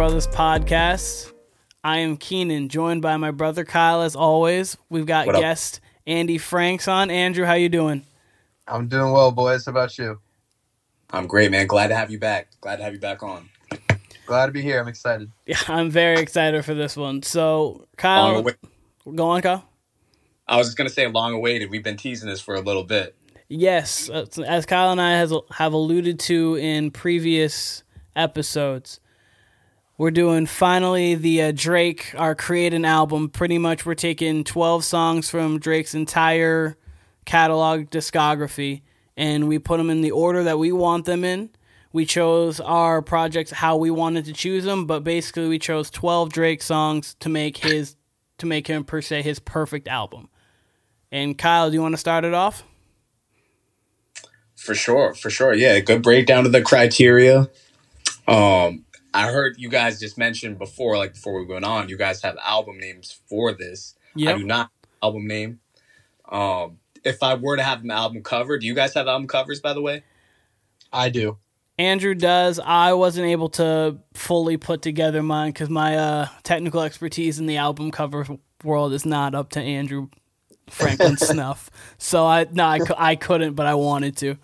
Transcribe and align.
to 0.00 0.06
the 0.06 0.12
Warner 0.12 0.20
Brothas 0.20 0.32
podcast. 0.32 1.32
I 1.84 1.98
am 1.98 2.16
Keenan, 2.16 2.68
joined 2.68 3.02
by 3.02 3.16
my 3.18 3.30
brother 3.30 3.64
Kyle 3.64 4.00
as 4.02 4.16
always. 4.16 4.76
We've 4.88 5.04
got 5.04 5.26
What 5.26 5.36
up? 5.36 5.42
guest 5.42 5.80
Andy 6.06 6.38
Franks 6.38 6.88
on. 6.88 7.10
Andrew, 7.10 7.44
how 7.44 7.52
you 7.54 7.68
doing? 7.68 8.06
I'm 8.66 8.88
doing 8.88 9.12
well, 9.12 9.30
boys. 9.30 9.66
How 9.66 9.70
about 9.72 9.98
you? 9.98 10.18
I'm 11.10 11.26
great, 11.26 11.50
man. 11.50 11.66
Glad 11.66 11.88
to 11.88 11.96
have 11.96 12.10
you 12.10 12.18
back. 12.18 12.48
Glad 12.62 12.76
to 12.76 12.84
have 12.84 12.94
you 12.94 12.98
back 13.00 13.22
on. 13.22 13.48
Glad 14.26 14.46
to 14.46 14.52
be 14.52 14.62
here. 14.62 14.80
I'm 14.80 14.88
excited. 14.88 15.30
Yeah, 15.46 15.58
I'm 15.68 15.90
very 15.90 16.20
excited 16.20 16.64
for 16.64 16.72
this 16.74 16.96
one. 16.96 17.22
So, 17.22 17.66
Long 17.66 17.86
Kyle, 17.98 18.36
awa- 18.36 19.14
go 19.14 19.28
on, 19.28 19.42
Kyle. 19.42 19.68
I 20.48 20.56
was 20.56 20.68
just 20.68 20.78
gonna 20.78 20.88
say 20.88 21.06
long 21.08 21.34
awaited. 21.34 21.70
We've 21.70 21.84
been 21.84 21.96
teasing 21.96 22.28
this 22.28 22.40
for 22.40 22.54
a 22.54 22.60
little 22.60 22.84
bit. 22.84 23.14
Yes, 23.48 24.08
as 24.08 24.64
Kyle 24.66 24.92
and 24.92 25.00
I 25.00 25.12
has 25.18 25.32
have 25.52 25.72
alluded 25.72 26.18
to 26.20 26.56
in 26.56 26.90
previous 26.90 27.82
episodes, 28.16 29.00
we're 30.00 30.10
doing 30.10 30.46
finally 30.46 31.14
the 31.14 31.42
uh, 31.42 31.52
Drake 31.54 32.14
our 32.16 32.34
create 32.34 32.72
an 32.72 32.86
album. 32.86 33.28
Pretty 33.28 33.58
much, 33.58 33.84
we're 33.84 33.92
taking 33.92 34.44
twelve 34.44 34.82
songs 34.82 35.28
from 35.28 35.58
Drake's 35.58 35.94
entire 35.94 36.78
catalog 37.26 37.90
discography, 37.90 38.80
and 39.14 39.46
we 39.46 39.58
put 39.58 39.76
them 39.76 39.90
in 39.90 40.00
the 40.00 40.12
order 40.12 40.42
that 40.44 40.58
we 40.58 40.72
want 40.72 41.04
them 41.04 41.22
in. 41.22 41.50
We 41.92 42.06
chose 42.06 42.60
our 42.60 43.02
projects 43.02 43.50
how 43.50 43.76
we 43.76 43.90
wanted 43.90 44.24
to 44.24 44.32
choose 44.32 44.64
them, 44.64 44.86
but 44.86 45.04
basically, 45.04 45.48
we 45.48 45.58
chose 45.58 45.90
twelve 45.90 46.32
Drake 46.32 46.62
songs 46.62 47.14
to 47.20 47.28
make 47.28 47.58
his 47.58 47.94
to 48.38 48.46
make 48.46 48.68
him 48.68 48.84
per 48.84 49.02
se 49.02 49.20
his 49.20 49.38
perfect 49.38 49.86
album. 49.86 50.30
And 51.12 51.36
Kyle, 51.36 51.68
do 51.68 51.74
you 51.74 51.82
want 51.82 51.92
to 51.92 51.98
start 51.98 52.24
it 52.24 52.32
off? 52.32 52.62
For 54.56 54.74
sure, 54.74 55.12
for 55.12 55.28
sure. 55.28 55.52
Yeah, 55.52 55.78
good 55.80 56.02
breakdown 56.02 56.46
of 56.46 56.52
the 56.52 56.62
criteria. 56.62 57.50
Um, 58.26 58.86
I 59.12 59.30
heard 59.30 59.56
you 59.58 59.68
guys 59.68 59.98
just 59.98 60.16
mentioned 60.18 60.58
before, 60.58 60.96
like 60.96 61.14
before 61.14 61.38
we 61.38 61.46
went 61.46 61.64
on, 61.64 61.88
you 61.88 61.96
guys 61.96 62.22
have 62.22 62.36
album 62.42 62.78
names 62.78 63.20
for 63.28 63.52
this. 63.52 63.96
I 64.16 64.36
do 64.36 64.44
not 64.44 64.70
have 64.82 64.88
album 65.02 65.26
name. 65.26 65.60
Um, 66.28 66.78
if 67.04 67.22
I 67.22 67.34
were 67.34 67.56
to 67.56 67.62
have 67.62 67.82
an 67.82 67.90
album 67.90 68.22
cover, 68.22 68.58
do 68.58 68.66
you 68.66 68.74
guys 68.74 68.94
have 68.94 69.08
album 69.08 69.26
covers, 69.26 69.60
by 69.60 69.72
the 69.72 69.80
way? 69.80 70.04
I 70.92 71.08
do. 71.08 71.38
Andrew 71.78 72.14
does. 72.14 72.60
I 72.62 72.92
wasn't 72.92 73.26
able 73.28 73.48
to 73.50 73.98
fully 74.12 74.58
put 74.58 74.82
together 74.82 75.22
mine 75.22 75.52
because 75.52 75.70
my 75.70 75.96
uh, 75.96 76.28
technical 76.42 76.82
expertise 76.82 77.38
in 77.38 77.46
the 77.46 77.56
album 77.56 77.90
cover 77.90 78.26
world 78.62 78.92
is 78.92 79.06
not 79.06 79.34
up 79.34 79.50
to 79.50 79.60
Andrew 79.60 80.08
Franklin 80.68 81.16
snuff. 81.16 81.70
So 81.96 82.26
I 82.26 82.46
no, 82.52 82.64
I, 82.64 82.80
I 82.98 83.16
couldn't, 83.16 83.54
but 83.54 83.66
I 83.66 83.74
wanted 83.74 84.16
to. 84.18 84.36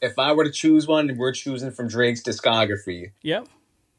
If 0.00 0.18
I 0.18 0.32
were 0.32 0.42
to 0.42 0.50
choose 0.50 0.88
one, 0.88 1.08
and 1.08 1.18
we're 1.18 1.32
choosing 1.32 1.70
from 1.70 1.86
Drake's 1.86 2.22
discography, 2.22 3.12
Yep. 3.22 3.46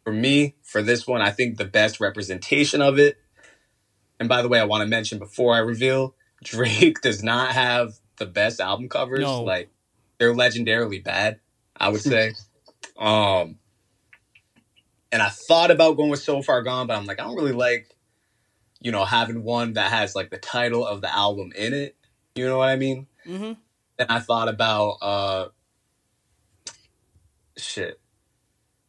For 0.03 0.13
me, 0.13 0.55
for 0.61 0.81
this 0.81 1.07
one, 1.07 1.21
I 1.21 1.31
think 1.31 1.57
the 1.57 1.65
best 1.65 1.99
representation 1.99 2.81
of 2.81 2.99
it. 2.99 3.17
And 4.19 4.29
by 4.29 4.41
the 4.41 4.47
way, 4.47 4.59
I 4.59 4.65
want 4.65 4.81
to 4.81 4.87
mention 4.87 5.19
before 5.19 5.55
I 5.55 5.59
reveal, 5.59 6.15
Drake 6.43 7.01
does 7.01 7.23
not 7.23 7.51
have 7.51 7.93
the 8.17 8.25
best 8.25 8.59
album 8.59 8.89
covers. 8.89 9.21
No. 9.21 9.43
Like 9.43 9.69
they're 10.17 10.33
legendarily 10.33 11.03
bad, 11.03 11.39
I 11.77 11.89
would 11.89 12.01
say. 12.01 12.33
um 12.97 13.57
and 15.11 15.21
I 15.21 15.29
thought 15.29 15.69
about 15.71 15.95
going 15.95 16.09
with 16.09 16.21
So 16.21 16.41
Far 16.41 16.63
Gone, 16.63 16.87
but 16.87 16.97
I'm 16.97 17.05
like, 17.05 17.19
I 17.19 17.23
don't 17.23 17.35
really 17.35 17.51
like, 17.51 17.95
you 18.81 18.91
know, 18.91 19.05
having 19.05 19.43
one 19.43 19.73
that 19.73 19.91
has 19.91 20.15
like 20.15 20.31
the 20.31 20.39
title 20.39 20.85
of 20.85 21.01
the 21.01 21.13
album 21.13 21.51
in 21.55 21.73
it. 21.73 21.95
You 22.35 22.47
know 22.47 22.57
what 22.57 22.69
I 22.69 22.75
mean? 22.77 23.07
Mm-hmm. 23.27 23.53
Then 23.97 24.07
I 24.09 24.19
thought 24.19 24.49
about 24.49 24.97
uh 25.01 25.47
shit. 27.57 27.99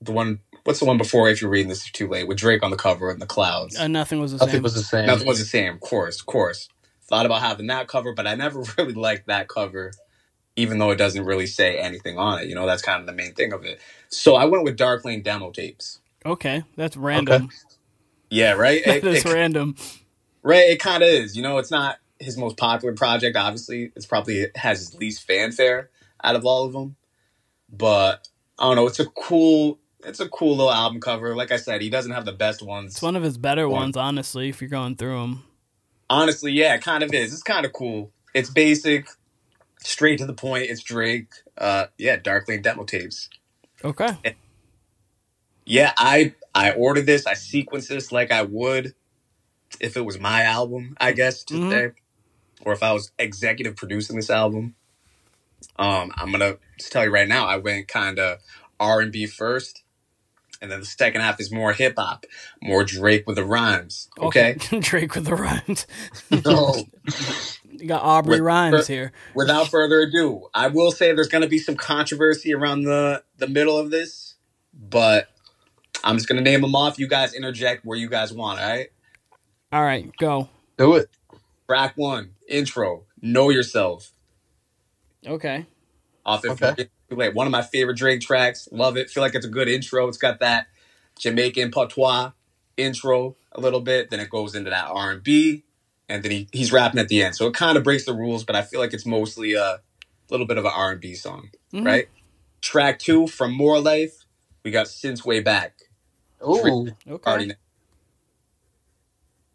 The 0.00 0.12
one 0.12 0.40
what's 0.64 0.80
the 0.80 0.84
one 0.86 0.98
before 0.98 1.28
if 1.30 1.40
you're 1.40 1.50
reading 1.50 1.68
this 1.68 1.90
too 1.90 2.08
late 2.08 2.26
with 2.28 2.38
Drake 2.38 2.62
on 2.62 2.70
the 2.70 2.76
cover 2.76 3.10
and 3.10 3.20
the 3.22 3.26
clouds. 3.26 3.78
Uh, 3.78 3.86
nothing 3.88 4.20
was 4.20 4.32
the 4.32 4.38
Nothing 4.38 4.54
same. 4.54 4.62
was 4.62 4.74
the 4.74 4.82
same. 4.82 5.06
Nothing 5.06 5.26
was 5.26 5.38
the 5.38 5.44
same, 5.44 5.74
of 5.74 5.80
course, 5.80 6.20
of 6.20 6.26
course. 6.26 6.68
Thought 7.02 7.26
about 7.26 7.42
having 7.42 7.66
that 7.68 7.86
cover, 7.88 8.12
but 8.14 8.26
I 8.26 8.34
never 8.34 8.62
really 8.78 8.94
liked 8.94 9.26
that 9.26 9.48
cover, 9.48 9.92
even 10.56 10.78
though 10.78 10.90
it 10.90 10.96
doesn't 10.96 11.24
really 11.24 11.46
say 11.46 11.78
anything 11.78 12.18
on 12.18 12.40
it. 12.40 12.48
You 12.48 12.54
know, 12.54 12.66
that's 12.66 12.82
kind 12.82 13.00
of 13.00 13.06
the 13.06 13.12
main 13.12 13.34
thing 13.34 13.52
of 13.52 13.64
it. 13.64 13.80
So 14.08 14.34
I 14.36 14.46
went 14.46 14.64
with 14.64 14.76
Dark 14.76 15.04
Lane 15.04 15.22
demo 15.22 15.50
tapes. 15.50 16.00
okay, 16.24 16.62
that's 16.76 16.96
random. 16.96 17.50
Yeah, 18.30 18.52
right? 18.52 18.82
That 18.86 18.96
It- 18.98 19.04
is 19.04 19.24
it- 19.26 19.32
random. 19.32 19.76
Right, 20.42 20.68
it 20.70 20.78
kind 20.80 21.02
of 21.02 21.08
is. 21.08 21.36
You 21.36 21.42
know, 21.42 21.56
it's 21.58 21.70
not 21.70 21.96
his 22.18 22.36
most 22.36 22.56
popular 22.58 22.94
project. 22.94 23.34
Obviously, 23.36 23.92
it's 23.96 24.04
probably 24.06 24.46
has 24.56 24.78
his 24.78 24.94
least 24.94 25.26
fanfare 25.26 25.88
out 26.22 26.36
of 26.36 26.44
all 26.44 26.64
of 26.66 26.72
them. 26.74 26.96
But 27.70 28.28
I 28.58 28.64
don't 28.64 28.76
know. 28.76 28.86
It's 28.86 29.00
a 29.00 29.06
cool. 29.06 29.78
It's 30.04 30.20
a 30.20 30.28
cool 30.28 30.56
little 30.56 30.72
album 30.72 31.00
cover. 31.00 31.34
Like 31.34 31.52
I 31.52 31.56
said, 31.56 31.82
he 31.82 31.90
doesn't 31.90 32.12
have 32.12 32.24
the 32.24 32.32
best 32.32 32.62
ones. 32.62 32.92
It's 32.92 33.02
one 33.02 33.16
of 33.16 33.22
his 33.22 33.38
better 33.38 33.68
One. 33.68 33.82
ones, 33.82 33.96
honestly. 33.96 34.48
If 34.48 34.60
you're 34.60 34.70
going 34.70 34.96
through 34.96 35.20
them. 35.20 35.44
Honestly, 36.10 36.52
yeah, 36.52 36.74
it 36.74 36.82
kind 36.82 37.02
of 37.02 37.12
is. 37.14 37.32
It's 37.32 37.42
kind 37.42 37.66
of 37.66 37.72
cool. 37.72 38.12
It's 38.34 38.50
basic, 38.50 39.08
straight 39.78 40.18
to 40.18 40.26
the 40.26 40.34
point. 40.34 40.64
It's 40.70 40.82
Drake. 40.82 41.32
Uh, 41.56 41.86
yeah, 41.98 42.16
Dark 42.16 42.48
Lane 42.48 42.62
demo 42.62 42.84
tapes. 42.84 43.30
Okay. 43.84 44.16
Yeah, 45.66 45.92
I 45.98 46.34
I 46.54 46.72
ordered 46.72 47.06
this. 47.06 47.26
I 47.26 47.34
sequenced 47.34 47.88
this 47.88 48.12
like 48.12 48.32
I 48.32 48.42
would 48.42 48.94
if 49.80 49.96
it 49.96 50.02
was 50.04 50.18
my 50.20 50.42
album, 50.42 50.96
I 51.00 51.12
guess 51.12 51.44
to 51.44 51.54
Mhm. 51.54 51.70
say, 51.70 51.92
or 52.64 52.72
if 52.74 52.82
I 52.82 52.92
was 52.92 53.12
executive 53.18 53.76
producing 53.76 54.16
this 54.16 54.30
album. 54.30 54.76
Um, 55.76 56.12
I'm 56.16 56.32
gonna 56.32 56.58
just 56.78 56.92
tell 56.92 57.04
you 57.04 57.12
right 57.12 57.28
now. 57.28 57.46
I 57.46 57.58
went 57.58 57.88
kind 57.88 58.18
of 58.20 58.40
R 58.80 59.00
and 59.02 59.12
B 59.12 59.26
first, 59.26 59.83
and 60.64 60.72
then 60.72 60.80
the 60.80 60.86
second 60.86 61.20
half 61.20 61.38
is 61.38 61.52
more 61.52 61.72
hip 61.74 61.94
hop, 61.98 62.24
more 62.62 62.82
Drake 62.84 63.26
with 63.26 63.36
the 63.36 63.44
rhymes. 63.44 64.08
Okay, 64.18 64.54
Drake 64.80 65.14
with 65.14 65.26
the 65.26 65.36
rhymes. 65.36 65.86
No. 66.44 66.84
You 67.76 67.88
got 67.88 68.02
Aubrey 68.02 68.36
With- 68.36 68.40
Rhymes 68.42 68.86
here. 68.86 69.12
without 69.34 69.66
further 69.66 69.98
ado, 70.00 70.46
I 70.54 70.68
will 70.68 70.92
say 70.92 71.12
there's 71.12 71.26
gonna 71.28 71.48
be 71.48 71.58
some 71.58 71.74
controversy 71.76 72.54
around 72.54 72.82
the 72.84 73.24
the 73.36 73.48
middle 73.48 73.76
of 73.76 73.90
this, 73.90 74.36
but 74.72 75.28
I'm 76.04 76.16
just 76.16 76.28
gonna 76.28 76.40
name 76.40 76.60
them 76.62 76.76
off. 76.76 76.98
You 77.00 77.08
guys 77.08 77.34
interject 77.34 77.84
where 77.84 77.98
you 77.98 78.08
guys 78.08 78.32
want. 78.32 78.60
All 78.60 78.68
right. 78.68 78.88
All 79.72 79.82
right, 79.82 80.16
go. 80.18 80.48
Do 80.78 80.94
it. 80.94 81.10
Track 81.68 81.94
one, 81.96 82.34
intro, 82.48 83.04
know 83.20 83.50
yourself. 83.50 84.12
Okay. 85.26 85.66
Off 86.24 86.44
it 86.44 86.52
Okay. 86.52 86.88
Too 87.08 87.16
late. 87.16 87.34
One 87.34 87.46
of 87.46 87.50
my 87.50 87.62
favorite 87.62 87.96
Drake 87.96 88.20
tracks. 88.20 88.68
Love 88.72 88.96
it. 88.96 89.10
Feel 89.10 89.22
like 89.22 89.34
it's 89.34 89.46
a 89.46 89.50
good 89.50 89.68
intro. 89.68 90.08
It's 90.08 90.18
got 90.18 90.40
that 90.40 90.66
Jamaican 91.18 91.70
patois 91.70 92.32
intro 92.76 93.36
a 93.52 93.60
little 93.60 93.80
bit. 93.80 94.10
Then 94.10 94.20
it 94.20 94.30
goes 94.30 94.54
into 94.54 94.70
that 94.70 94.88
R 94.88 95.12
and 95.12 95.22
B, 95.22 95.64
and 96.08 96.22
then 96.22 96.30
he, 96.30 96.48
he's 96.52 96.72
rapping 96.72 97.00
at 97.00 97.08
the 97.08 97.22
end. 97.22 97.36
So 97.36 97.46
it 97.46 97.54
kind 97.54 97.76
of 97.76 97.84
breaks 97.84 98.04
the 98.04 98.14
rules, 98.14 98.44
but 98.44 98.56
I 98.56 98.62
feel 98.62 98.80
like 98.80 98.94
it's 98.94 99.06
mostly 99.06 99.54
a 99.54 99.80
little 100.30 100.46
bit 100.46 100.58
of 100.58 100.64
an 100.64 100.72
R 100.74 100.92
and 100.92 101.00
B 101.00 101.14
song, 101.14 101.50
Mhm. 101.72 101.84
right? 101.86 102.08
Track 102.62 102.98
two 102.98 103.26
from 103.26 103.52
More 103.52 103.80
Life. 103.80 104.24
We 104.64 104.70
got 104.70 104.88
Since 104.88 105.24
Way 105.24 105.40
Back. 105.40 105.74
Ooh. 106.42 106.88
Okay. 107.08 107.30
Already 107.30 107.46
know. 107.46 107.54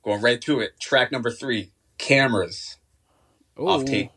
Going 0.03 0.21
right 0.21 0.41
to 0.43 0.59
it. 0.59 0.79
Track 0.79 1.11
number 1.11 1.31
three, 1.31 1.71
Cameras. 1.97 2.77
Off 3.57 3.81
Ooh. 3.81 3.85
tape. 3.85 4.11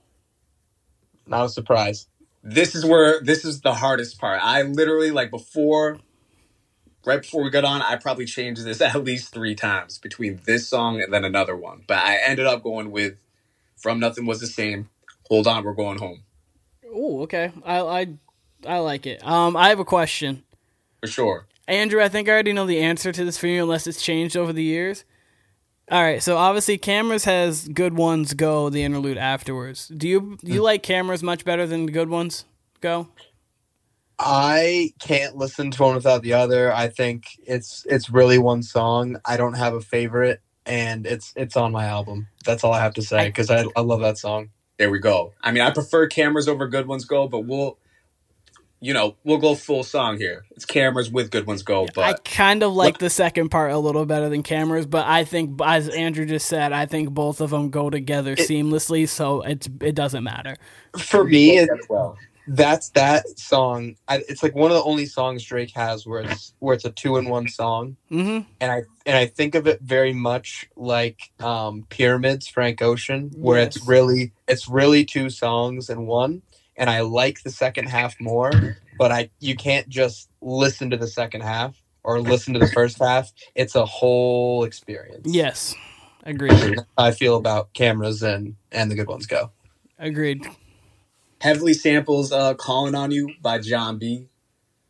Not 1.26 1.46
a 1.46 1.48
surprise. 1.48 2.06
This 2.42 2.74
is 2.74 2.84
where 2.84 3.20
this 3.20 3.44
is 3.44 3.60
the 3.60 3.74
hardest 3.74 4.18
part. 4.18 4.40
I 4.42 4.62
literally 4.62 5.10
like 5.10 5.30
before 5.30 5.98
right 7.04 7.22
before 7.22 7.42
we 7.42 7.50
got 7.50 7.64
on, 7.64 7.82
I 7.82 7.96
probably 7.96 8.24
changed 8.24 8.64
this 8.64 8.80
at 8.82 9.04
least 9.04 9.32
three 9.32 9.54
times 9.54 9.98
between 9.98 10.40
this 10.44 10.68
song 10.68 11.00
and 11.00 11.12
then 11.12 11.24
another 11.24 11.56
one. 11.56 11.84
But 11.86 11.98
I 11.98 12.16
ended 12.16 12.46
up 12.46 12.62
going 12.62 12.90
with 12.90 13.14
From 13.76 14.00
Nothing 14.00 14.26
Was 14.26 14.40
the 14.40 14.46
Same. 14.46 14.88
Hold 15.28 15.46
on, 15.46 15.64
we're 15.64 15.74
going 15.74 15.98
home. 15.98 16.24
Oh, 16.92 17.22
okay. 17.22 17.52
I 17.64 17.80
I 17.80 18.06
I 18.66 18.78
like 18.78 19.06
it. 19.06 19.26
Um, 19.26 19.56
I 19.56 19.70
have 19.70 19.78
a 19.78 19.84
question, 19.84 20.44
For 21.00 21.06
sure. 21.06 21.46
Andrew. 21.68 22.02
I 22.02 22.08
think 22.08 22.28
I 22.28 22.32
already 22.32 22.52
know 22.52 22.66
the 22.66 22.80
answer 22.80 23.12
to 23.12 23.24
this 23.24 23.38
for 23.38 23.46
you, 23.46 23.62
unless 23.62 23.86
it's 23.86 24.02
changed 24.02 24.36
over 24.36 24.52
the 24.52 24.62
years. 24.62 25.04
All 25.92 26.02
right, 26.02 26.22
so 26.22 26.38
obviously, 26.38 26.78
cameras 26.78 27.26
has 27.26 27.68
good 27.68 27.92
ones 27.92 28.32
go 28.32 28.70
the 28.70 28.82
interlude 28.82 29.18
afterwards. 29.18 29.88
Do 29.88 30.08
you 30.08 30.38
do 30.42 30.50
you 30.50 30.60
hmm. 30.60 30.64
like 30.64 30.82
cameras 30.82 31.22
much 31.22 31.44
better 31.44 31.66
than 31.66 31.84
the 31.84 31.92
good 31.92 32.08
ones 32.08 32.46
go? 32.80 33.08
I 34.18 34.94
can't 35.00 35.36
listen 35.36 35.70
to 35.70 35.82
one 35.82 35.94
without 35.94 36.22
the 36.22 36.32
other. 36.32 36.72
I 36.72 36.88
think 36.88 37.26
it's 37.46 37.84
it's 37.90 38.08
really 38.08 38.38
one 38.38 38.62
song. 38.62 39.18
I 39.26 39.36
don't 39.36 39.52
have 39.52 39.74
a 39.74 39.82
favorite, 39.82 40.40
and 40.64 41.06
it's 41.06 41.34
it's 41.36 41.58
on 41.58 41.72
my 41.72 41.84
album. 41.84 42.28
That's 42.46 42.64
all 42.64 42.72
I 42.72 42.80
have 42.80 42.94
to 42.94 43.02
say 43.02 43.26
because 43.26 43.50
I, 43.50 43.66
I 43.76 43.82
love 43.82 44.00
that 44.00 44.16
song. 44.16 44.48
There 44.78 44.90
we 44.90 44.98
go. 44.98 45.34
I 45.42 45.52
mean, 45.52 45.62
I 45.62 45.72
prefer 45.72 46.06
cameras 46.06 46.48
over 46.48 46.68
good 46.68 46.86
ones 46.86 47.04
go, 47.04 47.28
but 47.28 47.40
we'll 47.40 47.76
you 48.82 48.92
know, 48.92 49.16
we'll 49.24 49.38
go 49.38 49.54
full 49.54 49.84
song 49.84 50.18
here. 50.18 50.44
It's 50.50 50.64
cameras 50.66 51.10
with 51.10 51.30
good 51.30 51.46
ones 51.46 51.62
go, 51.62 51.86
but 51.94 52.04
I 52.04 52.12
kind 52.24 52.62
of 52.64 52.72
like 52.72 52.98
the 52.98 53.08
second 53.10 53.50
part 53.50 53.70
a 53.72 53.78
little 53.78 54.04
better 54.04 54.28
than 54.28 54.42
cameras, 54.42 54.86
but 54.86 55.06
I 55.06 55.24
think, 55.24 55.58
as 55.64 55.88
Andrew 55.88 56.26
just 56.26 56.48
said, 56.48 56.72
I 56.72 56.86
think 56.86 57.10
both 57.10 57.40
of 57.40 57.50
them 57.50 57.70
go 57.70 57.88
together 57.90 58.34
seamlessly, 58.36 59.08
so 59.08 59.42
it's 59.42 59.68
it 59.80 59.94
doesn't 59.94 60.24
matter. 60.24 60.56
For 60.98 61.22
me, 61.24 61.58
it, 61.58 61.70
well. 61.88 62.18
that's 62.48 62.88
that 62.90 63.38
song. 63.38 63.94
I, 64.08 64.22
it's 64.28 64.42
like 64.42 64.54
one 64.56 64.72
of 64.72 64.76
the 64.76 64.82
only 64.82 65.06
songs 65.06 65.44
Drake 65.44 65.70
has 65.76 66.04
where 66.04 66.22
it's 66.22 66.52
where 66.58 66.74
it's 66.74 66.84
a 66.84 66.90
two 66.90 67.16
in 67.18 67.28
one 67.28 67.46
song, 67.48 67.96
Mm-hmm. 68.10 68.48
and 68.60 68.72
I 68.72 68.82
and 69.06 69.16
I 69.16 69.26
think 69.26 69.54
of 69.54 69.66
it 69.68 69.80
very 69.80 70.12
much 70.12 70.68
like 70.76 71.30
um, 71.40 71.86
Pyramids, 71.88 72.48
Frank 72.48 72.82
Ocean, 72.82 73.30
where 73.36 73.60
Yes. 73.60 73.76
it's 73.76 73.86
really 73.86 74.32
it's 74.48 74.68
really 74.68 75.04
two 75.04 75.30
songs 75.30 75.88
in 75.88 76.06
one, 76.06 76.42
and 76.76 76.88
I 76.90 77.00
like 77.00 77.42
the 77.42 77.50
second 77.50 77.88
half 77.88 78.20
more. 78.20 78.52
But 78.98 79.12
I 79.12 79.30
you 79.40 79.56
can't 79.56 79.88
just 79.88 80.28
listen 80.40 80.90
to 80.90 80.96
the 80.96 81.06
second 81.08 81.42
half 81.42 81.82
or 82.04 82.20
listen 82.20 82.54
to 82.54 82.60
the 82.60 82.68
first 82.68 82.98
half. 82.98 83.32
It's 83.54 83.74
a 83.74 83.84
whole 83.86 84.64
experience. 84.64 85.26
Yes. 85.32 85.74
Agreed. 86.24 86.52
That's 86.52 86.86
I 86.96 87.10
feel 87.12 87.36
about 87.36 87.72
cameras 87.74 88.22
and 88.22 88.56
and 88.70 88.90
the 88.90 88.94
good 88.94 89.08
ones 89.08 89.26
go. 89.26 89.50
Agreed. 89.98 90.46
Heavily 91.40 91.74
samples 91.74 92.30
uh, 92.32 92.54
"Calling 92.54 92.94
on 92.94 93.10
You" 93.10 93.34
by 93.40 93.58
Jon 93.58 93.98
B. 93.98 94.28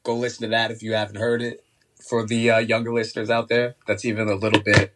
Go 0.04 0.16
listen 0.16 0.42
to 0.42 0.48
that 0.48 0.70
if 0.70 0.82
you 0.82 0.94
haven't 0.94 1.16
heard 1.16 1.42
it. 1.42 1.64
For 2.08 2.26
the 2.26 2.50
uh, 2.50 2.58
younger 2.58 2.92
listeners 2.92 3.30
out 3.30 3.48
there, 3.48 3.76
that's 3.86 4.04
even 4.04 4.28
a 4.28 4.34
little 4.34 4.60
bit. 4.60 4.94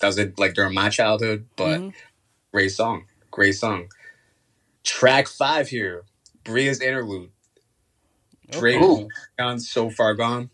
That 0.00 0.08
was 0.08 0.18
it 0.18 0.38
like 0.38 0.54
during 0.54 0.74
my 0.74 0.90
childhood, 0.90 1.46
but 1.56 1.80
Mhm. 1.80 1.94
great 2.52 2.68
song, 2.68 3.06
great 3.30 3.52
song. 3.52 3.88
Track 4.86 5.28
five 5.28 5.68
here, 5.68 6.04
Bria's 6.44 6.80
interlude. 6.82 7.30
Drake 8.50 8.82
Ooh. 8.82 9.08
on 9.40 9.60
So 9.60 9.90
Far 9.90 10.14
Gone, 10.14 10.50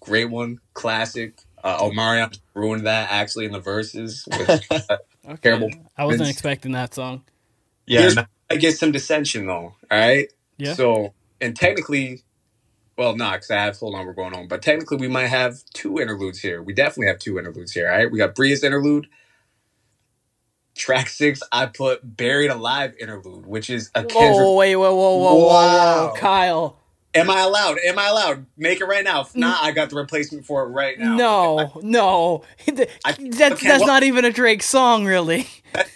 great 0.00 0.30
one, 0.30 0.58
classic. 0.74 1.40
Uh, 1.64 1.80
Omarion 1.80 2.38
ruined 2.54 2.86
that 2.86 3.10
actually 3.10 3.46
in 3.46 3.52
the 3.52 3.60
verses. 3.60 4.24
With, 4.28 4.62
Okay. 5.28 5.38
Terrible 5.42 5.70
I 5.96 6.04
wasn't 6.06 6.28
Vince. 6.28 6.30
expecting 6.30 6.72
that 6.72 6.94
song. 6.94 7.24
Yeah, 7.86 8.10
no- 8.14 8.26
I 8.50 8.56
get 8.56 8.78
some 8.78 8.92
dissension 8.92 9.46
though. 9.46 9.74
All 9.90 9.98
right. 9.98 10.28
Yeah. 10.58 10.74
So 10.74 11.14
and 11.40 11.56
technically, 11.56 12.22
well, 12.98 13.16
not 13.16 13.34
because 13.34 13.50
I 13.50 13.56
have. 13.64 13.76
Hold 13.78 13.96
on, 13.96 14.06
we're 14.06 14.14
going 14.14 14.34
on. 14.34 14.48
But 14.48 14.62
technically, 14.62 14.98
we 14.98 15.08
might 15.08 15.28
have 15.28 15.56
two 15.74 16.00
interludes 16.00 16.40
here. 16.40 16.62
We 16.62 16.74
definitely 16.74 17.08
have 17.08 17.18
two 17.20 17.38
interludes 17.38 17.72
here. 17.72 17.90
All 17.90 17.96
right. 17.98 18.10
We 18.10 18.18
got 18.18 18.34
Bria's 18.34 18.64
interlude. 18.64 19.08
Track 20.76 21.08
six, 21.08 21.42
I 21.50 21.66
put 21.66 22.16
"Buried 22.16 22.50
Alive" 22.50 22.94
interlude, 23.00 23.46
which 23.46 23.70
is 23.70 23.90
a 23.94 24.04
Kendrick. 24.04 24.34
Whoa, 24.36 24.54
wait, 24.54 24.76
whoa, 24.76 24.94
whoa, 24.94 25.16
whoa, 25.16 25.34
whoa, 25.34 25.46
Wow. 25.46 26.08
whoa, 26.08 26.14
Kyle. 26.16 26.78
Am 27.14 27.30
I 27.30 27.40
allowed? 27.40 27.78
Am 27.86 27.98
I 27.98 28.08
allowed? 28.08 28.44
Make 28.58 28.82
it 28.82 28.84
right 28.84 29.02
now. 29.02 29.22
If 29.22 29.34
not, 29.34 29.64
I 29.64 29.72
got 29.72 29.88
the 29.88 29.96
replacement 29.96 30.44
for 30.44 30.64
it 30.64 30.66
right 30.66 30.98
now. 30.98 31.16
No, 31.16 31.80
no. 31.82 32.42
That- 32.66 32.90
I- 33.06 33.12
that's 33.18 33.62
that's 33.62 33.62
well- 33.80 33.86
not 33.86 34.02
even 34.02 34.26
a 34.26 34.30
Drake 34.30 34.62
song, 34.62 35.06
really. 35.06 35.48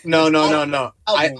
no, 0.02 0.30
no, 0.30 0.50
no, 0.50 0.64
no. 0.64 0.92
I, 1.06 1.34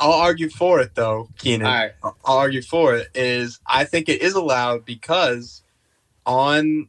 I'll 0.00 0.12
argue 0.12 0.48
for 0.50 0.80
it 0.80 0.96
though, 0.96 1.28
Keenan. 1.38 1.66
All 1.68 1.72
right. 1.72 1.92
I'll 2.02 2.38
argue 2.38 2.62
for 2.62 2.96
it 2.96 3.08
is 3.14 3.60
I 3.66 3.84
think 3.84 4.08
it 4.08 4.20
is 4.20 4.34
allowed 4.34 4.84
because 4.84 5.62
on 6.26 6.88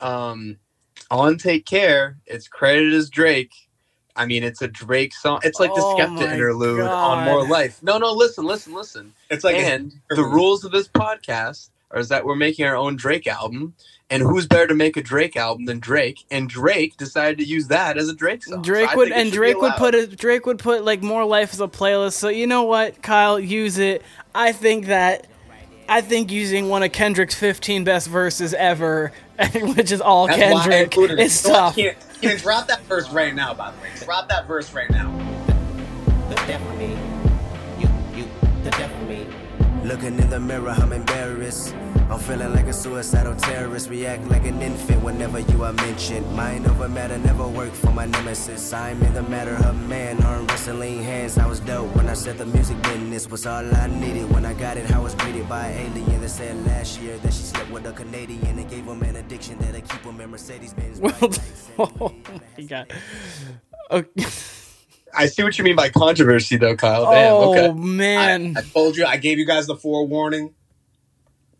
um 0.00 0.58
on 1.10 1.36
Take 1.38 1.66
Care, 1.66 2.18
it's 2.26 2.46
credited 2.46 2.94
as 2.94 3.10
Drake. 3.10 3.52
I 4.16 4.26
mean, 4.26 4.42
it's 4.42 4.62
a 4.62 4.68
Drake 4.68 5.14
song. 5.14 5.40
It's 5.44 5.60
like 5.60 5.74
the 5.74 5.80
Oh 5.80 5.96
Skepta 5.96 6.26
my 6.26 6.32
interlude 6.32 6.80
God. 6.80 7.18
on 7.18 7.24
More 7.26 7.46
Life. 7.46 7.82
No, 7.82 7.98
no, 7.98 8.12
listen, 8.12 8.44
listen, 8.44 8.72
listen. 8.72 9.12
It's 9.30 9.44
like 9.44 9.56
and 9.56 9.92
the 10.10 10.24
rules 10.24 10.64
of 10.64 10.72
this 10.72 10.88
podcast 10.88 11.70
are 11.90 12.00
is 12.00 12.08
that 12.08 12.24
we're 12.24 12.36
making 12.36 12.64
our 12.64 12.76
own 12.76 12.96
Drake 12.96 13.26
album, 13.26 13.74
and 14.10 14.22
who's 14.22 14.46
better 14.46 14.66
to 14.68 14.74
make 14.74 14.96
a 14.96 15.02
Drake 15.02 15.36
album 15.36 15.66
than 15.66 15.78
Drake? 15.78 16.24
And 16.30 16.48
Drake 16.48 16.96
decided 16.96 17.38
to 17.38 17.44
use 17.44 17.68
that 17.68 17.96
as 17.98 18.08
a 18.08 18.14
Drake 18.14 18.44
song. 18.44 18.62
Drake 18.62 18.90
I 18.90 18.96
would 18.96 19.12
and 19.12 19.30
Drake 19.30 19.60
would 19.60 19.74
put 19.74 19.94
it. 19.94 20.16
Drake 20.16 20.46
would 20.46 20.58
put 20.58 20.84
like 20.84 21.02
more 21.02 21.24
life 21.24 21.52
as 21.52 21.60
a 21.60 21.68
playlist. 21.68 22.14
So 22.14 22.28
you 22.28 22.46
know 22.46 22.64
what, 22.64 23.02
Kyle, 23.02 23.38
use 23.38 23.78
it. 23.78 24.02
I 24.34 24.52
think 24.52 24.86
that. 24.86 25.26
I 25.88 26.00
think 26.00 26.32
using 26.32 26.68
one 26.68 26.82
of 26.82 26.90
Kendrick's 26.90 27.36
15 27.36 27.84
best 27.84 28.08
verses 28.08 28.52
ever, 28.54 29.12
which 29.54 29.92
is 29.92 30.00
all 30.00 30.26
That's 30.26 30.36
Kendrick, 30.36 30.98
is 30.98 31.10
it. 31.12 31.20
is 31.20 31.40
So 31.40 31.52
I 31.52 31.56
tough. 31.56 31.76
Can't 32.20 32.40
drop 32.40 32.68
that 32.68 32.82
verse 32.84 33.10
right 33.10 33.34
now. 33.34 33.54
By 33.54 33.72
the 33.72 33.78
way, 33.82 33.90
drop 34.04 34.28
that 34.28 34.46
verse 34.46 34.72
right 34.72 34.90
now. 34.90 35.10
the 36.28 36.34
death 36.46 36.62
of 36.70 36.78
me. 36.78 36.96
You, 37.78 37.88
you, 38.16 38.28
the 38.64 38.70
death 38.70 38.92
of 39.02 39.08
me. 39.08 39.26
Looking 39.84 40.18
in 40.18 40.30
the 40.30 40.40
mirror, 40.40 40.70
I'm 40.70 40.92
embarrassed. 40.92 41.74
I'm 42.10 42.18
feeling 42.20 42.52
like 42.54 42.66
a 42.66 42.72
suicidal 42.72 43.36
terrorist. 43.36 43.90
React 43.90 44.28
like 44.28 44.46
an 44.46 44.62
infant 44.62 45.02
whenever 45.02 45.40
you 45.40 45.64
are 45.64 45.72
mentioned. 45.74 46.26
Mind 46.36 46.66
over 46.66 46.88
matter 46.88 47.18
never 47.18 47.48
worked 47.48 47.76
for 47.76 47.92
my 47.92 48.06
nemesis. 48.06 48.72
I'm 48.72 49.02
in 49.02 49.14
the 49.14 49.22
matter 49.24 49.54
of 49.66 49.76
man, 49.88 50.22
arm 50.24 50.46
wrestling 50.48 51.02
hands. 51.04 51.38
I 51.38 51.46
was 51.46 51.60
dope 51.60 51.94
when 51.96 52.08
I 52.08 52.14
said 52.14 52.38
the 52.38 52.46
music 52.46 52.82
business 52.82 53.28
was 53.30 53.46
all 53.46 53.64
I 53.76 53.88
needed. 53.88 54.30
When 54.32 54.44
I 54.46 54.54
got 54.54 54.76
it, 54.76 54.90
I 54.92 54.98
was 55.00 55.14
greeted 55.16 55.48
by 55.48 55.68
an 55.68 55.92
alien 55.98 56.20
that 56.22 56.30
said 56.30 56.64
last 56.66 57.00
year 57.00 57.18
that 57.18 57.32
she 57.32 57.42
slept 57.42 57.70
with 57.70 57.86
a 57.86 57.92
Canadian 57.92 58.58
and 58.58 58.70
gave 58.70 58.85
keep 59.86 60.02
him 60.02 60.20
in 60.20 60.30
Mercedes 60.30 60.74
Benz. 60.74 61.00
Well, 61.78 61.92
oh 62.00 62.14
my 62.56 62.62
god. 62.64 62.90
Okay. 63.90 64.26
I 65.14 65.26
see 65.26 65.42
what 65.42 65.58
you 65.58 65.64
mean 65.64 65.76
by 65.76 65.90
controversy, 65.90 66.56
though, 66.56 66.74
Kyle. 66.74 67.04
Damn. 67.10 67.32
oh 67.34 67.50
okay. 67.52 67.72
man. 67.78 68.54
I, 68.56 68.60
I 68.60 68.62
told 68.62 68.96
you, 68.96 69.04
I 69.04 69.18
gave 69.18 69.38
you 69.38 69.44
guys 69.46 69.66
the 69.66 69.76
forewarning. 69.76 70.54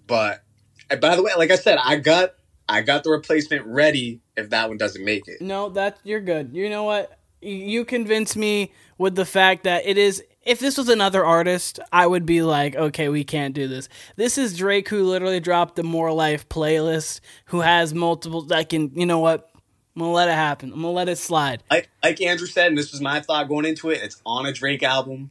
But 0.07 0.43
and 0.91 1.01
by 1.01 1.17
the 1.17 1.23
way, 1.23 1.33
like 1.37 1.51
I 1.51 1.57
said, 1.57 1.79
I 1.83 1.97
got 1.97 2.33
I 2.69 2.83
got 2.83 3.05
the 3.05 3.11
replacement 3.11 3.67
ready 3.67 4.21
if 4.37 4.51
that 4.51 4.69
one 4.69 4.79
doesn't 4.79 5.05
make 5.05 5.29
it. 5.29 5.41
No, 5.41 5.69
that 5.71 5.99
you're 6.05 6.21
good. 6.21 6.51
You 6.55 6.71
know 6.71 6.85
what? 6.85 7.19
You- 7.43 7.55
You 7.55 7.85
convinced 7.85 8.37
me 8.37 8.73
with 8.99 9.15
the 9.17 9.27
fact 9.27 9.65
that 9.65 9.87
it 9.87 9.99
is. 9.99 10.23
If 10.47 10.61
this 10.61 10.79
was 10.79 10.89
another 10.89 11.25
artist, 11.25 11.81
I 11.93 12.07
would 12.07 12.25
be 12.25 12.41
like, 12.41 12.77
okay, 12.77 13.09
we 13.09 13.25
can't 13.25 13.53
do 13.53 13.67
this. 13.67 13.89
This 14.15 14.39
is 14.39 14.57
Drake, 14.57 14.89
who 14.89 15.03
literally 15.03 15.41
dropped 15.41 15.75
the 15.75 15.83
More 15.83 16.13
Life 16.13 16.49
playlist, 16.49 17.21
who 17.47 17.61
has 17.61 17.93
multiple. 17.93 18.47
I 18.53 18.63
can, 18.63 18.93
you 18.95 19.07
know 19.07 19.19
what? 19.19 19.51
I'm 19.97 20.01
gonna 20.01 20.13
let 20.13 20.29
it 20.29 20.35
happen. 20.35 20.73
I'm 20.73 20.83
gonna 20.83 20.93
let 20.93 21.09
it 21.09 21.17
slide. 21.17 21.63
Like 21.71 21.89
like 22.03 22.21
Andrew 22.21 22.47
said, 22.47 22.69
and 22.69 22.79
this 22.79 22.93
was 22.93 23.01
my 23.01 23.21
thought 23.21 23.49
going 23.49 23.65
into 23.65 23.91
it. 23.91 24.03
It's 24.03 24.21
on 24.27 24.47
a 24.47 24.53
Drake 24.53 24.83
album. 24.83 25.31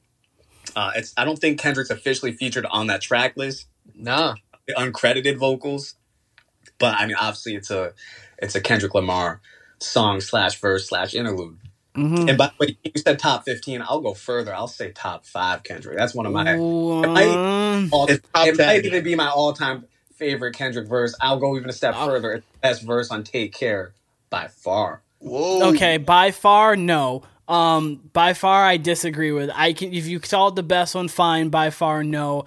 Uh, 0.75 0.91
it's 0.95 1.13
I 1.15 1.23
don't 1.23 1.37
think 1.37 1.59
Kendrick's 1.59 1.91
officially 1.91 2.31
featured 2.31 2.65
on 2.65 2.87
that 2.87 3.01
track 3.01 3.37
list. 3.37 3.67
Nah. 3.93 4.35
the 4.67 4.73
uncredited 4.73 5.37
vocals. 5.37 5.95
But 6.79 6.95
I 6.95 7.05
mean, 7.05 7.15
obviously, 7.15 7.55
it's 7.55 7.69
a 7.69 7.93
it's 8.39 8.55
a 8.55 8.61
Kendrick 8.61 8.95
Lamar 8.95 9.39
song 9.79 10.19
slash 10.19 10.59
verse 10.59 10.89
slash 10.89 11.13
interlude. 11.13 11.59
Mm-hmm. 11.95 12.29
And 12.29 12.37
by 12.37 12.47
the 12.47 12.53
way, 12.59 12.77
you 12.83 12.91
said 12.97 13.19
top 13.19 13.45
fifteen. 13.45 13.81
I'll 13.81 14.01
go 14.01 14.13
further. 14.13 14.53
I'll 14.53 14.67
say 14.67 14.91
top 14.91 15.25
five 15.25 15.63
Kendrick. 15.63 15.97
That's 15.97 16.13
one 16.13 16.25
of 16.25 16.33
my 16.33 16.53
Um, 16.53 17.89
all, 17.91 18.05
It's 18.07 18.27
top 18.33 18.47
it 18.47 18.57
might 18.57 18.81
10. 18.81 18.85
even 18.85 19.03
be 19.03 19.15
my 19.15 19.29
all 19.29 19.53
time 19.53 19.85
favorite 20.15 20.55
Kendrick 20.55 20.87
verse. 20.87 21.15
I'll 21.21 21.39
go 21.39 21.55
even 21.57 21.69
a 21.69 21.73
step 21.73 21.93
Oh. 21.97 22.05
further. 22.07 22.33
It's 22.33 22.45
the 22.51 22.59
best 22.59 22.81
verse 22.83 23.11
on 23.11 23.23
Take 23.23 23.53
Care 23.53 23.93
by 24.29 24.47
far. 24.47 25.01
Whoa. 25.19 25.69
okay, 25.73 25.97
by 25.97 26.31
far, 26.31 26.75
no. 26.75 27.23
Um, 27.47 28.01
by 28.13 28.33
far, 28.33 28.65
I 28.65 28.77
disagree 28.77 29.31
with. 29.31 29.49
I 29.53 29.73
can 29.73 29.93
if 29.93 30.07
you 30.07 30.19
saw 30.23 30.49
the 30.49 30.63
best 30.63 30.95
one, 30.95 31.07
fine. 31.07 31.49
By 31.49 31.69
far, 31.69 32.03
no. 32.03 32.45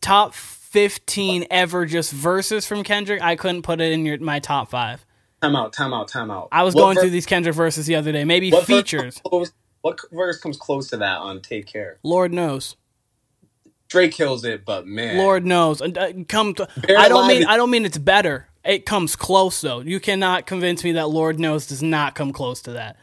Top 0.00 0.34
fifteen 0.34 1.46
ever, 1.50 1.86
just 1.86 2.12
verses 2.12 2.66
from 2.66 2.82
Kendrick. 2.84 3.22
I 3.22 3.36
couldn't 3.36 3.62
put 3.62 3.80
it 3.80 3.92
in 3.92 4.04
your 4.06 4.18
my 4.18 4.38
top 4.40 4.70
five. 4.70 5.04
Time 5.42 5.54
out, 5.54 5.72
time 5.72 5.94
out, 5.94 6.08
time 6.08 6.30
out. 6.30 6.48
I 6.50 6.64
was 6.64 6.74
What 6.74 6.82
going 6.82 6.94
ver- 6.96 7.00
through 7.02 7.10
these 7.10 7.26
Kendrick 7.26 7.54
verses 7.54 7.86
the 7.86 7.94
other 7.96 8.10
day. 8.12 8.24
Maybe 8.24 8.50
what 8.50 8.64
features. 8.64 9.20
comes 9.20 9.20
close- 9.20 9.52
what 9.82 9.98
verse 10.10 10.40
comes 10.40 10.56
close 10.56 10.88
to 10.88 10.96
that 10.96 11.18
on 11.18 11.40
Take 11.40 11.66
Care? 11.66 11.98
Lord 12.02 12.32
knows. 12.32 12.76
Drake 13.88 14.12
kills 14.12 14.44
it, 14.44 14.64
but 14.64 14.86
man, 14.86 15.16
Lord 15.16 15.46
knows. 15.46 15.80
Uh, 15.80 16.12
come. 16.28 16.54
To, 16.54 16.68
I 16.98 17.08
don't 17.08 17.26
mean. 17.26 17.46
I 17.46 17.56
don't 17.56 17.70
mean 17.70 17.84
it's 17.86 17.96
better. 17.96 18.48
It 18.64 18.84
comes 18.84 19.16
close 19.16 19.60
though. 19.62 19.80
You 19.80 19.98
cannot 20.00 20.46
convince 20.46 20.84
me 20.84 20.92
that 20.92 21.08
Lord 21.08 21.38
knows 21.40 21.66
does 21.68 21.82
not 21.82 22.14
come 22.14 22.32
close 22.32 22.60
to 22.62 22.72
that. 22.72 22.96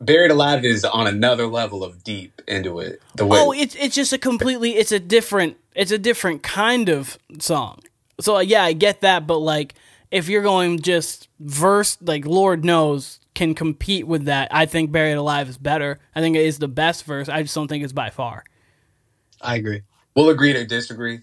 Buried 0.00 0.30
Alive 0.30 0.64
is 0.64 0.84
on 0.84 1.06
another 1.06 1.46
level 1.46 1.84
of 1.84 2.02
deep 2.04 2.40
into 2.48 2.78
it. 2.80 3.02
The 3.16 3.26
way 3.26 3.38
Oh, 3.38 3.52
it's 3.52 3.74
it's 3.74 3.94
just 3.94 4.12
a 4.14 4.18
completely. 4.18 4.76
It's 4.76 4.92
a 4.92 5.00
different. 5.00 5.56
It's 5.74 5.90
a 5.90 5.98
different 5.98 6.42
kind 6.42 6.88
of 6.88 7.18
song. 7.40 7.80
So 8.20 8.38
yeah, 8.38 8.62
I 8.64 8.72
get 8.72 9.02
that, 9.02 9.26
but 9.26 9.38
like 9.38 9.74
if 10.14 10.28
you're 10.28 10.42
going 10.42 10.78
just 10.78 11.28
verse, 11.40 11.98
like 12.00 12.24
Lord 12.24 12.64
knows 12.64 13.20
can 13.34 13.54
compete 13.54 14.06
with 14.06 14.26
that. 14.26 14.48
I 14.52 14.64
think 14.66 14.92
Buried 14.92 15.16
Alive 15.16 15.48
is 15.48 15.58
better. 15.58 15.98
I 16.14 16.20
think 16.20 16.36
it 16.36 16.46
is 16.46 16.58
the 16.60 16.68
best 16.68 17.04
verse. 17.04 17.28
I 17.28 17.42
just 17.42 17.54
don't 17.54 17.66
think 17.68 17.82
it's 17.82 17.92
by 17.92 18.10
far. 18.10 18.44
I 19.40 19.56
agree. 19.56 19.82
we'll 20.14 20.30
agree 20.30 20.52
to 20.52 20.64
disagree. 20.64 21.18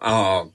Um, 0.00 0.52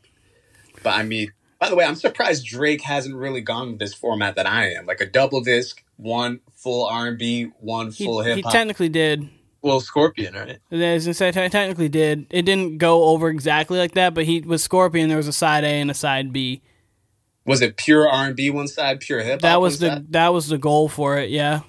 but 0.84 0.96
I 0.96 1.04
mean, 1.04 1.32
by 1.60 1.70
the 1.70 1.76
way, 1.76 1.86
I'm 1.86 1.96
surprised 1.96 2.46
Drake 2.46 2.82
hasn't 2.82 3.16
really 3.16 3.42
gone 3.42 3.70
with 3.70 3.80
this 3.80 3.94
format 3.94 4.36
that 4.36 4.48
I 4.48 4.72
am, 4.72 4.86
like 4.86 5.02
a 5.02 5.06
double 5.06 5.42
disc, 5.42 5.84
one 5.98 6.40
full 6.56 6.88
R&B, 6.88 7.52
one 7.60 7.92
He, 7.92 8.06
full 8.06 8.22
hip 8.22 8.44
hop. 8.44 8.52
technically 8.52 8.90
did. 8.90 9.30
Well, 9.62 9.80
Scorpion, 9.82 10.34
right? 10.36 10.60
As 10.72 11.08
I 11.08 11.12
said, 11.12 11.34
te- 11.34 11.50
technically 11.50 11.90
did. 11.90 12.28
It 12.30 12.44
didn't 12.44 12.78
go 12.78 13.06
over 13.06 13.30
exactly 13.30 13.78
like 13.80 13.94
that, 13.94 14.14
but 14.14 14.26
he 14.26 14.42
with 14.42 14.62
Scorpion 14.62 15.10
there 15.10 15.18
was 15.18 15.28
a 15.28 15.34
side 15.34 15.64
A 15.64 15.68
and 15.68 15.92
a 15.92 15.96
side 15.96 16.32
B. 16.34 16.62
was 17.48 17.62
it 17.64 17.78
pure 17.78 18.08
R&B 18.08 18.52
one 18.52 18.68
side, 18.68 19.00
pure 19.00 19.20
hip 19.22 19.36
hop? 19.36 19.42
That 19.42 19.62
was 19.62 19.82
one 19.82 19.90
the 19.90 19.96
side? 19.96 20.12
that 20.14 20.34
was 20.34 20.48
the 20.50 20.58
goal 20.60 20.88
for 20.90 21.18
it. 21.18 21.32
Yeah. 21.32 21.62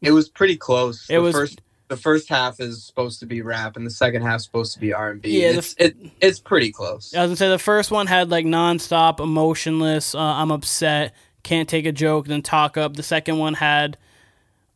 It 0.00 0.12
was 0.12 0.28
pretty 0.28 0.56
close. 0.56 1.06
It 1.10 1.14
the 1.14 1.22
was- 1.22 1.34
first 1.34 1.60
the 1.88 1.96
first 1.98 2.28
half 2.30 2.58
is 2.58 2.82
supposed 2.86 3.20
to 3.20 3.26
be 3.26 3.42
rap, 3.42 3.76
and 3.76 3.84
the 3.84 3.90
second 3.90 4.22
half 4.22 4.36
is 4.36 4.44
supposed 4.44 4.72
to 4.72 4.80
be 4.80 4.94
R 4.94 5.10
and 5.10 5.20
B. 5.20 5.42
Yeah, 5.42 5.52
the 5.52 5.58
it's 5.58 5.74
it, 5.78 5.96
it's 6.22 6.40
pretty 6.40 6.72
close. 6.72 7.14
I 7.14 7.20
was 7.20 7.28
gonna 7.28 7.36
say 7.36 7.48
the 7.50 7.58
first 7.58 7.90
one 7.90 8.06
had 8.06 8.30
like 8.30 8.46
nonstop, 8.46 9.20
emotionless. 9.20 10.14
Uh, 10.14 10.18
I'm 10.20 10.50
upset, 10.50 11.14
can't 11.42 11.68
take 11.68 11.84
a 11.84 11.92
joke, 11.92 12.26
then 12.28 12.40
talk 12.40 12.78
up. 12.78 12.96
The 12.96 13.02
second 13.02 13.36
one 13.38 13.52
had 13.54 13.98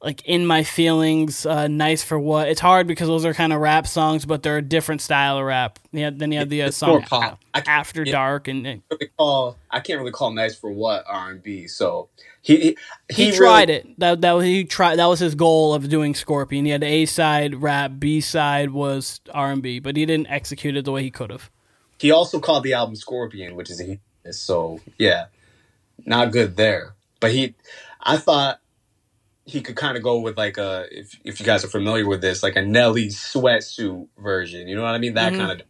like 0.06 0.24
in 0.24 0.46
my 0.46 0.62
feelings, 0.62 1.44
uh, 1.44 1.66
nice 1.66 2.04
for 2.04 2.16
what. 2.16 2.46
It's 2.46 2.60
hard 2.60 2.86
because 2.86 3.08
those 3.08 3.24
are 3.24 3.34
kind 3.34 3.52
of 3.52 3.60
rap 3.60 3.88
songs, 3.88 4.24
but 4.24 4.40
they're 4.44 4.58
a 4.58 4.62
different 4.62 5.02
style 5.02 5.36
of 5.36 5.44
rap. 5.44 5.80
Yeah, 5.90 6.10
then 6.14 6.30
you 6.30 6.38
had 6.38 6.48
the 6.48 6.62
uh, 6.62 6.70
song 6.70 7.02
pop. 7.02 7.40
After 7.52 8.04
yeah. 8.04 8.12
Dark, 8.12 8.46
and, 8.46 8.64
and 8.68 8.82
really 8.88 9.10
call. 9.18 9.56
I 9.68 9.80
can't 9.80 9.98
really 9.98 10.12
call 10.12 10.30
nice 10.30 10.54
for 10.54 10.70
what 10.70 11.02
R 11.08 11.32
and 11.32 11.42
B. 11.42 11.66
So 11.66 12.08
he 12.40 12.56
he, 12.56 12.76
he, 13.08 13.24
really- 13.24 13.36
tried 13.36 13.68
it. 13.68 13.98
That 13.98 14.20
that 14.20 14.32
was 14.34 14.44
he 14.44 14.62
tried. 14.62 14.96
That 14.96 15.06
was 15.06 15.18
his 15.18 15.34
goal 15.34 15.74
of 15.74 15.88
doing 15.88 16.14
Scorpion. 16.14 16.66
He 16.66 16.70
had 16.70 16.84
A 16.84 17.04
side 17.06 17.60
rap, 17.60 17.94
B 17.98 18.20
side 18.20 18.70
was 18.70 19.20
R 19.34 19.50
and 19.50 19.60
B, 19.60 19.80
but 19.80 19.96
he 19.96 20.06
didn't 20.06 20.28
execute 20.28 20.76
it 20.76 20.84
the 20.84 20.92
way 20.92 21.02
he 21.02 21.10
could 21.10 21.30
have. 21.30 21.50
He 21.98 22.12
also 22.12 22.38
called 22.38 22.62
the 22.62 22.74
album 22.74 22.94
Scorpion, 22.94 23.56
which 23.56 23.70
is 23.70 23.80
a. 23.80 23.98
So 24.32 24.78
yeah, 24.98 25.26
not 26.04 26.30
good 26.30 26.56
there. 26.56 26.94
But 27.18 27.32
he, 27.32 27.56
I 28.00 28.18
thought 28.18 28.60
he 29.46 29.62
could 29.62 29.76
kind 29.76 29.96
of 29.98 30.04
go 30.04 30.20
with 30.20 30.38
like 30.38 30.58
a 30.58 30.86
if 30.92 31.18
if 31.24 31.40
you 31.40 31.46
guys 31.46 31.64
are 31.64 31.68
familiar 31.70 32.06
with 32.08 32.22
this, 32.22 32.42
like 32.44 32.56
a 32.56 32.62
Nelly 32.62 33.08
sweatsuit 33.08 34.08
version. 34.18 34.68
You 34.68 34.76
know 34.76 34.82
what 34.84 34.94
I 34.94 34.98
mean? 34.98 35.14
That 35.14 35.34
Mhm. 35.34 35.38
kind 35.38 35.52
of 35.52 35.68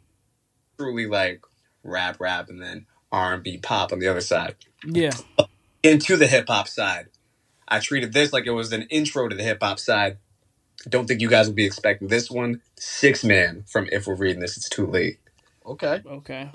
truly 0.78 1.06
like 1.06 1.42
rap, 1.84 2.18
rap, 2.20 2.48
and 2.50 2.62
then 2.62 2.86
R 3.12 3.34
and 3.34 3.42
B 3.44 3.58
pop 3.58 3.92
on 3.92 4.00
the 4.00 4.08
other 4.08 4.22
side. 4.22 4.56
Yeah, 4.84 5.12
Into 5.82 6.16
the 6.16 6.26
hip 6.28 6.46
hop 6.48 6.68
side, 6.68 7.08
I 7.68 7.80
treated 7.80 8.12
this 8.12 8.32
like 8.32 8.46
it 8.46 8.52
was 8.52 8.72
an 8.72 8.82
intro 8.84 9.28
to 9.28 9.36
the 9.36 9.44
hip 9.44 9.58
hop 9.62 9.78
side. 9.80 10.18
Don't 10.88 11.06
think 11.08 11.20
you 11.20 11.28
guys 11.28 11.48
will 11.48 11.54
be 11.54 11.66
expecting 11.66 12.08
this 12.08 12.30
one. 12.30 12.62
Six 12.78 13.24
man 13.24 13.64
from 13.68 13.88
If 13.92 14.06
We're 14.06 14.16
Reading 14.16 14.40
This, 14.40 14.56
It's 14.56 14.68
Too 14.70 14.86
Late. 14.86 15.18
Okay. 15.66 16.02
okay. 16.06 16.50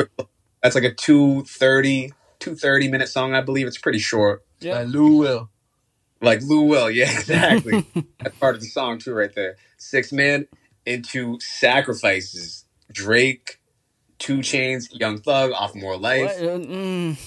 That's 0.63 0.75
like 0.75 0.86
a 0.86 0.94
230, 0.94 2.13
230 2.40 2.90
minute 2.92 3.10
song, 3.10 3.36
I 3.36 3.42
believe. 3.42 3.68
It's 3.68 3.78
pretty 3.80 4.00
short. 4.00 4.44
Yep. 4.62 4.78
Uh, 4.78 4.84
Lou 4.84 5.18
Will. 5.18 5.50
Like 6.22 6.42
Lou 6.44 6.63
Will, 6.63 6.90
yeah, 6.90 7.12
exactly. 7.20 7.86
That's 8.20 8.38
part 8.38 8.56
of 8.56 8.62
the 8.62 8.68
song 8.68 9.00
too, 9.00 9.13
right 9.13 9.34
there. 9.34 9.58
Six 9.78 10.12
Man 10.12 10.48
into 10.86 11.40
Sacrifices. 11.40 12.66
Drake, 12.92 13.60
2 14.20 14.40
Chainz, 14.40 14.88
Young 14.92 15.18
Thug, 15.20 15.51
off 15.54 15.74
More 15.74 15.98
Life. 15.98 16.40
What? 16.40 16.50
Uh, 16.50 16.60
mm, 16.60 17.18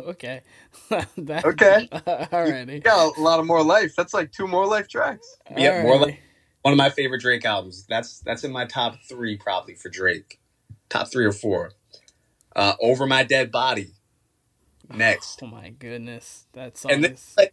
okay. 0.00 0.42
that, 0.90 1.44
Okay. 1.44 1.88
Alrighty. 1.92 2.84
Yeah, 2.84 3.08
a 3.16 3.20
lot 3.20 3.38
of 3.40 3.46
more 3.46 3.62
life. 3.62 3.94
That's 3.96 4.12
like 4.12 4.32
two 4.32 4.46
more 4.48 4.66
life 4.66 4.88
tracks. 4.88 5.36
Yeah, 5.56 5.82
more 5.82 5.94
Alrighty. 5.94 6.00
like- 6.00 6.20
One 6.62 6.72
of 6.72 6.78
my 6.78 6.90
favorite 6.90 7.20
Drake 7.20 7.44
albums. 7.44 7.86
That's 7.88 8.18
that's 8.20 8.42
in 8.44 8.50
my 8.52 8.66
top 8.66 8.96
three 9.08 9.36
probably 9.36 9.74
for 9.76 9.88
Drake. 9.88 10.40
Top 10.88 11.10
three 11.10 11.24
or 11.24 11.32
four. 11.32 11.70
Uh, 12.54 12.74
Over 12.80 13.06
My 13.06 13.22
Dead 13.22 13.50
Body. 13.52 13.92
Next. 14.92 15.40
Oh 15.42 15.46
my 15.46 15.70
goodness, 15.70 16.46
that 16.52 16.76
song 16.78 16.92
And 16.92 17.04
then, 17.04 17.12
is 17.12 17.34
like, 17.36 17.52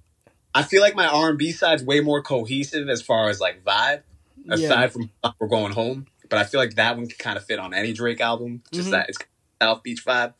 I 0.55 0.63
feel 0.63 0.81
like 0.81 0.95
my 0.95 1.07
R 1.07 1.29
and 1.29 1.37
B 1.37 1.51
side's 1.51 1.83
way 1.83 1.99
more 1.99 2.21
cohesive 2.21 2.89
as 2.89 3.01
far 3.01 3.29
as 3.29 3.39
like 3.39 3.63
vibe. 3.63 4.03
aside 4.49 4.91
from 4.91 5.09
we're 5.39 5.47
going 5.47 5.71
home. 5.73 6.05
But 6.29 6.37
I 6.39 6.43
feel 6.43 6.59
like 6.59 6.75
that 6.75 6.97
one 6.97 7.07
can 7.07 7.17
kind 7.17 7.37
of 7.37 7.45
fit 7.45 7.59
on 7.59 7.73
any 7.73 7.93
Drake 7.93 8.19
album. 8.21 8.61
Just 8.73 8.89
Mhm. 8.89 8.91
that 8.91 9.09
it's 9.09 9.17
South 9.61 9.83
Beach 9.83 10.03
vibe. 10.05 10.33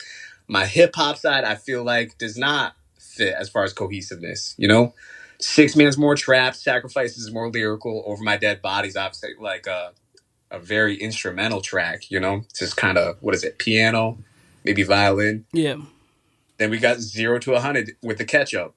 My 0.47 0.65
hip 0.65 0.93
hop 0.95 1.17
side, 1.17 1.43
I 1.45 1.55
feel 1.55 1.83
like 1.83 2.17
does 2.17 2.37
not 2.37 2.75
fit 2.99 3.33
as 3.33 3.47
far 3.49 3.63
as 3.63 3.71
cohesiveness. 3.73 4.55
You 4.57 4.67
know, 4.67 4.93
Six 5.39 5.75
Man's 5.75 5.97
more 5.97 6.15
trap, 6.15 6.55
Sacrifices 6.55 7.17
is 7.19 7.31
more 7.31 7.49
lyrical. 7.49 8.03
Over 8.05 8.21
My 8.23 8.35
Dead 8.37 8.61
Bodies, 8.61 8.95
obviously 8.97 9.31
like 9.39 9.67
a 9.67 9.93
a 10.51 10.59
very 10.59 10.95
instrumental 10.97 11.61
track. 11.61 12.11
You 12.11 12.19
know, 12.19 12.43
it's 12.49 12.59
just 12.59 12.75
kind 12.77 12.97
of 12.97 13.17
what 13.21 13.33
is 13.35 13.43
it, 13.43 13.57
piano, 13.57 14.17
maybe 14.65 14.83
violin. 14.83 15.45
yeah. 15.53 15.77
Then 16.57 16.69
we 16.69 16.77
got 16.77 16.99
Zero 16.99 17.39
to 17.39 17.53
a 17.53 17.59
Hundred 17.61 17.95
with 18.03 18.17
the 18.19 18.25
catch 18.25 18.53
up, 18.53 18.75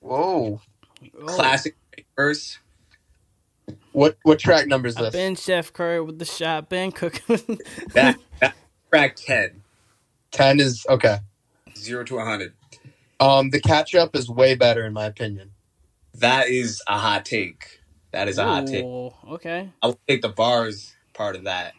Whoa. 0.00 0.60
Classic 1.26 1.76
verse. 2.16 2.58
What 3.92 4.16
what 4.22 4.38
track 4.38 4.66
number 4.66 4.88
is 4.88 4.96
I've 4.96 5.04
this? 5.04 5.14
been 5.14 5.34
Chef 5.34 5.72
Curry 5.72 6.00
with 6.00 6.18
the 6.18 6.24
shot, 6.24 6.68
been 6.68 6.92
cooking. 6.92 7.58
That, 7.94 8.18
that 8.40 8.54
track 8.90 9.16
10, 9.16 9.62
Ten 10.30 10.60
is 10.60 10.86
okay. 10.88 11.18
Zero 11.76 12.04
to 12.04 12.18
a 12.18 12.24
Hundred. 12.24 12.52
Um, 13.20 13.50
the 13.50 13.60
catch 13.60 13.94
up 13.94 14.14
is 14.14 14.28
way 14.28 14.54
better 14.54 14.84
in 14.84 14.92
my 14.92 15.06
opinion. 15.06 15.52
That 16.14 16.48
is 16.48 16.82
a 16.88 16.98
hot 16.98 17.24
take. 17.24 17.80
That 18.12 18.28
is 18.28 18.38
a 18.38 18.44
hot 18.44 18.66
take. 18.66 18.84
Ooh, 18.84 19.12
okay. 19.30 19.70
I'll 19.82 19.98
take 20.08 20.22
the 20.22 20.28
bars 20.28 20.94
part 21.14 21.36
of 21.36 21.44
that 21.44 21.74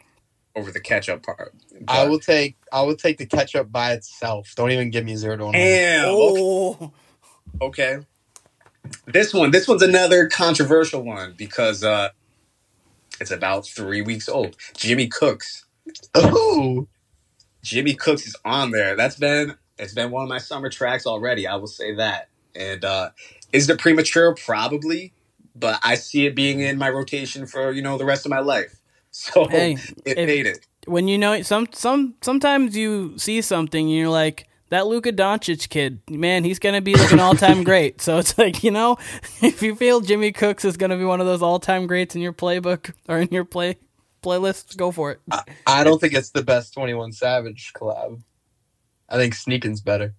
over 0.55 0.71
the 0.71 0.79
catch 0.81 1.09
up 1.09 1.23
part. 1.23 1.53
I 1.87 2.07
will 2.07 2.19
take 2.19 2.57
I 2.71 2.81
will 2.81 2.95
take 2.95 3.17
the 3.17 3.25
catch 3.25 3.55
up 3.55 3.71
by 3.71 3.93
itself. 3.93 4.53
Don't 4.55 4.71
even 4.71 4.89
give 4.89 5.05
me 5.05 5.15
zero 5.15 5.37
to 5.37 5.45
one. 5.45 5.53
Damn. 5.53 6.09
Okay. 6.09 6.41
Oh, 6.41 6.91
okay. 7.61 7.97
This 9.07 9.33
one, 9.33 9.51
this 9.51 9.67
one's 9.67 9.83
another 9.83 10.27
controversial 10.29 11.03
one 11.03 11.35
because 11.37 11.83
uh 11.83 12.09
it's 13.21 13.31
about 13.31 13.67
three 13.67 14.01
weeks 14.01 14.29
old. 14.29 14.57
Jimmy 14.77 15.07
Cooks. 15.07 15.65
Oh, 16.15 16.87
Jimmy 17.63 17.95
Cooks 17.95 18.27
is 18.27 18.35
on 18.45 18.71
there. 18.71 18.95
That's 18.97 19.17
been 19.17 19.55
it's 19.79 19.93
been 19.95 20.11
one 20.11 20.23
of 20.23 20.29
my 20.29 20.39
summer 20.39 20.69
tracks 20.69 21.05
already. 21.07 21.47
I 21.47 21.55
will 21.57 21.67
say 21.67 21.95
that. 21.95 22.29
And 22.55 22.85
uh 22.85 23.11
is 23.53 23.69
it 23.69 23.79
premature? 23.79 24.35
Probably, 24.35 25.13
but 25.55 25.79
I 25.83 25.95
see 25.95 26.27
it 26.27 26.35
being 26.35 26.61
in 26.61 26.77
my 26.79 26.89
rotation 26.89 27.47
for 27.47 27.71
you 27.71 27.81
know 27.83 27.97
the 27.99 28.05
rest 28.05 28.25
of 28.25 28.31
my 28.31 28.41
life. 28.41 28.75
So 29.11 29.47
Hey, 29.49 29.73
it 30.05 30.19
if- 30.19 30.27
made 30.27 30.47
it. 30.47 30.67
when 30.87 31.07
you 31.07 31.17
know 31.17 31.41
some 31.43 31.67
some 31.73 32.15
sometimes 32.21 32.77
you 32.77 33.17
see 33.17 33.41
something 33.41 33.87
and 33.87 33.95
you're 33.95 34.09
like 34.09 34.48
that 34.69 34.87
Luka 34.87 35.11
Doncic 35.11 35.69
kid, 35.69 36.01
man, 36.09 36.43
he's 36.43 36.59
gonna 36.59 36.81
be 36.81 36.95
like 36.95 37.11
an 37.11 37.19
all 37.19 37.35
time 37.35 37.63
great. 37.63 38.01
So 38.01 38.17
it's 38.17 38.37
like 38.37 38.63
you 38.63 38.71
know, 38.71 38.97
if 39.41 39.61
you 39.61 39.75
feel 39.75 40.01
Jimmy 40.01 40.31
Cooks 40.31 40.65
is 40.65 40.77
gonna 40.77 40.97
be 40.97 41.05
one 41.05 41.19
of 41.21 41.27
those 41.27 41.41
all 41.41 41.59
time 41.59 41.87
greats 41.87 42.15
in 42.15 42.21
your 42.21 42.33
playbook 42.33 42.93
or 43.07 43.19
in 43.19 43.29
your 43.31 43.45
play 43.45 43.77
playlist, 44.23 44.75
go 44.77 44.91
for 44.91 45.11
it. 45.11 45.19
I 45.65 45.83
don't 45.83 45.99
think 45.99 46.13
it's 46.13 46.31
the 46.31 46.43
best 46.43 46.73
21 46.73 47.11
Savage 47.13 47.71
collab. 47.75 48.21
I 49.07 49.15
think 49.17 49.33
Sneakin's 49.33 49.81
better. 49.81 50.13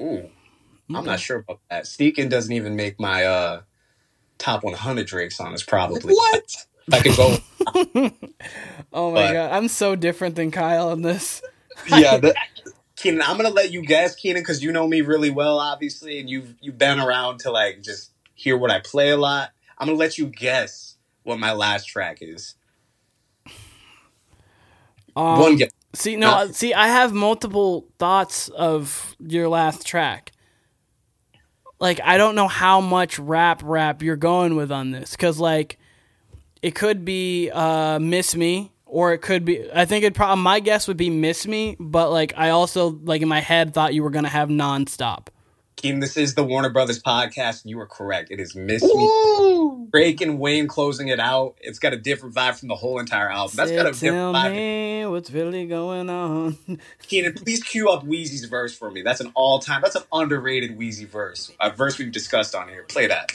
Ooh, 0.00 0.28
I'm 0.94 1.04
not 1.04 1.20
sure 1.20 1.38
about 1.38 1.60
that. 1.70 1.84
Sneakin' 1.84 2.28
doesn't 2.30 2.52
even 2.52 2.74
make 2.76 2.98
my 2.98 3.24
uh 3.24 3.60
top 4.38 4.64
100 4.64 5.06
Drake 5.06 5.32
songs. 5.32 5.62
Probably. 5.62 6.14
What? 6.14 6.66
I 6.92 7.00
could 7.00 7.16
go. 7.16 7.36
Oh 8.92 9.10
my 9.12 9.26
But- 9.26 9.32
god, 9.34 9.52
I'm 9.52 9.68
so 9.68 9.94
different 9.94 10.34
than 10.36 10.50
Kyle 10.50 10.90
in 10.92 11.02
this. 11.02 11.42
Yeah, 11.90 12.16
that, 12.16 12.36
Keenan, 12.98 13.22
I'm 13.22 13.36
gonna 13.36 13.50
let 13.50 13.70
you 13.70 13.82
guess, 13.82 14.14
Keenan, 14.14 14.42
because 14.42 14.62
you 14.62 14.72
know 14.72 14.86
me 14.86 15.00
really 15.02 15.30
well, 15.30 15.58
obviously, 15.58 16.18
and 16.18 16.28
you've 16.28 16.54
you've 16.60 16.78
been 16.78 16.98
around 16.98 17.40
to 17.40 17.50
like 17.50 17.82
just 17.82 18.12
hear 18.34 18.56
what 18.56 18.70
I 18.70 18.80
play 18.80 19.10
a 19.10 19.16
lot. 19.16 19.50
I'm 19.78 19.86
gonna 19.86 19.98
let 19.98 20.18
you 20.18 20.26
guess 20.26 20.96
what 21.22 21.38
my 21.38 21.52
last 21.52 21.86
track 21.86 22.18
is. 22.20 22.54
Um, 25.14 25.38
One 25.38 25.56
guess. 25.56 25.70
See, 25.94 26.16
no, 26.16 26.50
see, 26.52 26.74
I 26.74 26.88
have 26.88 27.12
multiple 27.12 27.86
thoughts 27.98 28.48
of 28.50 29.16
your 29.18 29.48
last 29.48 29.86
track. 29.86 30.32
Like, 31.80 32.00
I 32.02 32.16
don't 32.16 32.34
know 32.34 32.48
how 32.48 32.80
much 32.80 33.18
rap 33.18 33.62
rap 33.64 34.02
you're 34.02 34.16
going 34.16 34.56
with 34.56 34.70
on 34.70 34.90
this, 34.90 35.12
because 35.12 35.38
like, 35.38 35.78
it 36.60 36.74
could 36.74 37.04
be 37.04 37.50
uh, 37.50 37.98
"Miss 38.00 38.34
Me" 38.34 38.72
or 38.88 39.12
it 39.12 39.18
could 39.18 39.44
be. 39.44 39.70
I 39.72 39.84
think 39.84 40.04
it 40.04 40.14
probably 40.14 40.42
my 40.42 40.60
guess 40.60 40.88
would 40.88 40.96
be 40.96 41.10
"Miss 41.10 41.46
Me," 41.46 41.76
but 41.78 42.10
like, 42.10 42.32
I 42.36 42.50
also 42.50 42.98
like 43.04 43.22
in 43.22 43.28
my 43.28 43.40
head 43.40 43.74
thought 43.74 43.94
you 43.94 44.02
were 44.02 44.10
gonna 44.10 44.28
have 44.28 44.48
nonstop. 44.48 45.28
Keenan, 45.76 46.00
this 46.00 46.16
is 46.16 46.34
the 46.34 46.42
Warner 46.42 46.70
Brothas 46.70 47.00
podcast, 47.00 47.62
and 47.62 47.70
you 47.70 47.78
are 47.78 47.86
correct. 47.86 48.32
It 48.32 48.40
is 48.40 48.56
Miss 48.56 48.82
Me. 48.82 48.90
Ooh. 48.90 49.86
Drake 49.92 50.20
and 50.20 50.40
Wayne 50.40 50.66
closing 50.66 51.06
it 51.06 51.20
out. 51.20 51.54
It's 51.60 51.78
got 51.78 51.92
a 51.92 51.96
different 51.96 52.34
vibe 52.34 52.58
from 52.58 52.66
the 52.66 52.74
whole 52.74 52.98
entire 52.98 53.30
album. 53.30 53.54
That's 53.56 53.70
got 53.70 53.86
a 53.86 53.92
Tell 53.92 54.32
different 54.32 54.34
vibe. 54.34 54.52
me 54.56 55.06
what's 55.06 55.30
really 55.30 55.66
going 55.66 56.10
on. 56.10 56.58
Keenan, 57.06 57.34
please 57.34 57.62
cue 57.62 57.88
up 57.88 58.04
Weezy's 58.04 58.44
verse 58.46 58.76
for 58.76 58.90
me. 58.90 59.02
That's 59.02 59.20
an 59.20 59.30
all-time. 59.34 59.80
That's 59.80 59.94
an 59.94 60.02
underrated 60.12 60.76
Weezy 60.76 61.06
verse. 61.06 61.52
A 61.60 61.70
verse 61.70 61.96
we've 61.96 62.10
discussed 62.10 62.56
on 62.56 62.68
here. 62.68 62.82
Play 62.82 63.06
that. 63.06 63.32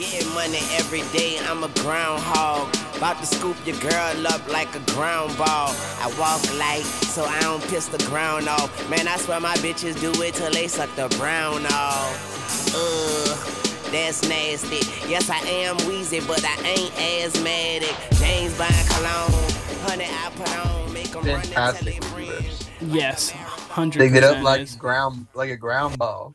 Getting 0.00 0.32
money 0.32 0.60
every 0.72 1.02
day, 1.12 1.38
I'm 1.46 1.62
a 1.62 1.68
groundhog. 1.82 2.74
About 2.96 3.18
to 3.18 3.26
scoop 3.26 3.54
your 3.66 3.76
girl 3.80 4.26
up 4.28 4.48
like 4.50 4.74
a 4.74 4.78
ground 4.92 5.36
ball. 5.36 5.74
I 6.00 6.06
walk 6.18 6.42
light, 6.58 6.84
so 6.84 7.24
I 7.24 7.38
don't 7.42 7.62
piss 7.68 7.86
the 7.88 8.02
ground 8.06 8.48
off. 8.48 8.70
Man, 8.88 9.06
I 9.06 9.18
swear 9.18 9.40
my 9.40 9.54
bitches 9.56 10.00
do 10.00 10.10
it 10.22 10.34
till 10.34 10.50
they 10.50 10.68
suck 10.68 10.88
the 10.96 11.06
brown 11.18 11.66
off. 11.66 12.72
Ugh, 12.74 13.92
that's 13.92 14.26
nasty. 14.26 14.80
Yes, 15.06 15.28
I 15.28 15.38
am 15.40 15.76
wheezy, 15.86 16.20
but 16.20 16.42
I 16.46 16.56
ain't 16.64 16.98
asthmatic. 16.98 17.94
James 18.18 18.56
buying 18.56 18.86
cologne, 18.88 19.50
honey, 19.84 20.06
I 20.08 20.30
put 20.34 20.66
on, 20.66 20.92
make 20.94 21.14
'em 21.14 21.24
run 21.24 21.40
and 21.40 21.44
tell 21.44 21.72
Fantastic 21.74 22.00
their 22.00 22.10
friends. 22.10 22.32
verse. 22.64 22.70
yes, 22.80 23.30
hundred. 23.32 23.98
Dig 23.98 24.14
it 24.16 24.24
up 24.24 24.42
like 24.42 24.78
ground 24.78 25.26
like 25.34 25.50
a 25.50 25.56
ground 25.58 25.98
ball. 25.98 26.34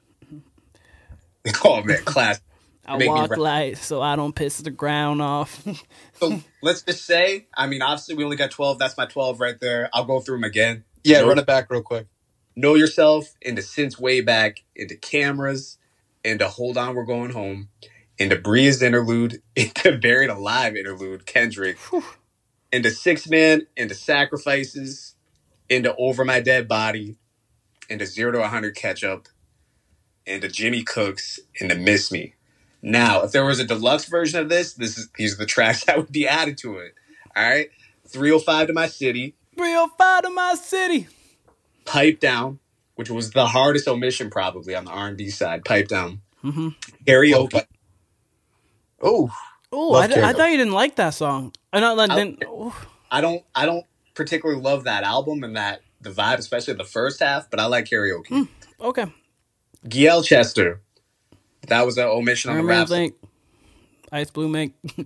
Oh 1.63 1.81
man, 1.83 2.03
class. 2.05 2.41
I 2.85 2.97
Make 2.97 3.09
walk 3.09 3.37
light 3.37 3.77
so 3.77 4.01
I 4.01 4.15
don't 4.15 4.35
piss 4.35 4.59
the 4.59 4.71
ground 4.71 5.21
off. 5.21 5.65
So 6.17 6.41
let's 6.63 6.81
just 6.81 7.03
say, 7.05 7.47
I 7.57 7.67
mean, 7.67 7.81
obviously 7.81 8.15
we 8.15 8.23
only 8.23 8.37
got 8.37 8.49
12. 8.49 8.79
That's 8.79 8.95
my 8.97 9.05
12 9.05 9.41
right 9.41 9.59
there. 9.59 9.89
I'll 9.93 10.05
go 10.05 10.21
through 10.21 10.37
them 10.37 10.45
again. 10.45 10.85
Yeah, 11.03 11.21
Know- 11.21 11.27
run 11.27 11.39
it 11.39 11.45
back 11.45 11.69
real 11.69 11.81
quick. 11.81 12.07
Know 12.55 12.75
yourself 12.75 13.33
into 13.41 13.61
since 13.61 13.99
way 13.99 14.21
back 14.21 14.63
into 14.77 14.95
cameras 14.95 15.77
into 16.23 16.47
hold 16.47 16.77
on 16.77 16.95
we're 16.95 17.05
going 17.05 17.31
home 17.31 17.69
into 18.17 18.37
Bria's 18.37 18.81
interlude 18.81 19.41
into 19.57 19.97
buried 19.97 20.29
alive 20.29 20.75
interlude 20.77 21.25
Kendrick 21.25 21.77
into 22.71 22.91
six 22.91 23.29
man 23.29 23.67
into 23.75 23.95
sacrifices 23.95 25.15
into 25.69 25.95
over 25.97 26.25
my 26.25 26.39
dead 26.39 26.67
body 26.67 27.17
into 27.89 28.05
zero 28.05 28.31
to 28.31 28.39
100 28.39 28.75
catch 28.75 29.03
up 29.03 29.27
into 30.25 30.47
Jimmy 30.47 30.83
Cooks 30.83 31.39
into 31.59 31.75
miss 31.75 32.11
me. 32.11 32.34
Now, 32.87 33.23
if 33.23 33.31
there 33.31 33.43
was 33.43 33.59
a 33.59 33.65
deluxe 33.65 34.05
version 34.05 34.39
of 34.39 34.47
this, 34.47 34.73
this 34.73 34.95
is 34.97 35.09
these 35.17 35.33
are 35.33 35.37
the 35.37 35.45
tracks 35.47 35.83
that 35.85 35.97
would 35.97 36.11
be 36.11 36.27
added 36.27 36.57
to 36.59 36.77
it. 36.77 36.93
All 37.35 37.43
right, 37.43 37.69
305 38.07 38.67
to 38.67 38.73
my 38.73 38.87
city. 38.87 39.35
305 39.55 40.23
to 40.23 40.29
my 40.29 40.53
city. 40.53 41.07
Pipe 41.85 42.19
Down, 42.19 42.59
which 42.93 43.09
was 43.09 43.31
the 43.31 43.47
hardest 43.47 43.87
omission 43.87 44.29
probably 44.29 44.75
on 44.75 44.85
the 44.85 44.91
R&B 44.91 45.29
side. 45.31 45.65
Pipe 45.65 45.87
Down. 45.87 46.21
hmm 46.41 46.69
Karaoke. 47.05 47.65
Oh, 49.01 49.31
Oh, 49.71 49.89
Love 49.89 50.11
I, 50.11 50.29
I 50.29 50.33
thought 50.33 50.51
you 50.51 50.57
didn't 50.57 50.73
like 50.73 50.95
that 50.97 51.09
song. 51.09 51.53
I 51.73 51.79
not 51.79 51.97
I 51.99 52.13
I- 52.13 52.15
didn't. 52.15 52.43
ooh. 52.43 52.71
I 53.11 53.19
don't 53.21 53.43
I 53.55 53.65
don't 53.65 53.85
particularly 54.13 54.61
love 54.61 54.83
that 54.85 55.03
album 55.03 55.43
and 55.43 55.55
that 55.57 55.81
the 56.01 56.11
vibe, 56.11 56.37
especially 56.37 56.75
the 56.75 56.83
first 56.83 57.19
half, 57.19 57.49
but 57.49 57.59
I 57.59 57.65
like 57.65 57.85
karaoke. 57.85 58.47
Okay. 58.79 59.05
Gyalchester. 59.87 60.79
That 61.67 61.85
was 61.85 61.97
an 61.97 62.05
omission 62.05 62.51
on 62.51 62.57
the 62.57 62.63
rap. 62.63 62.87
think 62.87 63.15
Ice 64.11 64.31
Blue 64.31 64.49
Mink. 64.49 64.73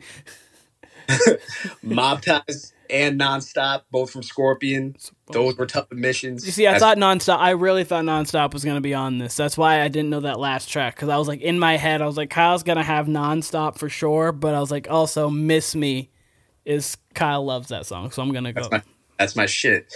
Mob 1.82 2.22
Ties 2.22 2.74
and 2.90 3.20
Nonstop, 3.20 3.84
both 3.92 4.12
from 4.12 4.24
Scorpion. 4.24 4.96
Those 5.32 5.58
were 5.58 5.66
tough 5.66 5.92
omissions. 5.92 6.46
You 6.46 6.52
see, 6.52 6.68
I 6.68 6.74
As- 6.74 6.80
thought 6.80 6.98
nonstop. 6.98 7.38
I 7.38 7.52
really 7.52 7.84
thought 7.84 8.04
nonstop 8.04 8.54
was 8.54 8.64
gonna 8.64 8.82
be 8.82 8.94
on 8.94 9.18
this. 9.18 9.36
That's 9.36 9.58
why 9.58 9.82
I 9.82 9.88
didn't 9.88 10.10
know 10.10 10.22
that 10.22 10.40
last 10.40 10.70
track 10.70 10.96
because 10.96 11.10
I 11.10 11.18
was 11.18 11.28
like 11.28 11.42
in 11.42 11.60
my 11.60 11.78
head, 11.78 12.02
I 12.02 12.06
was 12.06 12.18
like 12.18 12.30
Kyle's 12.30 12.64
gonna 12.64 12.84
have 12.84 13.08
nonstop 13.08 13.78
for 13.78 13.90
sure, 13.90 14.32
but 14.32 14.54
I 14.54 14.60
was 14.60 14.72
like 14.72 14.90
also 14.90 15.30
miss 15.30 15.76
me 15.76 16.10
is 16.66 16.98
Kyle 17.14 17.44
loves 17.44 17.70
that 17.70 17.86
song, 17.86 18.12
so 18.12 18.22
I'm 18.22 18.32
gonna 18.32 18.54
go. 18.54 18.62
That's 18.62 18.72
my 18.72 18.84
that's 19.18 19.36
my 19.36 19.46
shit. 19.46 19.94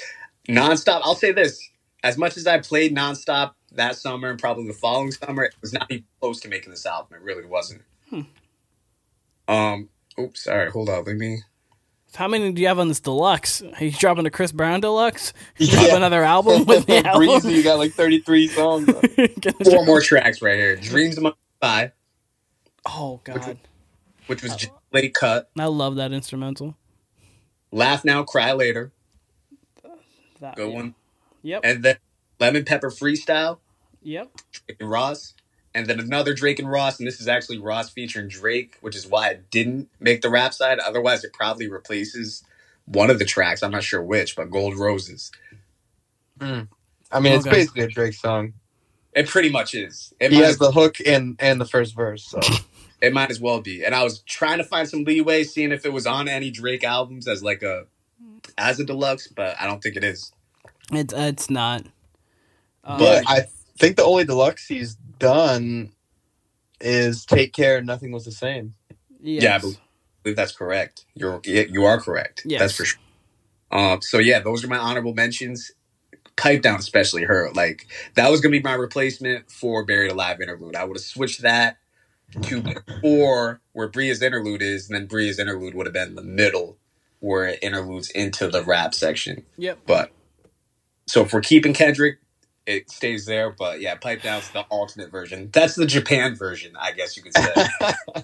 Nonstop. 0.50 1.02
I'll 1.04 1.16
say 1.16 1.32
this: 1.32 1.60
as 2.04 2.18
much 2.18 2.38
as 2.38 2.48
I 2.48 2.60
played 2.60 2.96
nonstop 2.96 3.52
that 3.76 3.96
summer 3.96 4.30
and 4.30 4.40
probably 4.40 4.68
the 4.68 4.74
following 4.74 5.12
summer, 5.12 5.44
it 5.44 5.56
was 5.62 5.74
not 5.74 5.92
even 5.92 6.06
close 6.20 6.40
to 6.42 6.50
making 6.50 6.72
this 6.72 6.86
album. 6.86 7.18
It 7.18 7.24
really 7.24 7.46
wasn't. 7.46 7.82
Hmm. 8.10 8.22
Um. 9.48 9.90
Oops. 10.20 10.44
Sorry. 10.44 10.70
Hold 10.72 10.90
on. 10.90 11.04
Let 11.06 11.16
me. 11.16 11.40
How 12.16 12.28
many 12.28 12.52
do 12.52 12.62
you 12.62 12.68
have 12.68 12.78
on 12.78 12.90
this 12.90 13.00
deluxe? 13.00 13.62
Are 13.62 13.84
you 13.84 13.92
dropping 13.92 14.26
a 14.28 14.30
Chris 14.30 14.52
Brown 14.52 14.82
deluxe? 14.82 15.34
Yeah. 15.58 15.72
Drop 15.82 15.98
another 15.98 16.24
album 16.24 16.66
with 16.68 16.86
the 16.86 17.06
album? 17.06 17.50
You 17.50 17.64
got 17.64 17.80
like 17.80 17.94
33 17.94 18.48
songs. 18.50 18.86
Four 19.64 19.86
more 19.86 20.00
tracks 20.00 20.42
right 20.42 20.56
here. 20.56 20.76
Dreams 20.76 21.18
Among 21.18 21.34
the 21.62 21.68
Sky, 21.68 21.92
oh 22.86 23.20
God, 23.24 23.58
which 24.28 24.44
was 24.44 24.56
just 24.56 24.72
late 24.92 25.16
cut. 25.16 25.50
I 25.58 25.66
love 25.66 25.96
that 25.96 26.12
instrumental. 26.14 26.78
Laugh 27.72 28.06
Now, 28.06 28.24
Cry 28.24 28.52
Later. 28.52 28.92
That, 30.40 30.56
Good 30.56 30.70
yeah. 30.70 30.76
one. 30.76 30.96
Yep. 31.42 31.62
And 31.64 31.84
then 31.84 31.98
Lemon 32.40 32.66
Pepper 32.66 32.92
Freestyle. 32.92 33.58
Yep. 34.04 34.32
Drake 34.52 34.78
and 34.80 34.90
Ross. 34.90 35.34
And 35.76 35.88
then 35.88 36.00
another 36.00 36.34
Drake 36.36 36.60
and 36.60 36.70
Ross, 36.70 37.00
and 37.00 37.08
this 37.08 37.20
is 37.20 37.28
actually 37.28 37.58
Ross 37.58 37.90
featuring 37.90 38.28
Drake, 38.28 38.78
which 38.82 38.96
is 38.96 39.08
why 39.08 39.30
it 39.30 39.50
didn't 39.50 39.90
make 40.00 40.22
the 40.22 40.30
rap 40.30 40.54
side. 40.54 40.78
Otherwise, 40.80 41.24
it 41.24 41.34
probably 41.34 41.68
replaces 41.68 42.44
one 42.86 43.10
of 43.10 43.18
the 43.18 43.26
tracks. 43.26 43.64
I'm 43.64 43.72
not 43.72 43.84
sure 43.84 44.04
which, 44.04 44.36
but 44.36 44.52
Gold 44.52 44.78
Roses. 44.78 45.32
I 46.40 46.66
mean, 47.20 47.34
it's 47.34 47.46
Okay. 47.48 47.56
basically 47.58 47.84
a 47.84 47.88
Drake 47.88 48.14
song. 48.14 48.54
It 49.14 49.28
pretty 49.28 49.50
much 49.50 49.74
is. 49.76 50.14
It 50.20 50.32
He 50.32 50.40
might, 50.40 50.46
has 50.46 50.58
the 50.58 50.72
hook 50.72 50.98
and 51.06 51.36
and 51.40 51.62
the 51.62 51.66
first 51.66 51.96
verse. 51.96 52.24
So 52.26 52.40
it 53.02 53.14
might 53.14 53.30
as 53.32 53.40
well 53.40 53.62
be. 53.62 53.84
And 53.84 53.94
I 53.96 54.04
was 54.04 54.20
trying 54.20 54.58
to 54.58 54.64
find 54.64 54.88
some 54.88 55.04
leeway, 55.04 55.44
seeing 55.44 55.72
if 55.72 55.86
it 55.86 55.94
was 55.94 56.06
on 56.08 56.28
any 56.28 56.52
Drake 56.52 56.84
albums 56.84 57.28
as 57.28 57.44
like 57.44 57.64
a 57.64 57.86
as 58.58 58.80
a 58.80 58.84
deluxe, 58.84 59.28
but 59.28 59.56
I 59.60 59.66
don't 59.68 59.82
think 59.82 59.96
it 59.96 60.04
is. 60.04 60.32
It's 60.92 61.14
it's 61.16 61.50
not. 61.50 61.86
Um, 62.84 63.00
But- 63.00 63.24
I 63.28 63.46
think 63.84 63.98
the 63.98 64.04
only 64.04 64.24
deluxe 64.26 64.68
he's 64.68 64.96
done 65.20 65.92
is 66.80 67.26
"Take 67.26 67.54
Care." 67.54 67.82
Nothing 67.82 68.12
was 68.12 68.26
the 68.26 68.32
same. 68.32 68.76
yes. 69.22 69.44
Yeah, 69.44 69.56
I 69.56 69.58
believe, 69.60 69.80
believe 70.24 70.36
that's 70.36 70.52
correct. 70.52 71.06
You're 71.16 71.42
you 71.44 71.86
are 71.86 72.00
correct. 72.00 72.44
Yes. 72.46 72.60
That's 72.60 72.76
for 72.76 72.86
sure. 72.86 73.02
Um, 73.72 74.02
so 74.02 74.20
yeah, 74.20 74.40
those 74.40 74.64
are 74.64 74.68
my 74.68 74.78
honorable 74.78 75.14
mentions. 75.14 75.72
Pipe 76.36 76.64
down, 76.64 76.80
especially 76.80 77.24
her. 77.24 77.52
Like 77.54 77.88
that 78.16 78.32
was 78.32 78.42
gonna 78.42 78.52
be 78.52 78.62
my 78.62 78.74
replacement 78.74 79.52
for 79.52 79.86
Buried 79.86 80.12
Alive 80.12 80.42
interlude. 80.42 80.76
I 80.76 80.84
would 80.84 80.98
have 80.98 81.04
switched 81.04 81.42
that 81.42 81.78
to 82.44 82.62
before 82.62 83.62
where 83.74 83.88
Bria's 83.88 84.22
interlude 84.22 84.62
is, 84.62 84.90
and 84.90 84.96
then 84.96 85.06
Bria's 85.06 85.38
interlude 85.38 85.76
would 85.76 85.86
have 85.86 85.94
been 85.94 86.16
the 86.16 86.24
middle 86.24 86.78
where 87.20 87.46
it 87.46 87.60
interludes 87.62 88.10
into 88.10 88.50
the 88.50 88.64
rap 88.64 88.94
section. 88.94 89.46
Yep. 89.58 89.80
But 89.86 90.12
so 91.06 91.22
if 91.22 91.34
we're 91.34 91.42
keeping 91.42 91.74
Kendrick, 91.74 92.18
it 92.66 92.90
stays 92.92 93.26
there. 93.26 93.52
But 93.52 93.82
yeah, 93.82 93.96
Pipe 93.96 94.22
Down's 94.22 94.50
the 94.52 94.62
alternate 94.64 95.12
version. 95.12 95.50
That's 95.54 95.76
the 95.76 95.86
Japan 95.86 96.36
version, 96.36 96.74
I 96.80 96.92
guess 96.94 97.18
you 97.18 97.24
could 97.24 97.36
say. 97.38 97.54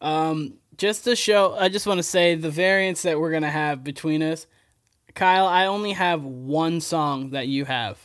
Um, 0.00 0.54
just 0.78 1.04
to 1.04 1.14
show, 1.16 1.54
I 1.54 1.68
just 1.68 1.86
want 1.86 1.98
to 1.98 2.02
say 2.02 2.34
the 2.34 2.50
variance 2.50 3.02
that 3.02 3.20
we're 3.20 3.32
gonna 3.32 3.50
have 3.50 3.84
between 3.84 4.22
us, 4.22 4.46
Kyle. 5.14 5.46
I 5.46 5.66
only 5.66 5.92
have 5.92 6.22
one 6.24 6.80
song 6.80 7.30
that 7.30 7.48
you 7.48 7.66
have. 7.66 7.98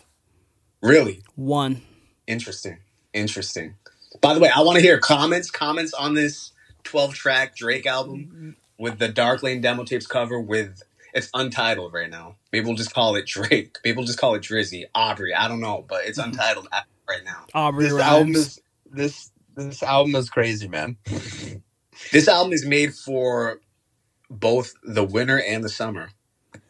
really? 0.81 1.21
One. 1.35 1.81
Interesting. 2.27 2.77
Interesting. 3.13 3.75
By 4.21 4.33
the 4.33 4.39
way, 4.39 4.49
I 4.53 4.61
want 4.61 4.77
to 4.77 4.81
hear 4.81 4.97
comments, 4.99 5.51
comments 5.51 5.93
on 5.93 6.15
this 6.15 6.51
12 6.83 7.13
track 7.13 7.55
Drake 7.55 7.85
album 7.85 8.55
with 8.77 8.99
the 8.99 9.07
Dark 9.07 9.43
Lane 9.43 9.61
demo 9.61 9.83
tapes 9.85 10.07
cover 10.07 10.39
with 10.39 10.81
it's 11.15 11.29
untitled 11.33 11.93
right 11.93 12.09
now. 12.11 12.35
Maybe 12.53 12.67
we'll 12.67 12.75
just 12.75 12.93
call 12.93 13.15
it 13.15 13.25
Drake. 13.27 13.77
Maybe 13.83 13.97
we'll 13.97 14.05
just 14.05 14.19
call 14.19 14.35
it 14.35 14.43
Drizzy, 14.43 14.85
Aubrey. 14.93 15.33
I 15.33 15.47
don't 15.47 15.61
know, 15.61 15.85
but 15.87 16.05
it's 16.05 16.19
mhm. 16.19 16.25
untitled 16.25 16.67
right 17.09 17.23
now. 17.25 17.45
Aubrey 17.55 17.85
this 17.85 17.93
Rhymes. 17.93 18.03
album 18.05 18.35
is 18.35 18.61
this 18.91 19.31
this 19.55 19.83
album 19.83 20.15
is 20.15 20.29
crazy, 20.29 20.67
man. 20.67 20.97
This 22.11 22.27
album 22.27 22.53
is 22.53 22.65
made 22.65 22.93
for 22.93 23.61
both 24.29 24.73
the 24.83 25.03
winter 25.03 25.41
and 25.41 25.63
the 25.63 25.69
summer. 25.69 26.09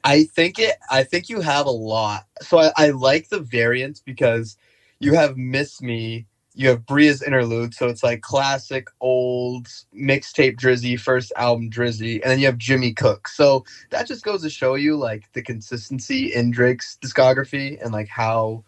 I 0.03 0.25
think 0.25 0.59
it. 0.59 0.75
I 0.89 1.03
think 1.03 1.29
you 1.29 1.41
have 1.41 1.65
a 1.65 1.71
lot. 1.71 2.25
So 2.41 2.59
I, 2.59 2.71
I 2.77 2.89
like 2.91 3.29
the 3.29 3.39
variants 3.39 4.01
because 4.01 4.57
you 4.99 5.15
have 5.15 5.37
"Miss 5.37 5.81
Me," 5.81 6.27
you 6.55 6.69
have 6.69 6.85
Bria's 6.87 7.23
interlude, 7.23 7.75
so 7.75 7.87
it's 7.89 8.03
like 8.03 8.21
classic 8.21 8.87
old 9.01 9.67
mixtape 9.95 10.57
Drizzy, 10.57 10.99
first 10.99 11.33
album 11.37 11.71
Drizzy, 11.71 12.15
and 12.23 12.31
then 12.31 12.39
you 12.39 12.47
have 12.47 12.59
Jimmy 12.59 12.93
Cook. 12.93 13.29
So 13.29 13.65
that 13.91 14.07
just 14.07 14.25
goes 14.25 14.43
to 14.43 14.51
show 14.51 14.75
you 14.75 14.97
like 14.97 15.25
the 15.33 15.43
consistency 15.43 16.33
in 16.33 16.51
Drake's 16.51 16.97
discography 17.03 17.81
and 17.83 17.93
like 17.93 18.09
how, 18.09 18.63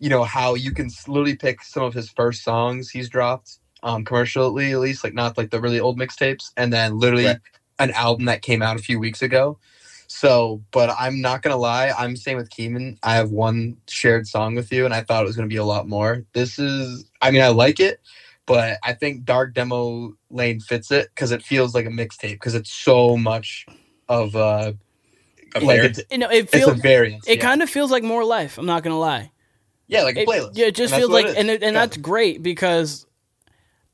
you 0.00 0.10
know, 0.10 0.24
how 0.24 0.54
you 0.54 0.72
can 0.72 0.90
literally 1.08 1.36
pick 1.36 1.62
some 1.62 1.84
of 1.84 1.94
his 1.94 2.10
first 2.10 2.44
songs 2.44 2.90
he's 2.90 3.08
dropped, 3.10 3.58
um, 3.82 4.04
commercially 4.04 4.72
at 4.72 4.80
least, 4.80 5.04
like 5.04 5.14
not 5.14 5.38
like 5.38 5.50
the 5.50 5.60
really 5.60 5.80
old 5.80 5.98
mixtapes, 5.98 6.52
and 6.56 6.72
then 6.72 6.98
literally 6.98 7.26
Right. 7.26 7.40
an 7.80 7.92
album 7.92 8.26
that 8.26 8.42
came 8.42 8.62
out 8.62 8.76
a 8.76 8.82
few 8.82 8.98
weeks 9.00 9.22
ago. 9.22 9.58
So, 10.08 10.62
but 10.70 10.94
I'm 10.98 11.20
not 11.20 11.42
gonna 11.42 11.56
lie, 11.56 11.92
I'm 11.98 12.16
same 12.16 12.36
with 12.36 12.50
Keenan. 12.50 12.98
I 13.02 13.14
have 13.16 13.30
one 13.30 13.76
shared 13.88 14.26
song 14.26 14.54
with 14.54 14.72
you, 14.72 14.84
and 14.84 14.94
I 14.94 15.02
thought 15.02 15.24
it 15.24 15.26
was 15.26 15.36
gonna 15.36 15.48
be 15.48 15.56
a 15.56 15.64
lot 15.64 15.88
more. 15.88 16.24
This 16.32 16.58
is, 16.58 17.10
I 17.22 17.30
mean, 17.30 17.42
I 17.42 17.48
like 17.48 17.80
it, 17.80 18.00
but 18.46 18.78
I 18.84 18.92
think 18.94 19.24
Dark 19.24 19.54
Demo 19.54 20.14
Lane 20.30 20.60
fits 20.60 20.90
it 20.90 21.08
because 21.14 21.32
it 21.32 21.42
feels 21.42 21.74
like 21.74 21.86
a 21.86 21.90
mixtape 21.90 22.34
because 22.34 22.54
it's 22.54 22.70
so 22.72 23.16
much 23.16 23.66
of 24.08 24.36
uh 24.36 24.72
A 25.54 25.60
like 25.60 25.80
it's, 25.80 26.00
You 26.10 26.18
know, 26.18 26.28
it 26.30 26.44
it's 26.52 26.54
a 26.54 26.58
feels. 26.58 26.80
variance. 26.80 27.26
It 27.28 27.38
yeah. 27.38 27.42
kind 27.44 27.62
of 27.62 27.70
feels 27.70 27.90
like 27.90 28.02
more 28.04 28.24
life. 28.24 28.58
I'm 28.58 28.66
not 28.66 28.82
gonna 28.82 28.98
lie. 28.98 29.32
yeah, 29.88 30.02
like 30.02 30.16
a 30.16 30.22
It, 30.22 30.28
playlist. 30.28 30.56
yeah, 30.56 30.66
it 30.66 30.74
just 30.76 30.94
feels 30.94 31.10
like, 31.10 31.26
it 31.26 31.30
is. 31.30 31.36
and 31.36 31.50
it, 31.50 31.62
and 31.62 31.74
Yeah. 31.74 31.80
that's 31.82 31.96
great 31.96 32.42
because, 32.42 33.05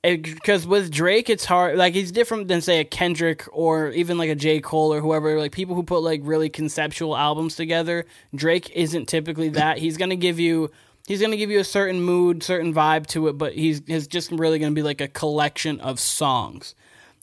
because 0.03 0.67
with 0.67 0.91
Drake, 0.91 1.31
it's 1.31 1.45
hard. 1.45 1.77
Like 1.77 1.95
he's 1.95 2.11
different 2.11 2.49
than 2.49 2.61
say 2.61 2.81
a 2.81 2.85
Kendrick 2.85 3.45
or 3.53 3.91
even 3.91 4.19
like 4.19 4.31
a 4.31 4.35
J 4.35 4.61
Cole 4.61 4.93
or 4.93 5.01
whoever. 5.01 5.39
Like 5.39 5.53
people 5.53 5.75
who 5.77 5.83
put 5.85 6.01
like 6.01 6.21
really 6.25 6.49
conceptual 6.49 7.17
albums 7.17 7.55
together. 7.55 8.05
Drake 8.35 8.71
isn't 8.75 9.07
typically 9.07 9.51
that. 9.51 9.79
He's 9.79 9.97
gonna 9.97 10.17
give 10.17 10.41
you. 10.41 10.71
He's 11.07 11.21
gonna 11.21 11.37
give 11.37 11.51
you 11.51 11.59
a 11.61 11.65
certain 11.65 12.01
mood, 12.01 12.43
certain 12.43 12.73
vibe 12.75 13.07
to 13.09 13.29
it, 13.29 13.39
but 13.39 13.55
he's 13.55 13.83
he's 13.87 14.07
just 14.09 14.31
really 14.33 14.59
gonna 14.59 14.73
be 14.73 14.83
like 14.83 15.01
a 15.01 15.09
collection 15.09 15.81
of 15.81 16.01
songs. 16.01 16.75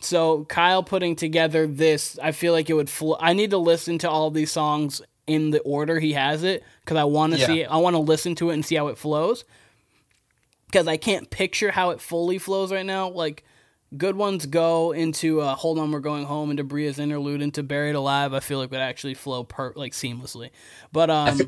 So 0.02 0.46
Kyle 0.46 0.82
putting 0.84 1.18
together 1.18 1.68
this, 1.68 2.18
I 2.24 2.32
feel 2.32 2.54
like 2.54 2.70
it 2.70 2.74
would. 2.74 2.90
Fl- 2.90 3.16
I 3.20 3.34
need 3.34 3.50
to 3.52 3.58
listen 3.58 3.98
to 4.00 4.10
all 4.10 4.32
these 4.32 4.52
songs 4.52 5.02
in 5.28 5.52
the 5.52 5.60
order 5.60 6.00
he 6.00 6.14
has 6.14 6.44
it 6.44 6.64
because 6.86 6.96
I 6.98 7.04
want 7.04 7.34
to 7.34 7.40
Yeah. 7.40 7.46
see. 7.48 7.66
I 7.66 7.76
want 7.78 7.96
to 7.96 8.00
listen 8.02 8.36
to 8.36 8.50
it 8.50 8.54
and 8.54 8.66
see 8.66 8.76
how 8.76 8.88
it 8.88 8.98
flows. 8.98 9.44
Because 10.70 10.88
I 10.88 10.98
can't 10.98 11.30
picture 11.30 11.72
how 11.72 11.90
it 11.90 12.00
fully 12.00 12.38
flows 12.38 12.72
right 12.72 12.86
now. 12.86 13.10
Like 13.10 13.44
good 13.98 14.16
ones 14.16 14.46
go 14.46 14.92
into 14.92 15.42
uh, 15.42 15.56
"Hold 15.56 15.80
On, 15.80 15.92
We're 15.92 16.00
Going 16.00 16.26
Home" 16.26 16.52
into 16.52 16.64
Bria's 16.64 17.00
interlude 17.00 17.42
into 17.42 17.64
"Buried 17.64 17.96
Alive." 17.96 18.34
I 18.34 18.40
feel 18.40 18.60
like 18.60 18.72
would 18.72 18.80
actually 18.80 19.14
flow 19.14 19.44
per 19.44 19.74
like 19.76 19.94
seamlessly. 19.94 20.52
But 20.92 21.10
um, 21.10 21.28
I 21.28 21.32
feel, 21.32 21.48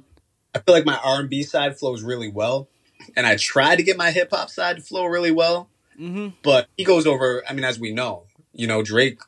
I 0.56 0.60
feel 0.60 0.76
like 0.76 0.86
my 0.86 1.00
R 1.04 1.20
and 1.20 1.30
B 1.30 1.44
side 1.44 1.78
flows 1.78 2.04
really 2.04 2.30
well, 2.30 2.70
and 3.16 3.26
I 3.26 3.36
tried 3.36 3.78
to 3.78 3.84
get 3.84 3.98
my 3.98 4.12
hip 4.12 4.30
hop 4.32 4.50
side 4.50 4.78
to 4.78 4.82
flow 4.82 5.06
really 5.06 5.32
well. 5.32 5.70
hmm 5.96 6.30
But 6.44 6.68
he 6.78 6.84
goes 6.84 7.06
over. 7.06 7.44
I 7.48 7.54
mean, 7.54 7.64
as 7.64 7.80
we 7.80 7.92
know, 7.92 8.24
you 8.54 8.68
know, 8.68 8.82
Drake, 8.84 9.20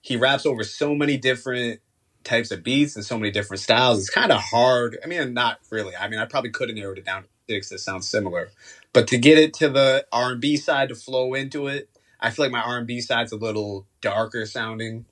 he 0.00 0.16
raps 0.16 0.46
over 0.46 0.64
so 0.64 0.94
many 0.94 1.16
different 1.16 1.80
types 2.24 2.50
of 2.50 2.62
beats 2.62 2.96
and 2.96 3.04
so 3.04 3.18
many 3.18 3.30
different 3.30 3.60
styles. 3.60 4.00
It's 4.00 4.10
kind 4.10 4.32
of 4.32 4.40
hard. 4.40 4.98
I 5.02 5.06
mean, 5.06 5.32
not 5.34 5.58
really. 5.70 5.96
I 5.96 6.08
mean, 6.08 6.20
I 6.20 6.26
probably 6.26 6.50
could 6.50 6.68
have 6.68 6.76
narrowed 6.76 6.98
it 6.98 7.04
down 7.06 7.22
to 7.22 7.28
six 7.48 7.70
that 7.70 7.78
sounds 7.78 8.08
similar, 8.08 8.50
but 8.92 9.06
to 9.08 9.18
get 9.18 9.38
it 9.38 9.54
to 9.54 9.68
the 9.68 10.06
R 10.12 10.32
and 10.32 10.40
B 10.40 10.56
side 10.56 10.88
to 10.88 10.94
flow 10.94 11.34
into 11.34 11.66
it, 11.66 11.88
I 12.20 12.30
feel 12.30 12.44
like 12.46 12.52
my 12.52 12.62
R 12.62 12.78
and 12.78 12.86
B 12.86 13.00
side's 13.00 13.32
a 13.32 13.36
little 13.36 13.86
darker 14.00 14.46
sounding, 14.46 15.04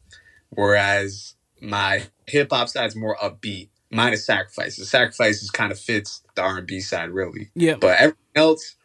whereas 0.51 1.35
my 1.61 2.05
hip 2.27 2.49
hop 2.51 2.69
side's 2.69 2.97
more 2.97 3.17
upbeat. 3.23 3.69
Mine 3.91 4.12
is 4.12 4.27
Sacrifices. 4.27 4.91
Sacrifices 4.91 5.51
kind 5.51 5.71
of 5.71 5.79
fits 5.79 6.23
the 6.35 6.43
R 6.43 6.59
and 6.59 6.67
B 6.67 6.81
side 6.81 7.11
really. 7.11 7.51
yeah, 7.55 7.77
But 7.77 7.99
everything 7.99 8.17
else, 8.35 8.77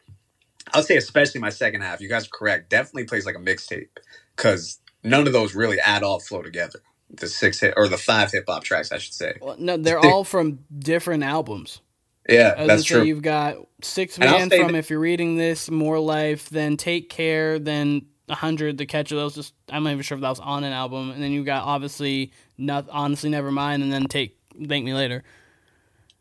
I'll 0.73 0.84
say 0.84 0.97
especially 0.97 1.41
my 1.41 1.49
second 1.49 1.82
half. 1.82 2.01
You 2.01 2.10
guys 2.10 2.25
are 2.25 2.32
correct. 2.32 2.69
Definitely 2.69 3.06
plays 3.06 3.25
like 3.25 3.36
a 3.36 3.39
mixtape 3.39 3.88
because 4.36 4.80
none 5.04 5.25
of 5.27 5.34
those 5.34 5.56
really 5.56 5.80
at 5.80 6.04
all 6.04 6.19
flow 6.19 6.41
together. 6.41 6.80
The 7.10 7.27
six 7.27 7.60
hit 7.60 7.73
or 7.75 7.88
the 7.89 7.97
five 7.97 8.32
hip 8.32 8.45
hop 8.47 8.63
tracks, 8.63 8.91
I 8.91 8.97
should 8.97 9.13
say. 9.13 9.34
Well, 9.41 9.56
no, 9.60 9.75
they're 9.75 9.99
all 9.99 10.23
from 10.23 10.60
different 10.77 11.23
albums. 11.23 11.82
Yeah, 12.29 12.53
As 12.55 12.67
that's 12.67 12.88
say, 12.88 12.95
true. 12.95 13.03
you've 13.03 13.21
got 13.21 13.57
Six 13.81 14.17
Man 14.19 14.49
from 14.49 14.71
that- 14.71 14.75
If 14.75 14.89
You're 14.89 14.99
Reading 14.99 15.38
This, 15.38 15.69
More 15.69 15.99
Life, 15.99 16.49
then 16.49 16.77
Take 16.77 17.10
Care, 17.10 17.57
then 17.60 18.05
100, 18.27 18.77
The 18.77 18.86
Catch 18.86 19.12
of 19.12 19.17
Those. 19.17 19.36
Just 19.36 19.53
I'm 19.69 19.84
not 19.84 19.91
even 19.91 20.03
sure 20.03 20.15
if 20.17 20.21
that 20.21 20.29
was 20.29 20.39
on 20.39 20.63
an 20.63 20.71
album. 20.71 21.12
And 21.12 21.21
then 21.21 21.31
you've 21.31 21.45
got 21.45 21.63
obviously 21.63 22.31
not 22.57 22.88
Honestly 22.89 23.29
Never 23.29 23.51
Mind, 23.51 23.84
and 23.84 23.91
then 23.91 24.05
Take 24.05 24.38
Thank 24.67 24.86
Me 24.86 24.93
Later. 24.93 25.23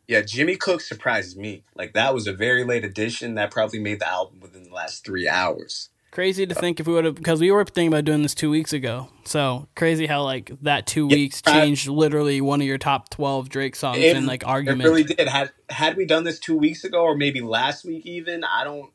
Yeah, 0.09 0.23
Jimmy 0.23 0.57
Cook 0.57 0.81
surprises 0.81 1.37
me. 1.37 1.63
Like 1.77 1.93
that 1.93 2.13
was 2.15 2.27
a 2.27 2.33
very 2.33 2.65
late 2.65 2.85
addition 2.85 3.35
that 3.37 3.51
probably 3.53 3.79
made 3.79 4.01
the 4.01 4.09
album 4.09 4.41
within 4.41 4.65
the 4.65 4.75
last 4.75 5.05
three 5.05 5.29
hours. 5.29 5.91
Crazy 6.13 6.45
to 6.45 6.55
think 6.57 6.81
if 6.81 6.89
we 6.89 6.93
would 6.95 7.05
have, 7.05 7.15
because 7.15 7.41
we 7.41 7.53
were 7.53 7.65
thinking 7.65 7.87
about 7.87 8.05
doing 8.05 8.23
this 8.23 8.35
two 8.35 8.51
weeks 8.51 8.73
ago. 8.73 9.09
So 9.25 9.69
crazy 9.77 10.07
how 10.07 10.25
like 10.25 10.51
that 10.63 10.85
two 10.87 11.07
Yeah, 11.09 11.15
weeks 11.17 11.41
changed 11.41 11.87
literally 11.87 12.41
one 12.41 12.61
of 12.61 12.67
your 12.67 12.79
top 12.79 13.11
12 13.11 13.49
Drake 13.49 13.77
songs 13.77 13.99
It- 13.99 14.17
in 14.17 14.27
like 14.27 14.45
argument. 14.45 14.81
It 14.83 14.89
really 14.89 15.05
did. 15.05 15.29
Had 15.29 15.53
had 15.69 15.97
we 15.97 16.07
done 16.07 16.25
this 16.25 16.41
two 16.41 16.57
weeks 16.57 16.83
ago 16.83 17.03
or 17.05 17.17
maybe 17.17 17.41
last 17.41 17.85
week 17.85 18.05
even, 18.07 18.43
I 18.43 18.65
don't 18.65 18.91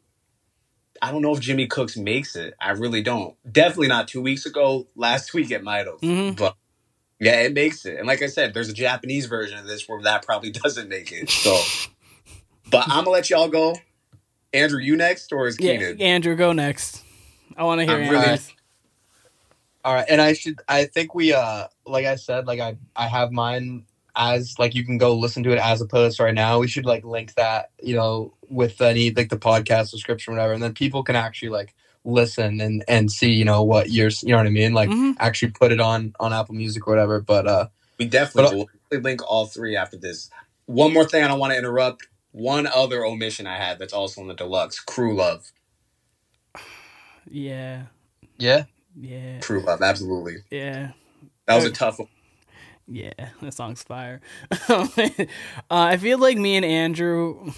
I 1.02 1.12
don't 1.12 1.22
know 1.22 1.34
if 1.34 1.40
Jimmy 1.40 1.68
Cooks 1.68 1.96
makes 1.96 2.36
it. 2.36 2.54
I 2.60 2.72
really 2.72 3.02
don't. 3.02 3.36
Definitely 3.50 3.88
not 3.90 4.08
two 4.10 4.22
weeks 4.22 4.46
ago. 4.46 4.88
Last 4.96 5.34
week 5.34 5.52
it 5.52 5.64
might 5.64 5.88
have. 5.88 6.02
Mhm. 6.02 6.36
But 6.38 6.56
yeah, 7.22 7.40
it 7.42 7.54
makes 7.54 7.86
it. 7.86 7.98
And 7.98 8.08
like 8.08 8.22
I 8.24 8.28
said, 8.28 8.54
there's 8.54 8.68
a 8.70 8.74
Japanese 8.74 9.26
version 9.28 9.58
of 9.58 9.68
this 9.68 9.88
where 9.88 10.02
that 10.02 10.26
probably 10.26 10.52
doesn't 10.64 10.90
make 10.90 11.14
it. 11.14 11.30
So 11.30 11.58
but 12.70 12.84
I'm 12.90 13.06
gonna 13.06 13.12
let 13.12 13.30
y'all 13.30 13.48
go. 13.48 13.78
Andrew, 14.52 14.80
you 14.82 14.98
next 14.98 15.32
or 15.32 15.48
is 15.48 15.58
yeah, 15.62 15.78
Keenan? 15.78 16.02
Andrew, 16.02 16.36
go 16.36 16.52
next. 16.52 17.04
I 17.58 17.64
want 17.64 17.80
to 17.82 17.86
hear 17.86 17.96
I'm 17.96 18.10
really- 18.10 18.40
All 19.84 19.94
right, 19.94 20.06
and 20.10 20.20
I 20.22 20.34
should. 20.34 20.60
I 20.68 20.86
think 20.86 21.14
we. 21.14 21.34
Uh, 21.34 21.68
like 21.86 22.06
I 22.06 22.16
said, 22.16 22.48
like 22.48 22.60
I. 22.60 22.78
I 22.96 23.08
have 23.08 23.32
mine 23.32 23.86
as 24.16 24.56
like 24.58 24.74
you 24.74 24.84
can 24.86 24.98
go 24.98 25.14
listen 25.16 25.44
to 25.44 25.52
it 25.52 25.60
as 25.60 25.82
a 25.82 25.86
playlist 25.86 26.20
right 26.20 26.34
now. 26.34 26.58
We 26.60 26.68
should 26.68 26.86
like 26.86 27.04
link 27.04 27.34
that, 27.36 27.70
you 27.82 27.96
know, 27.96 28.34
with 28.50 28.82
any 28.82 29.12
like 29.12 29.30
the 29.30 29.38
podcast 29.38 29.92
description, 29.92 30.34
or 30.34 30.38
whatever, 30.38 30.54
and 30.54 30.64
then 30.64 30.74
people 30.74 31.04
can 31.04 31.16
actually 31.16 31.50
like 31.50 31.76
listen 32.04 32.62
and 32.62 32.84
and 32.88 33.12
see, 33.12 33.32
you 33.32 33.46
know, 33.46 33.62
what 33.64 33.92
you're. 33.92 34.10
You 34.24 34.30
know 34.30 34.38
what 34.38 34.48
I 34.48 34.52
mean? 34.52 34.74
Like 34.74 34.90
Mhm. 34.90 35.16
actually 35.20 35.52
put 35.52 35.72
it 35.72 35.80
on 35.80 36.16
on 36.20 36.34
Apple 36.34 36.56
Music 36.56 36.88
or 36.88 36.92
whatever. 36.92 37.20
But 37.22 37.46
uh, 37.48 37.68
We 38.00 38.06
definitely 38.06 38.50
But- 38.52 38.58
will 38.58 38.66
definitely 38.90 39.10
link 39.12 39.22
all 39.32 39.46
three 39.46 39.76
after 39.76 39.98
this. 39.98 40.30
One 40.66 40.94
more 40.94 41.06
thing 41.06 41.24
I 41.24 41.28
don't 41.28 41.40
want 41.40 41.54
to 41.54 41.58
interrupt. 41.60 42.08
One 42.32 42.66
other 42.68 43.06
omission 43.06 43.46
I 43.48 43.58
had 43.58 43.78
that's 43.80 43.94
also 43.94 44.20
in 44.22 44.28
the 44.28 44.34
deluxe. 44.34 44.80
Crew 44.80 45.16
Love. 45.16 45.52
Yeah, 47.30 47.84
yeah, 48.38 48.64
yeah, 48.96 49.40
Crew 49.40 49.62
love, 49.62 49.82
absolutely. 49.82 50.38
yeah. 50.52 50.92
That 51.48 51.56
was 51.56 51.66
a 51.66 51.72
tough 51.72 52.00
one. 52.00 52.08
Yeah, 52.88 53.12
that 53.42 53.54
song's 53.54 53.84
fire. 53.84 54.22
uh, 54.70 54.88
I 55.70 55.98
feel 55.98 56.18
like 56.20 56.38
me 56.38 56.56
and 56.56 56.66
Andrew, 56.66 57.52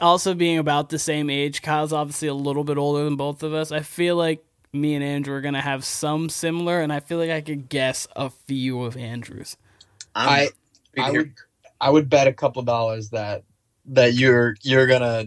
also 0.00 0.34
being 0.34 0.58
about 0.58 0.88
the 0.90 0.98
same 0.98 1.30
age, 1.30 1.62
Kyle's 1.62 1.92
obviously 1.92 2.28
a 2.28 2.34
little 2.34 2.64
bit 2.64 2.76
older 2.78 3.04
than 3.04 3.16
both 3.16 3.42
of 3.42 3.54
us. 3.54 3.72
I 3.72 3.80
feel 3.80 4.16
like 4.16 4.44
me 4.72 4.94
and 4.94 5.04
Andrew 5.04 5.34
are 5.36 5.40
gonna 5.40 5.60
have 5.60 5.84
some 5.84 6.28
similar, 6.28 6.80
and 6.80 6.92
I 6.92 7.00
feel 7.00 7.18
like 7.18 7.30
I 7.30 7.40
could 7.40 7.68
guess 7.68 8.06
a 8.16 8.30
few 8.30 8.82
of 8.82 8.96
Andrew's. 8.96 9.56
I'm 10.14 10.28
I- 10.28 11.02
I 11.02 11.10
would. 11.10 11.34
I 11.80 11.90
would 11.90 12.08
bet 12.08 12.28
a 12.28 12.32
couple 12.32 12.62
dollars 12.62 13.10
that 13.10 13.42
that 13.86 14.14
you're 14.14 14.56
you're 14.62 14.86
gonna 14.86 15.26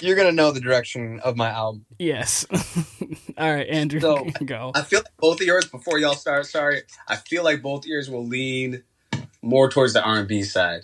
you're 0.00 0.16
gonna 0.16 0.32
know 0.32 0.50
the 0.52 0.60
direction 0.60 1.20
of 1.20 1.36
my 1.36 1.48
album. 1.50 1.86
Yes. 1.98 2.46
All 3.38 3.54
right, 3.54 3.68
Andrew, 3.68 4.00
So- 4.00 4.26
go. 4.44 4.72
I 4.74 4.82
feel 4.82 5.00
like 5.00 5.16
both 5.18 5.40
of 5.40 5.46
yours, 5.46 5.66
before 5.66 5.98
y'all 5.98 6.14
start, 6.14 6.46
sorry, 6.46 6.82
I 7.06 7.16
feel 7.16 7.44
like 7.44 7.62
both 7.62 7.84
of 7.84 7.86
yours 7.88 8.08
will 8.10 8.26
lean 8.26 8.82
more 9.42 9.70
towards 9.70 9.92
the 9.92 10.02
R&B 10.02 10.42
side. 10.42 10.82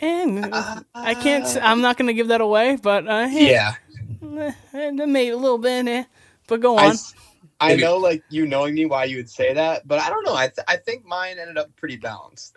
And 0.00 0.52
I 0.94 1.14
can't. 1.14 1.46
I'm 1.62 1.80
not 1.80 1.96
gonna 1.96 2.12
give 2.12 2.28
that 2.28 2.40
away, 2.40 2.76
but 2.76 3.06
uh, 3.06 3.28
Yeah, 3.30 3.74
eh, 4.22 4.52
eh, 4.74 4.90
maybe 4.90 5.28
a 5.30 5.36
little 5.36 5.58
bit. 5.58 5.86
Eh. 5.86 6.04
But 6.48 6.60
go 6.60 6.76
I, 6.76 6.86
on. 6.86 6.90
s- 6.92 7.14
I 7.60 7.76
know, 7.76 7.98
like 7.98 8.24
you 8.28 8.46
knowing 8.46 8.74
me, 8.74 8.84
why 8.86 9.04
you 9.04 9.18
would 9.18 9.30
say 9.30 9.54
that, 9.54 9.86
but 9.86 10.00
I 10.00 10.08
don't 10.08 10.24
know. 10.26 10.34
I 10.34 10.48
th- 10.48 10.64
I 10.66 10.76
think 10.78 11.04
mine 11.04 11.36
ended 11.38 11.56
up 11.56 11.74
pretty 11.76 11.96
balanced. 11.98 12.56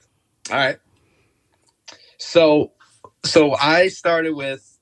All 0.50 0.58
right. 0.58 0.80
So, 2.18 2.72
so 3.26 3.56
I 3.56 3.88
started 3.90 4.34
with, 4.36 4.78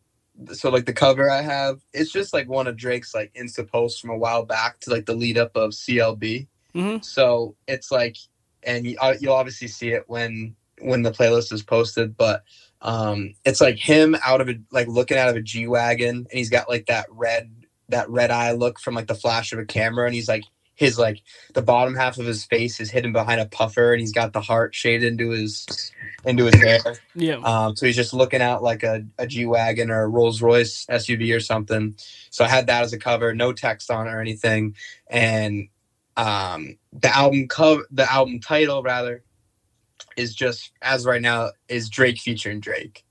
so 0.54 0.70
like 0.70 0.86
the 0.86 0.94
cover 0.94 1.30
I 1.30 1.42
have, 1.42 1.82
it's 1.94 2.12
just 2.12 2.34
like 2.34 2.50
one 2.50 2.68
of 2.68 2.78
Drake's 2.78 3.14
like 3.14 3.34
Insta 3.34 3.70
posts 3.70 4.00
from 4.00 4.10
a 4.10 4.18
while 4.18 4.46
back 4.46 4.80
to 4.82 4.90
like 4.92 5.06
the 5.06 5.16
lead 5.16 5.38
up 5.38 5.56
of 5.56 5.72
CLB. 5.72 6.48
Mhm. 6.76 7.04
So 7.04 7.56
it's 7.68 7.92
like, 7.92 8.18
and 8.64 8.86
you, 8.86 8.98
uh, 9.00 9.16
you'll 9.20 9.34
obviously 9.34 9.68
see 9.68 9.90
it 9.90 10.04
when 10.08 10.56
when 10.82 11.04
the 11.04 11.12
playlist 11.12 11.54
is 11.54 11.64
posted, 11.64 12.18
but 12.18 12.44
um, 12.82 13.34
it's 13.46 13.62
like 13.62 13.78
him 13.78 14.16
out 14.26 14.42
of 14.42 14.50
a 14.50 14.56
like 14.72 14.88
looking 14.88 15.18
out 15.18 15.30
of 15.30 15.36
a 15.36 15.42
G 15.42 15.68
wagon, 15.68 16.18
and 16.18 16.28
he's 16.32 16.50
got 16.50 16.68
like 16.70 16.88
that 16.88 17.06
red 17.10 17.52
that 17.90 18.10
red 18.10 18.32
eye 18.32 18.52
look 18.54 18.80
from 18.80 18.96
like 18.96 19.08
the 19.08 19.16
flash 19.16 19.54
of 19.54 19.60
a 19.60 19.66
camera, 19.66 20.06
and 20.06 20.16
he's 20.16 20.28
like 20.28 20.44
his 20.84 21.00
like 21.00 21.22
the 21.54 21.62
bottom 21.62 21.96
half 21.96 22.18
of 22.18 22.26
his 22.26 22.44
face 22.46 22.80
is 22.80 22.92
hidden 22.92 23.14
behind 23.14 23.40
a 23.40 23.46
puffer, 23.46 23.94
and 23.94 24.02
he's 24.02 24.12
got 24.12 24.34
the 24.34 24.42
heart 24.42 24.76
shaded 24.76 25.08
into 25.08 25.30
his 25.30 25.66
into 26.26 26.46
his 26.46 26.56
hair. 26.56 26.80
Yeah. 27.16 27.36
Um, 27.36 27.76
so 27.76 27.86
he's 27.86 27.96
just 27.96 28.14
looking 28.14 28.42
out 28.42 28.62
like 28.62 28.84
a, 28.84 29.06
a 29.18 29.26
G 29.26 29.46
wagon 29.46 29.90
or 29.90 30.04
a 30.04 30.08
Rolls 30.08 30.42
Royce 30.42 30.86
SUV 30.88 31.36
or 31.36 31.40
something. 31.40 31.96
So 32.30 32.44
I 32.44 32.48
had 32.48 32.68
that 32.68 32.84
as 32.84 32.94
a 32.94 33.00
cover, 33.00 33.34
no 33.34 33.54
text 33.54 33.90
on 33.90 34.08
it 34.08 34.12
or 34.12 34.20
anything, 34.20 34.76
and 35.08 35.70
um, 36.18 36.78
the 36.92 37.16
album 37.16 37.48
cover, 37.48 37.88
the 37.92 38.12
album 38.12 38.40
title 38.40 38.84
rather, 38.84 39.24
is 40.18 40.36
just 40.36 40.72
as 40.82 41.06
right 41.06 41.22
now 41.22 41.52
is 41.68 41.90
Drake 41.90 42.20
featuring 42.20 42.60
Drake. 42.60 43.04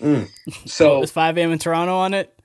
Mm. 0.00 0.28
So 0.66 1.02
Is 1.02 1.10
5 1.10 1.38
a.m. 1.38 1.52
in 1.52 1.58
Toronto 1.58 1.94
on 1.94 2.14
it? 2.14 2.36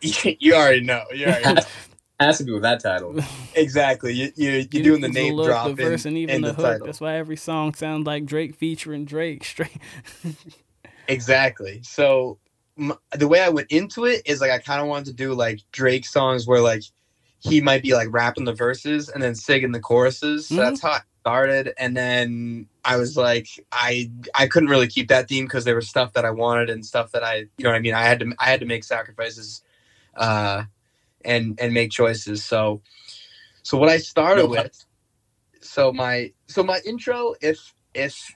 you 0.00 0.54
already 0.54 0.80
know, 0.80 1.04
you 1.14 1.26
already 1.26 1.54
know. 1.54 1.62
Has 2.20 2.38
to 2.38 2.44
be 2.44 2.52
with 2.52 2.62
that 2.62 2.80
title. 2.80 3.16
exactly. 3.54 4.12
You 4.12 4.32
you 4.34 4.66
you're 4.72 4.82
doing 4.82 5.00
the 5.00 5.06
It's 5.08 5.14
name 5.14 5.34
look, 5.34 5.46
drop 5.46 5.66
the 5.66 5.74
verse, 5.74 6.04
in, 6.04 6.08
and 6.10 6.18
even 6.18 6.34
in 6.36 6.42
the, 6.42 6.48
the 6.48 6.54
hook. 6.54 6.64
title. 6.64 6.86
That's 6.86 7.00
why 7.00 7.16
every 7.16 7.36
song 7.36 7.74
sounds 7.74 8.06
like 8.06 8.26
Drake 8.26 8.54
featuring 8.56 9.04
Drake. 9.04 9.44
Straight. 9.44 9.78
Exactly. 11.08 11.80
So 11.84 12.38
m- 12.78 12.92
the 13.16 13.28
way 13.28 13.40
I 13.40 13.48
went 13.48 13.70
into 13.72 14.04
it 14.04 14.22
is 14.26 14.40
like 14.40 14.50
I 14.50 14.58
kind 14.58 14.80
of 14.80 14.88
wanted 14.88 15.06
to 15.06 15.12
do 15.14 15.32
like 15.32 15.60
Drake 15.72 16.04
songs 16.04 16.46
where 16.46 16.60
like 16.60 16.82
he 17.40 17.60
might 17.60 17.82
be 17.82 17.94
like 17.94 18.08
rapping 18.10 18.44
the 18.44 18.52
verses 18.52 19.08
and 19.08 19.22
then 19.22 19.34
singing 19.34 19.72
the 19.72 19.80
choruses. 19.80 20.48
So 20.48 20.56
Mhm. 20.56 20.58
that's 20.58 20.82
how 20.82 20.90
I 20.90 21.00
started. 21.22 21.72
And 21.78 21.96
then 21.96 22.66
I 22.84 22.96
was 22.96 23.16
like, 23.16 23.48
I 23.72 24.10
I 24.34 24.46
couldn't 24.48 24.68
really 24.68 24.86
keep 24.88 25.08
that 25.08 25.28
theme 25.28 25.44
because 25.46 25.64
there 25.64 25.76
was 25.76 25.88
stuff 25.88 26.12
that 26.12 26.24
I 26.26 26.30
wanted 26.30 26.68
and 26.68 26.84
stuff 26.84 27.12
that 27.12 27.24
I 27.24 27.36
you 27.36 27.64
know 27.64 27.70
what 27.70 27.76
I 27.76 27.80
mean. 27.80 27.94
I 27.94 28.02
had 28.02 28.20
to 28.20 28.34
I 28.38 28.50
had 28.50 28.60
to 28.60 28.66
make 28.66 28.84
sacrifices, 28.84 29.62
uh, 30.14 30.64
and 31.28 31.60
and 31.60 31.72
make 31.72 31.92
choices. 31.92 32.44
So 32.44 32.82
so 33.62 33.78
what 33.78 33.88
I 33.88 33.98
started 33.98 34.42
No 34.42 34.48
with. 34.48 34.84
So 35.60 35.92
my 35.92 36.32
so 36.46 36.64
my 36.64 36.80
intro 36.84 37.34
if 37.40 37.74
if 37.94 38.34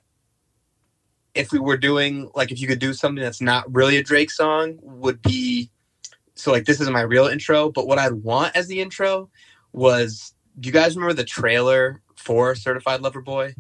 if 1.35 1.51
we 1.51 1.59
were 1.59 1.79
doing 1.79 2.31
like 2.35 2.53
if 2.53 2.61
you 2.61 2.69
could 2.69 2.79
do 2.79 2.93
something 2.93 3.23
that's 3.23 3.41
not 3.41 3.73
really 3.75 3.97
a 3.97 4.03
Drake 4.03 4.31
song 4.31 4.79
would 4.83 5.23
be 5.23 5.71
so 6.35 6.53
like 6.53 6.67
this 6.67 6.81
is 6.81 6.91
my 6.91 7.01
real 7.01 7.27
intro, 7.27 7.71
but 7.71 7.87
what 7.87 7.99
I'd 7.99 8.13
want 8.13 8.55
as 8.55 8.69
the 8.69 8.81
intro 8.81 9.31
was 9.73 10.35
do 10.61 10.69
you 10.69 10.73
guys 10.73 10.95
remember 10.95 11.15
the 11.15 11.25
trailer 11.25 12.03
for 12.15 12.55
Certified 12.55 13.01
Lover 13.01 13.23
Boy? 13.23 13.55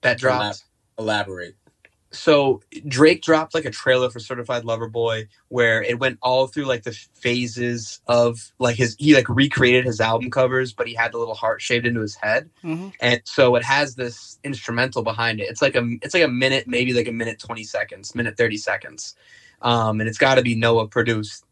That 0.00 0.18
dropped. 0.18 0.64
Elaborate. 0.98 1.56
So 2.10 2.62
Drake 2.86 3.22
dropped 3.22 3.54
like 3.54 3.66
a 3.66 3.70
trailer 3.70 4.08
for 4.08 4.18
Certified 4.18 4.64
Lover 4.64 4.88
Boy 4.88 5.28
where 5.48 5.82
it 5.82 5.98
went 5.98 6.18
all 6.22 6.46
through 6.46 6.64
like 6.64 6.82
the 6.84 6.92
phases 7.14 8.00
of 8.06 8.52
like 8.58 8.76
his 8.76 8.96
he 8.98 9.14
like 9.14 9.28
recreated 9.28 9.84
his 9.84 10.00
album 10.00 10.30
covers, 10.30 10.72
but 10.72 10.86
he 10.86 10.94
had 10.94 11.12
the 11.12 11.18
little 11.18 11.34
heart 11.34 11.60
shaved 11.60 11.86
into 11.86 12.00
his 12.00 12.14
head, 12.14 12.48
Mhm. 12.64 12.92
and 13.00 13.20
so 13.24 13.56
it 13.56 13.64
has 13.64 13.94
this 13.94 14.38
instrumental 14.42 15.02
behind 15.02 15.40
it. 15.40 15.50
It's 15.50 15.60
like 15.60 15.74
a 15.76 15.86
it's 16.02 16.14
like 16.14 16.22
a 16.22 16.28
minute, 16.28 16.66
maybe 16.66 16.94
like 16.94 17.08
a 17.08 17.12
minute 17.12 17.38
twenty 17.38 17.64
seconds, 17.64 18.14
minute 18.14 18.36
thirty 18.38 18.56
seconds, 18.56 19.14
um, 19.60 20.00
and 20.00 20.08
it's 20.08 20.18
got 20.18 20.36
to 20.36 20.42
be 20.42 20.54
Noah 20.54 20.88
produced 20.88 21.44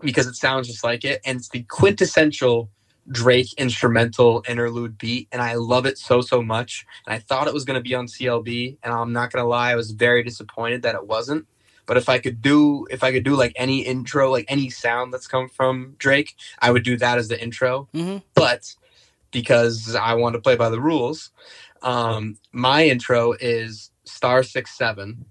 because 0.00 0.26
it 0.26 0.36
sounds 0.36 0.68
just 0.68 0.84
like 0.84 1.04
it, 1.04 1.20
and 1.26 1.36
it's 1.38 1.48
the 1.50 1.62
quintessential 1.64 2.70
Drake 3.10 3.52
instrumental 3.54 4.42
interlude 4.48 4.98
beat, 4.98 5.28
and 5.32 5.40
I 5.40 5.54
love 5.54 5.86
it 5.86 5.98
so 5.98 6.20
so 6.20 6.42
much. 6.42 6.86
And 7.06 7.14
I 7.14 7.18
thought 7.18 7.46
it 7.46 7.54
was 7.54 7.64
going 7.64 7.78
to 7.78 7.82
be 7.82 7.94
on 7.94 8.06
CLB, 8.06 8.78
and 8.82 8.92
I'm 8.92 9.12
not 9.12 9.30
going 9.32 9.42
to 9.42 9.48
lie, 9.48 9.72
I 9.72 9.76
was 9.76 9.92
very 9.92 10.22
disappointed 10.22 10.82
that 10.82 10.94
it 10.94 11.06
wasn't. 11.06 11.46
But 11.86 11.96
if 11.96 12.08
I 12.08 12.18
could 12.18 12.42
do 12.42 12.86
if 12.90 13.04
I 13.04 13.12
could 13.12 13.22
do 13.22 13.36
like 13.36 13.52
any 13.56 13.80
intro, 13.80 14.30
like 14.30 14.44
any 14.48 14.70
sound 14.70 15.12
that's 15.12 15.28
come 15.28 15.48
from 15.48 15.94
Drake, 15.98 16.34
I 16.58 16.70
would 16.72 16.82
do 16.82 16.96
that 16.96 17.18
as 17.18 17.28
the 17.28 17.40
intro. 17.40 17.88
Mhm. 17.94 18.22
But 18.34 18.74
because 19.30 19.94
I 19.94 20.14
want 20.14 20.34
to 20.34 20.40
play 20.40 20.56
by 20.56 20.68
the 20.68 20.80
rules, 20.80 21.30
um, 21.82 22.38
my 22.52 22.86
intro 22.86 23.32
is 23.38 23.90
star 24.04 24.42
six 24.42 24.76
seven 24.76 25.26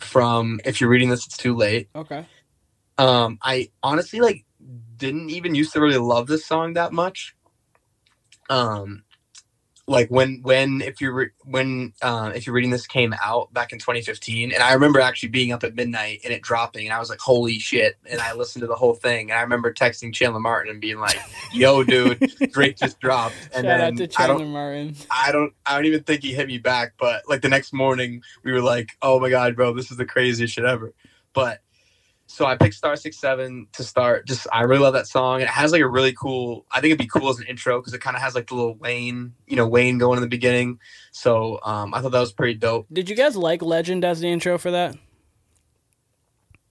from 0.00 0.60
if 0.64 0.80
you're 0.80 0.90
reading 0.90 1.10
this, 1.10 1.26
it's 1.26 1.36
too 1.36 1.54
late. 1.54 1.88
Okay. 1.94 2.24
Um, 2.98 3.38
I 3.42 3.70
honestly 3.82 4.20
like 4.20 4.44
didn't 4.96 5.30
even 5.30 5.54
used 5.54 5.72
to 5.72 5.80
really 5.80 5.98
love 5.98 6.26
this 6.26 6.44
song 6.46 6.74
that 6.74 6.92
much. 6.92 7.34
Um, 8.48 9.04
like 9.88 10.10
when 10.10 10.40
when 10.42 10.80
if 10.80 11.00
you're 11.00 11.14
re- 11.14 11.30
when 11.44 11.92
uh, 12.02 12.32
if 12.34 12.46
you're 12.46 12.54
reading 12.54 12.70
this 12.70 12.86
came 12.86 13.14
out 13.24 13.52
back 13.52 13.72
in 13.72 13.78
2015, 13.78 14.52
and 14.52 14.62
I 14.62 14.72
remember 14.72 15.00
actually 15.00 15.28
being 15.28 15.52
up 15.52 15.62
at 15.62 15.76
midnight 15.76 16.20
and 16.24 16.32
it 16.32 16.42
dropping, 16.42 16.86
and 16.86 16.92
I 16.92 16.98
was 16.98 17.08
like, 17.08 17.20
"Holy 17.20 17.58
shit!" 17.58 17.96
And 18.10 18.20
I 18.20 18.32
listened 18.34 18.62
to 18.62 18.66
the 18.66 18.74
whole 18.74 18.94
thing, 18.94 19.30
and 19.30 19.38
I 19.38 19.42
remember 19.42 19.72
texting 19.72 20.12
Chandler 20.12 20.40
Martin 20.40 20.72
and 20.72 20.80
being 20.80 20.98
like, 20.98 21.18
"Yo, 21.52 21.84
dude, 21.84 22.18
Drake 22.50 22.76
just 22.82 22.98
dropped." 22.98 23.36
And 23.54 23.64
Shout 23.64 23.64
then 23.64 23.80
out 23.80 23.96
to 23.96 24.22
I 24.22 24.26
don't 24.26 24.38
Chandler 24.38 24.46
Martin. 24.46 24.96
I 25.10 25.30
don't 25.30 25.52
I 25.64 25.76
don't 25.76 25.86
even 25.86 26.02
think 26.02 26.22
he 26.22 26.34
hit 26.34 26.48
me 26.48 26.58
back, 26.58 26.94
but 26.98 27.22
like 27.28 27.42
the 27.42 27.48
next 27.48 27.72
morning 27.72 28.22
we 28.42 28.52
were 28.52 28.62
like, 28.62 28.88
"Oh 29.02 29.20
my 29.20 29.30
god, 29.30 29.54
bro, 29.54 29.72
this 29.72 29.92
is 29.92 29.96
the 29.96 30.06
craziest 30.06 30.54
shit 30.54 30.64
ever." 30.64 30.94
But 31.32 31.60
so 32.26 32.46
I 32.46 32.56
picked 32.56 32.74
Star 32.74 32.96
Six 32.96 33.18
Seven 33.18 33.68
to 33.74 33.84
start. 33.84 34.26
Just 34.26 34.46
I 34.52 34.62
really 34.62 34.82
love 34.82 34.94
that 34.94 35.06
song. 35.06 35.40
It 35.40 35.48
has 35.48 35.72
like 35.72 35.82
a 35.82 35.88
really 35.88 36.12
cool. 36.12 36.66
I 36.70 36.76
think 36.80 36.86
it'd 36.92 36.98
be 36.98 37.06
cool 37.06 37.28
as 37.30 37.38
an 37.38 37.46
intro 37.46 37.80
because 37.80 37.94
it 37.94 38.00
kind 38.00 38.16
of 38.16 38.22
has 38.22 38.34
like 38.34 38.48
the 38.48 38.54
little 38.54 38.74
Wayne, 38.76 39.34
you 39.46 39.56
know, 39.56 39.66
Wayne 39.68 39.98
going 39.98 40.18
in 40.18 40.22
the 40.22 40.28
beginning. 40.28 40.80
So 41.12 41.60
um, 41.64 41.94
I 41.94 42.00
thought 42.02 42.12
that 42.12 42.20
was 42.20 42.32
pretty 42.32 42.54
dope. 42.54 42.88
Did 42.92 43.08
you 43.10 43.16
guys 43.16 43.36
like 43.36 43.62
Legend 43.62 44.04
as 44.04 44.20
the 44.20 44.28
intro 44.28 44.58
for 44.58 44.70
that? 44.72 44.96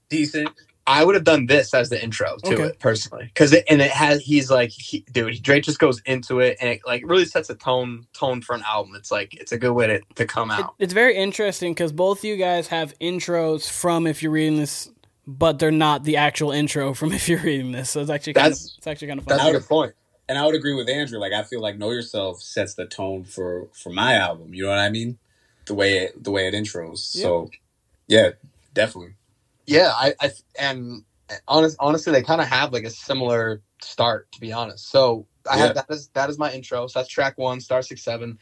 Decent. 0.09 0.49
I 0.87 1.03
would 1.03 1.15
have 1.15 1.23
done 1.23 1.47
this 1.47 1.73
as 1.73 1.89
the 1.89 2.01
intro 2.03 2.37
to 2.43 2.53
Okay. 2.53 2.63
it 2.63 2.79
personally 2.79 3.25
because 3.25 3.53
it 3.53 3.65
and 3.69 3.81
it 3.81 3.89
has 3.91 4.21
he's 4.21 4.51
like 4.51 4.69
he, 4.69 5.03
dude 5.11 5.41
Drake 5.41 5.63
just 5.63 5.79
goes 5.79 5.99
into 6.05 6.41
it 6.41 6.57
and 6.61 6.69
it 6.69 6.81
like 6.85 7.01
really 7.05 7.25
sets 7.25 7.49
a 7.49 7.55
tone 7.55 8.05
tone 8.13 8.41
for 8.41 8.55
an 8.55 8.63
album. 8.67 8.93
It's 8.95 9.11
like 9.11 9.33
it's 9.33 9.51
a 9.51 9.57
good 9.57 9.73
way 9.73 9.87
to, 9.87 10.01
to 10.15 10.25
come 10.27 10.51
It, 10.57 10.65
out. 10.65 10.75
it's 10.79 10.93
very 10.93 11.15
interesting 11.17 11.73
because 11.73 11.91
both 11.91 12.23
you 12.23 12.37
guys 12.37 12.67
have 12.67 12.93
intros 12.99 13.69
from 13.69 14.07
if 14.07 14.23
you're 14.23 14.31
reading 14.31 14.57
this, 14.59 14.91
but 15.27 15.59
they're 15.59 15.71
not 15.71 16.03
the 16.05 16.17
actual 16.17 16.51
intro 16.51 16.93
from 16.93 17.11
if 17.13 17.29
you're 17.29 17.39
reading 17.41 17.71
this. 17.73 17.91
So 17.91 18.01
it's 18.01 18.11
actually 18.11 18.35
kind 18.35 18.53
of, 18.53 18.59
it's 18.77 18.87
actually 18.87 19.09
kind 19.09 19.19
of 19.19 19.25
fun. 19.25 19.35
That's 19.35 19.45
a 19.45 19.51
good 19.51 19.67
point. 19.67 19.93
And 20.29 20.37
I 20.37 20.45
would 20.45 20.55
agree 20.55 20.73
with 20.75 20.89
Andrew. 20.89 21.19
Like 21.19 21.33
I 21.33 21.43
feel 21.43 21.61
like 21.61 21.77
Know 21.77 21.91
Yourself 21.91 22.41
sets 22.41 22.75
the 22.75 22.85
tone 22.87 23.23
for 23.25 23.67
for 23.73 23.91
my 23.91 24.15
album. 24.15 24.53
You 24.53 24.63
know 24.63 24.69
what 24.69 24.79
I 24.79 24.89
mean? 24.89 25.19
The 25.67 25.75
way 25.75 25.99
it, 25.99 26.23
the 26.23 26.31
way 26.31 26.47
it 26.47 26.53
intros. 26.53 26.99
So 26.99 27.51
yeah, 28.07 28.31
definitely. 28.73 29.15
Yeah, 29.67 29.93
I, 29.95 30.13
I 30.21 30.31
and 30.59 31.03
honest, 31.47 31.77
honestly, 31.79 32.13
they 32.13 32.23
kind 32.23 32.41
of 32.41 32.47
have 32.47 32.73
like 32.73 32.83
a 32.83 32.89
similar 32.89 33.63
start, 33.81 34.31
to 34.33 34.41
be 34.41 34.53
honest. 34.53 34.91
So 34.91 35.27
I 35.49 35.57
Yeah. 35.57 35.67
have 35.67 35.75
that 35.75 35.87
is 35.89 36.09
that 36.15 36.29
is 36.29 36.37
my 36.37 36.51
intro. 36.53 36.87
So 36.87 36.99
that's 36.99 37.09
track 37.09 37.37
one, 37.37 37.61
star 37.61 37.81
six 37.81 38.03
seven, 38.03 38.39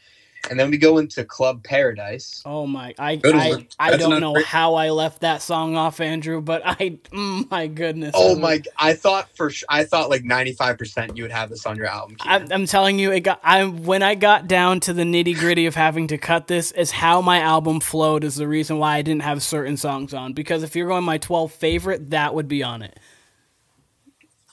and 0.50 0.58
then 0.58 0.70
we 0.70 0.76
go 0.78 0.98
into 0.98 1.24
Club 1.24 1.62
Paradise. 1.62 2.42
Oh 2.44 2.66
my! 2.66 2.94
I 2.98 3.16
Good 3.16 3.34
I, 3.34 3.48
one. 3.50 3.66
I 3.78 3.90
That's 3.90 4.02
don't 4.02 4.20
know 4.20 4.34
great- 4.34 4.46
how 4.46 4.74
I 4.74 4.90
left 4.90 5.20
that 5.20 5.42
song 5.42 5.76
off, 5.76 6.00
Andrew, 6.00 6.40
but 6.40 6.62
I 6.64 6.98
mm, 7.10 7.50
my 7.50 7.66
goodness. 7.66 8.12
Oh 8.14 8.36
my! 8.36 8.62
I 8.76 8.94
thought 8.94 9.28
for 9.36 9.50
I 9.68 9.84
thought 9.84 10.10
like 10.10 10.24
ninety 10.24 10.52
five 10.52 10.78
percent 10.78 11.16
you 11.16 11.24
would 11.24 11.32
have 11.32 11.50
this 11.50 11.66
on 11.66 11.76
your 11.76 11.86
album. 11.86 12.16
I'm, 12.20 12.50
I'm 12.52 12.66
telling 12.66 12.98
you, 12.98 13.12
it 13.12 13.20
got. 13.20 13.40
I 13.42 13.64
when 13.64 14.02
I 14.02 14.14
got 14.14 14.46
down 14.46 14.80
to 14.80 14.92
the 14.92 15.02
nitty 15.04 15.38
gritty 15.38 15.66
of 15.66 15.74
having 15.74 16.08
to 16.08 16.18
cut 16.18 16.46
this, 16.46 16.72
is 16.72 16.90
how 16.90 17.20
my 17.20 17.40
album 17.40 17.80
flowed. 17.80 18.24
Is 18.24 18.36
the 18.36 18.48
reason 18.48 18.78
why 18.78 18.96
I 18.96 19.02
didn't 19.02 19.22
have 19.22 19.42
certain 19.42 19.76
songs 19.76 20.12
on. 20.14 20.32
Because 20.32 20.62
if 20.62 20.76
you're 20.76 20.88
going 20.88 21.04
my 21.04 21.18
12 21.18 21.52
favorite, 21.52 22.10
that 22.10 22.34
would 22.34 22.48
be 22.48 22.62
on 22.62 22.82
it. 22.82 22.98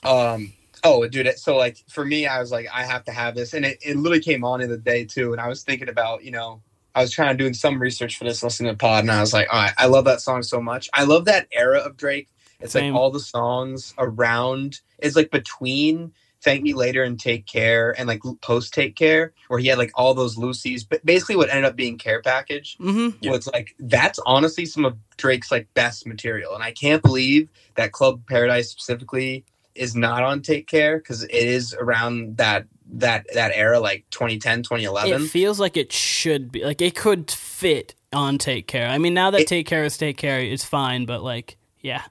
Um. 0.04 0.52
Oh, 0.84 1.06
dude. 1.06 1.26
it- 1.26 1.38
So 1.38 1.56
like 1.56 1.78
for 1.88 2.04
me, 2.04 2.26
I 2.26 2.40
was 2.40 2.50
like, 2.50 2.66
I 2.72 2.82
have 2.84 3.04
to 3.04 3.12
have 3.12 3.34
this, 3.34 3.54
and 3.54 3.64
it, 3.64 3.78
it 3.82 3.96
literally 3.96 4.22
came 4.22 4.44
on 4.44 4.60
in 4.60 4.70
the 4.70 4.76
day 4.78 5.04
too. 5.04 5.32
And 5.32 5.40
I 5.40 5.48
was 5.48 5.62
thinking 5.62 5.88
about, 5.88 6.24
you 6.24 6.30
know, 6.30 6.60
I 6.94 7.00
was 7.02 7.10
trying 7.12 7.36
to 7.36 7.44
do 7.44 7.52
some 7.54 7.80
research 7.80 8.16
for 8.18 8.24
this, 8.24 8.42
listening 8.42 8.72
to 8.72 8.76
Pod, 8.76 9.04
and 9.04 9.10
I 9.10 9.20
was 9.20 9.32
like, 9.32 9.48
all 9.52 9.62
right, 9.62 9.72
I 9.78 9.86
love 9.86 10.04
that 10.06 10.20
song 10.20 10.42
so 10.42 10.60
much. 10.60 10.90
I 10.92 11.04
love 11.04 11.24
that 11.26 11.48
era 11.52 11.78
of 11.78 11.96
Drake. 11.96 12.28
It's 12.60 12.72
Same. 12.74 12.92
like 12.92 13.00
all 13.00 13.10
the 13.10 13.18
songs 13.20 13.94
around. 13.98 14.80
It's 14.98 15.16
like 15.16 15.30
between 15.32 16.12
"Thank 16.42 16.62
Me 16.62 16.74
Later" 16.74 17.02
and 17.02 17.18
"Take 17.18 17.46
Care" 17.46 17.92
and 17.98 18.06
like 18.06 18.20
post 18.40 18.72
"Take 18.74 18.94
Care," 18.94 19.32
where 19.48 19.58
he 19.58 19.66
had 19.68 19.78
like 19.78 19.90
all 19.96 20.14
those 20.14 20.36
loosies. 20.36 20.84
But 20.88 21.04
basically, 21.04 21.34
what 21.36 21.48
ended 21.48 21.64
up 21.64 21.74
being 21.76 21.98
"Care 21.98 22.22
Package." 22.22 22.76
Mm-hmm. 22.78 23.16
Yeah. 23.20 23.32
was 23.32 23.48
like 23.48 23.74
that's 23.80 24.20
honestly 24.26 24.64
some 24.66 24.84
of 24.84 24.96
Drake's 25.16 25.50
like 25.50 25.66
best 25.74 26.06
material, 26.06 26.54
and 26.54 26.62
I 26.62 26.70
can't 26.72 27.02
believe 27.02 27.48
that 27.76 27.90
Club 27.90 28.22
Paradise 28.28 28.70
specifically 28.70 29.44
is 29.74 29.94
not 29.96 30.22
on 30.22 30.42
Take 30.42 30.66
Care 30.68 30.98
because 30.98 31.22
it 31.24 31.30
is 31.32 31.74
around 31.74 32.36
that 32.38 32.66
that 32.94 33.26
that 33.34 33.52
era, 33.54 33.80
like 33.80 34.04
2010, 34.10 34.60
It 34.60 34.62
2011. 34.64 35.26
feels 35.28 35.58
like 35.58 35.76
it 35.76 35.92
should 35.92 36.52
be. 36.52 36.64
Like 36.64 36.80
it 36.82 36.94
could 36.94 37.30
fit 37.30 37.94
on 38.12 38.38
Take 38.38 38.66
Care. 38.66 38.88
I 38.88 38.98
mean, 38.98 39.14
now 39.14 39.30
that 39.30 39.42
It- 39.42 39.48
Take 39.48 39.66
Care 39.66 39.84
is 39.84 39.96
Take 39.96 40.16
Care, 40.18 40.40
it's 40.40 40.64
fine. 40.64 41.06
But 41.06 41.22
like, 41.22 41.56
yeah, 41.80 42.02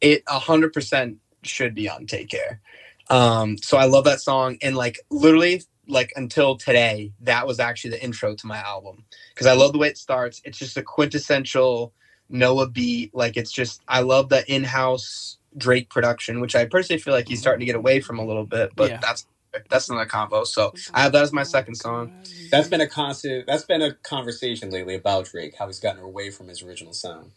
It 0.00 0.22
a 0.26 0.38
hundred 0.38 0.72
percent 0.72 1.18
should 1.42 1.74
be 1.74 1.88
on 1.88 2.06
Take 2.06 2.30
Care. 2.30 2.60
Um, 3.08 3.56
so 3.58 3.76
I 3.76 3.84
love 3.84 4.04
that 4.04 4.20
song, 4.20 4.58
and 4.62 4.74
like 4.76 4.98
literally, 5.10 5.62
like 5.86 6.12
until 6.16 6.56
today, 6.56 7.12
that 7.20 7.46
was 7.46 7.60
actually 7.60 7.90
the 7.90 8.02
intro 8.02 8.34
to 8.34 8.46
my 8.46 8.58
album 8.58 9.04
because 9.34 9.46
I 9.46 9.52
love 9.52 9.72
the 9.72 9.78
way 9.78 9.88
it 9.88 9.98
starts. 9.98 10.40
It's 10.44 10.58
just 10.58 10.76
a 10.76 10.82
quintessential 10.82 11.92
Noah 12.28 12.68
beat. 12.68 13.14
Like 13.14 13.36
it's 13.36 13.52
just 13.52 13.82
I 13.86 14.00
love 14.00 14.28
the 14.28 14.50
in-house 14.52 15.35
Drake 15.56 15.90
production, 15.90 16.40
which 16.40 16.54
I 16.56 16.66
personally 16.66 17.00
feel 17.00 17.14
like 17.14 17.28
he's 17.28 17.40
starting 17.40 17.60
to 17.60 17.66
get 17.66 17.76
away 17.76 18.00
from 18.00 18.18
a 18.18 18.24
little 18.24 18.44
bit, 18.46 18.70
but 18.76 18.90
Yeah. 18.90 18.98
that's 19.02 19.26
that's 19.70 19.88
another 19.88 20.06
combo. 20.06 20.44
So 20.44 20.74
I 20.92 21.00
have 21.02 21.12
that 21.12 21.22
as 21.22 21.32
my 21.32 21.42
second 21.42 21.76
song. 21.76 22.12
That's 22.50 22.68
been 22.68 22.82
a 22.82 22.86
constant. 22.86 23.46
That's 23.46 23.64
been 23.64 23.82
a 23.82 23.94
conversation 23.94 24.70
lately 24.70 24.94
about 24.94 25.26
Drake. 25.26 25.54
How 25.58 25.66
he's 25.66 25.80
gotten 25.80 26.02
away 26.02 26.30
from 26.30 26.48
his 26.48 26.62
original 26.62 26.92
sound. 26.92 27.32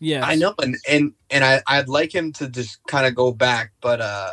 yeah. 0.00 0.24
I 0.26 0.34
know, 0.36 0.54
and 0.60 0.76
and 0.88 1.12
and 1.30 1.44
I 1.44 1.62
I'd 1.68 1.88
like 1.88 2.14
him 2.14 2.32
to 2.34 2.48
just 2.48 2.80
kind 2.88 3.06
of 3.06 3.14
go 3.14 3.32
back, 3.32 3.72
but 3.80 4.00
uh, 4.00 4.30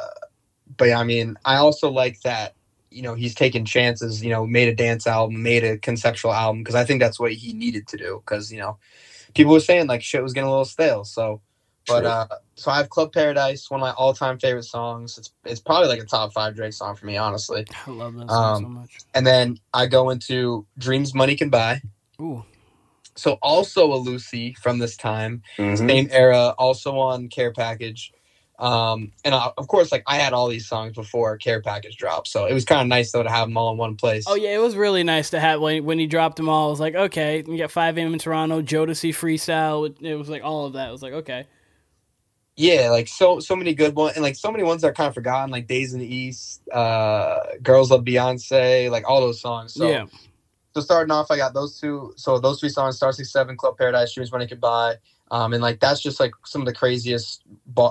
but 0.77 0.91
I 0.91 1.03
mean, 1.03 1.37
I 1.45 1.57
also 1.57 1.91
like 1.91 2.21
that 2.21 2.55
you 2.89 3.03
know 3.03 3.13
he's 3.15 3.35
taking 3.35 3.65
chances. 3.65 4.23
You 4.23 4.31
know, 4.31 4.47
made 4.47 4.69
a 4.69 4.75
dance 4.75 5.05
album, 5.07 5.43
made 5.43 5.63
a 5.63 5.77
conceptual 5.77 6.33
album 6.33 6.63
because 6.63 6.75
I 6.75 6.85
think 6.85 7.01
that's 7.01 7.19
what 7.19 7.33
he 7.33 7.53
needed 7.53 7.87
to 7.89 7.97
do. 7.97 8.23
Because 8.25 8.51
you 8.51 8.59
know, 8.59 8.77
people 9.35 9.53
were 9.53 9.59
saying 9.59 9.87
like 9.87 10.01
shit 10.01 10.23
was 10.23 10.33
getting 10.33 10.47
a 10.47 10.51
little 10.51 10.65
stale. 10.65 11.03
So, 11.03 11.41
but 11.87 12.05
uh, 12.05 12.27
so 12.55 12.71
I 12.71 12.77
have 12.77 12.89
Club 12.89 13.13
Paradise, 13.13 13.69
one 13.69 13.79
of 13.79 13.85
my 13.85 13.91
all 13.91 14.13
time 14.13 14.37
favorite 14.39 14.63
songs. 14.63 15.17
It's 15.17 15.31
it's 15.45 15.59
probably 15.59 15.87
like 15.87 15.99
a 15.99 16.05
top 16.05 16.33
five 16.33 16.55
Drake 16.55 16.73
song 16.73 16.95
for 16.95 17.05
me, 17.05 17.17
honestly. 17.17 17.65
I 17.85 17.91
love 17.91 18.15
that 18.15 18.29
song 18.29 18.55
Um, 18.57 18.63
so 18.63 18.69
much. 18.69 18.97
And 19.13 19.25
then 19.25 19.57
I 19.73 19.85
go 19.87 20.09
into 20.09 20.65
Dreams 20.77 21.13
Money 21.13 21.35
Can 21.35 21.49
Buy. 21.49 21.81
Ooh, 22.21 22.43
So 23.15 23.33
also 23.41 23.93
a 23.93 23.95
loosie 23.95 24.53
from 24.61 24.79
this 24.79 24.97
time. 24.97 25.41
Mm-hmm. 25.57 25.87
same 25.87 26.07
era, 26.11 26.53
also 26.57 26.97
on 26.97 27.29
Care 27.29 27.51
Package. 27.53 28.11
Um, 28.59 29.11
and 29.23 29.35
I, 29.35 29.51
of 29.55 29.67
course, 29.67 29.91
like 29.91 30.01
I 30.07 30.15
had 30.15 30.33
all 30.33 30.47
these 30.47 30.67
songs 30.67 30.95
before 30.95 31.37
Care 31.37 31.61
Package 31.61 31.95
dropped, 31.95 32.27
so 32.27 32.45
it 32.45 32.53
was 32.53 32.65
kind 32.65 32.81
of 32.81 32.87
nice 32.87 33.11
though 33.11 33.21
to 33.21 33.29
have 33.29 33.47
them 33.47 33.55
all 33.55 33.71
in 33.71 33.77
one 33.77 33.95
place. 33.95 34.23
oh 34.27 34.33
yeah, 34.33 34.49
it 34.49 34.57
was 34.57 34.75
really 34.75 35.03
nice 35.03 35.29
to 35.29 35.39
have 35.39 35.61
when 35.61 35.85
when 35.85 35.99
he 35.99 36.07
dropped 36.07 36.37
them 36.37 36.49
all. 36.49 36.65
I 36.67 36.69
was 36.71 36.79
like, 36.79 36.95
okay, 36.95 37.43
you 37.47 37.57
got 37.59 37.69
Five 37.69 37.99
AM 37.99 38.13
in 38.13 38.17
Toronto, 38.19 38.63
Jodeci 38.63 39.11
freestyle. 39.11 39.85
It, 39.87 40.01
it 40.01 40.15
was 40.15 40.27
like 40.27 40.43
all 40.43 40.65
of 40.65 40.73
that. 40.73 40.89
It 40.89 40.91
was 40.91 41.03
like, 41.03 41.13
okay, 41.13 41.45
yeah, 42.57 42.89
like 42.89 43.07
so 43.07 43.39
so 43.39 43.55
many 43.55 43.75
good 43.75 43.95
ones, 43.95 44.15
and 44.15 44.23
like 44.23 44.35
so 44.35 44.51
many 44.51 44.63
ones 44.63 44.81
that 44.81 44.89
are 44.89 44.93
kind 44.93 45.07
of 45.07 45.13
forgotten, 45.13 45.51
like 45.51 45.67
Days 45.67 45.93
in 45.93 45.99
the 45.99 46.13
East, 46.13 46.67
uh, 46.69 47.39
Girls 47.61 47.91
Love 47.91 48.03
Beyonce, 48.03 48.89
like 48.89 49.07
all 49.07 49.21
those 49.21 49.39
songs. 49.39 49.75
So, 49.75 49.87
yeah, 49.87 50.07
so 50.73 50.81
starting 50.81 51.11
off, 51.11 51.29
I 51.29 51.37
got 51.37 51.53
those 51.53 51.79
two. 51.79 52.13
So 52.17 52.39
those 52.39 52.59
three 52.59 52.69
songs: 52.69 52.97
Star 52.97 53.13
Six 53.13 53.31
Seven, 53.31 53.57
Club 53.57 53.77
Paradise, 53.77 54.13
Dreams 54.13 54.31
Money 54.31 54.47
Could 54.47 54.59
Buy. 54.59 54.95
Um, 55.29 55.53
and 55.53 55.61
like 55.61 55.79
that's 55.79 56.01
just 56.01 56.19
like 56.19 56.31
some 56.45 56.61
of 56.61 56.65
the 56.65 56.73
craziest 56.73 57.43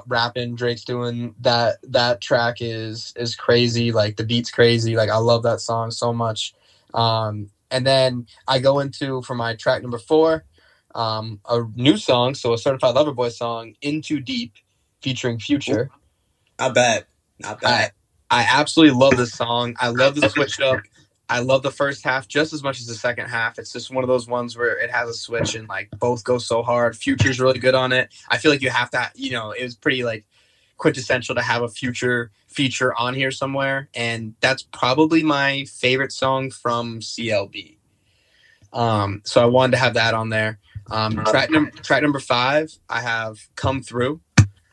rapping 0.06 0.56
Drake's 0.56 0.84
doing. 0.84 1.34
That 1.40 1.76
that 1.84 2.20
track 2.20 2.56
is 2.60 3.12
is 3.16 3.36
crazy. 3.36 3.92
Like 3.92 4.16
the 4.16 4.24
beat's 4.24 4.50
crazy. 4.50 4.96
Like 4.96 5.10
I 5.10 5.18
love 5.18 5.44
that 5.44 5.60
song 5.60 5.92
so 5.92 6.12
much. 6.12 6.54
Um, 6.92 7.50
and 7.70 7.86
then 7.86 8.26
I 8.48 8.58
go 8.58 8.80
into 8.80 9.22
for 9.22 9.34
my 9.34 9.54
track 9.54 9.82
number 9.82 9.98
four. 9.98 10.44
Um, 10.96 11.40
a 11.48 11.62
new 11.74 11.96
song, 11.98 12.34
so 12.34 12.54
a 12.54 12.58
Certified 12.58 12.94
Lover 12.94 13.12
Boy 13.12 13.28
song, 13.28 13.74
"In 13.82 14.00
Too 14.00 14.18
Deep," 14.18 14.54
featuring 15.02 15.38
Future. 15.38 15.90
Not 16.58 16.74
bad. 16.74 17.04
Not 17.38 17.60
bad. 17.60 17.92
I 18.30 18.46
absolutely 18.50 18.98
love 18.98 19.16
this 19.16 19.32
song. 19.32 19.76
I 19.78 19.88
love 19.88 20.14
the 20.14 20.28
switch 20.28 20.58
up. 20.58 20.80
I 21.28 21.40
love 21.40 21.62
the 21.62 21.70
first 21.70 22.04
half 22.04 22.28
just 22.28 22.52
as 22.52 22.62
much 22.62 22.80
as 22.80 22.86
the 22.86 22.94
second 22.94 23.26
half. 23.28 23.58
It's 23.58 23.72
just 23.72 23.90
one 23.90 24.04
of 24.04 24.08
those 24.08 24.28
ones 24.28 24.56
where 24.56 24.78
it 24.78 24.90
has 24.90 25.08
a 25.08 25.14
switch 25.14 25.54
and 25.54 25.68
like 25.68 25.90
both 25.98 26.24
go 26.24 26.38
so 26.38 26.62
hard. 26.62 26.96
Future's 26.96 27.40
really 27.40 27.58
good 27.58 27.74
on 27.74 27.92
it. 27.92 28.12
I 28.28 28.38
feel 28.38 28.50
like 28.50 28.62
you 28.62 28.70
have 28.70 28.90
to, 28.90 29.10
you 29.14 29.32
know, 29.32 29.50
it 29.50 29.62
was 29.62 29.74
pretty 29.74 30.04
like 30.04 30.24
quintessential 30.76 31.34
to 31.34 31.42
have 31.42 31.62
a 31.62 31.68
future 31.68 32.30
feature 32.46 32.94
on 32.94 33.14
here 33.14 33.30
somewhere. 33.30 33.88
And 33.94 34.34
that's 34.40 34.62
probably 34.62 35.22
my 35.22 35.64
favorite 35.64 36.12
song 36.12 36.50
from 36.50 37.00
CLB. 37.00 37.76
Um, 38.72 39.22
so 39.24 39.42
I 39.42 39.46
wanted 39.46 39.72
to 39.72 39.78
have 39.78 39.94
that 39.94 40.14
on 40.14 40.28
there. 40.28 40.58
Um, 40.90 41.24
track, 41.24 41.50
num- 41.50 41.70
track 41.82 42.02
number 42.02 42.20
five, 42.20 42.70
I 42.88 43.00
have 43.00 43.38
Come 43.56 43.82
Through 43.82 44.20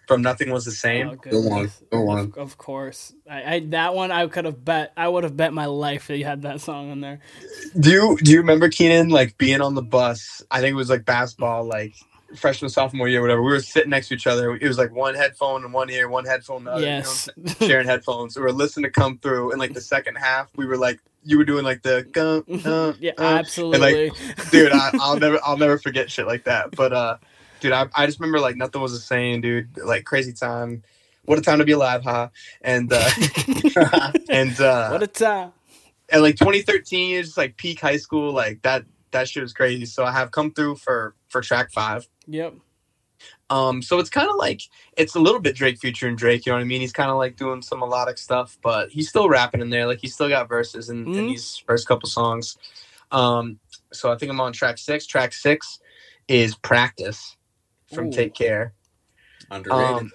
from 0.08 0.21
Nothing 0.21 0.52
Was 0.52 0.65
the 0.65 0.71
Same. 0.71 1.10
Oh, 1.10 1.15
Go 1.15 1.49
on. 1.52 1.71
Go 1.91 2.10
on. 2.10 2.19
Of, 2.19 2.38
of 2.38 2.58
course, 2.58 3.13
I, 3.30 3.56
I 3.56 3.60
that 3.67 3.95
one 3.95 4.12
I 4.12 4.28
could 4.28 4.45
have 4.45 4.63
bet. 4.63 4.93
I 4.97 5.08
would 5.08 5.23
have 5.23 5.36
bet 5.36 5.54
my 5.54 5.65
life 5.65 6.08
that 6.08 6.17
you 6.17 6.26
had 6.26 6.43
that 6.43 6.62
song 6.62 6.91
on 6.91 7.02
there. 7.02 7.19
Do 7.80 7.89
you 7.89 8.17
do 8.21 8.32
you 8.32 8.39
remember 8.39 8.69
Keenan 8.69 9.10
like 9.10 9.38
being 9.38 9.62
on 9.62 9.76
the 9.76 9.82
bus? 9.82 10.43
I 10.52 10.60
think 10.60 10.73
it 10.73 10.76
was 10.76 10.89
like 10.89 11.06
basketball, 11.06 11.65
like 11.65 11.93
freshman 12.36 12.69
sophomore 12.69 13.08
year, 13.08 13.22
whatever. 13.22 13.41
We 13.41 13.52
were 13.52 13.60
sitting 13.60 13.89
next 13.89 14.10
to 14.10 14.15
each 14.15 14.28
other. 14.28 14.56
It 14.56 14.67
was 14.67 14.78
like 14.78 14.91
one 14.91 15.15
headphone 15.15 15.63
in 15.63 15.72
one 15.72 15.89
ear, 15.89 16.10
one 16.10 16.26
headphone 16.26 16.60
in 16.60 16.63
the 16.65 16.72
other. 16.72 16.82
you 16.82 16.88
know 16.88 17.00
yes, 17.00 17.30
sharing 17.60 17.88
headphones. 17.88 18.36
We 18.36 18.43
were 18.43 18.52
listening 18.52 18.86
to 18.86 18.91
come 18.91 19.17
through, 19.17 19.52
and 19.52 19.60
like 19.60 19.74
the 19.74 19.82
second 19.82 20.15
half, 20.15 20.50
we 20.56 20.65
were 20.65 20.78
like, 20.78 21.00
you 21.24 21.38
were 21.38 21.46
doing 21.46 21.63
like 21.63 21.82
the, 21.84 22.06
go, 22.12 22.43
uh, 22.65 22.93
yeah, 23.00 23.12
uh, 23.17 23.24
absolutely. 23.24 24.12
dude. 24.52 24.72
I, 24.72 24.91
I'll 25.00 25.17
never, 25.17 25.39
I'll 25.46 25.58
never 25.58 25.78
forget 25.78 26.12
shit 26.12 26.28
like 26.28 26.43
that. 26.46 26.76
But 26.76 26.93
uh, 26.93 27.17
dude, 27.60 27.72
I, 27.72 27.88
I 27.96 28.06
just 28.06 28.19
remember 28.19 28.39
like 28.39 28.56
nothing 28.56 28.82
was 28.82 28.91
the 28.91 29.00
same, 29.00 29.41
dude. 29.41 29.78
Like 29.78 30.06
crazy 30.06 30.34
time. 30.34 30.84
What 31.26 31.39
a 31.39 31.41
time 31.41 31.60
to 31.60 31.65
be 31.65 31.72
alive, 31.72 32.04
huh? 32.04 32.30
And 32.62 32.91
uh, 32.91 33.10
and 34.30 34.60
uh, 34.60 34.89
what 34.89 35.04
a 35.04 35.08
time! 35.08 35.54
and 36.10 36.22
like 36.22 36.36
2013 36.36 37.15
is 37.15 37.28
just 37.28 37.38
like 37.38 37.58
peak 37.58 37.80
high 37.80 37.98
school 37.98 38.32
like 38.32 38.62
that 38.62 38.86
that 39.12 39.28
shit 39.28 39.41
was 39.41 39.54
crazy 39.54 39.86
so 39.86 40.06
i 40.06 40.12
have 40.12 40.32
come 40.32 40.52
through 40.52 40.76
for 40.76 41.15
for 41.34 41.41
track 41.41 41.69
five 41.74 42.08
Yep. 42.28 42.54
um 43.50 43.82
so 43.82 44.00
it's 44.00 44.10
kind 44.10 44.30
of 44.30 44.38
like 44.38 44.62
it's 44.96 45.15
a 45.15 45.19
little 45.19 45.41
bit 45.41 45.56
drake 45.56 45.78
future 45.80 46.08
and 46.08 46.17
drake 46.17 46.46
you 46.46 46.52
know 46.52 46.56
what 46.58 46.62
i 46.62 46.65
mean 46.65 46.80
he's 46.80 46.93
kind 46.93 47.10
of 47.12 47.17
like 47.17 47.36
doing 47.36 47.62
some 47.62 47.80
melodic 47.80 48.17
stuff 48.17 48.58
but 48.63 48.89
he's 48.89 49.10
still 49.10 49.28
rapping 49.28 49.60
in 49.62 49.69
there 49.69 49.86
like 49.86 50.00
he's 50.00 50.13
still 50.13 50.30
got 50.30 50.48
verses 50.48 50.89
in, 50.89 51.00
in 51.08 51.12
Mhm. 51.26 51.28
these 51.28 51.58
first 51.67 51.88
couple 51.88 52.08
songs 52.08 52.58
um 53.12 53.60
so 53.91 54.12
i 54.12 54.17
think 54.17 54.32
i'm 54.32 54.39
on 54.39 54.54
track 54.54 54.78
six 54.78 55.06
track 55.06 55.34
six 55.34 55.80
is 56.30 56.56
practice 56.56 57.36
from 57.93 58.08
Ooh. 58.08 58.12
take 58.12 58.34
care 58.34 58.74
Underrated. 59.52 59.98
um, 59.98 60.12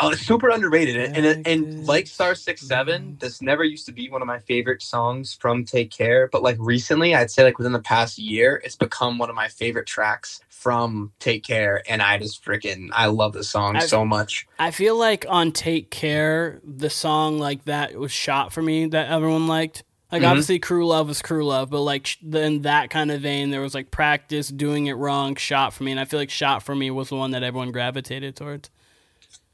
Oh, 0.00 0.10
it's 0.10 0.20
super 0.24 0.48
underrated, 0.48 0.96
and 0.96 1.26
and, 1.26 1.46
and 1.46 1.86
like 1.86 2.06
Star 2.06 2.34
Six 2.36 2.60
Seven, 2.62 3.16
this 3.20 3.42
never 3.42 3.64
used 3.64 3.84
to 3.86 3.92
be 3.92 4.08
one 4.08 4.22
of 4.22 4.28
my 4.28 4.38
favorite 4.38 4.80
songs 4.80 5.34
from 5.40 5.64
Take 5.64 5.90
Care, 5.90 6.28
but 6.30 6.40
like 6.42 6.56
recently, 6.60 7.16
I'd 7.16 7.30
say 7.32 7.42
like 7.42 7.58
within 7.58 7.72
the 7.72 7.80
past 7.82 8.16
year, 8.18 8.60
it's 8.64 8.76
become 8.76 9.18
one 9.18 9.28
of 9.28 9.34
my 9.34 9.48
favorite 9.48 9.86
tracks 9.86 10.40
from 10.50 11.12
Take 11.18 11.42
Care, 11.44 11.82
and 11.88 12.00
I 12.00 12.16
just 12.18 12.44
freaking 12.44 12.90
I 12.92 13.06
love 13.06 13.32
the 13.32 13.42
song 13.42 13.74
I've- 13.76 13.88
so 13.88 14.04
much. 14.04 14.46
I 14.58 14.70
feel 14.70 14.96
like 14.96 15.26
on 15.28 15.50
Take 15.50 15.90
Care, 15.90 16.60
the 16.64 16.90
song 16.90 17.38
like 17.40 17.64
that 17.64 17.96
was 17.96 18.12
shot 18.12 18.52
for 18.52 18.62
me 18.62 18.86
that 18.86 19.10
everyone 19.10 19.48
liked. 19.48 19.82
Like 20.12 20.22
Mhm. 20.22 20.28
obviously, 20.30 20.58
Crew 20.60 20.86
Love 20.86 21.08
was 21.08 21.20
Crew 21.22 21.44
Love, 21.44 21.70
but 21.70 21.82
like 21.82 22.08
in 22.32 22.62
that 22.62 22.88
kind 22.90 23.10
of 23.10 23.20
vein, 23.22 23.50
there 23.50 23.60
was 23.60 23.74
like 23.74 23.90
practice, 23.90 24.48
doing 24.48 24.86
it 24.86 24.94
wrong, 24.94 25.34
shot 25.34 25.74
for 25.74 25.82
me, 25.82 25.90
and 25.90 26.00
I 26.00 26.04
feel 26.04 26.20
like 26.20 26.30
shot 26.30 26.62
for 26.62 26.74
me 26.76 26.88
was 26.90 27.08
the 27.08 27.16
one 27.16 27.32
that 27.32 27.42
everyone 27.42 27.72
gravitated 27.72 28.36
towards. 28.36 28.70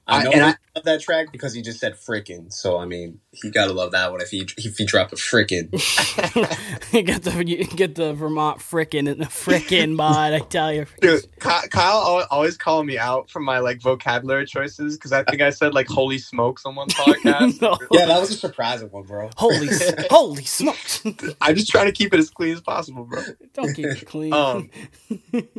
I 0.06 0.20
I- 0.20 0.24
know 0.24 0.30
and 0.32 0.42
I 0.44 0.48
I- 0.50 0.56
love 0.76 0.84
that 0.84 1.00
track 1.00 1.30
because 1.32 1.54
he 1.54 1.62
just 1.62 1.78
said 1.80 1.94
frickin'. 1.94 2.52
So 2.52 2.76
I 2.78 2.84
mean, 2.84 3.20
he 3.32 3.50
gotta 3.50 3.72
love 3.72 3.92
that 3.92 4.10
one 4.12 4.20
if 4.20 4.28
he 4.30 4.46
if 4.58 4.76
he 4.76 4.84
dropped 4.84 5.12
a 5.12 5.16
frickin'. 5.16 5.70
you 6.92 7.02
get 7.02 7.22
the 7.22 7.44
you 7.46 7.64
get 7.64 7.94
the 7.94 8.12
Vermont 8.12 8.58
frickin' 8.58 9.10
and 9.10 9.20
the 9.20 9.26
frickin' 9.26 9.94
mod. 9.96 10.32
I 10.32 10.40
tell 10.40 10.72
you, 10.72 10.86
Dude, 11.00 11.26
Kyle 11.38 12.26
always 12.30 12.56
calling 12.58 12.86
me 12.86 12.98
out 12.98 13.30
for 13.30 13.40
my 13.40 13.60
like 13.60 13.80
vocabulary 13.80 14.46
choices 14.46 14.96
because 14.96 15.12
I 15.12 15.22
think 15.24 15.40
I 15.40 15.50
said 15.50 15.74
like 15.74 15.86
"holy 15.88 16.18
smokes" 16.18 16.66
on 16.66 16.74
one 16.74 16.88
podcast. 16.90 17.62
No. 17.62 17.78
yeah, 17.92 18.06
that 18.06 18.20
was 18.20 18.30
a 18.30 18.34
surprising 18.34 18.88
one, 18.90 19.04
bro. 19.04 19.30
holy 19.36 19.68
holy 20.10 20.44
smokes! 20.44 21.02
I'm 21.40 21.54
just 21.54 21.68
trying 21.70 21.86
to 21.86 21.92
keep 21.92 22.12
it 22.12 22.18
as 22.18 22.30
clean 22.30 22.52
as 22.52 22.60
possible, 22.60 23.04
bro. 23.04 23.22
Don't 23.54 23.72
keep 23.74 23.86
it 23.86 24.06
clean. 24.06 24.32
Um, 24.32 24.70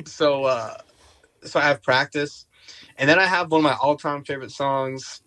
so 0.06 0.44
uh 0.44 0.76
so 1.44 1.60
I 1.60 1.64
have 1.64 1.82
practice, 1.84 2.46
and 2.98 3.10
then 3.10 3.20
I 3.20 3.26
have 3.26 3.52
one 3.52 3.60
of 3.60 3.64
my 3.64 3.76
all-time 3.76 4.24
favorite 4.24 4.52
songs, 4.52 5.22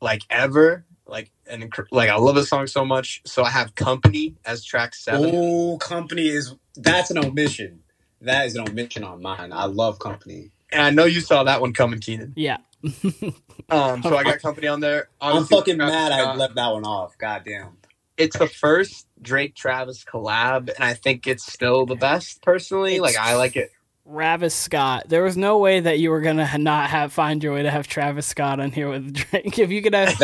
like 0.00 0.22
ever, 0.30 0.84
like 1.06 1.30
and 1.46 1.72
like 1.90 2.10
I 2.10 2.16
love 2.16 2.34
this 2.36 2.48
song 2.48 2.66
so 2.66 2.84
much. 2.84 3.22
So 3.26 3.42
I 3.42 3.50
have 3.50 3.74
"Company" 3.74 4.36
as 4.44 4.64
track 4.64 4.94
seven. 4.94 5.30
Oh, 5.34 5.78
company 5.78 6.28
is 6.28 6.54
that's 6.76 7.10
an 7.10 7.18
omission. 7.18 7.80
That 8.20 8.46
is 8.46 8.54
an 8.56 8.68
omission 8.68 9.02
on 9.04 9.22
mine. 9.22 9.52
I 9.52 9.64
love 9.64 9.98
company. 9.98 10.50
and 10.72 10.82
I 10.82 10.90
know 10.90 11.04
you 11.04 11.20
saw 11.20 11.42
that 11.44 11.60
one 11.60 11.72
coming, 11.72 12.00
Keenan. 12.00 12.32
yeah, 12.36 12.58
Um, 13.70 14.02
so 14.02 14.16
I 14.16 14.24
got 14.24 14.40
"Company" 14.40 14.66
on 14.66 14.80
there. 14.80 15.08
I'm 15.20 15.44
fucking 15.44 15.76
Travis 15.76 15.92
mad 15.94 16.12
I 16.12 16.34
left 16.34 16.54
that 16.56 16.68
one 16.68 16.84
off. 16.84 17.16
Goddamn. 17.18 17.76
It's 18.16 18.36
the 18.36 18.48
first 18.48 19.06
Drake 19.22 19.54
Travis 19.54 20.04
collab, 20.04 20.68
and 20.74 20.84
I 20.84 20.94
think 20.94 21.26
it's 21.26 21.50
still 21.50 21.86
the 21.86 21.94
best 21.94 22.42
personally. 22.42 23.00
Like 23.00 23.16
I 23.16 23.36
like 23.36 23.56
it. 23.56 23.70
Travis 24.12 24.54
Scott. 24.54 25.08
There 25.08 25.22
was 25.22 25.36
no 25.36 25.58
way 25.58 25.80
that 25.80 25.98
you 25.98 26.10
were 26.10 26.20
gonna 26.20 26.58
not 26.58 26.90
have 26.90 27.12
find 27.12 27.42
your 27.42 27.54
way 27.54 27.62
to 27.62 27.70
have 27.70 27.86
Travis 27.86 28.26
Scott 28.26 28.60
on 28.60 28.72
here 28.72 28.88
with 28.88 29.12
Drake. 29.30 29.58
If 29.58 29.70
you 29.70 29.82
could 29.82 29.94
have, 29.94 30.18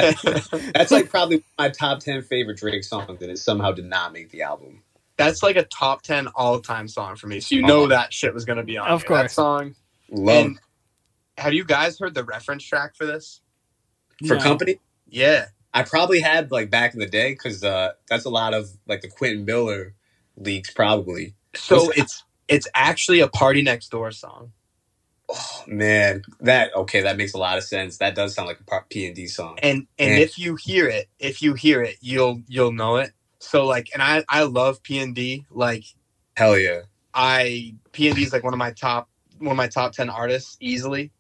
That's 0.75 0.91
like 0.91 1.09
probably 1.09 1.45
my 1.59 1.69
top 1.69 2.01
ten 2.01 2.23
favorite 2.23 2.59
Drake 2.59 2.85
song 2.85 3.09
and 3.09 3.23
it 3.31 3.39
somehow 3.39 3.73
did 3.73 3.85
not 3.87 4.13
make 4.13 4.31
the 4.31 4.43
album. 4.43 4.83
That's 5.17 5.43
like 5.43 5.57
a 5.57 5.65
top 5.65 6.03
ten 6.03 6.27
all-time 6.29 6.89
song 6.89 7.17
for 7.17 7.27
me. 7.27 7.41
So 7.41 7.55
you 7.55 7.63
know 7.63 7.87
that 7.89 8.13
shit 8.13 8.35
was 8.35 8.45
gonna 8.45 8.65
be 8.65 8.77
on. 8.77 8.89
Of 8.89 9.03
here. 9.03 9.09
that 9.17 9.23
course. 9.23 9.33
song. 9.35 9.75
Love 10.11 10.45
And 10.47 10.59
have 11.39 11.53
you 11.53 11.65
guys 11.65 11.99
heard 11.99 12.15
the 12.15 12.25
reference 12.25 12.65
track 12.65 12.95
for 12.97 13.07
this? 13.07 13.41
for 14.27 14.35
No. 14.37 14.41
company. 14.43 14.81
Yeah. 15.09 15.47
I 15.75 15.83
probably 15.83 16.21
had 16.21 16.51
like 16.51 16.71
back 16.71 16.95
in 16.95 17.01
the 17.01 17.07
day 17.07 17.33
because 17.33 17.63
uh, 17.63 17.93
that's 18.09 18.25
a 18.25 18.31
lot 18.31 18.55
of 18.55 18.69
like 18.87 19.03
the 19.03 19.09
Quentin 19.09 19.45
Miller 19.45 19.95
leaks, 20.37 20.71
probably. 20.71 21.35
So 21.55 21.91
it's 21.91 22.25
it's 22.49 22.69
actually 22.75 23.21
a 23.21 23.29
PartyNextDoor 23.29 24.15
song. 24.15 24.53
Oh 25.29 25.65
man, 25.67 26.23
that 26.41 26.75
okay, 26.75 27.03
that 27.03 27.17
makes 27.17 27.35
a 27.35 27.39
lot 27.39 27.59
of 27.59 27.65
sense. 27.65 27.99
That 27.99 28.15
does 28.15 28.35
sound 28.35 28.49
like 28.49 28.61
a 28.61 28.81
P 28.89 29.07
and 29.07 29.17
D 29.17 29.27
song. 29.27 29.59
And 29.63 29.87
and 29.99 30.13
Yeah. 30.13 30.19
if 30.21 30.39
you 30.39 30.57
hear 30.57 30.89
it, 30.89 31.09
if 31.19 31.43
you 31.43 31.55
hear 31.55 31.83
it, 31.83 31.97
you'll 32.01 32.43
you'll 32.47 32.73
know 32.73 32.97
it. 32.97 33.13
So 33.41 33.67
like 33.67 33.89
and 33.93 34.03
I 34.03 34.25
I 34.29 34.45
love 34.45 34.83
P 34.85 34.99
and 34.99 35.15
D. 35.15 35.45
Like 35.51 35.85
Hell 36.37 36.59
yeah. 36.59 36.83
I 37.15 37.75
P 37.93 38.09
and 38.09 38.17
D 38.17 38.23
is 38.23 38.33
like 38.33 38.45
one 38.45 38.55
of 38.55 38.59
my 38.59 38.71
top 38.73 39.09
one 39.39 39.53
of 39.53 39.57
my 39.57 39.69
top 39.69 39.93
ten 39.93 40.09
artists 40.11 40.57
easily. 40.61 41.11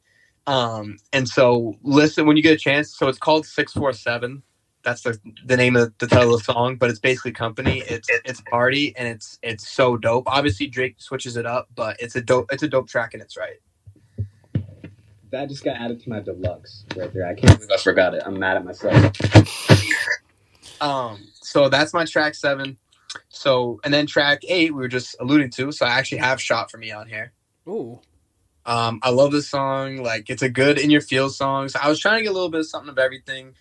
Um 0.46 0.98
and 1.12 1.28
so 1.28 1.74
listen 1.82 2.26
when 2.26 2.36
you 2.36 2.44
get 2.44 2.54
a 2.54 2.58
chance. 2.58 2.96
So 2.96 3.08
it's 3.08 3.18
called 3.18 3.46
six 3.46 3.72
four 3.72 3.92
seven. 3.92 4.44
That's 4.86 5.02
the 5.02 5.18
the 5.44 5.56
name 5.56 5.74
of 5.74 5.92
the 5.98 6.06
title 6.06 6.32
of 6.34 6.46
the 6.46 6.52
song, 6.52 6.76
but 6.76 6.90
it's 6.90 7.00
basically 7.00 7.32
company. 7.32 7.82
It's 7.88 8.08
it's 8.24 8.40
party 8.42 8.94
and 8.96 9.08
it's 9.08 9.36
it's 9.42 9.68
so 9.68 9.96
dope. 9.96 10.28
Obviously 10.28 10.68
Drake 10.68 10.94
switches 10.98 11.36
it 11.36 11.44
up, 11.44 11.66
but 11.74 11.96
it's 11.98 12.14
a 12.14 12.20
dope 12.22 12.52
it's 12.52 12.62
a 12.62 12.68
dope 12.68 12.88
track 12.88 13.12
and 13.12 13.20
it's 13.20 13.36
right. 13.36 13.56
That 15.32 15.48
just 15.48 15.64
got 15.64 15.76
added 15.76 16.00
to 16.04 16.08
my 16.08 16.20
deluxe 16.20 16.84
right 16.94 17.12
there. 17.12 17.26
I 17.26 17.34
can't 17.34 17.58
believe 17.58 17.72
I 17.72 17.78
forgot 17.78 18.14
it. 18.14 18.22
I'm 18.24 18.38
mad 18.38 18.58
at 18.58 18.64
myself. 18.64 19.12
Um, 20.80 21.18
so 21.34 21.68
that's 21.68 21.92
my 21.92 22.04
track 22.04 22.36
seven. 22.36 22.78
So 23.28 23.80
and 23.82 23.92
then 23.92 24.06
track 24.06 24.42
eight 24.48 24.72
we 24.72 24.78
were 24.80 24.88
just 24.88 25.16
alluding 25.18 25.50
to. 25.50 25.72
So 25.72 25.84
I 25.84 25.90
actually 25.90 26.18
have 26.18 26.40
shot 26.40 26.70
for 26.70 26.78
me 26.78 26.92
on 26.92 27.08
here. 27.08 27.32
ooh, 27.68 28.00
Um, 28.64 29.00
I 29.02 29.10
love 29.10 29.32
this 29.32 29.48
song. 29.50 29.96
Like 29.96 30.30
it's 30.30 30.42
a 30.42 30.48
good 30.48 30.78
in 30.78 30.90
your 30.90 31.00
feels 31.00 31.36
song. 31.36 31.68
So 31.70 31.80
I 31.82 31.88
was 31.88 31.98
trying 31.98 32.18
to 32.18 32.22
get 32.22 32.30
a 32.30 32.34
little 32.34 32.50
bit 32.50 32.60
of 32.60 32.68
something 32.68 32.90
of 32.90 32.98
everything. 33.00 33.54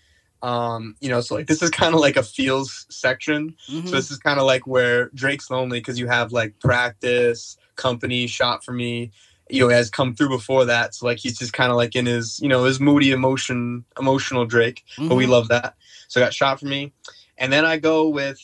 Um, 0.45 0.95
you 1.01 1.09
know, 1.09 1.21
so 1.21 1.35
like 1.35 1.47
this 1.47 1.63
is 1.63 1.71
kind 1.71 1.95
of 1.95 2.01
like 2.01 2.17
a 2.17 2.23
feels 2.23 2.85
section. 2.89 3.55
mhm. 3.69 3.89
So 3.89 3.95
this 3.97 4.11
is 4.11 4.19
kind 4.19 4.39
of 4.39 4.45
like 4.45 4.67
where 4.67 5.09
Drake's 5.15 5.49
lonely 5.49 5.79
because 5.79 5.99
you 5.99 6.07
have 6.07 6.31
like 6.33 6.59
practice, 6.59 7.57
company, 7.77 8.27
shot 8.27 8.63
for 8.63 8.73
me. 8.73 9.11
You 9.49 9.61
know, 9.61 9.69
has 9.69 9.89
come 9.89 10.15
through 10.15 10.29
before 10.29 10.65
that. 10.65 10.95
So 10.95 11.05
like 11.07 11.19
he's 11.19 11.37
just 11.39 11.53
kind 11.53 11.71
of 11.71 11.77
like 11.77 11.95
in 11.95 12.05
his, 12.07 12.39
you 12.41 12.49
know, 12.49 12.65
his 12.65 12.79
moody 12.79 13.11
emotion, 13.11 13.85
emotional 13.99 14.45
Drake 14.45 14.83
but 15.09 15.15
we 15.15 15.25
Mhm. 15.25 15.29
love 15.31 15.47
that. 15.49 15.75
So 16.09 16.21
I 16.21 16.25
got 16.25 16.33
shot 16.33 16.59
for 16.59 16.67
me, 16.67 16.93
and 17.37 17.53
then 17.53 17.65
I 17.65 17.77
go 17.77 18.09
with 18.09 18.39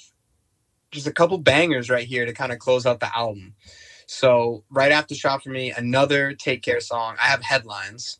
just 0.92 1.08
a 1.08 1.14
couple 1.14 1.38
bangers 1.40 1.90
right 1.90 2.08
here 2.08 2.26
to 2.26 2.34
kind 2.34 2.52
of 2.52 2.60
close 2.60 2.86
out 2.86 3.00
the 3.02 3.16
album. 3.18 3.56
So 4.08 4.64
right 4.72 4.92
after 4.92 5.16
shot 5.16 5.44
for 5.44 5.50
me, 5.52 5.72
another 5.72 6.34
Take 6.34 6.64
Care 6.64 6.82
song. 6.82 7.18
I 7.22 7.28
have 7.28 7.44
headlines. 7.44 8.20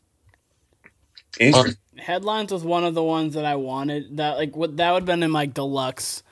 Interesting. 1.40 1.76
Um, 1.92 1.98
headlines 1.98 2.52
was 2.52 2.64
one 2.64 2.84
of 2.84 2.94
the 2.94 3.02
ones 3.02 3.34
that 3.34 3.44
I 3.44 3.56
wanted. 3.56 4.16
That 4.16 4.36
like 4.36 4.56
what 4.56 4.76
that 4.76 4.92
would 4.92 5.02
have 5.02 5.06
been 5.06 5.22
in 5.22 5.30
my 5.30 5.46
deluxe. 5.46 6.22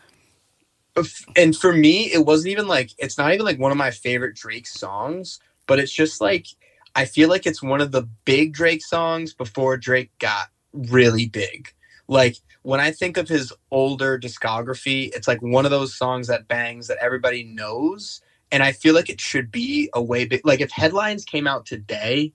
And 1.36 1.56
for 1.56 1.72
me, 1.72 2.12
it 2.12 2.26
wasn't 2.26 2.52
even 2.52 2.66
like 2.66 2.90
it's 2.98 3.16
not 3.16 3.32
even 3.32 3.46
like 3.46 3.58
one 3.58 3.72
of 3.72 3.78
my 3.78 3.90
favorite 3.90 4.36
Drake 4.36 4.66
songs, 4.66 5.38
but 5.66 5.78
it's 5.78 5.92
just 5.92 6.20
like 6.20 6.46
I 6.94 7.04
feel 7.04 7.28
like 7.28 7.46
it's 7.46 7.62
one 7.62 7.80
of 7.80 7.92
the 7.92 8.08
big 8.24 8.52
Drake 8.52 8.82
songs 8.84 9.32
before 9.32 9.76
Drake 9.76 10.10
got 10.18 10.48
really 10.72 11.26
big. 11.26 11.72
Like 12.08 12.36
when 12.62 12.80
I 12.80 12.90
think 12.90 13.16
of 13.16 13.28
his 13.28 13.52
older 13.70 14.18
discography, 14.18 15.10
it's 15.14 15.28
like 15.28 15.40
one 15.40 15.64
of 15.64 15.70
those 15.70 15.96
songs 15.96 16.26
that 16.26 16.48
bangs 16.48 16.88
that 16.88 16.98
everybody 17.00 17.44
knows. 17.44 18.20
And 18.52 18.62
I 18.62 18.72
feel 18.72 18.94
like 18.94 19.08
it 19.08 19.20
should 19.20 19.52
be 19.52 19.88
a 19.94 20.02
way 20.02 20.24
big. 20.24 20.44
Like 20.44 20.60
if 20.60 20.72
headlines 20.72 21.24
came 21.24 21.46
out 21.46 21.66
today, 21.66 22.32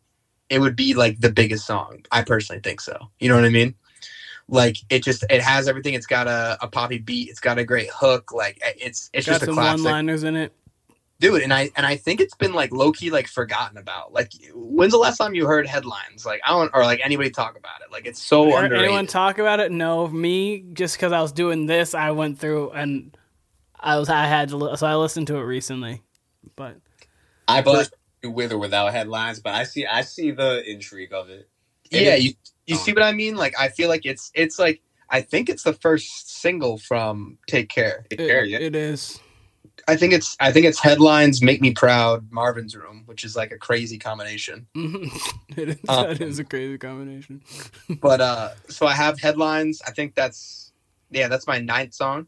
it 0.50 0.60
would 0.60 0.76
be 0.76 0.94
like 0.94 1.20
the 1.20 1.32
biggest 1.32 1.66
song. 1.66 2.06
I 2.12 2.22
personally 2.24 2.62
think 2.62 2.82
so. 2.82 2.98
You 3.20 3.30
know 3.30 3.36
what 3.36 3.46
I 3.46 3.50
mean? 3.50 3.76
Like 4.48 4.78
it 4.90 5.04
just 5.04 5.24
it 5.30 5.42
has 5.42 5.68
everything. 5.68 5.96
It's 5.96 6.06
got 6.06 6.28
a, 6.28 6.58
a 6.62 6.68
poppy 6.68 7.00
beat. 7.00 7.30
It's 7.30 7.40
got 7.40 7.58
a 7.58 7.64
great 7.64 7.90
hook. 7.92 8.32
Like 8.32 8.60
it's 8.64 9.10
it's 9.14 9.26
Got 9.26 9.34
just 9.34 9.44
a 9.44 9.46
some 9.48 9.56
classic 9.56 9.84
one-liners 9.86 10.24
in 10.24 10.36
it. 10.36 10.54
dude 11.20 11.42
and 11.42 11.54
i 11.54 11.72
and 11.78 11.86
i 11.86 11.96
think 11.96 12.20
it's 12.20 12.36
been 12.36 12.54
like 12.54 12.72
low-key 12.74 13.10
like 13.10 13.26
forgotten 13.28 13.78
about 13.78 14.12
like 14.12 14.34
when's 14.54 14.92
the 14.92 14.98
last 14.98 15.18
time 15.18 15.34
you 15.34 15.48
heard 15.48 15.66
headlines 15.66 16.26
like 16.26 16.42
i 16.46 16.50
don't 16.50 16.70
or 16.74 16.84
like 16.84 17.00
anybody 17.06 17.30
talk 17.30 17.58
about 17.58 17.80
it 17.82 17.90
like 17.92 18.06
it's 18.06 18.22
so 18.22 18.52
Heard 18.52 18.66
underrated 18.66 18.86
anyone 18.86 19.08
talk 19.08 19.40
about 19.40 19.62
it? 19.62 19.72
No, 19.72 20.08
me 20.10 20.66
just 20.74 20.98
because 20.98 21.14
I 21.14 21.22
was 21.22 21.32
doing 21.32 21.66
this, 21.68 21.96
I 21.96 22.12
went 22.12 22.38
through 22.38 22.72
and 22.72 23.16
I 23.80 23.98
was 23.98 24.10
I 24.10 24.26
had 24.26 24.50
to 24.50 24.76
so 24.78 24.86
I 24.86 24.96
listened 24.96 25.28
to 25.28 25.38
it 25.38 25.44
recently, 25.44 26.02
but 26.58 26.76
I 27.48 27.62
personally 27.62 27.90
with 28.30 28.52
or 28.52 28.58
without 28.58 28.92
headlines, 28.94 29.40
but 29.40 29.54
I 29.54 29.64
see 29.64 29.86
I 29.86 30.02
see 30.02 30.32
the 30.32 30.64
intrigue 30.70 31.14
of 31.14 31.30
it. 31.30 31.50
It 31.92 32.04
yeah 32.04 32.16
is- 32.16 32.26
you 32.26 32.34
you 32.68 32.76
see 32.76 32.94
what 32.94 33.04
i 33.04 33.12
mean 33.12 33.36
like 33.36 33.54
i 33.60 33.68
feel 33.70 33.88
like 33.90 34.08
it's 34.08 34.32
it's 34.34 34.58
like 34.58 34.82
i 35.12 35.22
think 35.22 35.50
it's 35.50 35.62
the 35.62 35.74
first 35.74 36.42
single 36.42 36.80
from 36.80 37.38
take 37.48 37.70
care 37.70 38.08
Take 38.10 38.22
it, 38.22 38.28
care, 38.28 38.44
yeah. 38.44 38.58
it 38.58 38.76
is. 38.76 39.20
i 39.88 39.96
think 39.96 40.12
it's 40.14 40.36
i 40.40 40.52
think 40.52 40.66
it's 40.66 40.80
headlines 40.80 41.44
make 41.44 41.62
me 41.62 41.72
proud 41.72 42.32
marvin's 42.32 42.76
room 42.76 43.04
which 43.06 43.24
is 43.24 43.36
like 43.36 43.52
a 43.52 43.58
crazy 43.60 44.00
combination 44.00 44.66
it 45.56 45.70
is 45.70 45.78
Um, 45.88 46.08
that 46.08 46.22
is 46.22 46.40
a 46.40 46.44
crazy 46.44 46.80
combination. 46.80 47.44
but 48.02 48.20
uh 48.20 48.50
so 48.68 48.88
i 48.88 48.94
have 48.94 49.20
headlines 49.20 49.80
i 49.86 49.92
think 49.92 50.16
that's 50.16 50.74
yeah 51.12 51.28
that's 51.28 51.46
my 51.46 51.60
ninth 51.60 51.94
song 51.94 52.26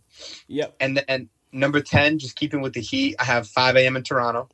Yep. 0.49 0.75
and 0.79 1.01
then 1.07 1.29
number 1.51 1.81
10 1.81 2.19
just 2.19 2.35
keeping 2.35 2.61
with 2.61 2.73
the 2.73 2.81
heat 2.81 3.15
i 3.17 3.23
have 3.23 3.47
5 3.47 3.75
a.m 3.75 3.95
in 3.97 4.03
toronto 4.03 4.49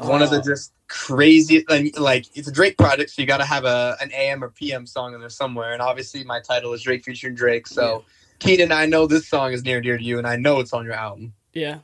one 0.00 0.22
of 0.22 0.30
the 0.30 0.42
just 0.42 0.72
crazy 0.88 1.64
and, 1.68 1.96
like 1.96 2.26
it's 2.34 2.48
a 2.48 2.52
Drake 2.52 2.76
project, 2.76 3.10
so 3.10 3.22
you 3.22 3.26
got 3.26 3.38
to 3.38 3.44
have 3.44 3.64
a 3.64 3.96
an 4.00 4.10
AM 4.12 4.42
or 4.42 4.50
PM 4.50 4.86
song 4.86 5.14
in 5.14 5.20
there 5.20 5.28
somewhere. 5.28 5.72
And 5.72 5.80
obviously, 5.80 6.24
my 6.24 6.40
title 6.40 6.72
is 6.72 6.82
Drake 6.82 7.04
featuring 7.04 7.34
Drake. 7.34 7.66
So, 7.66 8.04
Keenan, 8.38 8.72
I 8.72 8.86
know 8.86 9.06
this 9.06 9.28
song 9.28 9.52
is 9.52 9.64
near 9.64 9.76
and 9.76 9.84
dear 9.84 9.96
to 9.96 10.04
you, 10.04 10.18
and 10.18 10.26
I 10.26 10.36
know 10.36 10.60
it's 10.60 10.72
on 10.72 10.84
your 10.84 10.94
album. 10.94 11.32
yeah. 11.52 11.78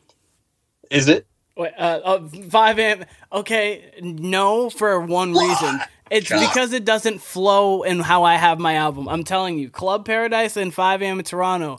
Is 0.90 1.06
it? 1.06 1.24
Wait, 1.56 1.72
uh, 1.78 2.00
uh, 2.02 2.28
five 2.48 2.78
amp. 2.80 3.04
Okay, 3.32 3.92
no, 4.02 4.70
for 4.70 5.00
one 5.00 5.32
reason. 5.32 5.80
It's 6.10 6.28
God. 6.28 6.40
because 6.48 6.72
it 6.72 6.84
doesn't 6.84 7.20
flow 7.20 7.84
in 7.84 8.00
how 8.00 8.24
I 8.24 8.34
have 8.34 8.58
my 8.58 8.74
album. 8.74 9.08
I'm 9.08 9.22
telling 9.22 9.58
you, 9.58 9.70
Club 9.70 10.04
Paradise 10.04 10.56
and 10.56 10.74
5 10.74 11.02
AM 11.02 11.20
in 11.20 11.24
Toronto, 11.24 11.78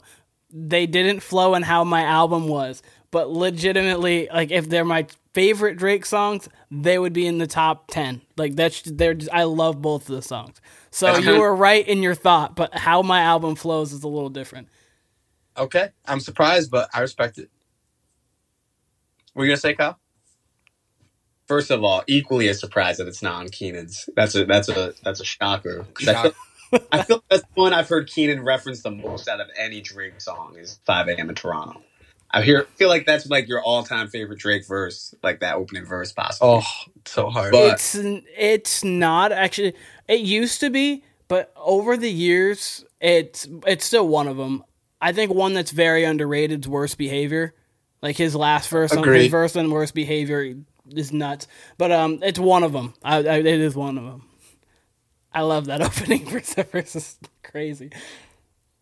they 0.50 0.86
didn't 0.86 1.20
flow 1.20 1.54
in 1.54 1.62
how 1.62 1.84
my 1.84 2.02
album 2.02 2.48
was. 2.48 2.82
But 3.12 3.30
legitimately, 3.30 4.28
like 4.32 4.50
if 4.50 4.68
they're 4.68 4.84
my 4.84 5.06
favorite 5.34 5.76
Drake 5.76 6.04
songs, 6.06 6.48
they 6.70 6.98
would 6.98 7.12
be 7.12 7.26
in 7.26 7.38
the 7.38 7.46
top 7.46 7.86
ten. 7.88 8.22
Like 8.36 8.56
that's 8.56 8.82
they're. 8.82 9.14
Just, 9.14 9.30
I 9.32 9.44
love 9.44 9.80
both 9.80 10.08
of 10.08 10.16
the 10.16 10.22
songs. 10.22 10.60
So 10.90 11.08
Uh-huh. 11.08 11.30
you 11.30 11.38
were 11.38 11.54
right 11.54 11.86
in 11.86 12.02
your 12.02 12.14
thought, 12.16 12.56
but 12.56 12.74
how 12.74 13.02
my 13.02 13.20
album 13.20 13.54
flows 13.54 13.92
is 13.92 14.02
a 14.02 14.08
little 14.08 14.30
different. 14.30 14.68
Okay, 15.56 15.90
I'm 16.06 16.20
surprised, 16.20 16.70
but 16.70 16.88
I 16.94 17.00
respect 17.00 17.38
it. 17.38 17.50
Were 19.34 19.44
you 19.44 19.50
gonna 19.50 19.58
say, 19.58 19.74
Kyle? 19.74 19.98
First 21.48 21.70
of 21.70 21.84
all, 21.84 22.02
equally 22.06 22.48
as 22.48 22.60
surprised 22.60 22.98
that 23.00 23.08
it's 23.08 23.22
not 23.22 23.34
on 23.34 23.48
Keenan's. 23.50 24.08
That's 24.16 24.34
a 24.34 24.46
that's 24.46 24.70
a 24.70 24.94
that's 25.04 25.20
a 25.20 25.24
shocker. 25.24 25.86
'Cause 25.94 26.08
I 26.08 26.22
feel, 26.22 26.32
I 26.92 27.02
feel 27.02 27.24
that's 27.28 27.42
the 27.42 27.60
one 27.60 27.74
I've 27.74 27.88
heard 27.88 28.08
Keenan 28.08 28.42
reference 28.42 28.82
the 28.82 28.90
most 28.90 29.28
out 29.28 29.40
of 29.40 29.48
any 29.58 29.82
Drake 29.82 30.20
song 30.20 30.56
is 30.58 30.80
5 30.86 31.08
a.m. 31.08 31.28
in 31.28 31.34
Toronto. 31.34 31.82
I 32.32 32.42
hear 32.42 32.64
feel 32.76 32.88
like 32.88 33.04
that's 33.04 33.26
like 33.28 33.46
your 33.46 33.60
all 33.62 33.82
time 33.82 34.08
favorite 34.08 34.38
Drake 34.38 34.66
verse, 34.66 35.14
like 35.22 35.40
that 35.40 35.56
opening 35.56 35.84
verse 35.84 36.12
possibly. 36.12 36.48
Oh, 36.48 36.66
so 37.04 37.28
hard. 37.28 37.52
But- 37.52 37.74
it's 37.74 37.94
it's 37.94 38.84
not 38.84 39.32
actually. 39.32 39.74
It 40.08 40.20
used 40.20 40.60
to 40.60 40.70
be, 40.70 41.04
but 41.28 41.52
over 41.56 41.96
the 41.96 42.10
years, 42.10 42.84
it's 43.00 43.46
it's 43.66 43.84
still 43.84 44.08
one 44.08 44.28
of 44.28 44.36
them. 44.36 44.64
I 45.00 45.12
think 45.12 45.32
one 45.34 45.52
that's 45.52 45.72
very 45.72 46.04
underrated 46.04 46.64
is 46.64 46.68
"Worst 46.68 46.96
Behavior." 46.96 47.54
Like 48.00 48.16
his 48.16 48.34
last 48.34 48.68
verse 48.68 48.92
on 48.92 49.04
his 49.06 49.30
verse 49.30 49.54
on 49.54 49.70
"Worst 49.70 49.94
Behavior" 49.94 50.54
is 50.90 51.12
nuts. 51.12 51.46
But 51.78 51.92
um, 51.92 52.18
it's 52.22 52.38
one 52.38 52.62
of 52.64 52.72
them. 52.72 52.94
I, 53.04 53.16
I, 53.18 53.36
it 53.38 53.46
is 53.46 53.76
one 53.76 53.98
of 53.98 54.04
them. 54.04 54.28
I 55.32 55.42
love 55.42 55.66
that 55.66 55.82
opening 55.82 56.26
verse. 56.26 56.54
That 56.54 56.70
verse 56.70 56.96
is 56.96 57.16
crazy. 57.42 57.90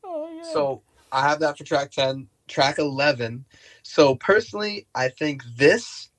Oh 0.04 0.30
yeah. 0.34 0.52
So 0.52 0.82
I 1.12 1.28
have 1.28 1.40
that 1.40 1.58
for 1.58 1.64
track 1.64 1.90
10. 1.90 2.28
Track 2.50 2.78
11. 2.78 3.46
So 3.82 4.16
personally, 4.16 4.86
I 4.94 5.08
think 5.08 5.42
this 5.56 6.10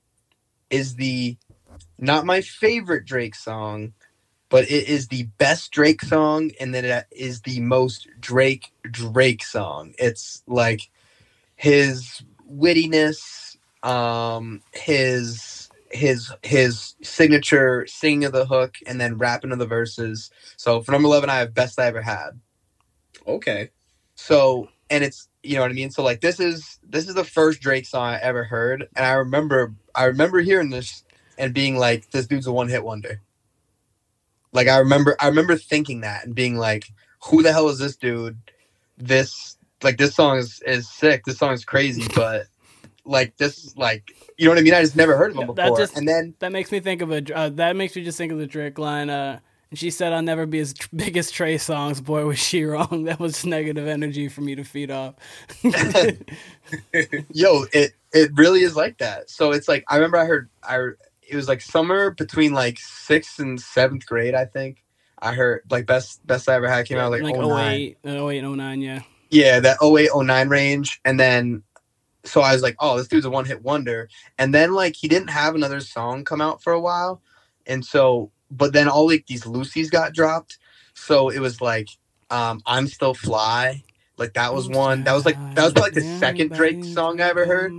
is 0.70 0.96
the 0.96 1.36
not 1.98 2.26
my 2.26 2.40
favorite 2.40 3.04
Drake 3.04 3.34
song, 3.34 3.92
but 4.48 4.64
it 4.64 4.88
is 4.88 5.08
the 5.08 5.24
best 5.38 5.70
Drake 5.70 6.02
song 6.02 6.50
and 6.58 6.74
then 6.74 6.84
it 6.84 7.06
is 7.12 7.42
the 7.42 7.60
most 7.60 8.08
Drake 8.20 8.72
Drake 8.90 9.44
song. 9.44 9.94
It's 9.98 10.42
like 10.48 10.90
his 11.56 12.22
wittiness, 12.50 13.56
um 13.82 14.62
his 14.72 15.70
his 15.90 16.32
his 16.42 16.94
signature 17.02 17.86
singing 17.86 18.24
of 18.24 18.32
the 18.32 18.46
hook 18.46 18.76
and 18.86 19.00
then 19.00 19.18
rapping 19.18 19.52
of 19.52 19.58
the 19.58 19.66
verses. 19.66 20.30
So 20.56 20.80
for 20.80 20.92
number 20.92 21.06
11 21.06 21.30
I 21.30 21.38
have 21.38 21.54
best 21.54 21.78
I 21.78 21.86
ever 21.86 22.02
had. 22.02 22.40
Okay. 23.26 23.70
So 24.16 24.68
and 24.90 25.04
it's 25.04 25.28
you 25.42 25.56
know 25.56 25.62
what 25.62 25.70
I 25.70 25.74
mean. 25.74 25.90
So 25.90 26.02
like 26.02 26.20
this 26.20 26.40
is 26.40 26.78
this 26.88 27.08
is 27.08 27.14
the 27.14 27.24
first 27.24 27.60
Drake 27.60 27.86
song 27.86 28.08
I 28.10 28.18
ever 28.18 28.44
heard, 28.44 28.88
and 28.96 29.04
I 29.06 29.12
remember 29.14 29.74
I 29.94 30.04
remember 30.04 30.40
hearing 30.40 30.70
this 30.70 31.04
and 31.38 31.54
being 31.54 31.76
like, 31.76 32.10
this 32.10 32.26
dude's 32.26 32.46
a 32.46 32.52
one 32.52 32.68
hit 32.68 32.84
wonder. 32.84 33.20
Like 34.52 34.68
I 34.68 34.78
remember 34.78 35.16
I 35.20 35.28
remember 35.28 35.56
thinking 35.56 36.02
that 36.02 36.24
and 36.24 36.34
being 36.34 36.56
like, 36.56 36.86
who 37.24 37.42
the 37.42 37.52
hell 37.52 37.68
is 37.68 37.78
this 37.78 37.96
dude? 37.96 38.38
This 38.98 39.56
like 39.82 39.98
this 39.98 40.14
song 40.14 40.38
is 40.38 40.62
is 40.66 40.88
sick. 40.88 41.24
This 41.24 41.38
song 41.38 41.52
is 41.52 41.64
crazy, 41.64 42.06
but 42.14 42.46
like 43.04 43.36
this 43.36 43.76
like 43.76 44.12
you 44.38 44.46
know 44.46 44.52
what 44.52 44.58
I 44.58 44.62
mean. 44.62 44.74
I 44.74 44.82
just 44.82 44.96
never 44.96 45.16
heard 45.16 45.30
of 45.32 45.36
him 45.36 45.48
Yeah, 45.48 45.54
before, 45.54 45.78
just- 45.78 45.96
and 45.96 46.06
then 46.08 46.34
That 46.40 46.52
makes 46.52 46.70
me 46.72 46.80
think 46.80 47.02
of 47.02 47.10
a. 47.12 47.34
Uh, 47.34 47.48
that 47.50 47.76
makes 47.76 47.96
me 47.96 48.04
just 48.04 48.18
think 48.18 48.32
of 48.32 48.38
the 48.38 48.46
Drake 48.46 48.78
line. 48.78 49.10
Uh, 49.10 49.40
she 49.78 49.90
said, 49.90 50.12
"I'll 50.12 50.22
never 50.22 50.46
be 50.46 50.60
as 50.60 50.74
tr- 50.74 50.88
big 50.94 51.16
as 51.16 51.30
Trey 51.30 51.56
Songz." 51.56 52.02
Boy, 52.02 52.24
was 52.24 52.38
she 52.38 52.64
wrong. 52.64 53.04
That 53.12 53.20
was 53.20 53.44
negative 53.44 53.86
energy 53.86 54.28
for 54.28 54.40
me 54.40 54.54
to 54.54 54.64
feed 54.64 54.90
off. 54.90 55.14
yo 57.30 57.64
it 57.72 57.92
it 58.12 58.30
really 58.34 58.62
is 58.62 58.76
like 58.76 58.98
that 58.98 59.28
so 59.28 59.52
it's 59.52 59.68
like 59.68 59.84
i 59.88 59.96
remember 59.96 60.16
i 60.16 60.24
heard 60.24 60.48
i 60.62 60.78
it 61.22 61.36
was 61.36 61.48
like 61.48 61.60
somewhere 61.60 62.10
between 62.10 62.52
like 62.52 62.78
sixth 62.78 63.38
and 63.38 63.60
seventh 63.60 64.06
grade 64.06 64.34
i 64.34 64.44
think 64.44 64.82
i 65.20 65.32
heard 65.32 65.62
like 65.70 65.86
best 65.86 66.24
best 66.26 66.48
i 66.48 66.54
ever 66.54 66.68
had 66.68 66.86
came 66.86 66.98
out 66.98 67.10
like, 67.10 67.22
like 67.22 67.36
09. 67.36 67.74
08, 67.74 67.98
uh, 68.06 68.28
08, 68.28 68.42
09, 68.42 68.80
yeah. 68.80 69.02
yeah 69.30 69.60
that 69.60 69.78
08 69.82 70.10
09 70.14 70.48
range 70.48 71.00
and 71.04 71.18
then 71.18 71.62
so 72.24 72.40
i 72.40 72.52
was 72.52 72.62
like 72.62 72.76
oh 72.80 72.96
this 72.96 73.08
dude's 73.08 73.26
a 73.26 73.30
one-hit 73.30 73.62
wonder 73.62 74.08
and 74.38 74.54
then 74.54 74.72
like 74.72 74.94
he 74.96 75.08
didn't 75.08 75.30
have 75.30 75.54
another 75.54 75.80
song 75.80 76.24
come 76.24 76.40
out 76.40 76.62
for 76.62 76.72
a 76.72 76.80
while 76.80 77.20
and 77.66 77.84
so 77.84 78.30
but 78.52 78.74
then 78.74 78.88
all 78.88 79.08
like 79.08 79.26
these 79.28 79.44
loosies 79.44 79.90
got 79.90 80.14
dropped. 80.14 80.58
So 80.94 81.30
it 81.30 81.40
was 81.40 81.60
like 81.62 81.90
um 82.30 82.62
i'm 82.66 82.88
still 82.88 83.14
fly. 83.14 83.84
Like 84.18 84.34
that 84.34 84.54
was 84.54 84.68
one 84.68 85.04
that 85.04 85.14
was 85.14 85.26
like 85.26 85.42
that 85.56 85.64
was 85.64 85.76
like 85.78 85.94
the 85.94 86.02
second 86.02 86.52
drake 86.52 86.84
song 86.84 87.20
i 87.22 87.28
ever 87.28 87.46
heard. 87.46 87.74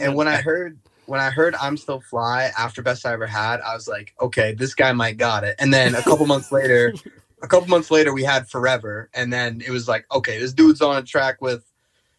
and 0.00 0.16
when 0.16 0.28
I 0.28 0.38
heard 0.38 0.78
when 1.06 1.20
I 1.20 1.30
heard 1.30 1.56
I'm 1.56 1.76
Still 1.78 2.00
Fly 2.00 2.52
after 2.58 2.82
Best 2.82 3.06
I 3.06 3.14
Ever 3.14 3.28
Had, 3.28 3.60
I 3.62 3.74
was 3.74 3.88
like, 3.88 4.14
okay, 4.20 4.54
this 4.54 4.74
guy 4.74 4.92
might 4.92 5.18
got 5.18 5.44
it. 5.44 5.56
And 5.58 5.72
then 5.74 5.94
a 5.96 6.02
couple 6.02 6.26
months 6.26 6.52
later, 6.52 6.94
a 7.42 7.48
couple 7.48 7.68
months 7.68 7.90
later, 7.92 8.12
we 8.12 8.24
had 8.24 8.48
Forever, 8.48 9.10
and 9.14 9.32
then 9.32 9.62
it 9.66 9.70
was 9.70 9.88
like, 9.88 10.06
okay, 10.12 10.38
this 10.38 10.54
dude's 10.54 10.82
on 10.82 10.96
a 10.98 11.02
track 11.04 11.40
with 11.42 11.64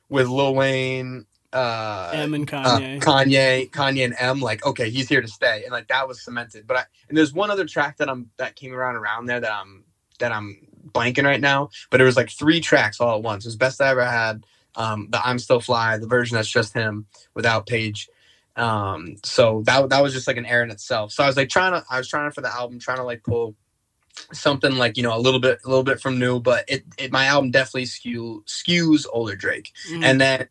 with 0.09 0.27
Lil 0.29 0.55
Wayne, 0.55 1.25
uh, 1.57 2.11
M 2.13 2.33
and 2.33 2.53
uh, 2.53 2.79
Kanye. 2.79 2.99
Kanye, 2.99 3.71
Kanye 3.71 4.05
and 4.05 4.15
M. 4.19 4.39
Like, 4.39 4.65
okay, 4.65 4.89
he's 4.89 5.09
here 5.09 5.21
to 5.21 5.27
stay, 5.27 5.63
and 5.63 5.71
like 5.71 5.87
that 5.87 6.07
was 6.07 6.21
cemented. 6.21 6.67
But 6.67 6.77
I 6.77 6.83
and 7.09 7.17
there's 7.17 7.33
one 7.33 7.49
other 7.49 7.65
track 7.65 7.97
that 7.97 8.09
I'm 8.09 8.29
that 8.37 8.55
came 8.55 8.73
around 8.73 8.95
around 8.95 9.25
there 9.25 9.39
that 9.39 9.51
I'm 9.51 9.83
that 10.19 10.31
I'm 10.31 10.67
blanking 10.91 11.25
right 11.25 11.41
now. 11.41 11.69
But 11.89 12.01
it 12.01 12.03
was 12.03 12.15
like 12.15 12.29
three 12.29 12.61
tracks 12.61 13.01
all 13.01 13.15
at 13.15 13.23
once. 13.23 13.45
It 13.45 13.49
was 13.49 13.55
Best 13.55 13.81
I 13.81 13.89
Ever 13.89 14.05
Had. 14.05 14.45
Um, 14.75 15.07
the 15.09 15.25
I'm 15.25 15.39
Still 15.39 15.59
Fly, 15.59 15.97
the 15.97 16.07
version 16.07 16.35
that's 16.35 16.49
just 16.49 16.73
him 16.73 17.07
without 17.33 17.65
Paige. 17.65 18.09
Um, 18.55 19.15
so 19.23 19.63
that 19.65 19.89
that 19.89 20.01
was 20.01 20.13
just 20.13 20.27
like 20.27 20.37
an 20.37 20.45
error 20.45 20.63
in 20.63 20.71
itself. 20.71 21.11
So 21.11 21.23
I 21.23 21.27
was 21.27 21.37
like 21.37 21.49
trying 21.49 21.73
to, 21.73 21.83
I 21.89 21.97
was 21.97 22.07
trying 22.07 22.31
for 22.31 22.41
the 22.41 22.53
album, 22.53 22.79
trying 22.79 22.97
to 22.97 23.03
like 23.03 23.23
pull 23.23 23.55
something 24.31 24.77
like 24.77 24.97
you 24.97 25.03
know 25.03 25.15
a 25.15 25.19
little 25.19 25.39
bit, 25.39 25.59
a 25.65 25.69
little 25.69 25.83
bit 25.83 25.99
from 25.99 26.19
new, 26.19 26.39
but 26.39 26.65
it, 26.67 26.83
it 26.97 27.11
my 27.11 27.25
album 27.25 27.51
definitely 27.51 27.85
skew 27.85 28.43
skews 28.47 29.05
older 29.11 29.35
Drake. 29.35 29.73
Mhm. 29.91 30.03
And 30.03 30.21
then 30.21 30.47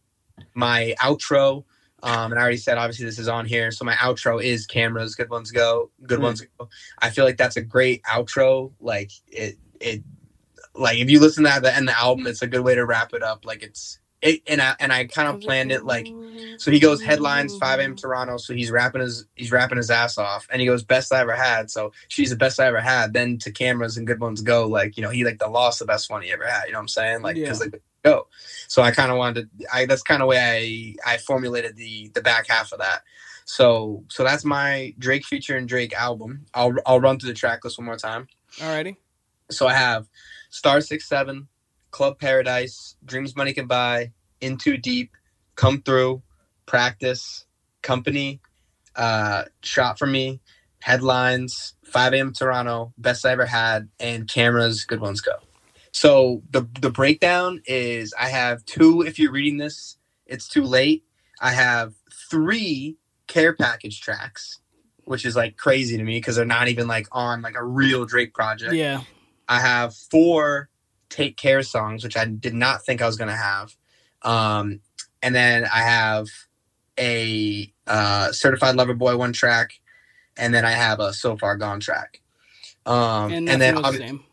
my 0.54 0.94
outro 1.00 1.64
Um, 2.02 2.30
and 2.32 2.38
I 2.38 2.42
already 2.42 2.58
said 2.58 2.78
obviously 2.78 3.06
this 3.06 3.18
is 3.18 3.28
on 3.28 3.46
here. 3.46 3.70
So 3.72 3.84
my 3.84 3.94
outro 3.94 4.42
is 4.42 4.66
cameras, 4.66 5.14
good 5.16 5.30
ones 5.30 5.50
go, 5.50 5.90
good 6.06 6.20
Mm. 6.20 6.24
ones 6.24 6.42
go. 6.58 6.68
I 7.00 7.10
feel 7.10 7.24
like 7.24 7.38
that's 7.38 7.56
a 7.56 7.62
great 7.62 8.02
outro. 8.04 8.72
Like 8.80 9.10
it 9.28 9.56
it 9.80 10.02
like 10.74 10.98
if 10.98 11.10
you 11.10 11.20
listen 11.20 11.44
to 11.44 11.50
that 11.50 11.58
at 11.58 11.62
the 11.64 11.76
end 11.76 11.88
of 11.88 11.94
the 11.94 12.00
album, 12.00 12.26
it's 12.26 12.42
a 12.42 12.46
good 12.46 12.62
way 12.62 12.74
to 12.76 12.86
wrap 12.86 13.14
it 13.14 13.22
up. 13.22 13.44
Like 13.46 13.62
it's 13.62 13.98
it 14.22 14.42
and 14.46 14.62
I 14.62 14.76
and 14.80 14.92
I 14.92 15.06
kind 15.06 15.28
of 15.28 15.40
planned 15.40 15.72
it 15.72 15.84
like 15.86 16.12
so 16.58 16.70
he 16.70 16.80
goes 16.80 17.02
headlines 17.02 17.56
5 17.56 17.80
a.m. 17.80 17.96
Toronto. 17.96 18.38
So 18.38 18.54
he's 18.54 18.70
rapping 18.70 19.00
his 19.02 19.26
he's 19.36 19.52
rapping 19.52 19.78
his 19.78 19.90
ass 19.90 20.18
off, 20.18 20.46
and 20.50 20.60
he 20.60 20.66
goes 20.66 20.84
best 20.84 21.12
I 21.12 21.20
ever 21.20 21.34
had. 21.36 21.70
So 21.70 21.92
she's 22.08 22.30
the 22.30 22.36
best 22.36 22.60
I 22.60 22.66
ever 22.66 22.80
had. 22.80 23.12
Then 23.14 23.38
to 23.38 23.52
cameras 23.52 23.96
and 23.96 24.06
good 24.06 24.20
ones 24.20 24.42
go. 24.42 24.66
Like 24.68 24.96
you 24.96 25.02
know 25.02 25.10
he 25.10 25.24
like 25.24 25.38
the 25.38 25.48
lost 25.48 25.80
the 25.80 25.86
best 25.86 26.10
one 26.10 26.22
he 26.22 26.32
ever 26.32 26.46
had. 26.46 26.66
You 26.66 26.72
know 26.72 26.78
what 26.78 26.82
I'm 26.84 26.88
saying? 26.88 27.22
Like 27.22 27.36
because 27.36 27.60
Yeah. 27.60 27.66
like 27.72 27.82
go. 28.04 28.28
So 28.68 28.82
I 28.82 28.90
kind 28.90 29.10
of 29.10 29.18
wanted 29.18 29.48
to. 29.58 29.66
I 29.72 29.86
that's 29.86 30.02
kind 30.02 30.22
of 30.22 30.28
way 30.28 30.96
I 31.06 31.14
I 31.14 31.16
formulated 31.18 31.76
the 31.76 32.10
the 32.14 32.22
back 32.22 32.48
half 32.48 32.72
of 32.72 32.78
that. 32.78 33.02
So 33.44 34.04
so 34.08 34.24
that's 34.24 34.44
my 34.44 34.94
Drake 34.98 35.24
feature 35.24 35.56
and 35.56 35.68
Drake 35.68 35.94
album. 35.94 36.46
I'll 36.54 36.74
I'll 36.86 37.00
run 37.00 37.18
through 37.18 37.28
the 37.28 37.34
track 37.34 37.64
list 37.64 37.78
one 37.78 37.86
more 37.86 37.96
time. 37.96 38.28
Alrighty. 38.58 38.96
So 39.50 39.66
I 39.66 39.74
have 39.74 40.08
Star 40.50 40.80
Six 40.80 41.08
Seven, 41.08 41.48
Club 41.90 42.18
Paradise, 42.18 42.96
Dreams 43.04 43.36
Money 43.36 43.52
Can 43.52 43.66
Buy, 43.66 44.12
In 44.40 44.58
Too 44.58 44.76
Deep, 44.76 45.12
Come 45.54 45.82
Through, 45.82 46.22
Practice, 46.66 47.46
Company, 47.82 48.40
uh, 48.96 49.44
Shot 49.62 49.98
for 49.98 50.06
Me, 50.06 50.40
Headlines, 50.80 51.74
5 51.84 52.14
a.m. 52.14 52.32
Toronto, 52.32 52.92
Best 52.98 53.24
I 53.24 53.32
Ever 53.32 53.46
Had, 53.46 53.88
and 54.00 54.28
Cameras, 54.28 54.84
Good 54.84 55.00
Ones 55.00 55.20
Go. 55.20 55.32
So 55.96 56.42
the 56.50 56.68
the 56.78 56.90
breakdown 56.90 57.62
is 57.64 58.12
I 58.20 58.28
have 58.28 58.62
two. 58.66 59.00
If 59.00 59.18
you're 59.18 59.32
reading 59.32 59.56
this, 59.56 59.96
it's 60.26 60.46
too 60.46 60.62
late. 60.62 61.04
I 61.40 61.52
have 61.52 61.94
three 62.30 62.98
care 63.28 63.54
package 63.54 64.02
tracks, 64.02 64.60
which 65.04 65.24
is 65.24 65.34
like 65.36 65.56
crazy 65.56 65.96
to 65.96 66.04
me 66.04 66.18
because 66.18 66.36
they're 66.36 66.44
not 66.44 66.68
even 66.68 66.86
like 66.86 67.06
on 67.12 67.40
like 67.40 67.56
a 67.56 67.64
real 67.64 68.04
Drake 68.04 68.34
project. 68.34 68.74
Yeah. 68.74 69.04
I 69.48 69.58
have 69.60 69.94
four 69.94 70.68
take 71.08 71.38
care 71.38 71.62
songs, 71.62 72.04
which 72.04 72.18
I 72.18 72.26
did 72.26 72.52
not 72.52 72.84
think 72.84 73.00
I 73.00 73.06
was 73.06 73.16
gonna 73.16 73.34
have. 73.34 73.74
Um, 74.20 74.80
and 75.22 75.34
then 75.34 75.64
I 75.64 75.80
have 75.80 76.26
a 77.00 77.72
uh, 77.86 78.32
certified 78.32 78.76
lover 78.76 78.92
boy 78.92 79.16
one 79.16 79.32
track, 79.32 79.80
and 80.36 80.52
then 80.52 80.66
I 80.66 80.72
have 80.72 81.00
a 81.00 81.14
so 81.14 81.38
far 81.38 81.56
gone 81.56 81.80
track. 81.80 82.20
Um, 82.84 83.32
And, 83.32 83.48
and, 83.48 83.62
then 83.62 83.76
the 83.76 83.92
same. 83.92 84.25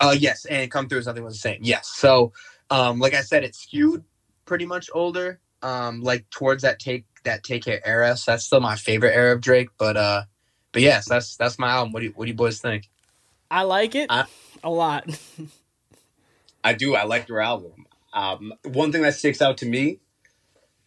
Uh, 0.00 0.14
yes, 0.18 0.44
and 0.46 0.70
come 0.70 0.88
through 0.88 0.98
as 0.98 1.06
nothing 1.06 1.24
was 1.24 1.34
the 1.34 1.40
same. 1.40 1.60
Yes, 1.62 1.88
so 1.94 2.32
um, 2.70 2.98
like 2.98 3.14
I 3.14 3.22
said, 3.22 3.44
it 3.44 3.54
skewed 3.54 4.04
pretty 4.44 4.66
much 4.66 4.90
older, 4.92 5.40
um, 5.62 6.02
like 6.02 6.28
towards 6.30 6.62
that 6.62 6.78
take 6.78 7.04
that 7.24 7.42
take 7.42 7.64
care 7.64 7.80
era. 7.86 8.16
So 8.16 8.32
that's 8.32 8.44
still 8.44 8.60
my 8.60 8.76
favorite 8.76 9.14
era 9.14 9.34
of 9.34 9.40
Drake. 9.40 9.68
But 9.78 9.96
uh, 9.96 10.22
but 10.72 10.82
yes, 10.82 11.08
that's 11.08 11.36
that's 11.36 11.58
my 11.58 11.70
album. 11.70 11.92
What 11.92 12.00
do 12.00 12.06
you, 12.06 12.12
what 12.14 12.24
do 12.26 12.30
you 12.30 12.36
boys 12.36 12.60
think? 12.60 12.88
I 13.50 13.62
like 13.62 13.94
it 13.94 14.08
I- 14.10 14.26
a 14.64 14.70
lot. 14.70 15.08
I 16.64 16.72
do. 16.72 16.94
I 16.96 17.04
like 17.04 17.28
your 17.28 17.40
album. 17.40 17.86
Um, 18.12 18.52
one 18.64 18.90
thing 18.90 19.02
that 19.02 19.14
sticks 19.14 19.40
out 19.40 19.58
to 19.58 19.66
me 19.66 20.00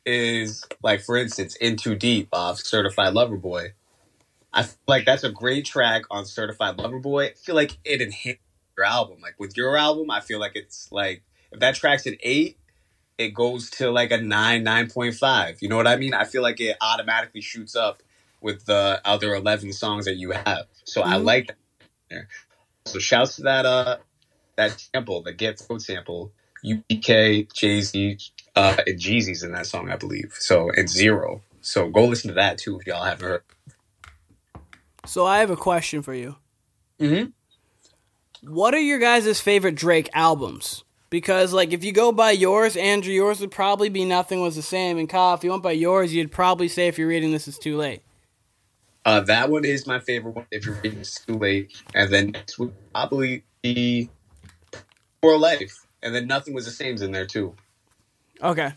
is, 0.05 0.65
like, 0.83 1.01
for 1.01 1.15
instance, 1.15 1.55
"In 1.55 1.77
Too 1.77 1.95
Deep" 1.95 2.27
off 2.33 2.59
"Certified 2.59 3.13
Lover 3.13 3.37
Boy." 3.37 3.73
I 4.51 4.63
feel 4.63 4.77
like 4.87 5.05
that's 5.05 5.23
a 5.23 5.31
great 5.31 5.65
track 5.65 6.03
on 6.11 6.25
"Certified 6.25 6.77
Lover 6.77 6.99
Boy." 6.99 7.27
I 7.27 7.33
feel 7.33 7.55
like 7.55 7.77
it 7.85 8.01
enhances 8.01 8.41
your 8.79 8.85
album. 8.87 9.17
Like 9.21 9.35
with 9.37 9.55
your 9.57 9.77
album, 9.77 10.09
I 10.09 10.21
feel 10.21 10.39
like 10.39 10.53
it's 10.55 10.91
like 10.91 11.21
if 11.51 11.59
that 11.59 11.75
track's 11.75 12.05
an 12.05 12.15
eight, 12.23 12.57
it 13.17 13.33
goes 13.33 13.69
to 13.71 13.91
like 13.91 14.11
a 14.11 14.17
nine, 14.21 14.63
nine 14.63 14.89
point 14.89 15.15
five. 15.15 15.57
You 15.61 15.67
know 15.67 15.75
what 15.75 15.87
I 15.87 15.97
mean? 15.97 16.13
I 16.13 16.23
feel 16.23 16.41
like 16.41 16.59
it 16.61 16.77
automatically 16.81 17.41
shoots 17.41 17.75
up 17.75 18.01
with 18.41 18.65
the 18.65 19.01
other 19.03 19.35
eleven 19.35 19.73
songs 19.73 20.05
that 20.05 20.15
you 20.15 20.31
have. 20.31 20.65
So 20.85 21.01
I 21.03 21.15
Mhm. 21.15 21.25
like 21.25 21.47
that. 22.09 22.25
So 22.85 22.99
shouts 22.99 23.35
to 23.35 23.41
that 23.43 23.65
uh 23.65 23.97
that 24.55 24.79
sample, 24.93 25.21
the 25.21 25.33
Get 25.33 25.59
Throwed 25.59 25.81
sample. 25.81 26.31
UGK, 26.63 27.47
Jay 27.53 27.79
Z, 27.79 28.17
uh, 28.57 28.75
and 28.85 28.99
Jeezy's 28.99 29.43
in 29.43 29.53
that 29.53 29.65
song, 29.65 29.89
I 29.89 29.95
believe. 29.95 30.35
So 30.39 30.69
and 30.75 30.89
Z-Ro. 30.89 31.41
So 31.61 31.89
go 31.89 32.03
listen 32.05 32.27
to 32.29 32.33
that 32.35 32.57
too 32.57 32.77
if 32.79 32.85
y'all 32.87 33.03
haven't 33.05 33.25
heard. 33.27 33.43
so 35.05 35.25
I 35.25 35.39
have 35.39 35.49
a 35.49 35.55
question 35.55 36.01
for 36.01 36.13
you. 36.13 36.35
Mm-hmm. 36.99 37.29
What 38.41 38.73
are 38.73 38.79
your 38.79 38.99
guys' 38.99 39.39
favorite 39.39 39.75
Drake 39.75 40.09
albums? 40.13 40.83
Because 41.09 41.53
like 41.53 41.73
if 41.73 41.83
you 41.83 41.91
go 41.91 42.11
by 42.11 42.31
yours, 42.31 42.77
Andrew, 42.77 43.13
yours 43.13 43.39
would 43.41 43.51
probably 43.51 43.89
be 43.89 44.05
Nothing 44.05 44.41
Was 44.41 44.55
the 44.55 44.61
Same. 44.61 44.97
And 44.97 45.09
Kyle, 45.09 45.33
if 45.33 45.43
you 45.43 45.49
went 45.49 45.63
by 45.63 45.71
yours, 45.71 46.13
you'd 46.13 46.31
probably 46.31 46.67
say 46.67 46.87
if 46.87 46.97
you're 46.97 47.07
reading 47.07 47.31
this, 47.31 47.47
it's 47.47 47.57
too 47.57 47.77
late. 47.77 48.01
Uh, 49.05 49.21
that 49.21 49.49
one 49.49 49.65
is 49.65 49.87
my 49.87 49.99
favorite 49.99 50.35
one 50.35 50.45
if 50.51 50.65
you're 50.65 50.75
reading 50.75 50.99
this, 50.99 51.17
it's 51.17 51.25
too 51.25 51.37
late. 51.37 51.81
And 51.95 52.11
then 52.11 52.31
next 52.31 52.59
would 52.59 52.73
probably 52.93 53.43
be 53.61 54.09
More 55.23 55.37
Life. 55.37 55.85
And 56.03 56.13
then 56.13 56.27
Nothing 56.27 56.53
Was 56.53 56.65
the 56.65 56.71
Same's 56.71 57.01
in 57.01 57.11
there 57.11 57.25
too. 57.25 57.55
Okay. 58.41 58.71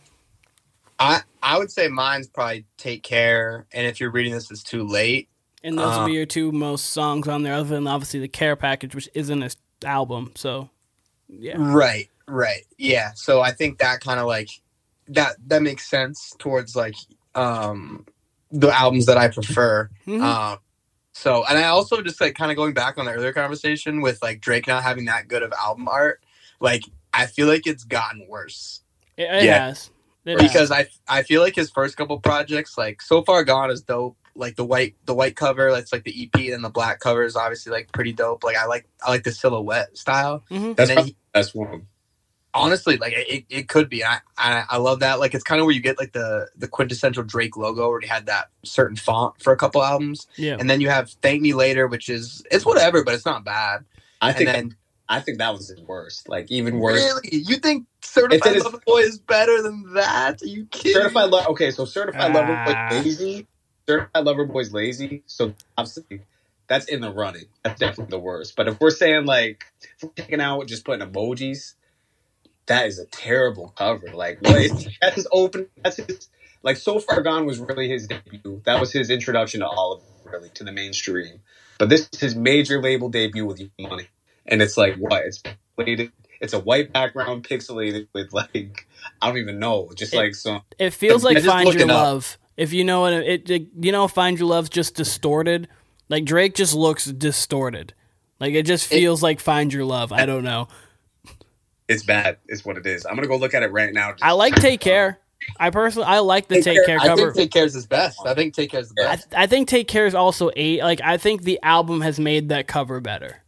I 0.98 1.22
I 1.42 1.58
would 1.58 1.70
say 1.70 1.88
mine's 1.88 2.28
probably 2.28 2.64
take 2.76 3.02
care, 3.02 3.66
and 3.72 3.86
if 3.86 4.00
you're 4.00 4.10
reading 4.10 4.32
this, 4.32 4.50
it's 4.50 4.62
too 4.62 4.86
late. 4.86 5.28
And 5.64 5.78
those 5.78 5.94
would 5.96 6.02
Uh, 6.02 6.06
be 6.06 6.12
your 6.12 6.26
two 6.26 6.50
most 6.52 6.86
songs 6.86 7.28
on 7.28 7.42
there, 7.42 7.54
other 7.54 7.68
than 7.68 7.86
obviously 7.86 8.20
the 8.20 8.28
Care 8.28 8.56
Package, 8.56 8.94
which 8.94 9.08
isn't 9.14 9.42
an 9.42 9.50
album. 9.84 10.32
So, 10.34 10.70
yeah. 11.28 11.54
Right, 11.56 12.08
right, 12.26 12.64
yeah. 12.78 13.12
So 13.14 13.40
I 13.40 13.52
think 13.52 13.78
that 13.78 14.00
kind 14.00 14.18
of 14.20 14.26
like 14.26 14.48
that 15.08 15.36
that 15.46 15.62
makes 15.62 15.88
sense 15.88 16.34
towards 16.38 16.74
like 16.76 16.94
um 17.34 18.04
the 18.50 18.68
albums 18.70 19.06
that 19.06 19.16
I 19.18 19.28
prefer. 19.28 19.88
Mhm. 20.06 20.20
Um, 20.22 20.58
so 21.12 21.44
and 21.48 21.58
I 21.58 21.64
also 21.64 22.02
just 22.02 22.20
like 22.20 22.34
kind 22.34 22.50
of 22.50 22.56
going 22.56 22.74
back 22.74 22.98
on 22.98 23.04
the 23.06 23.12
earlier 23.12 23.32
conversation 23.32 24.00
with 24.00 24.22
like 24.22 24.40
Drake 24.40 24.66
not 24.66 24.82
having 24.82 25.04
that 25.06 25.28
good 25.28 25.42
of 25.42 25.52
album 25.52 25.88
art. 25.88 26.20
Like 26.60 26.82
I 27.14 27.26
feel 27.26 27.46
like 27.46 27.66
it's 27.66 27.84
gotten 27.84 28.26
worse. 28.28 28.80
It, 29.16 29.24
it 29.24 29.44
Yeah. 29.44 29.66
has. 29.66 29.90
It 30.24 30.40
has. 30.40 30.42
because 30.50 30.70
I 30.70 30.88
I 31.08 31.22
feel 31.22 31.40
like 31.42 31.54
his 31.56 31.70
first 31.70 31.96
couple 31.96 32.18
projects, 32.20 32.76
like 32.78 33.00
so 33.02 33.22
far 33.22 33.44
gone, 33.44 33.70
is 33.70 33.82
dope. 33.82 34.16
Like 34.34 34.56
the 34.56 34.64
white 34.64 34.94
the 35.04 35.14
white 35.14 35.36
cover, 35.36 35.70
that's 35.72 35.92
like 35.92 36.04
the 36.04 36.22
EP, 36.34 36.52
and 36.52 36.64
the 36.64 36.70
black 36.70 37.00
cover 37.00 37.22
is 37.22 37.36
obviously 37.36 37.70
like 37.72 37.92
pretty 37.92 38.12
dope. 38.12 38.42
Like 38.44 38.56
I 38.56 38.64
like 38.66 38.88
I 39.04 39.10
like 39.10 39.24
the 39.24 39.32
silhouette 39.32 39.96
style. 39.98 40.42
Mhm. 40.50 40.74
That's 40.76 40.90
he- 40.90 40.96
the 40.96 41.14
best 41.34 41.54
one. 41.54 41.86
Honestly, 42.54 42.98
like 42.98 43.14
it, 43.16 43.44
it 43.48 43.68
could 43.68 43.88
be. 43.88 44.04
I, 44.04 44.18
I 44.36 44.64
I 44.70 44.76
love 44.76 45.00
that. 45.00 45.18
Like 45.18 45.32
it's 45.34 45.42
kind 45.44 45.58
of 45.60 45.64
where 45.64 45.74
you 45.74 45.80
get 45.80 45.98
like 45.98 46.12
the 46.12 46.48
the 46.56 46.68
quintessential 46.68 47.22
Drake 47.22 47.56
logo, 47.56 47.88
where 47.88 48.00
he 48.00 48.06
had 48.06 48.26
that 48.26 48.50
certain 48.62 48.94
font 48.96 49.40
for 49.42 49.54
a 49.54 49.56
couple 49.56 49.82
albums, 49.82 50.26
Yeah. 50.36 50.56
and 50.60 50.68
then 50.68 50.82
you 50.82 50.90
have 50.90 51.08
Thank 51.22 51.40
Me 51.40 51.54
Later, 51.54 51.86
which 51.86 52.10
is 52.10 52.44
it's 52.50 52.66
whatever, 52.66 53.04
but 53.04 53.14
it's 53.14 53.24
not 53.24 53.42
bad. 53.44 53.84
I 54.20 54.28
And 54.28 54.36
think 54.36 54.50
then 54.50 54.76
I 55.08 55.20
think 55.20 55.38
that 55.38 55.52
was 55.54 55.68
his 55.68 55.80
worst. 55.80 56.28
Like 56.28 56.50
even 56.50 56.78
worse. 56.78 56.96
really, 57.02 57.28
you 57.32 57.56
think 57.56 57.86
Certified 58.02 58.56
is- 58.56 58.64
Lover 58.64 58.80
Boy 58.86 58.98
is 59.00 59.18
better 59.18 59.62
than 59.62 59.94
that? 59.94 60.42
Are 60.42 60.46
you 60.46 60.66
kidding? 60.66 60.92
Certified 60.92 61.30
Lover. 61.30 61.48
Okay, 61.50 61.70
so 61.70 61.86
Certified 61.86 62.34
Lover 62.34 62.52
Ah. 62.54 62.88
Boy's 62.90 63.04
lazy. 63.06 63.46
Certified 63.88 64.24
Lover 64.24 64.46
Boy's 64.46 64.72
lazy. 64.72 65.22
So 65.26 65.54
obviously, 65.76 66.22
that's 66.68 66.86
in 66.86 67.00
the 67.00 67.12
running. 67.12 67.46
That's 67.64 67.80
definitely 67.80 68.10
the 68.10 68.18
worst. 68.20 68.56
But 68.56 68.68
if 68.68 68.80
we're 68.80 68.90
saying 68.90 69.26
like 69.26 69.64
if 69.82 70.02
we're 70.02 70.10
taking 70.10 70.40
out 70.40 70.66
just 70.66 70.84
putting 70.84 71.06
emojis, 71.06 71.74
that 72.66 72.86
is 72.86 72.98
a 72.98 73.06
terrible 73.06 73.72
cover. 73.76 74.08
Like 74.14 74.40
what 74.42 74.60
is 74.60 74.88
that's 75.00 75.16
his 75.16 75.28
open. 75.32 75.68
That's 75.82 75.96
his 75.96 76.28
like 76.62 76.76
so 76.76 77.00
far 77.00 77.22
gone 77.22 77.46
was 77.46 77.58
really 77.58 77.88
his 77.88 78.06
debut. 78.06 78.62
That 78.64 78.80
was 78.80 78.92
his 78.92 79.10
introduction 79.10 79.60
to 79.60 79.66
all 79.66 79.94
of 79.94 80.00
it, 80.02 80.30
really 80.30 80.48
to 80.50 80.64
the 80.64 80.72
mainstream. 80.72 81.40
But 81.78 81.88
this 81.88 82.08
is 82.12 82.20
his 82.20 82.36
major 82.36 82.80
label 82.80 83.08
debut 83.08 83.44
with 83.46 83.60
Money, 83.80 84.08
and 84.46 84.62
it's 84.62 84.76
like 84.76 84.96
what 84.96 85.24
it's. 85.24 85.42
It's 86.40 86.52
a 86.52 86.58
white 86.60 86.92
background 86.92 87.48
pixelated 87.48 88.08
with 88.12 88.32
like 88.32 88.86
I 89.20 89.28
don't 89.28 89.38
even 89.38 89.58
know, 89.60 89.90
just 89.94 90.12
It- 90.12 90.18
like 90.18 90.34
some 90.34 90.62
It 90.78 90.90
feels 90.92 91.24
like 91.24 91.36
Find 91.38 91.66
Your 91.66 91.74
looking 91.86 91.90
up. 91.90 92.24
Love. 92.62 92.68
If 92.68 92.72
you 92.72 92.84
know 92.84 93.00
what 93.02 93.12
it, 93.12 93.50
it, 93.50 93.66
you 93.80 93.92
know, 93.92 94.08
Find 94.08 94.38
Your 94.38 94.48
Love's 94.48 94.70
just 94.70 94.94
distorted. 94.94 95.68
Like 96.08 96.24
Drake 96.24 96.54
just 96.54 96.74
looks 96.74 97.04
distorted. 97.06 97.94
Like 98.40 98.54
it 98.54 98.64
just 98.66 98.90
It- 98.92 98.96
feels 98.96 99.22
like 99.22 99.40
Find 99.40 99.72
Your 99.72 99.84
Love. 99.84 100.12
I 100.12 100.26
don't 100.26 100.44
know. 100.44 100.68
It's 101.88 102.02
bad, 102.04 102.38
is 102.48 102.64
what 102.64 102.76
it 102.78 102.86
is. 102.86 103.04
I'm 103.04 103.16
gonna 103.16 103.26
go 103.28 103.36
look 103.36 103.54
at 103.54 103.62
it 103.62 103.72
right 103.72 103.92
now. 103.92 104.14
I 104.22 104.32
like 104.32 104.54
Take 104.56 104.80
Care. 104.80 105.18
I 105.58 105.70
personally, 105.70 106.06
I 106.06 106.20
like 106.20 106.46
the 106.48 106.62
Take 106.62 106.86
Care 106.86 106.98
I 107.00 107.06
cover. 107.08 107.32
think 107.32 107.36
Take 107.36 107.50
Care 107.52 107.64
is 107.64 107.74
his 107.74 107.86
best. 107.86 108.18
I 108.24 108.34
think 108.34 108.54
Take 108.54 108.70
Care 108.70 108.80
is 108.80 108.88
the 108.90 108.94
best. 108.94 109.34
I 109.34 109.46
think 109.46 109.68
Take 109.68 109.88
Care 109.88 110.06
is 110.06 110.14
also 110.14 110.50
eight. 110.56 110.82
Like 110.82 111.00
I 111.02 111.16
think 111.16 111.42
the 111.42 111.58
album 111.62 112.00
has 112.00 112.18
made 112.20 112.50
that 112.50 112.66
cover 112.68 113.00
better. 113.00 113.42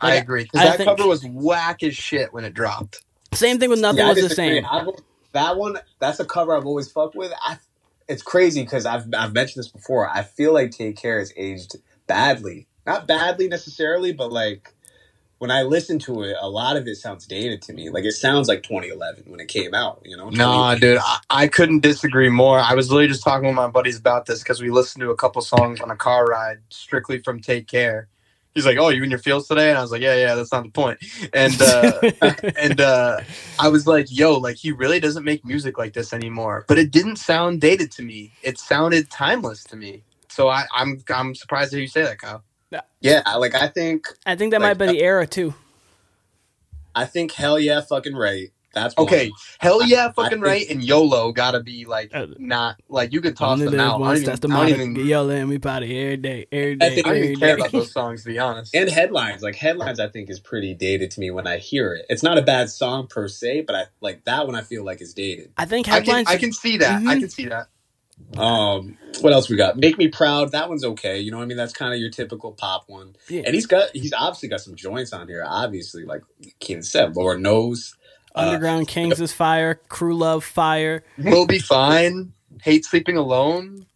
I 0.00 0.16
agree 0.16 0.42
because 0.44 0.60
that 0.62 0.76
think- 0.78 0.88
cover 0.90 1.08
was 1.08 1.24
whack 1.24 1.82
as 1.82 1.94
shit 1.96 2.32
when 2.32 2.44
it 2.44 2.52
dropped. 2.52 3.00
Same 3.32 3.58
thing 3.58 3.70
with 3.70 3.80
Nothing 3.80 4.00
Yeah, 4.00 4.12
Was 4.12 4.28
the. 4.28 4.34
Same. 4.34 4.66
I've- 4.70 4.90
that 5.32 5.56
one, 5.56 5.78
that's 5.98 6.18
a 6.20 6.24
cover 6.24 6.56
I've 6.56 6.64
always 6.66 6.90
fucked 6.90 7.14
with. 7.14 7.30
I, 7.44 7.58
it's 8.08 8.22
crazy 8.22 8.62
because 8.62 8.86
I've 8.86 9.06
I've 9.16 9.32
mentioned 9.32 9.64
this 9.64 9.70
before. 9.70 10.08
I 10.08 10.22
feel 10.22 10.52
like 10.52 10.70
Take 10.70 10.96
Care 10.96 11.18
has 11.18 11.32
aged 11.36 11.76
badly. 12.06 12.66
Not 12.86 13.08
badly 13.08 13.48
necessarily, 13.48 14.12
but 14.12 14.32
like 14.32 14.72
when 15.38 15.50
I 15.50 15.62
listen 15.62 15.98
to 16.00 16.22
it, 16.22 16.36
a 16.40 16.48
lot 16.48 16.76
of 16.76 16.86
it 16.86 16.96
sounds 16.96 17.26
dated 17.26 17.60
to 17.62 17.72
me. 17.72 17.90
Like 17.90 18.04
it 18.04 18.12
sounds 18.12 18.48
like 18.48 18.62
2011 18.62 19.24
when 19.26 19.40
it 19.40 19.48
came 19.48 19.74
out. 19.74 20.00
You 20.04 20.16
know? 20.16 20.30
Nah, 20.30 20.76
dude, 20.76 20.98
I, 20.98 21.18
I 21.30 21.48
couldn't 21.48 21.80
disagree 21.80 22.30
more. 22.30 22.58
I 22.58 22.74
was 22.74 22.90
literally 22.90 23.08
just 23.08 23.24
talking 23.24 23.46
with 23.46 23.56
my 23.56 23.68
buddies 23.68 23.98
about 23.98 24.26
this 24.26 24.42
because 24.42 24.62
we 24.62 24.70
listened 24.70 25.02
to 25.02 25.10
a 25.10 25.16
couple 25.16 25.42
songs 25.42 25.80
on 25.80 25.90
a 25.90 25.96
car 25.96 26.24
ride 26.24 26.58
strictly 26.70 27.18
from 27.18 27.40
Take 27.40 27.66
Care. 27.66 28.08
He's 28.56 28.64
like, 28.64 28.78
"Oh, 28.78 28.88
you 28.88 29.02
in 29.04 29.10
your 29.10 29.18
fields 29.20 29.48
today?" 29.48 29.68
And 29.68 29.76
I 29.76 29.82
was 29.82 29.92
like, 29.92 30.00
"Yeah, 30.00 30.16
yeah, 30.16 30.34
that's 30.34 30.50
not 30.50 30.64
the 30.64 30.70
point." 30.70 30.98
And 31.34 31.60
uh, 31.60 32.00
and 32.58 32.80
uh, 32.80 33.20
I 33.58 33.68
was 33.68 33.86
like, 33.86 34.06
"Yo, 34.10 34.38
like 34.38 34.56
he 34.56 34.72
really 34.72 34.98
doesn't 34.98 35.24
make 35.24 35.44
music 35.44 35.76
like 35.76 35.92
this 35.92 36.14
anymore." 36.14 36.64
But 36.66 36.78
it 36.78 36.90
didn't 36.90 37.16
sound 37.16 37.60
dated 37.60 37.92
to 37.92 38.02
me. 38.02 38.32
It 38.42 38.58
sounded 38.58 39.10
timeless 39.10 39.62
to 39.64 39.76
me. 39.76 40.04
So 40.30 40.48
I, 40.48 40.64
I'm 40.72 41.04
I'm 41.10 41.34
surprised 41.34 41.72
that 41.74 41.80
you 41.82 41.86
say 41.86 42.02
that, 42.02 42.18
Kyle. 42.18 42.42
Yeah, 42.70 42.80
yeah. 43.02 43.34
like 43.36 43.54
I 43.54 43.68
think 43.68 44.08
I 44.24 44.36
think 44.36 44.52
that 44.52 44.62
Like, 44.62 44.78
might 44.78 44.86
be 44.86 44.92
the 44.92 45.02
era 45.02 45.26
too. 45.26 45.52
I 46.94 47.04
think 47.04 47.32
hell 47.32 47.58
yeah, 47.58 47.82
fucking 47.82 48.16
right. 48.16 48.52
That's 48.76 48.94
one. 48.96 49.06
Okay, 49.06 49.32
hell 49.58 49.82
yeah, 49.84 50.08
I 50.08 50.12
fucking 50.12 50.30
think- 50.38 50.44
right. 50.44 50.68
And 50.70 50.84
YOLO 50.84 51.32
gotta 51.32 51.60
be 51.60 51.86
like 51.86 52.10
Uh, 52.14 52.26
not 52.38 52.76
like 52.88 53.12
you 53.12 53.20
could 53.22 53.36
toss 53.36 53.54
Only 53.54 53.64
them 53.64 53.78
there's 53.78 53.88
out. 53.88 53.94
I 53.96 53.98
one 53.98 54.08
don't 54.10 54.16
even, 54.18 54.26
that's 54.26 54.40
the 54.40 54.48
I 54.48 54.50
don't 54.50 54.78
motto. 54.78 54.82
even, 55.00 55.06
Yo, 55.06 55.22
let 55.24 55.44
me 55.46 55.58
party 55.58 55.98
every 55.98 56.16
day, 56.18 56.46
every 56.52 56.76
day. 56.76 56.86
I 56.86 56.88
day, 56.90 56.94
think- 56.96 57.06
I 57.06 57.10
don't 57.10 57.16
every 57.16 57.28
even 57.30 57.40
care 57.40 57.54
about 57.56 57.72
those 57.72 57.90
songs 57.90 58.22
to 58.24 58.28
be 58.28 58.38
honest. 58.38 58.74
And 58.74 58.88
headlines, 58.90 59.42
like 59.42 59.56
headlines, 59.56 59.98
I 59.98 60.08
think 60.08 60.28
is 60.30 60.38
pretty 60.38 60.74
dated 60.74 61.10
to 61.12 61.20
me 61.20 61.30
when 61.30 61.46
I 61.46 61.56
hear 61.56 61.94
it. 61.94 62.06
It's 62.10 62.22
not 62.22 62.38
a 62.38 62.42
bad 62.42 62.70
song 62.70 63.06
per 63.08 63.26
se, 63.28 63.62
but 63.62 63.74
I 63.74 63.84
like 64.02 64.24
that 64.26 64.46
one. 64.46 64.54
I 64.54 64.62
feel 64.62 64.84
like 64.84 65.00
is 65.00 65.14
dated. 65.14 65.52
I 65.56 65.64
think 65.64 65.88
I 65.88 66.00
can 66.00 66.04
headlines. 66.04 66.28
I 66.28 66.36
can 66.36 66.52
see 66.52 66.76
that. 66.76 67.00
I 67.02 67.16
Mhm. 67.16 67.20
can 67.20 67.30
see 67.30 67.46
that. 67.46 67.68
Um, 68.38 68.96
what 69.20 69.32
else 69.32 69.48
we 69.50 69.56
got? 69.56 69.76
Make 69.76 69.98
me 69.98 70.08
proud. 70.08 70.52
That 70.52 70.68
one's 70.68 70.84
okay. 70.84 71.20
You 71.20 71.30
know 71.30 71.36
what 71.36 71.42
I 71.44 71.46
mean? 71.46 71.56
That's 71.58 71.72
kind 71.72 71.92
of 71.92 72.00
your 72.00 72.10
typical 72.10 72.52
pop 72.52 72.84
one. 72.88 73.14
Yeah. 73.28 73.42
And 73.44 73.54
he's 73.54 73.66
got 73.66 73.90
he's 73.94 74.12
obviously 74.12 74.48
got 74.48 74.60
some 74.60 74.74
joints 74.74 75.12
on 75.12 75.28
here. 75.28 75.44
Obviously, 75.46 76.04
like 76.04 76.22
Keenan 76.60 76.82
said, 76.82 77.14
Lord 77.16 77.40
knows. 77.40 77.94
Uh, 78.36 78.40
Underground 78.40 78.88
Kings 78.88 79.20
is 79.20 79.32
fire. 79.32 79.80
Crew 79.88 80.14
Love 80.16 80.44
fire. 80.44 81.02
We'll 81.18 81.46
be 81.46 81.58
fine. 81.58 82.32
Hate 82.62 82.84
sleeping 82.84 83.16
alone. 83.16 83.86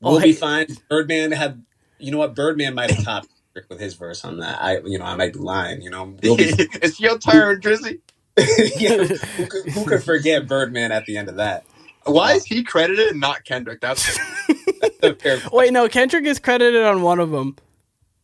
we'll 0.00 0.16
Oh, 0.16 0.20
be 0.20 0.28
hey. 0.28 0.32
fine. 0.32 0.66
Birdman 0.88 1.32
had. 1.32 1.62
You 1.98 2.10
know 2.10 2.18
what? 2.18 2.34
Birdman 2.34 2.74
might 2.74 2.90
have 2.90 3.04
topped 3.04 3.28
with 3.68 3.78
his 3.80 3.94
verse 3.94 4.24
on 4.24 4.38
that. 4.40 4.60
I, 4.62 4.78
you 4.84 4.98
know, 4.98 5.04
I 5.04 5.14
might 5.16 5.32
be 5.34 5.38
lying. 5.38 5.82
You 5.82 5.90
know, 5.90 6.14
we'll 6.22 6.36
be, 6.36 6.44
it's 6.56 6.98
your 7.00 7.18
turn, 7.18 7.60
Drizzy. 7.60 8.00
yeah, 8.78 9.04
who, 9.04 9.46
could, 9.46 9.70
who 9.72 9.84
could 9.84 10.02
forget 10.02 10.48
Birdman 10.48 10.90
at 10.90 11.04
the 11.06 11.16
end 11.18 11.28
of 11.28 11.36
that? 11.36 11.64
Why 12.04 12.32
is 12.32 12.44
he 12.44 12.64
credited 12.64 13.08
and 13.08 13.20
not 13.20 13.44
Kendrick? 13.44 13.80
That's 13.80 14.16
The 15.00 15.16
fair- 15.20 15.38
Wait, 15.52 15.72
no, 15.72 15.88
Kendrick 15.88 16.24
is 16.24 16.38
credited 16.40 16.82
on 16.82 17.02
one 17.02 17.20
of 17.20 17.30
them. 17.30 17.56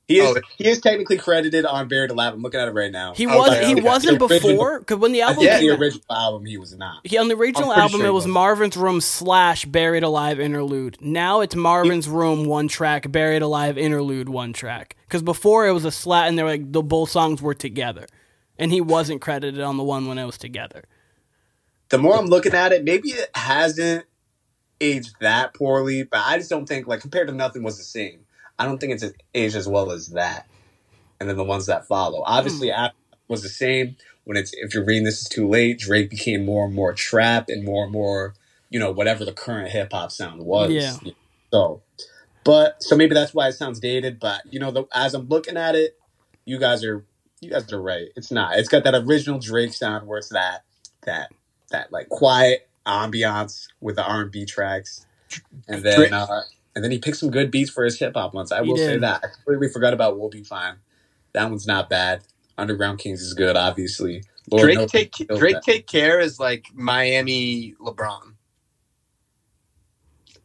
He 0.08 0.20
is 0.20 0.36
Oh. 0.36 0.40
he 0.56 0.66
is 0.66 0.80
technically 0.80 1.18
credited 1.18 1.66
on 1.66 1.86
Buried 1.86 2.10
Alive. 2.10 2.32
I'm 2.32 2.40
looking 2.42 2.58
at 2.58 2.66
it 2.66 2.72
right 2.72 2.90
now. 2.90 3.12
He 3.14 3.26
Okay, 3.26 3.36
was 3.36 3.58
he 3.58 3.72
okay. 3.74 3.82
wasn't 3.82 4.18
The 4.18 4.26
before 4.26 4.78
because 4.80 4.96
when 4.98 5.12
the 5.12 5.20
album 5.20 5.36
think 5.40 5.46
Yeah. 5.48 5.58
the 5.58 5.62
came 5.64 5.72
out, 5.74 5.78
original 5.80 6.04
album 6.10 6.46
he 6.46 6.56
was 6.56 6.74
not. 6.76 7.06
he, 7.06 7.18
on 7.18 7.28
the 7.28 7.34
original 7.36 7.72
album 7.74 8.00
sure 8.00 8.06
it 8.08 8.12
was 8.12 8.24
was. 8.24 8.32
Marvin's 8.32 8.76
Room 8.76 9.00
slash 9.02 9.66
Buried 9.66 10.02
Alive 10.02 10.40
interlude. 10.40 10.96
Now 11.02 11.42
it's 11.42 11.54
Marvin's 11.54 12.08
Room 12.08 12.46
one 12.46 12.68
track, 12.68 13.12
Buried 13.12 13.42
Alive 13.42 13.76
interlude 13.76 14.30
one 14.30 14.54
track. 14.54 14.96
Because 15.06 15.22
before 15.22 15.68
it 15.68 15.72
was 15.72 15.84
a 15.84 15.90
slat 15.92 16.28
and 16.28 16.38
they're 16.38 16.46
like 16.46 16.72
the 16.72 16.82
both 16.82 17.10
songs 17.10 17.42
were 17.42 17.54
together, 17.54 18.06
and 18.58 18.72
he 18.72 18.80
wasn't 18.80 19.20
credited 19.20 19.60
on 19.60 19.76
the 19.76 19.84
one 19.84 20.06
when 20.06 20.16
it 20.16 20.24
was 20.24 20.38
together. 20.38 20.84
The 21.90 21.98
more 21.98 22.16
I'm 22.18 22.26
looking 22.26 22.54
at 22.54 22.72
it, 22.72 22.82
maybe 22.84 23.10
it 23.10 23.30
hasn't 23.34 24.06
aged 24.80 25.16
that 25.20 25.54
poorly, 25.54 26.02
but 26.04 26.20
I 26.24 26.38
just 26.38 26.48
don't 26.50 26.66
think 26.66 26.86
like 26.86 27.00
compared 27.00 27.28
to 27.28 27.34
Nothing 27.34 27.62
was 27.62 27.76
the 27.76 27.84
same. 27.84 28.20
I 28.58 28.64
don't 28.64 28.78
think 28.78 28.92
it's 28.92 29.04
aged 29.34 29.56
as 29.56 29.68
well 29.68 29.90
as 29.92 30.08
that. 30.08 30.46
And 31.20 31.28
then 31.28 31.36
the 31.36 31.44
ones 31.44 31.66
that 31.66 31.86
follow, 31.86 32.22
obviously, 32.24 32.70
After 32.70 32.96
was 33.28 33.42
the 33.42 33.48
same. 33.48 33.96
When 34.24 34.36
it's 34.36 34.52
if 34.54 34.74
you're 34.74 34.84
reading 34.84 35.04
this 35.04 35.22
is 35.22 35.28
too 35.28 35.48
late, 35.48 35.78
Drake 35.78 36.10
became 36.10 36.44
more 36.44 36.66
and 36.66 36.74
more 36.74 36.92
trap 36.92 37.48
and 37.48 37.64
more 37.64 37.84
and 37.84 37.92
more, 37.92 38.34
you 38.68 38.78
know, 38.78 38.90
whatever 38.90 39.24
the 39.24 39.32
current 39.32 39.70
hip 39.70 39.92
hop 39.92 40.12
sound 40.12 40.42
was. 40.42 40.70
Yeah. 40.70 40.96
So, 41.50 41.82
but 42.44 42.82
so 42.82 42.94
maybe 42.94 43.14
that's 43.14 43.32
why 43.32 43.48
it 43.48 43.52
sounds 43.52 43.80
dated. 43.80 44.20
But 44.20 44.42
you 44.50 44.60
know, 44.60 44.70
the, 44.70 44.84
as 44.92 45.14
I'm 45.14 45.28
looking 45.28 45.56
at 45.56 45.74
it, 45.74 45.98
you 46.44 46.58
guys 46.58 46.84
are 46.84 47.04
you 47.40 47.50
guys 47.50 47.72
are 47.72 47.80
right. 47.80 48.08
It's 48.16 48.30
not. 48.30 48.58
It's 48.58 48.68
got 48.68 48.84
that 48.84 48.94
original 48.94 49.38
Drake 49.38 49.72
sound 49.72 50.06
where 50.06 50.18
it's 50.18 50.28
that 50.30 50.64
that 51.04 51.30
that 51.70 51.90
like 51.92 52.08
quiet 52.08 52.68
ambiance 52.86 53.68
with 53.80 53.96
the 53.96 54.04
R 54.04 54.22
and 54.22 54.30
B 54.30 54.44
tracks, 54.44 55.06
and 55.68 55.82
then 55.82 55.96
Drake- 55.96 56.12
uh, 56.12 56.42
and 56.74 56.84
then 56.84 56.90
he 56.90 56.98
picked 56.98 57.16
some 57.18 57.30
good 57.30 57.50
beats 57.50 57.70
for 57.70 57.84
his 57.84 57.98
hip 57.98 58.14
hop 58.14 58.34
ones. 58.34 58.52
I 58.52 58.62
He 58.62 58.68
will 58.70 58.76
say 58.76 58.98
that. 58.98 59.20
I 59.24 59.28
completely 59.28 59.68
forgot 59.68 59.92
about 59.94 60.18
"We'll 60.18 60.28
Be 60.28 60.42
Fine." 60.44 60.76
That 61.32 61.48
one's 61.50 61.66
not 61.66 61.88
bad. 61.90 62.22
Underground 62.56 62.98
Kings 62.98 63.20
is 63.22 63.34
good, 63.34 63.56
obviously. 63.56 64.22
Lord 64.50 64.62
Drake 64.64 64.78
knows 64.78 64.90
take 64.90 65.14
he 65.16 65.24
Drake 65.24 65.54
that. 65.56 65.62
take 65.62 65.86
care 65.86 66.20
is 66.20 66.40
like 66.40 66.66
Miami 66.74 67.74
LeBron. 67.80 68.32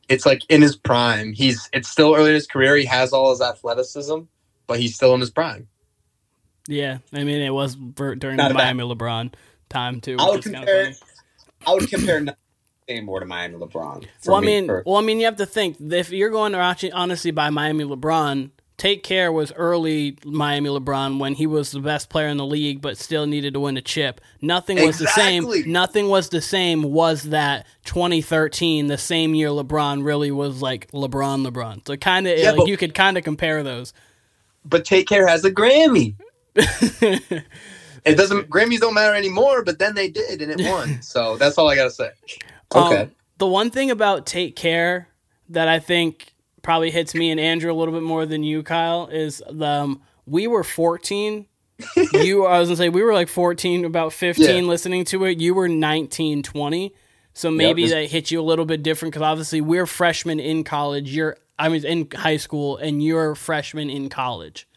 It's 0.09 0.25
like 0.25 0.43
in 0.49 0.61
his 0.61 0.75
prime. 0.75 1.33
He's 1.33 1.69
it's 1.73 1.87
still 1.89 2.13
early 2.15 2.29
in 2.29 2.35
his 2.35 2.47
career. 2.47 2.75
He 2.75 2.85
has 2.85 3.13
all 3.13 3.29
his 3.31 3.41
athleticism, 3.41 4.19
but 4.67 4.79
he's 4.79 4.95
still 4.95 5.13
in 5.13 5.21
his 5.21 5.29
prime. 5.31 5.67
Yeah, 6.67 6.99
I 7.13 7.23
mean 7.23 7.41
it 7.41 7.51
was 7.53 7.75
during 7.75 8.37
Not 8.37 8.49
the 8.49 8.55
a 8.55 8.57
bad- 8.57 8.75
Miami 8.75 8.83
LeBron 8.83 9.33
time 9.69 10.01
too. 10.01 10.17
I 10.19 10.25
would 10.29 10.35
which 10.37 10.45
is 10.47 10.51
kinda 10.51 10.67
compare. 10.67 10.93
I 11.65 11.73
would 11.73 11.89
compare 11.89 12.25
nothing 12.87 13.05
more 13.05 13.19
to 13.19 13.25
Miami 13.25 13.55
LeBron. 13.55 14.05
for 14.19 14.31
Well, 14.31 14.41
I 14.41 14.45
mean, 14.45 14.67
personally. 14.67 14.83
well, 14.85 14.97
I 14.97 15.01
mean, 15.01 15.19
you 15.19 15.25
have 15.25 15.37
to 15.37 15.45
think 15.45 15.77
if 15.79 16.11
you're 16.11 16.29
going 16.29 16.53
to 16.53 16.57
actually 16.59 16.91
honestly 16.91 17.31
by 17.31 17.49
Miami 17.49 17.83
LeBron. 17.83 18.51
Take 18.75 19.03
care 19.03 19.31
was 19.31 19.53
early 19.53 20.17
Miami 20.25 20.67
LeBron 20.67 21.19
when 21.19 21.35
he 21.35 21.45
was 21.45 21.71
the 21.71 21.79
best 21.79 22.09
player 22.09 22.27
in 22.27 22.37
the 22.37 22.45
league, 22.45 22.81
but 22.81 22.97
still 22.97 23.27
needed 23.27 23.53
to 23.53 23.59
win 23.59 23.77
a 23.77 23.81
chip. 23.81 24.19
Nothing 24.41 24.83
was 24.83 24.97
the 24.97 25.05
same. 25.07 25.45
Nothing 25.71 26.09
was 26.09 26.29
the 26.29 26.41
same. 26.41 26.81
Was 26.81 27.21
that 27.23 27.67
2013, 27.85 28.87
the 28.87 28.97
same 28.97 29.35
year 29.35 29.49
LeBron 29.49 30.03
really 30.03 30.31
was 30.31 30.59
like 30.61 30.89
LeBron, 30.91 31.47
LeBron. 31.47 31.87
So 31.87 31.95
kind 31.97 32.27
of 32.27 32.37
Yeah, 32.37 32.51
like 32.51 32.67
you 32.67 32.75
could 32.75 32.95
kind 32.95 33.15
of 33.15 33.23
compare 33.23 33.61
those. 33.61 33.93
But 34.65 34.85
Take 34.85 35.07
Care 35.07 35.27
has 35.27 35.45
a 35.45 35.51
Grammy. 35.51 36.15
It 38.05 38.15
doesn't 38.15 38.49
Grammys 38.49 38.79
don't 38.79 38.93
matter 38.93 39.15
anymore, 39.15 39.63
but 39.63 39.79
then 39.79 39.95
they 39.95 40.09
did 40.09 40.41
and 40.41 40.51
it 40.51 40.69
won. 40.69 41.01
so 41.01 41.37
that's 41.37 41.57
all 41.57 41.69
I 41.69 41.75
gotta 41.75 41.91
say. 41.91 42.11
Okay. 42.75 43.01
Um, 43.03 43.11
the 43.37 43.47
one 43.47 43.69
thing 43.69 43.91
about 43.91 44.25
Take 44.25 44.55
Care 44.55 45.07
that 45.49 45.67
I 45.67 45.79
think 45.79 46.33
probably 46.61 46.91
hits 46.91 47.13
me 47.13 47.29
and 47.31 47.39
Andrew 47.39 47.71
a 47.71 47.75
little 47.75 47.93
bit 47.93 48.03
more 48.03 48.25
than 48.25 48.43
you, 48.43 48.63
Kyle, 48.63 49.07
is 49.07 49.41
the 49.49 49.65
um, 49.65 50.01
we 50.25 50.47
were 50.47 50.63
14. 50.63 51.45
you, 52.13 52.45
I 52.45 52.59
was 52.59 52.69
gonna 52.69 52.77
say 52.77 52.89
we 52.89 53.01
were 53.01 53.13
like 53.13 53.27
14, 53.27 53.83
about 53.85 54.13
15 54.13 54.45
Yeah. 54.45 54.61
listening 54.69 55.05
to 55.05 55.25
it. 55.25 55.39
You 55.41 55.53
were 55.53 55.67
19, 55.67 56.43
20. 56.43 56.93
So 57.33 57.49
maybe 57.51 57.83
this- 57.83 57.91
that 57.91 58.05
hit 58.05 58.31
you 58.31 58.39
a 58.39 58.43
little 58.43 58.65
bit 58.65 58.83
different 58.83 59.13
because 59.13 59.25
obviously 59.25 59.59
we're 59.59 59.87
freshmen 59.87 60.39
in 60.39 60.63
college. 60.63 61.13
You're, 61.13 61.35
I 61.59 61.69
mean, 61.69 61.83
in 61.83 62.07
high 62.15 62.37
school, 62.37 62.77
and 62.77 63.03
you're 63.03 63.31
a 63.31 63.35
freshman 63.35 63.89
in 63.89 64.09
college. 64.09 64.67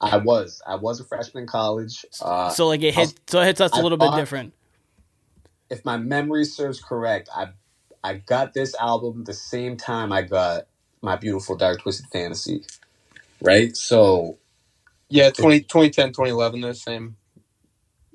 I 0.00 0.16
was. 0.18 0.60
I 0.66 0.74
was 0.74 1.00
a 1.00 1.04
freshman 1.04 1.44
in 1.44 1.48
college. 1.48 2.04
Uh, 2.20 2.50
So 2.50 2.66
like 2.68 2.82
it 2.82 2.94
hit, 2.94 3.14
so 3.28 3.40
it 3.40 3.46
hits 3.46 3.60
us 3.60 3.72
a 3.72 3.76
I 3.76 3.80
little 3.82 3.98
bit 3.98 4.12
different. 4.16 4.52
If 5.70 5.84
my 5.84 5.96
memory 5.98 6.44
serves 6.44 6.82
correct, 6.82 7.28
I 7.34 7.48
I 8.04 8.14
got 8.16 8.54
this 8.54 8.74
album 8.76 9.24
the 9.24 9.34
same 9.34 9.76
time 9.76 10.12
I 10.12 10.22
got 10.22 10.68
my 11.02 11.16
beautiful 11.16 11.56
dark 11.56 11.82
twisted 11.82 12.06
fantasy. 12.12 12.64
Right? 13.42 13.76
So 13.76 14.38
Yeah, 15.10 15.30
20, 15.30 15.60
2010, 15.62 16.10
2011, 16.10 16.60
the 16.62 16.74
same. 16.74 17.16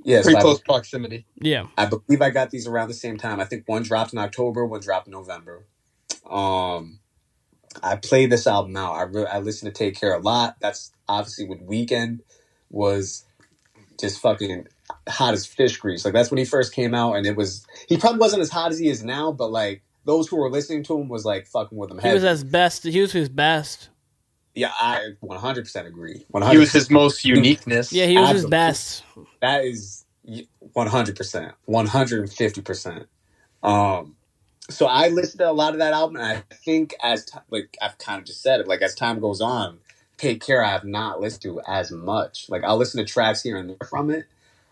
yes, 0.06 0.26
Pretty 0.26 0.36
I, 0.36 0.42
close 0.42 0.62
proximity. 0.62 1.26
Yeah, 1.42 1.68
I 1.78 1.88
believe 1.88 2.22
I 2.22 2.32
got 2.32 2.52
these 2.52 2.68
around 2.68 2.90
the 2.90 2.96
same 2.96 3.18
time. 3.18 3.40
I 3.40 3.46
think 3.46 3.64
one 3.68 3.84
dropped 3.84 4.14
in 4.14 4.20
October, 4.20 4.66
one 4.66 4.82
dropped 4.82 5.08
in 5.08 5.14
November. 5.14 5.66
Um 6.30 7.00
I 7.84 7.96
played 7.98 8.32
this 8.32 8.48
album 8.48 8.78
out. 8.78 8.94
I 8.94 9.04
re- 9.04 9.28
I 9.28 9.40
listened 9.40 9.74
to 9.74 9.78
Take 9.78 10.00
Care 10.00 10.16
a 10.16 10.20
lot. 10.20 10.58
That's 10.62 10.92
obviously 11.10 11.46
when 11.48 11.60
Weeknd 11.68 12.22
was 12.70 13.26
just 14.00 14.22
fucking 14.22 14.68
hot 15.10 15.34
as 15.34 15.46
fish 15.46 15.78
grease. 15.78 16.06
Like 16.06 16.14
that's 16.14 16.32
when 16.32 16.38
he 16.38 16.46
first 16.46 16.74
came 16.74 16.94
out, 16.96 17.14
and 17.16 17.26
it 17.26 17.36
was 17.36 17.66
he 17.88 17.98
probably 17.98 18.20
wasn't 18.20 18.42
as 18.42 18.50
hot 18.50 18.72
as 18.72 18.80
he 18.80 18.90
is 18.90 19.04
now, 19.04 19.32
but 19.32 19.52
like 19.52 19.84
those 20.06 20.28
who 20.28 20.38
were 20.38 20.50
listening 20.50 20.84
to 20.84 21.00
him 21.00 21.10
was 21.10 21.26
like 21.26 21.48
fucking 21.48 21.78
with 21.78 21.92
him 21.92 22.00
he 22.00 22.14
was 22.14 22.24
his 22.24 22.44
best. 22.44 22.84
He 22.84 23.02
was 23.02 23.12
his 23.12 23.30
best. 23.30 23.90
yeah, 24.56 24.72
I 24.80 25.12
100 25.22 25.64
percent 25.66 25.88
agree. 25.88 26.26
100%. 26.34 26.52
He 26.52 26.58
was 26.58 26.72
his 26.72 26.90
most 26.90 27.26
uniqueness. 27.26 27.94
Yeah, 27.94 28.06
he 28.06 28.18
was 28.18 28.32
his 28.32 28.46
best. 28.46 29.04
that 29.42 29.64
is 29.66 30.06
100 30.74 31.16
percent, 31.16 31.54
150 31.66 32.62
percent. 32.62 33.08
Um, 33.64 34.16
so 34.70 34.88
I 34.88 35.10
listened 35.10 35.40
to 35.40 35.50
a 35.50 35.54
lot 35.54 35.74
of 35.74 35.80
that 35.80 35.94
album, 35.94 36.18
and 36.18 36.26
I 36.26 36.44
think 36.66 36.96
as 37.04 37.26
t- 37.26 37.40
like 37.50 37.78
I've 37.82 37.98
kind 37.98 38.20
of 38.20 38.26
just 38.26 38.42
said 38.42 38.60
it, 38.62 38.68
like 38.68 38.82
as 38.82 38.96
time 38.96 39.20
goes 39.20 39.42
on, 39.42 39.80
Take 40.18 40.44
Care 40.44 40.64
I 40.64 40.72
have 40.72 40.86
not 40.86 41.22
listened 41.22 41.44
to 41.44 41.62
as 41.68 41.92
much. 41.92 42.48
Like 42.50 42.64
I'll 42.64 42.78
listen 42.78 43.00
to 43.06 43.12
tracks 43.12 43.42
here 43.44 43.58
and 43.58 43.70
there 43.70 43.88
from 43.90 44.10
it, 44.12 44.26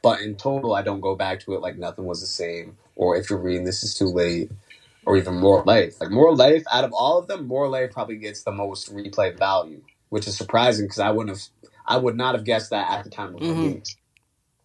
but 0.03 0.21
in 0.21 0.35
total 0.37 0.73
I 0.75 0.83
don't 0.83 1.01
go 1.01 1.15
back 1.15 1.41
to 1.41 1.53
it 1.55 1.61
like 1.61 1.77
nothing 1.77 2.05
was 2.05 2.21
the 2.21 2.27
same. 2.27 2.77
Or 2.95 3.17
if 3.17 3.29
you're 3.29 3.39
reading 3.39 3.65
this 3.65 3.83
is 3.83 3.95
too 3.95 4.07
late, 4.07 4.51
or 5.05 5.17
even 5.17 5.35
More 5.35 5.63
Life. 5.65 6.01
Like 6.01 6.11
More 6.11 6.35
Life, 6.35 6.63
out 6.71 6.83
of 6.85 6.93
all 6.93 7.19
of 7.19 7.27
them, 7.27 7.47
More 7.47 7.69
Life 7.69 7.91
probably 7.91 8.17
gets 8.17 8.43
the 8.43 8.51
most 8.51 8.93
replay 8.93 9.37
value, 9.37 9.81
which 10.09 10.27
is 10.27 10.37
surprising 10.37 10.85
because 10.85 10.99
I 10.99 11.11
wouldn't 11.11 11.37
have. 11.37 11.47
I 11.85 11.97
would 11.97 12.17
not 12.17 12.35
have 12.35 12.45
guessed 12.45 12.71
that 12.71 12.91
at 12.91 13.03
the 13.03 13.09
time 13.11 13.35
of 13.35 13.43
Mhm. 13.43 13.49
release. 13.49 13.97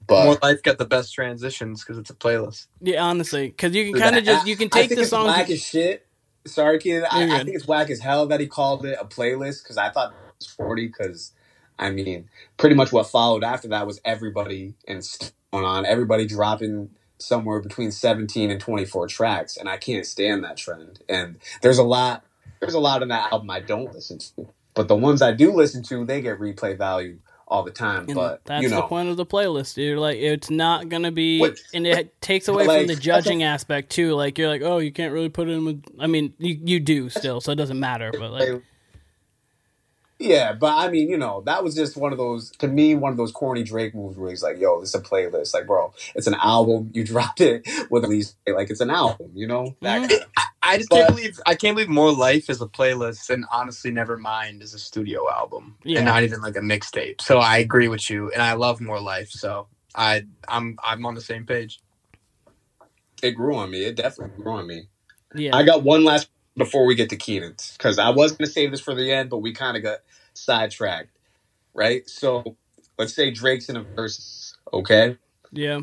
But 0.06 0.24
More 0.24 0.38
Life 0.42 0.62
got 0.62 0.78
the 0.78 0.86
best 0.86 1.14
transitions 1.14 1.82
because 1.82 1.98
it's 1.98 2.10
a 2.10 2.14
playlist. 2.14 2.66
Yeah, 2.80 3.04
honestly, 3.04 3.48
because 3.48 3.74
you 3.74 3.84
can 3.86 3.94
kind 3.96 4.16
of 4.18 4.24
just 4.24 4.46
you 4.46 4.56
can 4.56 4.70
I 4.72 4.82
take 4.82 4.88
think 4.88 5.00
the 5.00 5.06
song. 5.06 5.26
whack 5.26 5.50
as 5.50 5.62
shit. 5.64 6.06
Sorry, 6.46 6.78
kid. 6.78 7.04
I, 7.04 7.26
I 7.32 7.40
think 7.40 7.56
it's 7.56 7.68
whack 7.68 7.90
as 7.90 8.00
hell 8.00 8.26
that 8.28 8.40
he 8.40 8.46
called 8.48 8.86
it 8.86 8.98
a 9.00 9.06
playlist 9.06 9.62
because 9.64 9.78
I 9.78 9.90
thought 9.90 10.12
it 10.12 10.16
was 10.40 10.48
forty. 10.48 10.86
Because 10.88 11.32
I 11.78 11.90
mean, 11.90 12.28
pretty 12.56 12.74
much 12.76 12.92
what 12.92 13.06
followed 13.08 13.44
after 13.44 13.68
that 13.68 13.86
was 13.86 14.00
everybody 14.04 14.74
and 14.86 15.02
going 15.52 15.64
on. 15.64 15.86
Everybody 15.86 16.26
dropping 16.26 16.90
somewhere 17.18 17.60
between 17.60 17.90
seventeen 17.90 18.50
and 18.50 18.60
twenty 18.60 18.84
four 18.84 19.06
tracks, 19.06 19.56
and 19.56 19.68
I 19.68 19.76
can't 19.76 20.06
stand 20.06 20.44
that 20.44 20.56
trend. 20.56 21.00
And 21.08 21.36
there's 21.62 21.78
a 21.78 21.84
lot. 21.84 22.24
There's 22.60 22.74
a 22.74 22.80
lot 22.80 23.02
in 23.02 23.08
that 23.08 23.32
album 23.32 23.50
I 23.50 23.60
don't 23.60 23.92
listen 23.92 24.18
to, 24.18 24.48
but 24.74 24.88
the 24.88 24.96
ones 24.96 25.20
I 25.20 25.32
do 25.32 25.52
listen 25.52 25.82
to, 25.84 26.04
they 26.04 26.20
get 26.22 26.38
replay 26.38 26.78
value 26.78 27.18
all 27.46 27.62
the 27.62 27.70
time. 27.70 28.06
and 28.06 28.14
but 28.14 28.42
that's 28.44 28.62
you 28.62 28.68
know, 28.70 28.76
the 28.76 28.82
point 28.86 29.08
of 29.08 29.16
the 29.16 29.26
playlist, 29.26 29.74
dude. 29.74 29.98
Like, 29.98 30.16
it's 30.16 30.48
not 30.50 30.88
gonna 30.88 31.12
be, 31.12 31.40
What- 31.40 31.58
and 31.74 31.86
it 31.86 32.20
takes 32.22 32.48
away 32.48 32.66
like, 32.66 32.80
from 32.80 32.86
the 32.86 32.94
that's 32.94 33.00
a- 33.00 33.02
judging 33.02 33.42
aspect 33.42 33.90
too. 33.90 34.14
Like, 34.14 34.38
you're 34.38 34.48
like, 34.48 34.62
oh, 34.62 34.78
you 34.78 34.92
can't 34.92 35.12
really 35.12 35.28
put 35.28 35.48
it 35.48 35.52
in 35.52 35.64
with. 35.64 35.84
I 35.98 36.06
mean, 36.06 36.32
you 36.38 36.58
you 36.64 36.80
do 36.80 37.10
still, 37.10 37.40
so 37.40 37.52
it 37.52 37.56
doesn't 37.56 37.78
matter. 37.78 38.10
But 38.12 38.30
like, 38.30 38.62
Yeah, 40.24 40.54
but 40.54 40.74
I 40.76 40.88
mean, 40.90 41.10
you 41.10 41.18
know, 41.18 41.42
that 41.44 41.62
was 41.62 41.74
just 41.74 41.96
one 41.96 42.12
of 42.12 42.18
those 42.18 42.50
to 42.58 42.66
me, 42.68 42.94
one 42.94 43.10
of 43.12 43.18
those 43.18 43.30
corny 43.30 43.62
Drake 43.62 43.94
moves 43.94 44.16
where 44.16 44.30
he's 44.30 44.42
like, 44.42 44.58
"Yo, 44.58 44.80
this 44.80 44.88
is 44.90 44.94
a 44.94 45.00
playlist." 45.00 45.52
Like, 45.52 45.66
bro, 45.66 45.92
it's 46.14 46.26
an 46.26 46.34
album. 46.42 46.90
You 46.94 47.04
dropped 47.12 47.40
it 47.42 47.68
with 47.90 48.04
at 48.04 48.10
least 48.10 48.36
like 48.48 48.70
it's 48.70 48.80
an 48.80 48.90
album. 48.90 49.30
You 49.34 49.46
know, 49.46 49.76
that 49.82 49.98
kind 50.08 50.12
of- 50.12 50.26
I 50.62 50.78
just 50.78 50.88
But- 50.88 50.96
can't 50.96 51.08
believe 51.14 51.38
I 51.44 51.54
can't 51.54 51.76
believe 51.76 51.90
More 51.90 52.10
Life 52.10 52.48
is 52.48 52.62
a 52.62 52.66
playlist 52.66 53.28
and 53.28 53.44
honestly 53.52 53.90
Nevermind 53.90 54.62
is 54.62 54.72
a 54.72 54.78
studio 54.78 55.30
album 55.30 55.76
Yeah. 55.84 55.98
and 55.98 56.06
not 56.06 56.22
even 56.22 56.40
like 56.40 56.56
a 56.56 56.60
mixtape. 56.60 57.20
So 57.20 57.38
I 57.38 57.58
agree 57.58 57.88
with 57.88 58.08
you 58.08 58.30
and 58.32 58.40
I 58.40 58.54
love 58.54 58.80
More 58.80 59.00
Life. 59.00 59.28
So 59.30 59.66
I 59.94 60.24
I'm 60.48 60.78
I'm 60.82 61.04
on 61.04 61.14
the 61.14 61.20
same 61.20 61.44
page. 61.44 61.80
it 63.22 63.32
grew 63.32 63.56
on 63.56 63.70
me. 63.70 63.84
It 63.84 63.96
definitely 63.96 64.42
grew 64.42 64.52
on 64.52 64.66
me. 64.66 64.88
yeah, 65.34 65.54
I 65.54 65.64
got 65.64 65.82
one 65.82 66.02
last 66.04 66.28
before 66.56 66.86
we 66.86 66.94
get 66.94 67.10
to 67.10 67.16
Keenan's 67.16 67.74
because 67.76 67.98
I 67.98 68.10
was 68.10 68.32
going 68.32 68.46
to 68.46 68.52
save 68.52 68.70
this 68.70 68.80
for 68.80 68.94
the 68.94 69.12
end, 69.12 69.30
but 69.30 69.38
we 69.38 69.52
kind 69.52 69.76
of 69.76 69.82
got 69.82 69.98
sidetracked, 70.34 71.10
right? 71.74 72.08
So 72.08 72.56
let's 72.98 73.14
say 73.14 73.30
Drake's 73.30 73.68
in 73.68 73.76
a 73.76 73.82
verse, 73.82 74.56
okay? 74.72 75.16
yeah, 75.52 75.80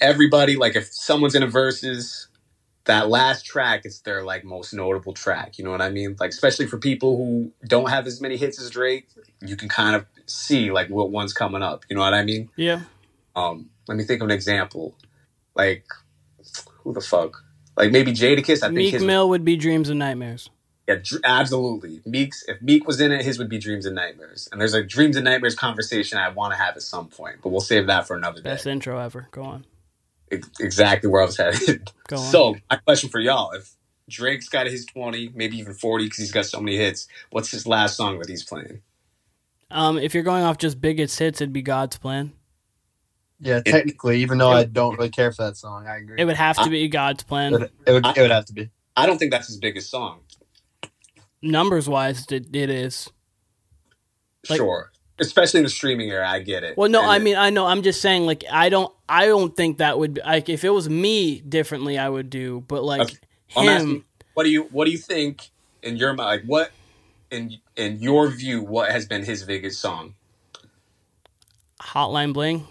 everybody 0.00 0.56
like 0.56 0.76
if 0.76 0.92
someone's 0.92 1.34
in 1.34 1.42
a 1.42 1.46
verses 1.46 2.28
that 2.84 3.08
last 3.08 3.46
track 3.46 3.82
is 3.84 4.00
their 4.02 4.22
like 4.22 4.44
most 4.44 4.74
notable 4.74 5.14
track 5.14 5.58
you 5.58 5.64
know 5.64 5.70
what 5.70 5.80
i 5.80 5.88
mean 5.88 6.14
like 6.20 6.30
especially 6.30 6.66
for 6.66 6.78
people 6.78 7.16
who 7.16 7.50
don't 7.66 7.88
have 7.88 8.06
as 8.06 8.20
many 8.20 8.36
hits 8.36 8.60
as 8.60 8.68
drake 8.68 9.08
you 9.40 9.56
can 9.56 9.68
kind 9.68 9.96
of 9.96 10.04
see 10.26 10.70
like 10.70 10.88
what 10.88 11.10
one's 11.10 11.32
coming 11.32 11.62
up 11.62 11.84
you 11.88 11.96
know 11.96 12.02
what 12.02 12.14
i 12.14 12.22
mean 12.22 12.48
yeah. 12.56 12.80
um 13.36 13.70
let 13.88 13.96
me 13.96 14.04
think 14.04 14.20
of 14.20 14.26
an 14.28 14.34
example 14.34 14.94
like 15.54 15.86
who 16.82 16.92
the 16.92 17.00
fuck 17.00 17.42
like 17.76 17.92
maybe 17.92 18.12
jadakiss 18.12 18.62
i 18.62 18.66
think 18.68 18.74
Meek 18.74 18.94
his 18.94 19.02
Mill 19.02 19.28
would 19.28 19.44
be 19.44 19.56
Dreams 19.56 19.88
and 19.88 19.98
Nightmares. 19.98 20.50
yeah, 20.88 20.96
dr- 21.02 21.20
absolutely. 21.24 22.00
Meek's 22.06 22.44
if 22.48 22.60
Meek 22.62 22.86
was 22.86 23.00
in 23.00 23.10
it, 23.12 23.24
his 23.24 23.38
would 23.38 23.48
be 23.48 23.58
Dreams 23.58 23.86
and 23.86 23.94
Nightmares. 23.96 24.48
And 24.52 24.60
there's 24.60 24.74
a 24.74 24.82
Dreams 24.84 25.16
and 25.16 25.24
Nightmares 25.24 25.54
conversation 25.56 26.16
I 26.18 26.28
want 26.28 26.52
to 26.52 26.58
have 26.58 26.76
at 26.76 26.82
some 26.82 27.08
point, 27.08 27.36
but 27.42 27.48
we'll 27.50 27.60
save 27.60 27.86
that 27.88 28.06
for 28.06 28.16
another 28.16 28.40
day. 28.40 28.50
Best 28.50 28.66
intro 28.66 28.98
ever. 29.00 29.26
Go 29.32 29.42
on, 29.42 29.64
Ex- 30.30 30.48
exactly 30.60 31.10
where 31.10 31.22
I 31.22 31.26
was 31.26 31.36
headed. 31.36 31.90
go 32.08 32.16
on. 32.16 32.30
So, 32.32 32.56
my 32.70 32.76
question 32.76 33.10
for 33.10 33.18
y'all: 33.20 33.50
If 33.52 33.74
Drake's 34.08 34.48
got 34.48 34.66
his 34.68 34.86
twenty, 34.86 35.30
maybe 35.34 35.56
even 35.58 35.74
forty, 35.74 36.04
because 36.04 36.18
he's 36.18 36.32
got 36.32 36.46
so 36.46 36.60
many 36.60 36.76
hits, 36.76 37.08
what's 37.30 37.50
his 37.50 37.66
last 37.66 37.96
song 37.96 38.18
that 38.20 38.28
he's 38.28 38.44
playing? 38.44 38.80
um, 39.72 39.98
if 39.98 40.14
you're 40.14 40.22
going 40.22 40.44
off 40.44 40.58
just 40.58 40.80
biggest 40.80 41.18
hits, 41.18 41.40
it'd 41.40 41.52
be 41.52 41.62
God's 41.62 41.98
Plan. 41.98 42.32
Yeah, 43.40 43.60
technically, 43.60 44.20
even 44.22 44.38
though 44.38 44.50
I 44.50 44.64
don't 44.64 44.96
really 44.96 45.10
care 45.10 45.30
for 45.30 45.44
that 45.44 45.56
song, 45.56 45.86
I 45.86 45.98
agree. 45.98 46.16
It 46.18 46.24
would 46.24 46.36
have 46.36 46.56
to 46.64 46.70
be 46.70 46.88
God's 46.88 47.22
It 47.22 47.26
Plan. 47.26 47.52
would, 47.52 47.70
it 47.86 47.92
would, 47.92 48.06
it 48.06 48.20
would 48.20 48.30
have 48.30 48.46
to 48.46 48.52
be. 48.54 48.70
I 48.96 49.04
don't 49.06 49.18
think 49.18 49.30
that's 49.30 49.48
his 49.48 49.58
biggest 49.58 49.90
song. 49.90 50.20
Numbers 51.42 51.86
wise, 51.88 52.24
it, 52.32 52.54
it 52.56 52.70
is. 52.70 53.10
Like- 54.48 54.56
sure, 54.56 54.90
especially 55.18 55.58
in 55.58 55.64
the 55.64 55.70
streaming 55.70 56.08
era, 56.10 56.26
I 56.26 56.40
get 56.40 56.64
it. 56.64 56.78
Well, 56.78 56.88
no, 56.88 57.02
And 57.02 57.10
I 57.10 57.16
it- 57.16 57.22
mean, 57.22 57.36
I 57.36 57.50
know. 57.50 57.66
I'm 57.66 57.82
just 57.82 58.00
saying, 58.00 58.24
like, 58.24 58.44
I 58.50 58.70
don't, 58.70 58.92
I 59.08 59.26
don't 59.26 59.54
think 59.54 59.78
that 59.78 59.98
would 59.98 60.14
be 60.14 60.20
like 60.22 60.48
if 60.48 60.64
it 60.64 60.70
was 60.70 60.88
me 60.88 61.40
differently, 61.40 61.98
I 61.98 62.08
would 62.08 62.30
do. 62.30 62.64
But 62.66 62.84
like 62.84 63.02
Okay. 63.02 63.16
I'm 63.54 63.68
asking, 63.68 63.90
him, 63.90 64.04
what 64.34 64.44
do 64.44 64.50
you 64.50 64.62
what 64.72 64.86
do 64.86 64.90
you 64.92 64.98
think 64.98 65.50
in 65.82 65.96
your 65.98 66.14
mind? 66.14 66.40
Like, 66.40 66.44
what 66.48 66.70
in 67.30 67.58
in 67.76 68.00
your 68.00 68.28
view, 68.28 68.62
what 68.62 68.90
has 68.90 69.04
been 69.06 69.24
his 69.24 69.44
biggest 69.44 69.78
song? 69.80 70.14
Hotline 71.82 72.32
Bling. 72.32 72.66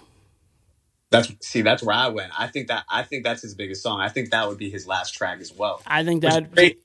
That's 1.16 1.48
see, 1.48 1.62
that's 1.62 1.84
where 1.84 1.96
I 1.96 2.08
went. 2.08 2.32
I 2.38 2.48
think 2.48 2.68
that 2.68 2.86
I 2.90 3.04
think 3.04 3.24
that's 3.24 3.42
his 3.42 3.56
biggest 3.56 3.82
song. 3.84 4.00
I 4.02 4.10
think 4.10 4.32
that 4.32 4.48
would 4.48 4.58
be 4.58 4.70
his 4.70 4.88
last 4.88 5.12
track 5.12 5.40
as 5.40 5.54
well. 5.54 5.82
I 5.86 6.04
think 6.04 6.24
Which 6.24 6.34
that. 6.34 6.54
Drake- 6.54 6.80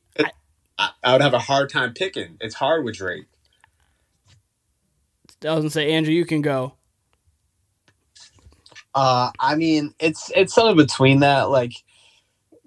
I, 0.79 0.91
I 1.05 1.13
would 1.13 1.21
have 1.21 1.35
a 1.35 1.39
hard 1.39 1.69
time 1.69 1.93
picking. 1.93 2.39
It's 2.41 2.55
hard 2.55 2.85
with 2.85 2.97
Drake. 2.97 3.27
I 5.45 5.55
was 5.55 5.61
gonna 5.61 5.71
say, 5.71 5.93
Andrew, 5.93 6.13
you 6.13 6.25
can 6.25 6.43
go. 6.43 6.75
Uh, 8.95 9.31
I 9.39 9.57
mean, 9.57 9.95
it's 10.01 10.33
it's 10.35 10.55
something 10.55 10.77
between 10.77 11.21
that. 11.21 11.51
Like 11.51 11.73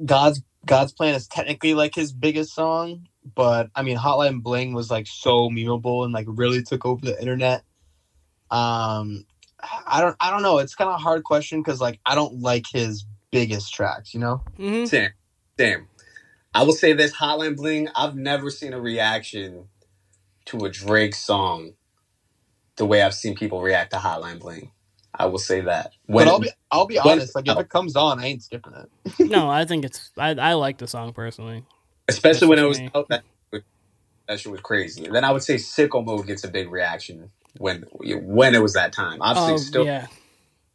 God's 0.03 0.41
God's 0.65 0.93
plan 0.93 1.15
is 1.15 1.27
technically 1.27 1.73
like 1.73 1.95
his 1.95 2.13
biggest 2.13 2.53
song, 2.53 3.07
but 3.35 3.69
I 3.75 3.83
mean, 3.83 3.97
Hotline 3.97 4.41
Bling 4.41 4.73
was 4.73 4.89
like 4.89 5.07
so 5.07 5.49
memeable 5.49 6.03
and 6.03 6.13
like 6.13 6.25
really 6.29 6.63
took 6.63 6.85
over 6.85 7.05
the 7.05 7.19
internet. 7.19 7.63
Um, 8.49 9.25
I 9.87 10.01
don't 10.01 10.15
I 10.19 10.31
don't 10.31 10.43
know. 10.43 10.59
It's 10.59 10.75
kind 10.75 10.89
of 10.89 10.95
a 10.95 11.03
hard 11.03 11.23
question 11.23 11.61
because 11.61 11.81
like 11.81 11.99
I 12.05 12.15
don't 12.15 12.41
like 12.41 12.65
his 12.71 13.05
biggest 13.31 13.73
tracks. 13.73 14.13
You 14.13 14.19
know. 14.21 14.41
hmm 14.57 14.85
Same, 14.85 15.11
same. 15.59 15.87
I 16.53 16.63
will 16.63 16.73
say 16.73 16.93
this: 16.93 17.13
Hotline 17.15 17.55
Bling. 17.57 17.89
I've 17.95 18.15
never 18.15 18.49
seen 18.49 18.73
a 18.73 18.79
reaction 18.81 19.69
to 20.45 20.65
a 20.65 20.69
Drake 20.69 21.15
song 21.15 21.73
the 22.77 22.85
way 22.85 23.01
I've 23.01 23.13
seen 23.15 23.35
people 23.35 23.61
react 23.61 23.91
to 23.91 23.97
Hotline 23.97 24.39
Bling. 24.39 24.71
I 25.13 25.27
will 25.27 25.39
say 25.39 25.61
that. 25.61 25.93
When 26.07 26.25
but 26.25 26.31
I'll 26.31 26.39
be 26.39 26.51
I'll 26.71 26.87
be 26.87 26.99
when- 26.99 27.19
honest. 27.19 27.35
Like 27.35 27.47
if 27.47 27.57
it 27.59 27.69
comes 27.69 27.95
on, 27.95 28.19
I 28.19 28.27
ain't 28.27 28.43
skipping 28.43 28.73
it. 28.73 28.89
No, 29.29 29.49
I 29.49 29.65
think 29.65 29.85
it's. 29.85 30.11
I, 30.17 30.31
I 30.31 30.53
like 30.53 30.77
the 30.79 30.87
song 30.87 31.13
personally. 31.13 31.63
especially 32.09 32.47
when 32.49 32.59
it 32.59 32.67
was 32.67 32.81
out, 32.95 33.07
that, 33.09 33.23
that 34.27 34.39
shit 34.39 34.51
was 34.51 34.61
crazy. 34.61 35.05
And 35.05 35.15
then 35.15 35.23
I 35.23 35.31
would 35.31 35.43
say 35.43 35.55
Sicko 35.55 36.03
Mode 36.05 36.27
gets 36.27 36.43
a 36.43 36.47
big 36.49 36.71
reaction 36.71 37.31
when 37.57 37.85
when 37.91 38.55
it 38.55 38.61
was 38.61 38.73
that 38.73 38.93
time. 38.93 39.21
Obviously, 39.21 39.53
Oh 39.53 39.57
still 39.57 39.85
yeah, 39.85 40.07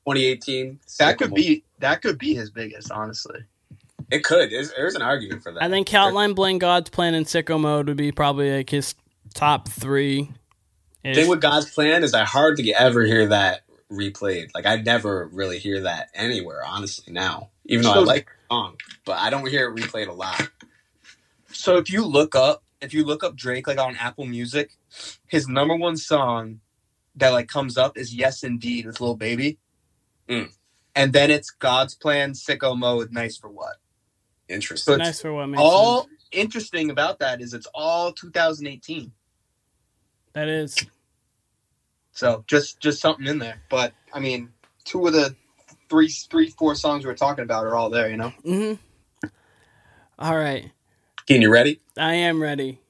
2018. 0.06 0.80
That 0.98 1.18
could 1.18 1.34
be 1.34 1.64
that 1.78 2.02
could 2.02 2.18
be 2.18 2.34
his 2.34 2.50
biggest, 2.50 2.90
honestly. 2.90 3.40
It 4.10 4.24
could. 4.24 4.50
There's, 4.50 4.72
there's 4.72 4.94
an 4.94 5.02
argument 5.02 5.42
for 5.42 5.52
that. 5.52 5.62
I 5.62 5.68
think 5.68 5.86
Hotline 5.88 6.34
Bling, 6.34 6.58
God's 6.58 6.88
Plan, 6.88 7.14
and 7.14 7.26
Sicko 7.26 7.60
Mode 7.60 7.88
would 7.88 7.96
be 7.96 8.10
probably 8.10 8.56
like 8.56 8.70
his 8.70 8.94
top 9.34 9.68
three. 9.68 10.30
Thing 11.04 11.28
with 11.28 11.40
God's 11.40 11.70
plan 11.70 12.04
is 12.04 12.12
I 12.12 12.24
hardly 12.24 12.74
ever 12.74 13.02
hear 13.02 13.28
that 13.28 13.62
replayed. 13.90 14.50
Like 14.54 14.66
I 14.66 14.76
never 14.76 15.28
really 15.32 15.58
hear 15.58 15.82
that 15.82 16.08
anywhere, 16.14 16.62
honestly. 16.64 17.12
Now, 17.12 17.50
even 17.66 17.84
though 17.84 17.92
I 17.92 17.98
like 17.98 18.26
the 18.26 18.54
song, 18.54 18.76
but 19.04 19.18
I 19.18 19.30
don't 19.30 19.48
hear 19.48 19.70
it 19.70 19.76
replayed 19.76 20.08
a 20.08 20.12
lot. 20.12 20.50
So 21.52 21.76
if 21.76 21.90
you 21.90 22.04
look 22.04 22.34
up 22.34 22.62
if 22.80 22.92
you 22.94 23.04
look 23.04 23.24
up 23.24 23.36
Drake 23.36 23.66
like 23.66 23.78
on 23.78 23.96
Apple 23.96 24.26
Music, 24.26 24.76
his 25.26 25.48
number 25.48 25.74
one 25.74 25.96
song 25.96 26.60
that 27.18 27.30
like 27.30 27.48
comes 27.48 27.76
up 27.76 27.96
is 27.96 28.14
Yes 28.14 28.42
Indeed 28.42 28.86
with 28.86 29.00
Lil 29.00 29.16
Baby. 29.16 29.58
Mm. 30.28 30.52
And 30.94 31.12
then 31.12 31.30
it's 31.30 31.50
God's 31.50 31.94
Plan, 31.94 32.32
Sicko 32.32 32.76
Mode, 32.76 33.12
Nice 33.12 33.36
for 33.36 33.48
What. 33.48 33.76
Interesting. 34.48 34.94
So 34.94 34.96
nice 34.96 35.20
for 35.20 35.32
what 35.32 35.46
makes 35.46 35.60
all 35.62 36.02
sense. 36.02 36.12
interesting 36.32 36.90
about 36.90 37.18
that 37.18 37.40
is 37.40 37.52
it's 37.52 37.68
all 37.74 38.12
2018. 38.12 39.12
That 40.32 40.48
is. 40.48 40.76
So 42.12 42.44
just 42.46 42.80
just 42.80 43.00
something 43.00 43.26
in 43.26 43.38
there. 43.38 43.60
But 43.68 43.92
I 44.12 44.20
mean, 44.20 44.50
two 44.84 45.06
of 45.06 45.12
the 45.12 45.36
three 45.88 46.08
three 46.08 46.48
four 46.50 46.74
songs 46.74 47.04
we're 47.04 47.14
talking 47.14 47.44
about 47.44 47.66
are 47.66 47.76
all 47.76 47.90
there, 47.90 48.10
you 48.10 48.16
know. 48.16 48.32
mm-hmm. 48.44 49.28
All 50.18 50.36
right. 50.36 50.70
Keen, 51.26 51.42
you 51.42 51.50
ready? 51.50 51.80
I 51.96 52.14
am 52.14 52.42
ready. 52.42 52.80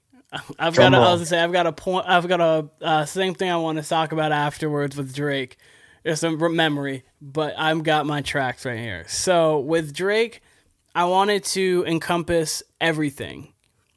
I've 0.58 0.76
got. 0.76 0.92
A, 0.94 0.96
I 0.96 1.12
was 1.12 1.20
gonna 1.20 1.26
say 1.26 1.40
I've 1.40 1.52
got 1.52 1.66
a 1.66 1.72
point. 1.72 2.06
I've 2.08 2.28
got 2.28 2.40
a 2.40 2.68
uh, 2.84 3.04
same 3.06 3.34
thing 3.34 3.50
I 3.50 3.56
want 3.56 3.82
to 3.82 3.88
talk 3.88 4.12
about 4.12 4.32
afterwards 4.32 4.96
with 4.96 5.14
Drake. 5.14 5.56
It's 6.04 6.22
a 6.22 6.30
memory, 6.30 7.04
but 7.20 7.54
I've 7.58 7.82
got 7.82 8.06
my 8.06 8.22
tracks 8.22 8.64
right 8.64 8.78
here. 8.78 9.04
So 9.08 9.58
with 9.58 9.94
Drake, 9.94 10.42
I 10.94 11.04
wanted 11.04 11.44
to 11.44 11.84
encompass 11.86 12.62
everything. 12.80 13.52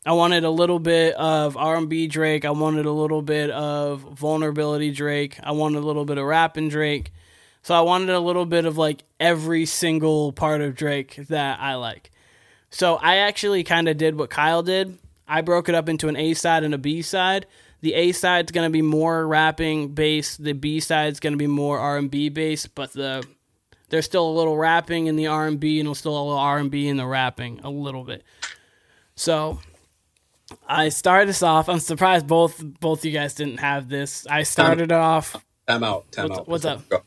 I 0.06 0.14
wanted 0.14 0.44
a 0.44 0.50
little 0.50 0.80
bit 0.80 1.14
of 1.16 1.56
R&B 1.56 2.08
Drake. 2.08 2.44
I 2.44 2.52
wanted 2.52 2.88
a 2.88 2.92
little 2.92 3.22
bit 3.22 3.52
of 3.52 4.02
vulnerability 4.02 4.92
Drake. 4.92 5.40
I 5.44 5.52
wanted 5.52 5.78
a 5.78 5.86
little 5.86 6.06
bit 6.06 6.18
of 6.18 6.26
rapping 6.26 6.70
Drake. 6.70 7.12
So 7.62 7.76
I 7.76 7.82
wanted 7.82 8.10
a 8.10 8.20
little 8.20 8.48
bit 8.48 8.66
of 8.66 8.78
like 8.78 9.04
every 9.20 9.66
single 9.66 10.32
part 10.32 10.62
of 10.62 10.76
Drake 10.76 11.18
that 11.28 11.60
I 11.60 11.76
like. 11.76 12.10
So 12.72 12.96
I 12.96 13.18
actually 13.18 13.64
kind 13.64 13.88
of 13.88 13.98
did 13.98 14.18
what 14.18 14.32
Kyle 14.32 14.64
did. 14.64 14.98
I 15.28 15.42
broke 15.42 15.70
it 15.70 15.76
up 15.76 15.88
into 15.90 16.08
an 16.08 16.16
A 16.18 16.34
side 16.34 16.64
and 16.64 16.74
a 16.74 16.78
B 16.78 17.02
side. 17.02 17.46
The 17.82 17.94
A 17.96 18.12
side's 18.12 18.52
gonna 18.52 18.70
be 18.70 18.82
more 18.82 19.26
rapping 19.28 19.94
based. 19.96 20.44
The 20.44 20.54
B 20.54 20.80
side's 20.80 21.20
gonna 21.20 21.38
be 21.38 21.48
more 21.48 21.80
R 21.80 21.98
and 21.98 22.12
B 22.12 22.30
based, 22.30 22.76
but 22.76 22.94
the 22.94 23.26
there's 23.90 24.06
still 24.06 24.28
a 24.30 24.32
little 24.32 24.56
rapping 24.58 25.08
in 25.08 25.16
the 25.18 25.28
R 25.28 25.48
and 25.48 25.60
B, 25.60 25.80
and 25.80 25.88
there's 25.88 25.98
still 25.98 26.16
a 26.18 26.24
little 26.24 26.38
R 26.38 26.58
and 26.60 26.70
B 26.72 26.88
in 26.88 26.98
the 26.98 27.06
rapping, 27.08 27.60
a 27.64 27.70
little 27.70 28.04
bit. 28.04 28.24
So 29.16 29.60
I 30.68 30.90
started 30.90 31.28
this 31.30 31.44
off. 31.44 31.70
I'm 31.70 31.80
surprised 31.80 32.28
both 32.28 32.62
both 32.80 33.04
you 33.06 33.12
guys 33.12 33.34
didn't 33.34 33.58
have 33.58 33.90
this. 33.90 34.26
I 34.28 34.44
started 34.44 34.92
off. 34.92 35.36
Time 35.68 35.84
out. 35.84 36.12
Time 36.12 36.28
What's- 36.30 36.40
out. 36.40 36.48
what's 36.48 36.66
up? 36.66 37.06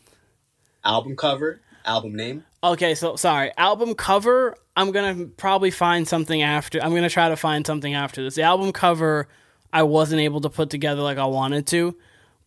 Album 0.85 1.17
cover, 1.17 1.61
album 1.85 2.15
name. 2.15 2.45
Okay, 2.63 2.95
so 2.95 3.17
sorry. 3.17 3.53
Album 3.57 3.95
cover, 3.95 4.57
I'm 4.77 4.91
going 4.93 5.19
to 5.19 5.27
probably 5.27 5.71
find 5.71 6.07
something 6.09 6.43
after. 6.43 6.83
I'm 6.83 6.91
going 6.91 7.03
to 7.03 7.11
try 7.11 7.29
to 7.29 7.37
find 7.37 7.67
something 7.67 7.95
after 7.95 8.23
this. 8.23 8.35
The 8.37 8.43
album 8.43 8.73
cover, 8.73 9.29
I 9.73 9.83
wasn't 9.83 10.21
able 10.21 10.41
to 10.43 10.51
put 10.51 10.71
together 10.71 11.03
like 11.03 11.19
I 11.19 11.27
wanted 11.27 11.67
to, 11.69 11.97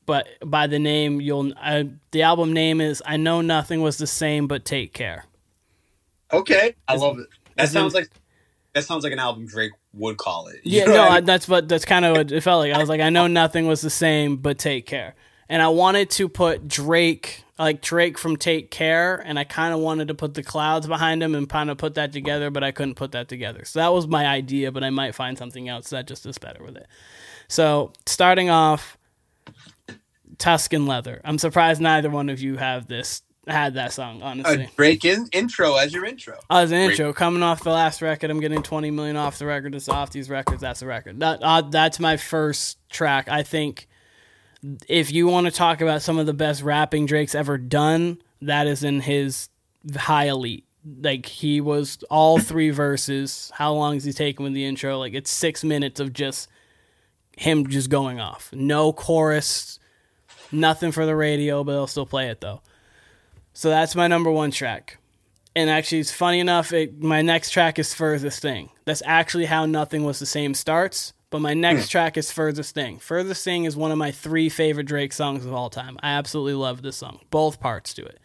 but 0.06 0.28
by 0.46 0.68
the 0.68 0.80
name, 0.80 1.22
you'll. 1.22 1.54
I, 1.58 1.90
the 2.12 2.24
album 2.24 2.54
name 2.54 2.82
is 2.82 3.04
I 3.06 3.18
Know 3.18 3.42
Nothing 3.42 3.82
Was 3.82 3.98
the 3.98 4.08
Same, 4.08 4.48
but 4.48 4.66
Take 4.66 4.94
Care. 4.94 5.26
Okay, 6.34 6.76
I 6.88 6.96
Is- 6.96 7.02
love 7.02 7.20
it. 7.20 7.28
That 7.56 7.70
sounds 7.70 7.94
like 7.96 8.10
that 8.74 8.84
sounds 8.84 9.04
like 9.04 9.14
an 9.14 9.20
album 9.20 9.48
Drake 9.48 9.72
would 9.94 10.18
call 10.18 10.48
it. 10.48 10.58
Yeah, 10.64 10.82
You 10.82 10.88
know 10.90 10.94
no, 10.96 11.04
I, 11.04 11.16
mean? 11.16 11.26
that's 11.26 11.48
what 11.48 11.68
that's 11.68 11.86
kind 11.86 12.06
of 12.06 12.16
what 12.16 12.32
it 12.32 12.42
felt 12.42 12.60
like. 12.60 12.72
I 12.74 12.78
was 12.78 12.90
like, 12.90 13.02
I 13.02 13.10
know 13.10 13.26
nothing 13.28 13.66
was 13.68 13.82
the 13.82 13.90
same, 13.90 14.38
but 14.38 14.60
take 14.60 14.86
care. 14.86 15.16
And 15.50 15.62
I 15.62 15.70
wanted 15.70 16.10
to 16.12 16.28
put 16.28 16.68
Drake, 16.68 17.44
like 17.58 17.82
Drake 17.82 18.18
from 18.18 18.36
Take 18.36 18.70
Care, 18.70 19.16
and 19.26 19.40
I 19.40 19.44
kind 19.46 19.74
of 19.74 19.80
wanted 19.80 20.10
to 20.10 20.14
put 20.14 20.34
the 20.34 20.44
clouds 20.44 20.88
behind 20.88 21.24
him 21.24 21.36
and 21.36 21.48
kind 21.48 21.70
of 21.70 21.78
put 21.78 21.96
that 21.96 22.12
together, 22.12 22.50
but 22.50 22.64
I 22.64 22.72
couldn't 22.72 22.96
put 22.96 23.14
that 23.14 23.30
together. 23.30 23.64
So 23.66 23.80
that 23.80 23.94
was 23.94 24.08
my 24.08 24.26
idea, 24.26 24.72
but 24.72 24.84
I 24.84 24.90
might 24.90 25.16
find 25.16 25.38
something 25.38 25.70
else 25.70 25.90
that 25.92 26.08
just 26.08 26.26
is 26.26 26.38
better 26.38 26.64
with 26.64 26.76
it. 26.76 26.88
So 27.48 27.94
starting 28.06 28.50
off, 28.50 28.98
Tuscan 30.38 30.86
Leather. 30.86 31.22
I'm 31.24 31.38
surprised 31.38 31.82
neither 31.82 32.10
one 32.10 32.30
of 32.30 32.42
you 32.42 32.58
have 32.58 32.88
this 32.88 33.24
had 33.48 33.76
that 33.76 33.94
song. 33.94 34.22
Honestly, 34.22 34.66
A 34.66 34.70
break 34.76 35.06
in 35.06 35.28
intro 35.32 35.76
as 35.78 35.94
your 35.94 36.06
intro. 36.06 36.38
as 36.50 36.72
an 36.72 36.78
intro, 36.80 37.14
coming 37.14 37.42
off 37.44 37.64
the 37.64 37.72
last 37.72 38.02
record, 38.02 38.30
I'm 38.30 38.40
getting 38.42 38.62
20 38.62 38.92
million 38.92 39.16
off 39.16 39.40
the 39.40 39.46
record. 39.46 39.74
It's 39.74 39.88
off 39.90 40.12
these 40.12 40.30
records. 40.30 40.62
That's 40.62 40.82
the 40.82 40.86
record. 40.88 41.20
That 41.22 41.40
uh, 41.42 41.62
that's 41.62 42.00
my 42.00 42.18
first 42.18 42.78
track. 42.90 43.30
I 43.30 43.44
think 43.44 43.88
if 44.88 45.12
you 45.12 45.28
want 45.28 45.46
to 45.46 45.52
talk 45.52 45.82
about 45.82 46.02
some 46.02 46.20
of 46.20 46.26
the 46.26 46.34
best 46.34 46.62
rapping 46.62 47.06
Drake's 47.06 47.36
ever 47.36 47.58
done, 47.58 48.22
that 48.42 48.68
is 48.68 48.84
in 48.84 49.02
his 49.02 49.50
high 49.96 50.26
elite. 50.26 50.66
Like 51.02 51.26
he 51.26 51.62
was 51.62 52.04
all 52.10 52.40
three 52.40 52.70
verses. 52.70 53.52
How 53.56 53.74
long 53.74 53.96
is 53.96 54.04
he 54.04 54.14
taking 54.14 54.44
with 54.44 54.54
the 54.54 54.66
intro? 54.66 54.98
Like 54.98 55.14
it's 55.14 55.32
six 55.32 55.64
minutes 55.64 56.00
of 56.00 56.14
just 56.14 56.50
him 57.38 57.68
just 57.68 57.90
going 57.90 58.20
off. 58.20 58.50
No 58.54 58.92
chorus, 58.92 59.80
nothing 60.52 60.92
for 60.92 61.06
the 61.06 61.16
radio, 61.16 61.64
but 61.64 61.74
they'll 61.74 61.88
still 61.88 62.06
play 62.06 62.30
it 62.30 62.42
though. 62.42 62.62
So 63.54 63.70
that's 63.70 63.96
my 63.96 64.08
number 64.08 64.32
one 64.32 64.52
track. 64.52 64.98
And 65.56 65.72
actually, 65.72 66.00
it's 66.00 66.12
funny 66.12 66.40
enough. 66.40 66.72
It, 66.72 67.02
my 67.02 67.24
next 67.24 67.50
track 67.50 67.80
is 67.80 67.92
"Furthest 67.92 68.40
Thing." 68.44 68.70
That's 68.86 69.02
actually 69.06 69.46
how 69.46 69.66
"Nothing 69.66 70.04
Was 70.04 70.20
the 70.20 70.28
Same" 70.28 70.54
starts. 70.54 71.14
But 71.30 71.40
my 71.42 71.54
next 71.54 71.90
track 71.90 72.16
is 72.18 72.32
"Furthest 72.32 72.74
Thing." 72.74 73.00
"Furthest 73.00 73.44
Thing" 73.44 73.66
is 73.66 73.76
one 73.76 73.92
of 73.92 73.98
my 73.98 74.12
three 74.12 74.48
favorite 74.50 74.86
Drake 74.88 75.12
songs 75.12 75.46
of 75.46 75.54
all 75.54 75.70
time. 75.70 75.98
I 76.02 76.12
absolutely 76.12 76.54
love 76.54 76.82
this 76.82 76.98
song. 76.98 77.20
Both 77.30 77.60
parts 77.60 77.94
to 77.96 78.06
it. 78.06 78.20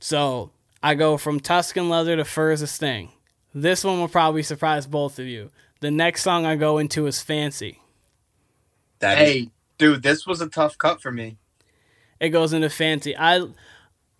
So 0.00 0.50
I 0.82 0.94
go 0.94 1.16
from 1.16 1.38
Tuscan 1.40 1.88
Leather 1.88 2.16
to 2.16 2.24
"Furthest 2.24 2.80
Thing." 2.80 3.12
This 3.54 3.84
one 3.84 3.98
will 4.00 4.08
probably 4.08 4.42
surprise 4.42 4.86
both 4.86 5.18
of 5.18 5.26
you. 5.26 5.50
The 5.80 5.90
next 5.92 6.22
song 6.22 6.44
I 6.44 6.56
go 6.56 6.78
into 6.78 7.06
is 7.06 7.22
"Fancy." 7.22 7.80
That 8.98 9.20
is- 9.22 9.28
Hey, 9.32 9.50
dude, 9.78 10.02
this 10.02 10.26
was 10.26 10.40
a 10.40 10.48
tough 10.48 10.76
cut 10.76 11.00
for 11.00 11.12
me. 11.12 11.36
it 12.20 12.30
goes 12.30 12.52
into 12.52 12.68
fancy. 12.68 13.16
I 13.16 13.46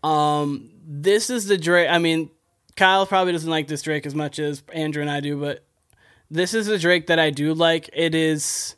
um 0.04 0.70
this 0.86 1.30
is 1.30 1.46
the 1.46 1.58
Drake 1.58 1.88
I 1.90 1.98
mean 1.98 2.30
Kyle 2.76 3.04
probably 3.06 3.32
doesn't 3.32 3.50
like 3.50 3.66
this 3.66 3.82
Drake 3.82 4.06
as 4.06 4.14
much 4.14 4.38
as 4.38 4.62
Andrew 4.72 5.02
and 5.02 5.10
I 5.10 5.18
do, 5.18 5.36
but 5.36 5.64
this 6.30 6.54
is 6.54 6.66
the 6.66 6.78
Drake 6.78 7.06
that 7.06 7.18
I 7.18 7.30
do 7.30 7.54
like. 7.54 7.88
It 7.92 8.14
is 8.14 8.76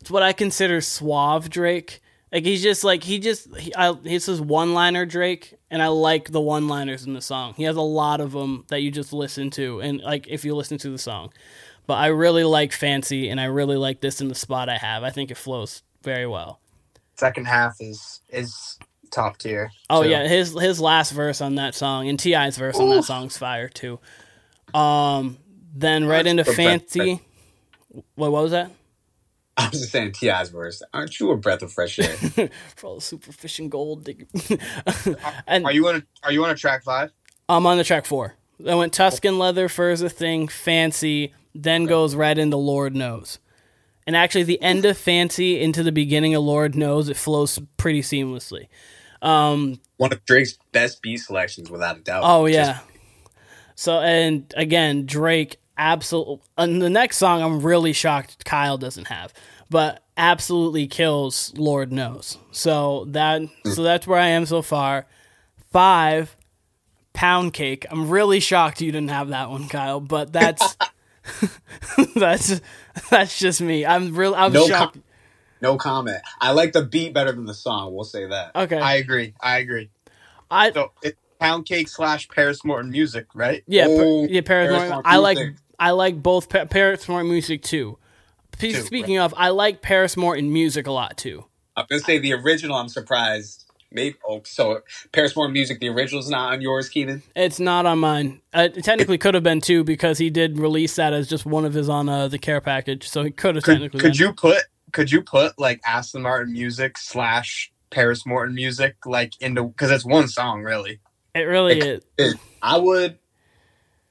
it's 0.00 0.10
what 0.10 0.22
I 0.22 0.32
consider 0.32 0.80
suave 0.80 1.50
Drake. 1.50 2.00
Like 2.32 2.44
he's 2.44 2.62
just 2.62 2.84
like 2.84 3.02
he 3.02 3.18
just 3.18 3.54
he, 3.56 3.74
I, 3.74 3.94
he's 4.04 4.26
his 4.26 4.40
one-liner 4.40 5.06
Drake, 5.06 5.54
and 5.70 5.82
I 5.82 5.88
like 5.88 6.30
the 6.30 6.40
one-liners 6.40 7.06
in 7.06 7.14
the 7.14 7.22
song. 7.22 7.54
He 7.56 7.62
has 7.62 7.76
a 7.76 7.80
lot 7.80 8.20
of 8.20 8.32
them 8.32 8.64
that 8.68 8.82
you 8.82 8.90
just 8.90 9.12
listen 9.12 9.50
to, 9.50 9.80
and 9.80 10.00
like 10.00 10.26
if 10.28 10.44
you 10.44 10.54
listen 10.54 10.78
to 10.78 10.90
the 10.90 10.98
song. 10.98 11.32
But 11.86 11.94
I 11.94 12.08
really 12.08 12.44
like 12.44 12.72
Fancy, 12.72 13.30
and 13.30 13.40
I 13.40 13.44
really 13.44 13.76
like 13.76 14.02
this 14.02 14.20
in 14.20 14.28
the 14.28 14.34
spot 14.34 14.68
I 14.68 14.76
have. 14.76 15.04
I 15.04 15.10
think 15.10 15.30
it 15.30 15.38
flows 15.38 15.82
very 16.02 16.26
well. 16.26 16.60
Second 17.16 17.46
half 17.46 17.76
is 17.80 18.20
is 18.28 18.78
top 19.10 19.38
tier. 19.38 19.70
Oh 19.88 20.02
too. 20.02 20.10
yeah, 20.10 20.28
his 20.28 20.52
his 20.52 20.80
last 20.80 21.12
verse 21.12 21.40
on 21.40 21.54
that 21.54 21.74
song 21.74 22.08
and 22.08 22.18
T.I.'s 22.18 22.58
verse 22.58 22.78
on 22.78 22.90
that 22.90 23.04
song's 23.04 23.38
fire 23.38 23.68
too. 23.68 23.98
Um, 24.74 25.38
then 25.80 26.06
right 26.06 26.26
into 26.26 26.42
That's 26.42 26.58
a 26.58 26.62
fancy. 26.62 27.20
What, 28.14 28.32
what 28.32 28.42
was 28.42 28.52
that? 28.52 28.70
I 29.56 29.68
was 29.68 29.80
just 29.80 29.92
saying 29.92 30.12
T.I.'s 30.12 30.50
verse. 30.50 30.82
Aren't 30.94 31.18
you 31.18 31.30
a 31.30 31.36
breath 31.36 31.62
of 31.62 31.72
fresh 31.72 31.98
air? 31.98 32.14
For 32.76 32.86
all 32.86 32.94
the 32.96 33.00
super 33.00 33.32
fishing 33.32 33.68
gold. 33.68 34.08
and 35.46 35.64
Are 35.64 35.72
you 35.72 35.88
on 35.88 35.96
a 35.96 36.02
Are 36.22 36.32
you 36.32 36.44
on 36.44 36.50
a 36.50 36.54
track 36.54 36.84
five? 36.84 37.10
I'm 37.48 37.66
on 37.66 37.76
the 37.76 37.84
track 37.84 38.06
four. 38.06 38.34
I 38.68 38.74
went 38.74 38.92
Tuscan 38.92 39.38
leather, 39.38 39.68
Furthest 39.68 40.16
Thing, 40.16 40.48
fancy, 40.48 41.32
then 41.54 41.86
goes 41.86 42.14
right 42.14 42.36
into 42.36 42.56
Lord 42.56 42.94
knows. 42.94 43.38
And 44.06 44.16
actually, 44.16 44.44
the 44.44 44.60
end 44.62 44.84
of 44.84 44.96
fancy 44.96 45.60
into 45.60 45.82
the 45.82 45.92
beginning 45.92 46.34
of 46.34 46.42
Lord 46.42 46.74
knows 46.74 47.08
it 47.08 47.16
flows 47.16 47.58
pretty 47.76 48.02
seamlessly. 48.02 48.68
Um, 49.22 49.80
One 49.96 50.12
of 50.12 50.24
Drake's 50.24 50.58
best 50.72 51.02
beat 51.02 51.18
selections, 51.18 51.70
without 51.70 51.98
a 51.98 52.00
doubt. 52.00 52.22
Oh 52.24 52.48
Just- 52.48 52.56
yeah. 52.56 52.78
So 53.74 54.00
and 54.00 54.52
again, 54.56 55.06
Drake 55.06 55.58
absolutely. 55.78 56.40
And 56.58 56.82
the 56.82 56.90
next 56.90 57.16
song, 57.16 57.42
I'm 57.42 57.62
really 57.62 57.92
shocked 57.92 58.44
Kyle 58.44 58.76
doesn't 58.76 59.06
have, 59.06 59.32
but 59.70 60.02
absolutely 60.16 60.86
kills. 60.86 61.52
Lord 61.56 61.92
knows. 61.92 62.36
So 62.50 63.06
that 63.08 63.40
mm. 63.40 63.74
so 63.74 63.82
that's 63.82 64.06
where 64.06 64.18
I 64.18 64.28
am 64.28 64.44
so 64.44 64.60
far. 64.60 65.06
Five, 65.72 66.36
pound 67.12 67.52
cake. 67.52 67.86
I'm 67.90 68.08
really 68.10 68.40
shocked 68.40 68.80
you 68.80 68.92
didn't 68.92 69.10
have 69.10 69.28
that 69.28 69.50
one, 69.50 69.68
Kyle. 69.68 70.00
But 70.00 70.32
that's 70.32 70.76
that's 72.14 72.60
that's 73.10 73.38
just 73.38 73.60
me. 73.60 73.86
I'm 73.86 74.14
real. 74.14 74.34
I'm 74.34 74.52
No 74.52 74.66
shocked. 74.66 74.94
com- 74.94 75.04
no 75.60 75.76
comment. 75.76 76.18
I 76.40 76.52
like 76.52 76.72
the 76.72 76.82
beat 76.82 77.12
better 77.12 77.32
than 77.32 77.46
the 77.46 77.54
song. 77.54 77.94
We'll 77.94 78.04
say 78.04 78.26
that. 78.26 78.54
okay, 78.54 78.78
I 78.78 78.94
agree. 78.94 79.34
I 79.40 79.58
agree. 79.58 79.90
I 80.50 80.72
So 80.72 80.92
it's 81.02 81.18
pound 81.40 81.66
cake 81.66 81.88
slash 81.88 82.28
Paris 82.28 82.64
Morton 82.64 82.90
music, 82.90 83.26
right? 83.34 83.62
Yeah, 83.66 83.86
per, 83.86 84.02
Oh, 84.02 84.26
yeah, 84.28 84.40
Paris, 84.40 84.68
Paris 84.68 84.72
Morton. 84.72 84.90
Morton 84.90 85.12
I 85.12 85.16
like 85.16 85.38
music. 85.38 85.56
I 85.78 85.90
like 85.92 86.22
both 86.22 86.48
pa- 86.48 86.64
Paris 86.66 87.08
Morton 87.08 87.30
music 87.30 87.62
too. 87.62 87.98
P- 88.58 88.72
Too, 88.72 88.80
Speaking 88.82 89.18
of, 89.18 89.32
I 89.36 89.50
like 89.50 89.82
Paris 89.82 90.16
Morton 90.16 90.52
music 90.52 90.86
a 90.86 90.90
lot 90.92 91.16
too. 91.16 91.44
I'm 91.76 91.86
gonna 91.88 92.00
say 92.02 92.18
the 92.18 92.32
original. 92.32 92.76
I'm 92.76 92.88
surprised. 92.88 93.64
Maybe. 93.92 94.16
Oh, 94.28 94.42
so 94.44 94.80
Paris 95.12 95.34
Morton 95.36 95.52
music. 95.52 95.78
The 95.80 95.88
original's 95.88 96.28
not 96.28 96.52
on 96.54 96.60
yours, 96.60 96.88
Keenan. 96.88 97.22
It's 97.36 97.60
not 97.60 97.86
on 97.86 98.00
mine. 98.00 98.40
Uh, 98.52 98.68
it 98.74 98.82
technically 98.84 99.16
could 99.16 99.34
have 99.34 99.44
been 99.44 99.60
too 99.60 99.84
because 99.84 100.18
he 100.18 100.28
did 100.28 100.58
release 100.58 100.96
that 100.96 101.12
as 101.12 101.28
just 101.28 101.46
one 101.46 101.64
of 101.64 101.72
his 101.72 101.88
on 101.88 102.08
uh, 102.08 102.28
the 102.28 102.38
care 102.38 102.60
package. 102.60 103.08
So 103.08 103.22
he 103.22 103.30
could 103.30 103.54
have 103.54 103.64
technically. 103.64 104.00
could 104.00 104.12
been. 104.12 104.20
you 104.20 104.32
put 104.34 104.58
Could 104.92 105.12
you 105.12 105.22
put 105.22 105.58
like 105.58 105.80
Aston 105.86 106.22
Martin 106.22 106.52
music 106.52 106.98
slash 106.98 107.72
Paris 107.90 108.26
Morton 108.26 108.54
music 108.56 108.96
like 109.06 109.40
into 109.40 109.62
because 109.68 109.90
it's 109.92 110.04
one 110.04 110.26
song 110.28 110.62
really. 110.62 110.98
It 111.34 111.42
really 111.42 111.80
Like- 111.80 112.02
is. 112.18 112.34
I 112.60 112.76
would. 112.78 113.18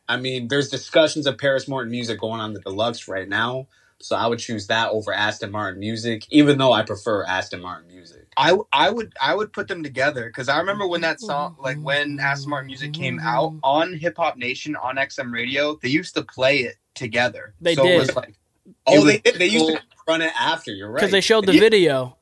I 0.09 0.17
mean, 0.17 0.47
there's 0.47 0.69
discussions 0.69 1.27
of 1.27 1.37
Paris 1.37 1.67
Morton 1.67 1.91
music 1.91 2.19
going 2.19 2.39
on 2.41 2.53
the 2.53 2.61
deluxe 2.61 3.07
right 3.07 3.27
now, 3.27 3.67
so 3.99 4.15
I 4.15 4.27
would 4.27 4.39
choose 4.39 4.67
that 4.67 4.91
over 4.91 5.13
Aston 5.13 5.51
Martin 5.51 5.79
music, 5.79 6.25
even 6.31 6.57
though 6.57 6.73
I 6.73 6.83
prefer 6.83 7.25
Aston 7.25 7.61
Martin 7.61 7.87
music. 7.87 8.27
I 8.37 8.55
I 8.71 8.89
would 8.89 9.13
I 9.21 9.35
would 9.35 9.51
put 9.53 9.67
them 9.67 9.83
together 9.83 10.27
because 10.27 10.49
I 10.49 10.59
remember 10.59 10.87
when 10.87 11.01
that 11.01 11.19
song 11.19 11.55
like 11.59 11.79
when 11.81 12.19
Aston 12.19 12.49
Martin 12.51 12.67
music 12.67 12.93
came 12.93 13.19
out 13.23 13.55
on 13.63 13.93
Hip 13.93 14.17
Hop 14.17 14.37
Nation 14.37 14.75
on 14.75 14.95
XM 14.97 15.33
Radio, 15.33 15.77
they 15.81 15.89
used 15.89 16.15
to 16.15 16.23
play 16.23 16.59
it 16.59 16.75
together. 16.95 17.55
They 17.61 17.75
so 17.75 17.83
It 17.83 17.85
did. 17.85 17.99
was 17.99 18.15
like, 18.15 18.35
Oh, 18.85 18.93
It 18.93 19.05
they 19.05 19.13
was 19.13 19.21
did. 19.23 19.39
They 19.39 19.47
used 19.47 19.65
cool. 19.65 19.75
to 19.77 19.81
run 20.07 20.21
it 20.21 20.33
after. 20.39 20.71
You're 20.71 20.91
right. 20.91 21.01
Because 21.01 21.11
they 21.11 21.21
showed 21.21 21.45
the 21.45 21.53
Yeah. 21.53 21.59
video. 21.61 22.16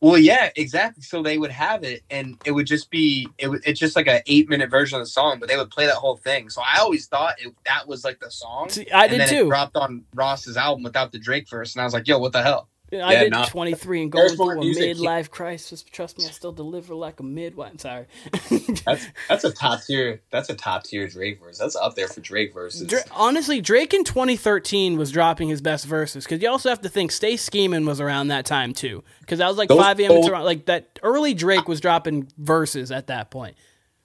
Well, 0.00 0.18
yeah, 0.18 0.50
exactly. 0.56 1.02
So 1.02 1.22
they 1.22 1.36
would 1.36 1.50
have 1.50 1.84
it, 1.84 2.02
and 2.10 2.36
it 2.46 2.52
would 2.52 2.66
just 2.66 2.90
be 2.90 3.28
it. 3.38 3.50
It's 3.66 3.78
just 3.78 3.96
like 3.96 4.06
an 4.06 4.22
eight 4.26 4.48
minute 4.48 4.70
version 4.70 4.98
of 4.98 5.04
the 5.04 5.10
song, 5.10 5.38
but 5.38 5.48
they 5.48 5.56
would 5.56 5.70
play 5.70 5.86
that 5.86 5.96
whole 5.96 6.16
thing. 6.16 6.48
So 6.48 6.62
I 6.62 6.78
always 6.78 7.06
thought 7.06 7.34
it, 7.38 7.54
that 7.66 7.86
was 7.86 8.04
like 8.04 8.18
the 8.18 8.30
song. 8.30 8.70
See, 8.70 8.90
I 8.90 9.08
did 9.08 9.28
too. 9.28 9.44
It 9.44 9.48
dropped 9.48 9.76
on 9.76 10.04
Ross's 10.14 10.56
album 10.56 10.82
without 10.82 11.12
the 11.12 11.18
Drake 11.18 11.48
verse, 11.48 11.74
and 11.74 11.82
I 11.82 11.84
was 11.84 11.92
like, 11.92 12.08
"Yo, 12.08 12.18
what 12.18 12.32
the 12.32 12.42
hell?" 12.42 12.68
I 12.92 13.12
Yeah, 13.12 13.22
did 13.24 13.32
no. 13.32 13.44
23 13.44 14.02
and 14.02 14.12
There's 14.12 14.34
going 14.34 14.38
more 14.38 14.54
through 14.54 14.62
a 14.62 14.64
music. 14.64 14.96
midlife 14.96 15.30
crisis. 15.30 15.82
Trust 15.84 16.18
me, 16.18 16.24
I 16.26 16.30
still 16.30 16.50
deliver 16.52 16.94
like 16.94 17.20
a 17.20 17.22
midwife. 17.22 17.80
Sorry. 17.80 18.06
That's 18.84 19.06
that's 19.28 19.44
a 19.44 19.52
top 19.52 19.82
tier. 19.84 20.22
That's 20.30 20.48
a 20.50 20.54
top 20.54 20.82
tier 20.84 21.06
Drake 21.06 21.38
verse. 21.40 21.58
That's 21.58 21.76
up 21.76 21.94
there 21.94 22.08
for 22.08 22.20
Drake 22.20 22.52
verses. 22.52 22.86
Dra- 22.88 23.02
honestly, 23.12 23.60
Drake 23.60 23.94
in 23.94 24.02
2013 24.04 24.96
was 24.98 25.12
dropping 25.12 25.48
his 25.48 25.60
best 25.60 25.86
verses 25.86 26.24
because 26.24 26.42
you 26.42 26.48
also 26.48 26.68
have 26.68 26.80
to 26.82 26.88
think 26.88 27.12
Stay 27.12 27.36
Scheming 27.36 27.84
was 27.86 28.00
around 28.00 28.28
that 28.28 28.44
time 28.44 28.72
too. 28.72 29.04
Because 29.20 29.38
that 29.38 29.46
was 29.48 29.56
like 29.56 29.68
Those 29.68 29.78
5 29.78 30.00
a.m. 30.00 30.10
It's 30.12 30.28
around 30.28 30.44
like 30.44 30.66
that 30.66 30.98
early 31.02 31.32
Drake 31.34 31.68
was 31.68 31.80
dropping 31.80 32.28
verses 32.38 32.90
at 32.90 33.06
that 33.06 33.30
point. 33.30 33.56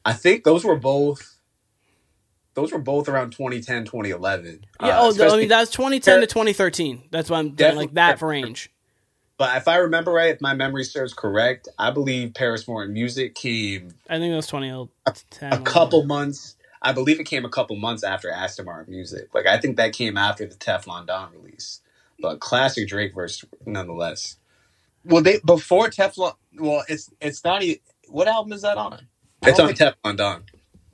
I 0.04 0.14
think 0.14 0.44
those 0.44 0.64
were 0.64 0.76
both. 0.76 1.32
Those 2.54 2.72
were 2.72 2.80
both 2.80 3.10
around 3.10 3.32
2010, 3.32 3.84
2011. 3.86 4.66
Yeah, 4.82 4.88
Uh, 4.88 5.02
oh, 5.02 5.06
I 5.08 5.10
especially- 5.10 5.40
mean 5.40 5.48
that's 5.50 5.72
2010 5.72 6.22
to 6.22 6.28
2013. 6.28 7.04
That's 7.12 7.30
why 7.30 7.40
I'm 7.40 7.50
doing, 7.56 7.76
like 7.76 7.94
that 7.96 8.22
range. 8.22 8.72
But 9.38 9.58
if 9.58 9.68
I 9.68 9.78
remember 9.78 10.12
right, 10.14 10.34
if 10.34 10.42
my 10.42 10.54
memory 10.54 10.84
serves 10.86 11.14
correct, 11.14 11.68
I 11.78 11.92
believe 11.92 12.34
Paris 12.34 12.68
Morton 12.68 12.94
Music 12.94 13.36
came 13.36 13.94
I 14.10 14.18
think 14.18 14.32
it 14.32 14.36
was 14.36 14.48
2010. 14.48 15.54
a 15.54 15.60
couple 15.62 16.06
months. 16.06 16.56
I 16.82 16.94
believe 16.94 17.20
it 17.20 17.26
came 17.26 17.44
a 17.46 17.50
couple 17.50 17.76
months 17.76 18.04
after 18.04 18.30
Aston 18.32 18.66
Martin 18.66 18.94
Music. 18.94 19.34
Like 19.34 19.46
I 19.48 19.60
think 19.60 19.78
that 19.78 19.94
came 19.94 20.18
after 20.18 20.46
the 20.46 20.56
Teflon 20.56 21.08
Don 21.08 21.32
release. 21.34 21.82
But 22.20 22.40
classic 22.40 22.88
Drake 22.88 23.14
verse 23.14 23.44
nonetheless. 23.66 24.38
Well, 25.04 25.22
they 25.22 25.40
before 25.46 25.90
Teflon. 25.90 26.36
Well, 26.58 26.84
it's 26.88 27.10
it's 27.20 27.44
not. 27.44 27.62
even. 27.62 27.82
what 28.08 28.28
album 28.28 28.54
is 28.54 28.62
that 28.62 28.78
on? 28.78 29.08
It's 29.42 29.60
on 29.60 29.74
think- 29.76 29.80
Teflon 29.80 30.18
Don. 30.18 30.44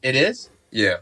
It 0.01 0.15
is. 0.15 0.49
Yeah. 0.71 0.97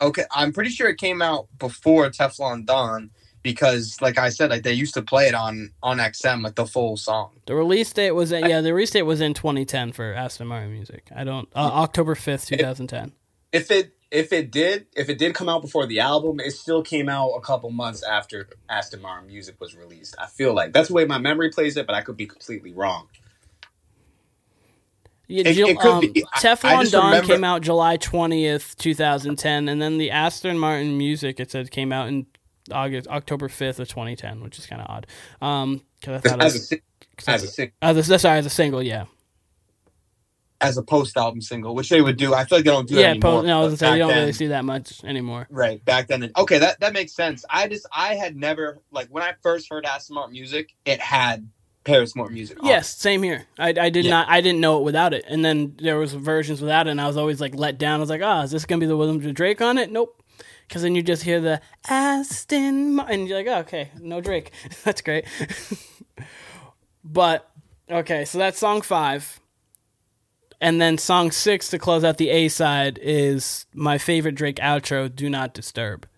Okay, 0.00 0.24
I'm 0.30 0.52
pretty 0.52 0.70
sure 0.70 0.88
it 0.88 0.98
came 0.98 1.20
out 1.22 1.48
before 1.58 2.08
Teflon 2.10 2.64
Don 2.66 3.10
because, 3.46 4.00
like 4.02 4.18
I 4.18 4.28
said, 4.30 4.50
like 4.50 4.64
they 4.64 4.72
used 4.72 4.94
to 4.94 5.02
play 5.02 5.28
it 5.28 5.34
on 5.34 5.70
on 5.82 5.98
XM, 5.98 6.42
like 6.42 6.56
the 6.56 6.66
full 6.66 6.96
song. 6.96 7.30
The 7.46 7.54
release 7.54 7.92
date 7.92 8.10
was 8.10 8.32
in, 8.32 8.44
yeah, 8.44 8.60
the 8.60 8.74
release 8.74 8.90
date 8.90 9.02
was 9.02 9.20
in 9.20 9.34
2010 9.34 9.92
for 9.92 10.12
Aston 10.12 10.48
Martin 10.48 10.72
Music. 10.72 11.08
I 11.14 11.22
don't 11.24 11.48
uh, 11.54 11.60
October 11.60 12.14
5th, 12.16 12.46
2010. 12.48 13.12
If 13.52 13.70
it 13.70 13.92
if 14.10 14.32
it 14.32 14.50
did 14.50 14.86
if 14.96 15.08
it 15.08 15.18
did 15.18 15.34
come 15.34 15.48
out 15.48 15.62
before 15.62 15.86
the 15.86 16.00
album, 16.00 16.40
it 16.40 16.50
still 16.50 16.82
came 16.82 17.08
out 17.08 17.30
a 17.30 17.40
couple 17.40 17.70
months 17.70 18.02
after 18.02 18.48
Aston 18.68 19.00
Martin 19.00 19.28
Music 19.28 19.54
was 19.60 19.76
released. 19.76 20.16
I 20.18 20.26
feel 20.26 20.52
like 20.52 20.72
that's 20.72 20.88
the 20.88 20.94
way 20.94 21.04
my 21.04 21.18
memory 21.18 21.50
plays 21.50 21.76
it, 21.76 21.86
but 21.86 21.94
I 21.94 22.00
could 22.02 22.16
be 22.16 22.26
completely 22.26 22.72
wrong. 22.72 23.08
Yeah, 25.28 25.42
It- 25.48 25.54
Jill- 25.54 25.68
it 25.68 25.78
could 25.80 25.90
um, 25.90 26.00
be. 26.00 26.24
I- 26.24 26.28
I 26.34 26.38
Teflon 26.40 26.90
Don 26.92 27.06
remember- 27.06 27.34
came 27.34 27.44
out 27.44 27.62
July 27.62 27.96
20th, 27.96 28.76
2010, 28.76 29.68
and 29.68 29.82
then 29.82 29.98
the 29.98 30.10
Aston 30.10 30.58
Martin 30.58 30.96
Music 30.98 31.40
it 31.40 31.50
said 31.50 31.70
came 31.70 31.92
out 31.92 32.08
in 32.08 32.26
August 32.72 33.08
October 33.08 33.48
5th 33.48 33.78
of 33.78 33.88
2010, 33.88 34.42
which 34.42 34.58
is 34.58 34.66
kind 34.66 34.82
of 34.82 34.88
odd. 34.90 35.06
Um, 35.40 35.82
because 36.00 36.22
I 36.24 36.28
thought 36.28 36.40
it 36.40 36.44
As 36.44 36.54
a 36.54 36.58
was, 36.58 36.68
sing- 36.68 36.80
as 37.26 37.42
a 37.42 37.46
sing- 37.48 37.72
uh, 37.82 37.92
this, 37.92 38.22
sorry, 38.22 38.38
as 38.38 38.46
a 38.46 38.50
single, 38.50 38.82
yeah, 38.82 39.04
as 40.60 40.78
a 40.78 40.82
post 40.82 41.16
album 41.16 41.40
single, 41.42 41.74
which 41.74 41.88
they 41.90 42.00
would 42.00 42.16
do. 42.16 42.32
I 42.32 42.44
feel 42.44 42.58
like 42.58 42.64
they 42.64 42.70
don't 42.70 42.88
do 42.88 42.94
that 42.94 43.00
yeah. 43.00 43.08
anymore. 43.10 43.42
No, 43.42 43.60
I 43.60 43.64
was 43.64 43.78
gonna 43.80 43.92
say 43.92 43.92
you 43.92 43.98
don't 43.98 44.08
then- 44.08 44.18
really 44.20 44.32
see 44.32 44.46
that 44.48 44.64
much 44.64 45.04
anymore. 45.04 45.46
Right 45.50 45.84
back 45.84 46.08
then. 46.08 46.30
Okay, 46.36 46.58
that 46.58 46.80
that 46.80 46.92
makes 46.94 47.12
sense. 47.14 47.44
I 47.50 47.68
just 47.68 47.86
I 47.92 48.14
had 48.14 48.36
never 48.36 48.78
like 48.90 49.08
when 49.08 49.22
I 49.22 49.34
first 49.42 49.68
heard 49.70 49.84
Aston 49.84 50.14
Martin 50.14 50.32
music, 50.32 50.74
it 50.86 50.98
had 51.00 51.46
Paris 51.84 52.16
Morton 52.16 52.34
music. 52.34 52.60
on. 52.62 52.68
Yes, 52.68 52.88
same 52.96 53.22
here. 53.22 53.46
I, 53.58 53.68
I 53.78 53.90
did 53.90 54.06
Yeah. 54.06 54.12
not 54.12 54.28
I 54.30 54.40
didn't 54.40 54.60
know 54.60 54.78
it 54.78 54.84
without 54.84 55.12
it, 55.12 55.24
and 55.28 55.44
then 55.44 55.76
there 55.78 55.98
was 55.98 56.14
versions 56.14 56.60
without 56.62 56.86
it, 56.86 56.90
and 56.90 57.00
I 57.02 57.06
was 57.06 57.16
always 57.18 57.40
like 57.40 57.54
let 57.54 57.78
down. 57.78 57.98
I 57.98 58.00
was 58.00 58.10
like, 58.10 58.22
ah, 58.24 58.42
is 58.42 58.50
this 58.50 58.64
gonna 58.64 58.80
be 58.80 58.86
the 58.86 58.96
William 58.96 59.18
Drake 59.34 59.60
on 59.60 59.76
it? 59.78 59.92
Nope. 59.92 60.22
Because 60.66 60.82
then 60.82 60.94
you 60.94 61.02
just 61.02 61.22
hear 61.22 61.40
the 61.40 61.60
Aston 61.88 62.94
Martin, 62.94 63.20
and 63.20 63.28
you're 63.28 63.38
like, 63.38 63.46
oh, 63.46 63.60
okay, 63.60 63.90
no 64.00 64.20
Drake. 64.20 64.52
That's 64.84 65.00
great. 65.00 65.26
but 67.04 67.48
okay, 67.90 68.24
so 68.24 68.38
that's 68.38 68.58
song 68.58 68.82
five, 68.82 69.40
and 70.60 70.80
then 70.80 70.98
song 70.98 71.30
six 71.30 71.68
to 71.70 71.78
close 71.78 72.02
out 72.04 72.18
the 72.18 72.30
A 72.30 72.48
side 72.48 72.98
is 73.00 73.66
my 73.72 73.98
favorite 73.98 74.34
Drake 74.34 74.56
outro, 74.56 75.14
"Do 75.14 75.30
Not 75.30 75.54
Disturb." 75.54 76.08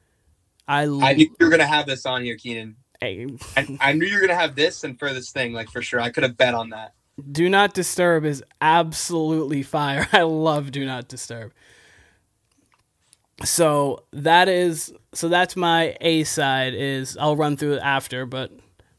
I, 0.66 0.82
I 0.82 1.14
knew 1.14 1.24
you 1.24 1.46
were 1.46 1.51
gonna 1.51 1.66
have 1.66 1.86
this 1.86 2.07
on 2.07 2.22
here, 2.22 2.36
Keenan. 2.36 2.76
I 3.03 3.26
I, 3.57 3.78
I 3.80 3.92
knew 3.92 4.07
you 4.07 4.14
were 4.14 4.20
gonna 4.20 4.34
have 4.38 4.55
this 4.55 4.84
and 4.84 4.99
for 4.99 5.12
this 5.12 5.30
thing, 5.30 5.53
like 5.53 5.70
for 5.70 5.82
sure. 5.82 6.01
I 6.01 6.11
could 6.11 6.22
have 6.22 6.36
bet 6.36 6.55
on 6.55 6.70
that. 6.70 6.94
Do 7.32 7.49
Not 7.49 7.74
Disturb 7.74 8.24
is 8.24 8.44
absolutely 8.61 9.62
fire. 9.62 10.09
I 10.12 10.22
love 10.22 10.70
Do 10.70 10.84
Not 10.84 11.09
Disturb. 11.09 11.53
So 13.45 14.05
that 14.12 14.49
is 14.49 14.93
so 15.14 15.28
that's 15.28 15.57
my 15.57 15.97
A 16.01 16.24
side 16.24 16.74
is 16.74 17.16
I'll 17.16 17.36
run 17.36 17.57
through 17.57 17.74
it 17.74 17.82
after, 17.82 18.26
but 18.26 18.51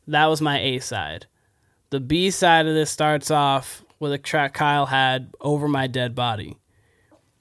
that 0.08 0.26
was 0.28 0.42
my 0.42 0.60
A 0.60 0.80
side. 0.80 1.26
The 1.90 2.00
B 2.00 2.32
side 2.32 2.68
of 2.68 2.74
this 2.74 2.90
starts 2.90 3.32
off 3.32 3.84
with 4.00 4.14
a 4.14 4.18
track 4.18 4.54
Kyle 4.54 4.86
had 4.86 5.30
over 5.42 5.68
my 5.68 5.88
dead 5.88 6.16
body. 6.16 6.56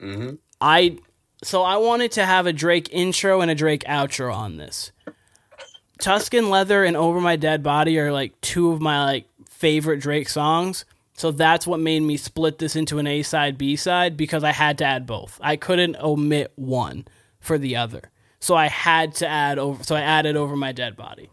Mhm. 0.01 0.39
I 0.59 0.97
so 1.41 1.63
I 1.63 1.77
wanted 1.77 2.11
to 2.13 2.25
have 2.25 2.47
a 2.47 2.53
Drake 2.53 2.89
intro 2.91 3.39
and 3.41 3.49
a 3.49 3.55
Drake 3.55 3.83
outro 3.85 4.33
on 4.33 4.57
this. 4.57 4.91
Tuscan 5.99 6.49
Leather 6.49 6.83
and 6.83 6.95
Over 6.95 7.19
My 7.19 7.35
Dead 7.35 7.61
Body 7.61 7.99
are 7.99 8.11
like 8.11 8.39
two 8.41 8.71
of 8.71 8.79
my 8.81 9.03
like 9.03 9.25
favorite 9.49 9.99
Drake 9.99 10.29
songs. 10.29 10.85
So 11.19 11.31
that's 11.31 11.67
what 11.67 11.81
made 11.81 11.99
me 11.99 12.15
split 12.15 12.59
this 12.59 12.77
into 12.77 12.97
an 12.97 13.05
A 13.05 13.23
side, 13.23 13.57
B 13.57 13.75
side 13.75 14.15
because 14.15 14.41
I 14.41 14.53
had 14.53 14.77
to 14.77 14.85
add 14.85 15.05
both. 15.05 15.37
I 15.43 15.57
couldn't 15.57 15.97
omit 15.97 16.53
one 16.55 17.05
for 17.41 17.57
the 17.57 17.75
other. 17.75 18.09
So 18.39 18.55
I 18.55 18.67
had 18.67 19.15
to 19.15 19.27
add 19.27 19.59
over 19.59 19.83
so 19.83 19.97
I 19.97 20.01
added 20.01 20.37
Over 20.37 20.55
My 20.55 20.71
Dead 20.71 20.95
Body. 20.95 21.29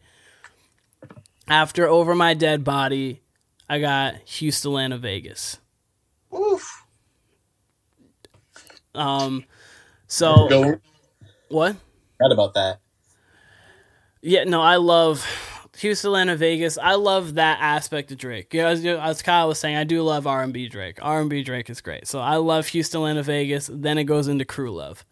After 1.47 1.87
Over 1.87 2.17
My 2.17 2.35
Dead 2.35 2.65
Body, 2.65 3.23
I 3.69 3.79
got 3.79 4.17
Houston 4.29 4.73
Atlanta 4.73 4.99
Vegas. 4.99 5.59
Oof. 6.37 6.85
Um 8.93 9.45
so 10.09 10.49
Go 10.49 10.81
what? 11.49 11.77
right 12.21 12.33
about 12.33 12.55
that. 12.55 12.81
Yeah, 14.21 14.43
no, 14.43 14.63
I 14.63 14.77
love 14.77 15.25
Houston, 15.79 16.09
Atlanta, 16.09 16.37
Vegas. 16.37 16.79
I 16.79 16.95
love 16.95 17.35
that 17.35 17.59
aspect 17.61 18.11
of 18.13 18.19
Drake. 18.19 18.53
You 18.55 18.63
know, 18.63 18.69
as, 18.69 18.85
as 18.85 19.23
Kyle 19.23 19.49
was 19.49 19.59
saying, 19.59 19.77
I 19.77 19.85
do 19.85 20.03
love 20.03 20.27
R 20.27 20.43
and 20.43 20.53
B 20.53 20.69
Drake. 20.69 20.99
R 21.03 21.21
and 21.21 21.31
B 21.31 21.43
Drake 21.43 21.69
is 21.71 21.81
great. 21.81 22.07
So 22.07 22.19
I 22.19 22.37
love 22.37 22.69
Houston, 22.69 23.01
Atlanta, 23.01 23.23
Vegas. 23.23 23.69
Then 23.73 23.99
it 23.99 24.05
goes 24.05 24.29
into 24.29 24.45
Crew 24.45 24.73
Love. 24.73 25.05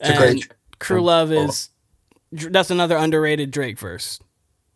It's 0.00 0.10
a 0.10 0.16
great 0.16 0.30
And 0.30 0.42
track. 0.42 0.56
Crew 0.78 0.98
um, 0.98 1.04
Love 1.04 1.30
oh. 1.30 1.44
is 1.44 1.70
that's 2.32 2.70
another 2.70 2.96
underrated 2.96 3.50
Drake 3.50 3.78
verse. 3.78 4.18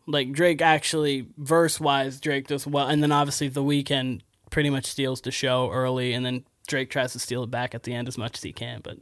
Like 0.06 0.32
Drake 0.32 0.62
actually 0.62 1.26
verse 1.36 1.80
wise, 1.80 2.20
Drake 2.20 2.46
does 2.46 2.66
well, 2.66 2.86
and 2.86 3.02
then 3.02 3.10
obviously 3.10 3.48
the 3.48 3.62
Weeknd 3.62 4.20
pretty 4.50 4.70
much 4.70 4.86
steals 4.86 5.20
the 5.20 5.32
show 5.32 5.70
early, 5.72 6.12
and 6.12 6.24
then 6.24 6.44
Drake 6.68 6.90
tries 6.90 7.12
to 7.12 7.18
steal 7.18 7.42
it 7.42 7.50
back 7.50 7.74
at 7.74 7.82
the 7.82 7.92
end 7.92 8.06
as 8.06 8.16
much 8.16 8.36
as 8.36 8.42
he 8.42 8.52
can, 8.52 8.80
but 8.82 8.98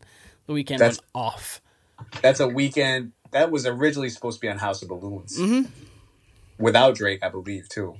the 0.47 0.55
Weeknd 0.55 0.79
That's- 0.79 0.99
went 0.99 1.01
off. 1.15 1.61
That's 2.23 2.41
a 2.41 2.47
Weeknd 2.47 3.13
that 3.35 3.51
was 3.51 3.67
originally 3.67 4.09
supposed 4.09 4.39
to 4.39 4.41
be 4.41 4.49
on 4.49 4.57
House 4.59 4.81
of 4.81 4.89
Balloons. 4.89 5.39
Mhm. 5.39 5.69
Without 6.59 6.95
Drake, 6.95 7.23
I 7.23 7.29
believe 7.29 7.69
too. 7.69 7.97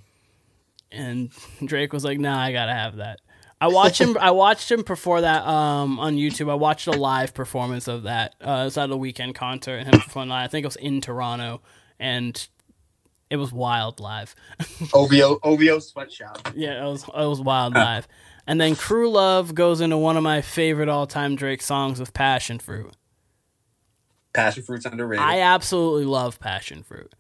and 0.91 1.31
Drake 1.65 1.93
was 1.93 2.05
like, 2.05 2.19
"Nah, 2.21 2.41
I 2.41 2.53
gotta 2.53 2.73
have 2.73 2.97
that." 2.97 3.19
I 3.61 3.67
watched 3.69 4.01
him. 4.01 4.17
I 4.21 4.31
watched 4.31 4.71
him 4.71 4.83
before 4.83 5.21
that 5.23 5.45
um, 5.47 5.99
on 5.99 6.17
YouTube. 6.17 6.51
I 6.51 6.55
watched 6.55 6.87
a 6.87 6.93
live 6.93 7.35
performance 7.35 7.89
of 7.89 8.05
that. 8.05 8.35
Uh, 8.41 8.61
it 8.63 8.65
was 8.65 8.79
at 8.79 8.91
a 8.91 8.97
Weeknd 8.97 9.35
concert, 9.35 9.79
and 9.79 9.93
him 9.93 10.01
performing 10.01 10.29
live. 10.31 10.45
I 10.45 10.49
think 10.49 10.65
it 10.65 10.69
was 10.69 10.77
in 10.77 11.01
Toronto, 11.01 11.63
and 11.99 12.47
it 13.31 13.37
was 13.37 13.53
wild 13.53 13.99
live. 14.01 14.35
OVO 14.95 15.39
OVO 15.43 15.79
sweatshop. 15.81 16.53
yeah, 16.55 16.87
it 16.87 16.89
was 16.89 17.03
it 17.05 17.13
was 17.27 17.41
wild 17.41 17.75
live. 17.75 18.07
And 18.47 18.61
then 18.61 18.77
Crew 18.77 19.11
Love 19.11 19.55
goes 19.55 19.81
into 19.81 19.97
one 19.97 20.17
of 20.19 20.23
my 20.23 20.43
favorite 20.43 20.89
all 20.91 21.07
time 21.07 21.35
Drake 21.35 21.63
songs 21.63 21.99
with 21.99 22.13
Passion 22.13 22.59
Fruit. 22.59 22.93
Passion 24.35 24.63
fruit's 24.63 24.85
underrated. 24.85 25.25
I 25.25 25.41
absolutely 25.41 26.05
love 26.05 26.41
Passion 26.41 26.83
Fruit. 26.83 27.15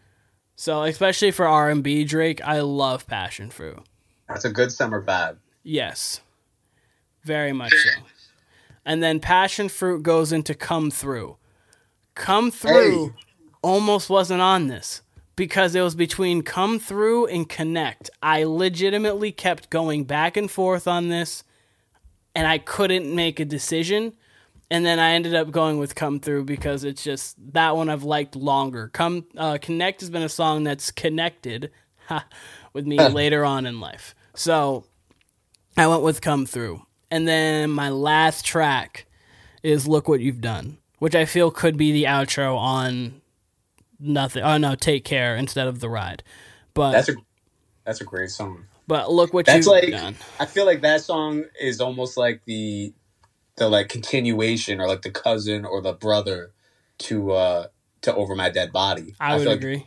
So 0.56 0.82
especially 0.82 1.30
for 1.30 1.46
R 1.46 1.70
and 1.70 1.82
B 1.82 2.04
Drake, 2.04 2.44
I 2.44 2.60
love 2.60 3.06
Passion 3.06 3.50
Fruit. 3.50 3.78
That's 4.28 4.44
a 4.44 4.50
good 4.50 4.72
summer 4.72 5.02
vibe. 5.02 5.36
Yes. 5.62 6.20
Very 7.22 7.52
much 7.52 7.72
so. 7.72 8.02
And 8.84 9.02
then 9.02 9.18
passion 9.20 9.68
fruit 9.68 10.02
goes 10.02 10.32
into 10.32 10.54
come 10.54 10.90
through. 10.90 11.36
Come 12.14 12.50
through 12.50 13.08
Hey. 13.08 13.14
almost 13.62 14.10
wasn't 14.10 14.42
on 14.42 14.68
this 14.68 15.02
because 15.36 15.74
it 15.74 15.80
was 15.80 15.94
between 15.94 16.42
come 16.42 16.78
through 16.78 17.26
and 17.26 17.48
connect. 17.48 18.10
I 18.22 18.44
legitimately 18.44 19.32
kept 19.32 19.70
going 19.70 20.04
back 20.04 20.36
and 20.36 20.50
forth 20.50 20.86
on 20.86 21.08
this 21.08 21.44
and 22.34 22.46
I 22.46 22.58
couldn't 22.58 23.12
make 23.12 23.40
a 23.40 23.44
decision. 23.44 24.12
And 24.74 24.84
then 24.84 24.98
I 24.98 25.12
ended 25.12 25.36
up 25.36 25.52
going 25.52 25.78
with 25.78 25.94
Come 25.94 26.18
Through 26.18 26.46
because 26.46 26.82
it's 26.82 27.04
just 27.04 27.36
that 27.52 27.76
one 27.76 27.88
I've 27.88 28.02
liked 28.02 28.34
longer. 28.34 28.88
Come 28.92 29.24
uh, 29.36 29.56
Connect 29.62 30.00
has 30.00 30.10
been 30.10 30.22
a 30.22 30.28
song 30.28 30.64
that's 30.64 30.90
connected 30.90 31.70
with 32.72 32.84
me 32.84 32.98
later 33.08 33.44
on 33.44 33.66
in 33.66 33.78
life. 33.78 34.16
So 34.34 34.84
I 35.76 35.86
went 35.86 36.02
with 36.02 36.20
Come 36.20 36.44
Through. 36.44 36.82
And 37.08 37.28
then 37.28 37.70
my 37.70 37.88
last 37.90 38.44
track 38.44 39.06
is 39.62 39.86
Look 39.86 40.08
What 40.08 40.18
You've 40.18 40.40
Done, 40.40 40.78
which 40.98 41.14
I 41.14 41.24
feel 41.24 41.52
could 41.52 41.76
be 41.76 41.92
the 41.92 42.04
outro 42.04 42.56
on 42.56 43.20
nothing. 44.00 44.42
Oh 44.42 44.56
no, 44.56 44.74
take 44.74 45.04
care 45.04 45.36
instead 45.36 45.68
of 45.68 45.78
the 45.78 45.88
ride. 45.88 46.24
But 46.74 46.90
That's 46.90 47.10
a 47.10 47.14
that's 47.84 48.00
a 48.00 48.04
great 48.04 48.30
song. 48.30 48.64
but 48.88 49.12
look 49.12 49.32
what 49.32 49.46
That's 49.46 49.66
you've 49.66 49.72
like 49.72 49.90
done. 49.92 50.16
I 50.40 50.46
feel 50.46 50.66
like 50.66 50.80
that 50.80 51.02
song 51.02 51.44
is 51.60 51.80
almost 51.80 52.16
like 52.16 52.40
the 52.46 52.92
the 53.56 53.68
like 53.68 53.88
continuation 53.88 54.80
or 54.80 54.88
like 54.88 55.02
the 55.02 55.10
cousin 55.10 55.64
or 55.64 55.80
the 55.80 55.92
brother 55.92 56.52
to 56.98 57.32
uh 57.32 57.66
to 58.02 58.14
over 58.14 58.34
my 58.34 58.50
dead 58.50 58.72
body. 58.72 59.14
I 59.20 59.34
would 59.34 59.42
feel 59.42 59.50
like, 59.52 59.58
agree. 59.58 59.86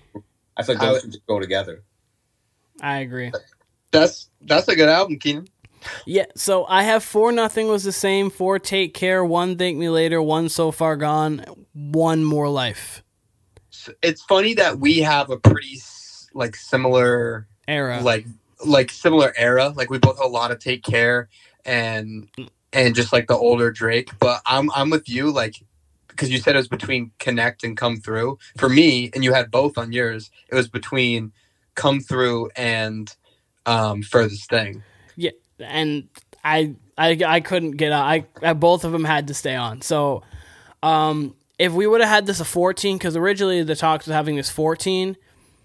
I 0.55 0.63
feel 0.63 0.75
like 0.75 0.83
I 0.83 0.87
those 0.93 1.03
would- 1.03 1.11
just 1.11 1.27
go 1.27 1.39
together. 1.39 1.83
I 2.81 2.99
agree. 2.99 3.31
That's 3.91 4.29
that's 4.41 4.67
a 4.67 4.75
good 4.75 4.89
album, 4.89 5.17
Keenan. 5.19 5.47
Yeah, 6.05 6.25
so 6.35 6.65
I 6.65 6.83
have 6.83 7.03
four 7.03 7.31
nothing 7.31 7.67
was 7.67 7.83
the 7.83 7.91
same, 7.91 8.29
four 8.29 8.59
take 8.59 8.93
care, 8.93 9.23
one 9.23 9.57
thank 9.57 9.77
me 9.77 9.89
later, 9.89 10.21
one 10.21 10.49
so 10.49 10.71
far 10.71 10.95
gone, 10.97 11.45
one 11.73 12.23
more 12.23 12.49
life 12.49 13.03
It's 14.01 14.23
funny 14.23 14.55
that 14.55 14.79
we 14.79 14.99
have 14.99 15.29
a 15.29 15.37
pretty 15.37 15.79
like 16.33 16.55
similar 16.55 17.47
era. 17.67 18.01
like 18.01 18.25
like 18.65 18.91
similar 18.91 19.33
era. 19.37 19.69
Like 19.75 19.89
we 19.89 19.99
both 19.99 20.17
have 20.17 20.25
a 20.25 20.29
lot 20.29 20.51
of 20.51 20.59
Take 20.59 20.83
Care 20.83 21.29
and 21.63 22.27
and 22.77 22.95
just 22.95 23.11
like 23.11 23.27
the 23.27 23.35
older 23.35 23.71
Drake. 23.71 24.11
But 24.19 24.41
I'm 24.45 24.69
I'm 24.71 24.89
with 24.89 25.09
you 25.09 25.31
like 25.31 25.55
because 26.07 26.29
you 26.29 26.37
said 26.37 26.55
it 26.55 26.59
was 26.59 26.67
between 26.67 27.11
Connect 27.19 27.63
and 27.63 27.75
Come 27.75 27.97
Through. 27.97 28.37
For 28.57 28.69
me, 28.69 29.11
and 29.13 29.23
you 29.23 29.33
had 29.33 29.51
both 29.51 29.77
on 29.77 29.91
yours. 29.91 30.29
It 30.49 30.55
was 30.55 30.67
between 30.67 31.31
Come 31.75 31.99
Through 31.99 32.51
and 32.55 33.13
um 33.65 34.03
Furthest 34.03 34.49
Thing. 34.49 34.83
Yeah, 35.15 35.31
and 35.59 36.07
I 36.43 36.75
I 36.97 37.19
I 37.25 37.39
couldn't 37.39 37.71
get 37.71 37.91
out. 37.91 38.05
I, 38.05 38.25
I 38.41 38.53
both 38.53 38.85
of 38.85 38.91
them 38.91 39.03
had 39.03 39.27
to 39.27 39.33
stay 39.33 39.55
on. 39.55 39.81
So, 39.81 40.23
um, 40.83 41.35
if 41.57 41.73
we 41.73 41.87
would 41.87 42.01
have 42.01 42.09
had 42.09 42.25
this 42.27 42.39
a 42.39 42.45
fourteen, 42.45 42.97
because 42.97 43.15
originally 43.15 43.63
the 43.63 43.75
talks 43.75 44.05
was 44.05 44.13
having 44.13 44.35
this 44.35 44.51
fourteen, 44.51 45.17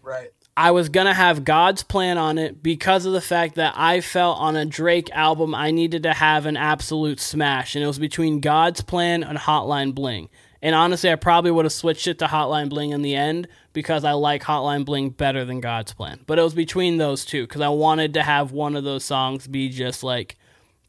Right. 0.03 0.31
I 0.57 0.71
was 0.71 0.91
gonna 0.91 1.15
have 1.15 1.45
God's 1.45 1.83
plan 1.83 2.19
on 2.19 2.37
it 2.37 2.63
because 2.63 3.07
of 3.07 3.15
the 3.15 3.23
fact 3.23 3.55
that 3.55 3.73
I 3.77 4.03
felt 4.03 4.39
on 4.39 4.55
a 4.55 4.67
Drake 4.67 5.11
album 5.13 5.55
I 5.55 5.71
needed 5.71 6.03
to 6.03 6.13
have 6.13 6.45
an 6.45 6.59
absolute 6.59 7.21
smash, 7.21 7.75
and 7.75 7.83
it 7.83 7.87
was 7.87 7.99
between 7.99 8.41
God's 8.41 8.83
plan 8.83 9.23
and 9.23 9.39
Hotline 9.39 9.95
Bling. 9.95 10.29
And 10.61 10.75
honestly, 10.75 11.11
I 11.11 11.17
probably 11.17 11.51
would 11.51 11.65
have 11.65 11.73
switched 11.73 12.07
it 12.07 12.19
to 12.21 12.27
Hotline 12.27 12.69
Bling 12.69 12.91
in 12.91 13.03
the 13.03 13.17
end 13.17 13.49
because 13.73 14.05
I 14.05 14.13
like 14.13 14.45
Hotline 14.45 14.85
Bling 14.85 15.11
better 15.11 15.45
than 15.45 15.61
God's 15.61 15.93
Plan. 15.93 16.21
But 16.27 16.39
it 16.39 16.43
was 16.43 16.55
between 16.55 16.99
those 16.99 17.25
two 17.25 17.45
because 17.45 17.63
I 17.63 17.69
wanted 17.69 18.15
to 18.15 18.23
have 18.23 18.53
one 18.53 18.77
of 18.77 18.85
those 18.85 19.05
songs 19.05 19.49
be 19.49 19.71
just 19.71 20.05
like 20.05 20.37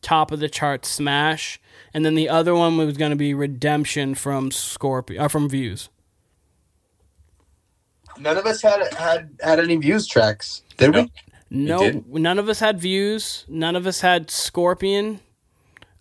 top 0.04 0.32
of 0.32 0.40
the 0.40 0.50
chart 0.50 0.86
smash, 0.86 1.60
and 1.94 2.06
then 2.06 2.16
the 2.16 2.30
other 2.30 2.54
one 2.54 2.78
was 2.78 2.98
going 2.98 3.12
to 3.12 3.16
be 3.16 3.34
Redemption 3.34 4.14
from 4.14 4.52
Scorpio 4.52 5.24
or 5.24 5.30
from 5.30 5.50
Views. 5.50 5.90
None 8.24 8.38
of 8.38 8.46
us 8.46 8.62
had 8.62 8.94
had 8.94 9.30
had 9.42 9.60
any 9.60 9.76
views 9.76 10.08
tracks, 10.08 10.62
did 10.78 10.96
we? 10.96 11.12
No, 11.50 11.80
didn't. 11.80 12.08
none 12.08 12.40
of 12.40 12.50
us 12.50 12.60
had 12.60 12.80
views. 12.80 13.46
None 13.48 13.76
of 13.76 13.86
us 13.86 14.02
had 14.02 14.32
Scorpion. 14.32 15.20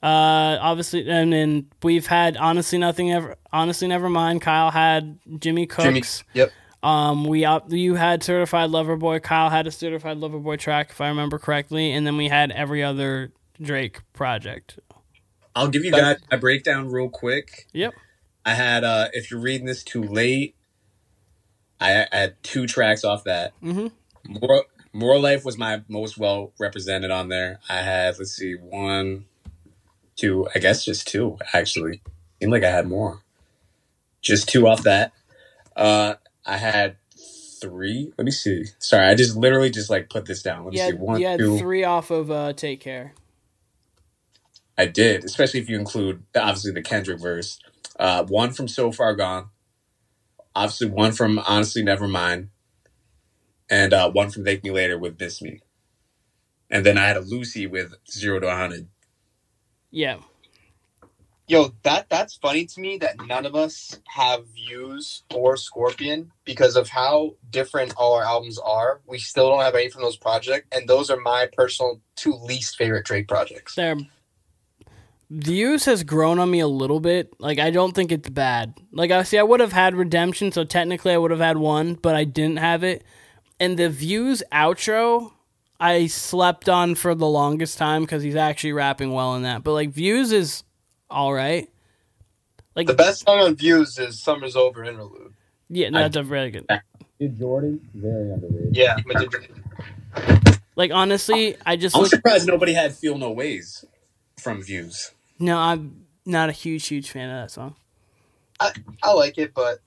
Uh, 0.02 0.58
obviously, 0.60 1.08
and 1.08 1.32
then 1.32 1.66
we've 1.82 2.06
had 2.06 2.36
honestly 2.36 2.78
nothing 2.78 3.12
ever. 3.12 3.36
Honestly, 3.52 3.88
never 3.88 4.08
mind. 4.08 4.40
Kyle 4.40 4.70
had 4.70 5.18
Jimmy 5.38 5.66
Cooks. 5.66 5.84
Jimmy. 5.84 6.02
Yep. 6.34 6.52
Um, 6.82 7.24
we 7.24 7.44
up 7.44 7.70
you 7.70 7.94
had 7.94 8.22
Certified 8.22 8.70
Lover 8.70 8.96
Boy. 8.96 9.20
Kyle 9.20 9.50
had 9.50 9.66
a 9.66 9.70
Certified 9.70 10.16
Lover 10.16 10.38
Boy 10.38 10.56
track, 10.56 10.90
if 10.90 11.00
I 11.00 11.08
remember 11.08 11.38
correctly, 11.38 11.92
and 11.92 12.06
then 12.06 12.16
we 12.16 12.28
had 12.28 12.50
every 12.50 12.82
other 12.82 13.32
Drake 13.60 14.00
project. 14.12 14.78
I'll 15.54 15.68
give 15.68 15.84
you 15.84 15.92
guys 15.92 16.16
a 16.30 16.38
breakdown 16.38 16.88
real 16.88 17.08
quick. 17.08 17.66
Yep. 17.72 17.94
I 18.44 18.54
had 18.54 18.84
uh 18.84 19.08
if 19.12 19.30
you're 19.30 19.40
reading 19.40 19.66
this 19.66 19.84
too 19.84 20.02
late, 20.02 20.56
I, 21.82 22.08
I 22.12 22.16
had 22.16 22.42
two 22.42 22.66
tracks 22.66 23.04
off 23.04 23.24
that. 23.24 23.52
Mhm. 23.62 23.92
More 24.28 24.64
More 24.92 25.18
Life 25.18 25.44
was 25.44 25.58
my 25.58 25.82
most 25.88 26.18
well 26.18 26.52
represented 26.58 27.10
on 27.10 27.28
there. 27.28 27.60
I 27.68 27.82
had 27.82 28.18
let's 28.18 28.32
see, 28.36 28.54
one, 28.54 29.26
two, 30.16 30.48
I 30.54 30.58
guess 30.60 30.84
just 30.84 31.08
two 31.08 31.38
actually. 31.54 32.02
Seemed 32.40 32.52
like 32.52 32.64
I 32.64 32.70
had 32.70 32.88
more. 32.88 33.22
Just 34.22 34.48
two 34.48 34.66
off 34.68 34.82
that. 34.84 35.12
Uh 35.76 36.14
I 36.46 36.56
had 36.58 36.96
three. 37.60 38.12
Let 38.18 38.24
me 38.24 38.30
see. 38.32 38.64
Sorry, 38.78 39.06
I 39.06 39.14
just 39.14 39.36
literally 39.36 39.70
just 39.70 39.90
like 39.90 40.10
put 40.10 40.26
this 40.26 40.42
down. 40.42 40.64
Let 40.64 40.72
me 40.74 40.78
Yeah, 40.78 40.88
see. 40.88 40.94
One, 40.94 41.20
you 41.20 41.26
had 41.26 41.38
two. 41.38 41.58
three 41.58 41.84
off 41.84 42.10
of 42.10 42.30
uh, 42.30 42.52
Take 42.54 42.80
Care. 42.80 43.14
I 44.76 44.86
did, 44.86 45.24
especially 45.24 45.60
if 45.60 45.68
you 45.70 45.78
include 45.78 46.24
obviously 46.34 46.72
the 46.72 46.82
Kendrick 46.82 47.20
verse. 47.20 47.60
Uh, 47.98 48.24
one 48.24 48.52
from 48.52 48.68
So 48.68 48.90
Far 48.90 49.14
Gone, 49.14 49.48
obviously 50.54 50.88
one 50.88 51.12
from 51.12 51.38
Honestly 51.38 51.82
Nevermind, 51.82 52.48
and 53.70 53.92
uh, 53.92 54.10
one 54.10 54.30
from 54.30 54.44
Thank 54.44 54.64
Me 54.64 54.70
Later 54.70 54.98
with 54.98 55.18
Miss 55.18 55.40
Me. 55.42 55.60
And 56.70 56.86
then 56.86 56.96
I 56.98 57.06
had 57.06 57.16
a 57.16 57.20
loosie 57.20 57.66
with 57.66 57.94
Zero 58.10 58.40
to 58.40 58.46
100. 58.46 58.88
Yeah. 59.90 60.18
Yo, 61.48 61.72
that 61.82 62.08
that's 62.08 62.36
funny 62.36 62.64
to 62.64 62.80
me 62.80 62.96
that 62.98 63.26
none 63.26 63.44
of 63.44 63.54
us 63.54 64.00
have 64.06 64.46
views 64.48 65.22
or 65.34 65.56
Scorpion 65.56 66.30
because 66.44 66.76
of 66.76 66.88
how 66.88 67.34
different 67.50 67.92
all 67.96 68.14
our 68.14 68.24
albums 68.24 68.58
are. 68.58 69.00
We 69.06 69.18
still 69.18 69.50
don't 69.50 69.60
have 69.60 69.74
any 69.74 69.90
from 69.90 70.02
those 70.02 70.16
projects, 70.16 70.68
and 70.72 70.88
those 70.88 71.10
are 71.10 71.20
my 71.20 71.48
personal 71.54 72.00
two 72.16 72.34
least 72.34 72.76
favorite 72.76 73.04
Drake 73.04 73.28
projects. 73.28 73.74
Their 73.74 73.96
views 75.32 75.86
has 75.86 76.04
grown 76.04 76.38
on 76.38 76.50
me 76.50 76.60
a 76.60 76.66
little 76.68 77.00
bit. 77.00 77.32
Like 77.38 77.58
I 77.58 77.70
don't 77.70 77.94
think 77.94 78.12
it's 78.12 78.28
bad. 78.28 78.74
Like 78.92 79.10
I 79.10 79.22
see, 79.22 79.38
I 79.38 79.42
would 79.42 79.60
have 79.60 79.72
had 79.72 79.94
redemption, 79.94 80.52
so 80.52 80.64
technically 80.64 81.12
I 81.12 81.16
would 81.18 81.30
have 81.30 81.40
had 81.40 81.56
one, 81.56 81.94
but 81.94 82.14
I 82.14 82.24
didn't 82.24 82.58
have 82.58 82.84
it. 82.84 83.04
And 83.58 83.78
the 83.78 83.88
views 83.88 84.42
outro, 84.52 85.32
I 85.80 86.06
slept 86.06 86.68
on 86.68 86.94
for 86.94 87.14
the 87.14 87.26
longest 87.26 87.78
time 87.78 88.02
because 88.02 88.22
he's 88.22 88.36
actually 88.36 88.72
rapping 88.72 89.12
well 89.12 89.34
in 89.34 89.42
that. 89.42 89.62
But 89.64 89.72
like 89.72 89.90
views 89.90 90.32
is 90.32 90.64
all 91.10 91.32
right. 91.32 91.68
Like 92.74 92.86
The 92.86 92.94
best 92.94 93.24
song 93.24 93.40
on 93.40 93.54
Views 93.56 93.98
is 93.98 94.18
"Summer's 94.20 94.56
Over" 94.56 94.84
interlude. 94.84 95.34
yeah, 95.68 95.90
no, 95.90 96.00
that's 96.00 96.16
a 96.16 96.24
really 96.24 96.50
good. 96.50 96.66
Jordan, 97.38 97.80
very 97.94 98.32
underrated. 98.32 98.76
Yeah, 98.76 98.96
Like 100.74 100.90
honestly, 100.90 101.56
I 101.66 101.76
just 101.76 101.94
I'm 101.94 102.02
look. 102.02 102.10
surprised 102.10 102.46
nobody 102.46 102.72
had 102.72 102.94
Feel 102.94 103.18
No 103.18 103.30
Ways 103.30 103.84
from 104.38 104.62
Views. 104.62 105.12
No, 105.42 105.58
I'm 105.58 106.06
not 106.24 106.48
a 106.48 106.52
huge, 106.52 106.86
huge 106.86 107.10
fan 107.10 107.28
of 107.28 107.42
that 107.42 107.50
song. 107.50 107.74
I 108.60 108.70
I 109.02 109.12
like 109.12 109.38
it, 109.38 109.52
but 109.54 109.80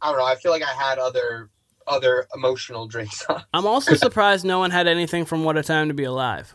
I 0.00 0.08
don't 0.08 0.18
know. 0.18 0.24
I 0.24 0.36
feel 0.36 0.50
like 0.50 0.62
I 0.62 0.72
had 0.72 0.98
other 0.98 1.50
other 1.86 2.26
emotional 2.34 2.86
Drake 2.86 3.12
songs. 3.12 3.42
I'm 3.52 3.66
also 3.66 3.94
surprised 3.94 4.46
no 4.46 4.58
one 4.58 4.70
had 4.70 4.86
anything 4.88 5.26
from 5.26 5.44
What 5.44 5.58
a 5.58 5.62
Time 5.62 5.88
to 5.88 5.94
Be 5.94 6.04
Alive. 6.04 6.54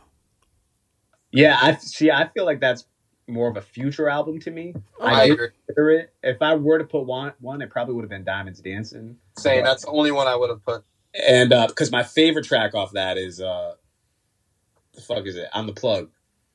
Yeah, 1.31 1.59
I 1.61 1.75
see. 1.75 2.09
I 2.09 2.27
feel 2.29 2.45
like 2.45 2.59
that's 2.59 2.85
more 3.27 3.49
of 3.49 3.57
a 3.57 3.61
future 3.61 4.09
album 4.09 4.39
to 4.39 4.51
me. 4.51 4.73
I 4.99 5.21
I 5.21 5.23
agree. 5.25 5.49
consider 5.67 5.91
it. 5.91 6.13
If 6.23 6.41
I 6.41 6.55
were 6.55 6.79
to 6.79 6.85
put 6.85 7.05
one, 7.05 7.33
one, 7.39 7.61
it 7.61 7.69
probably 7.69 7.93
would 7.93 8.03
have 8.03 8.09
been 8.09 8.23
Diamonds 8.23 8.61
Dancing. 8.61 9.17
Saying 9.37 9.63
that's 9.63 9.83
the 9.85 9.91
only 9.91 10.11
one 10.11 10.27
I 10.27 10.35
would 10.35 10.49
have 10.49 10.63
put. 10.63 10.83
And 11.27 11.49
because 11.67 11.91
my 11.91 12.01
favorite 12.03 12.45
track 12.45 12.73
off 12.73 12.93
that 12.93 13.17
is 13.19 13.39
uh, 13.41 13.73
the 14.95 15.01
fuck 15.01 15.25
is 15.27 15.35
it? 15.35 15.49
I'm 15.53 15.67
the 15.67 15.73
plug, 15.73 16.09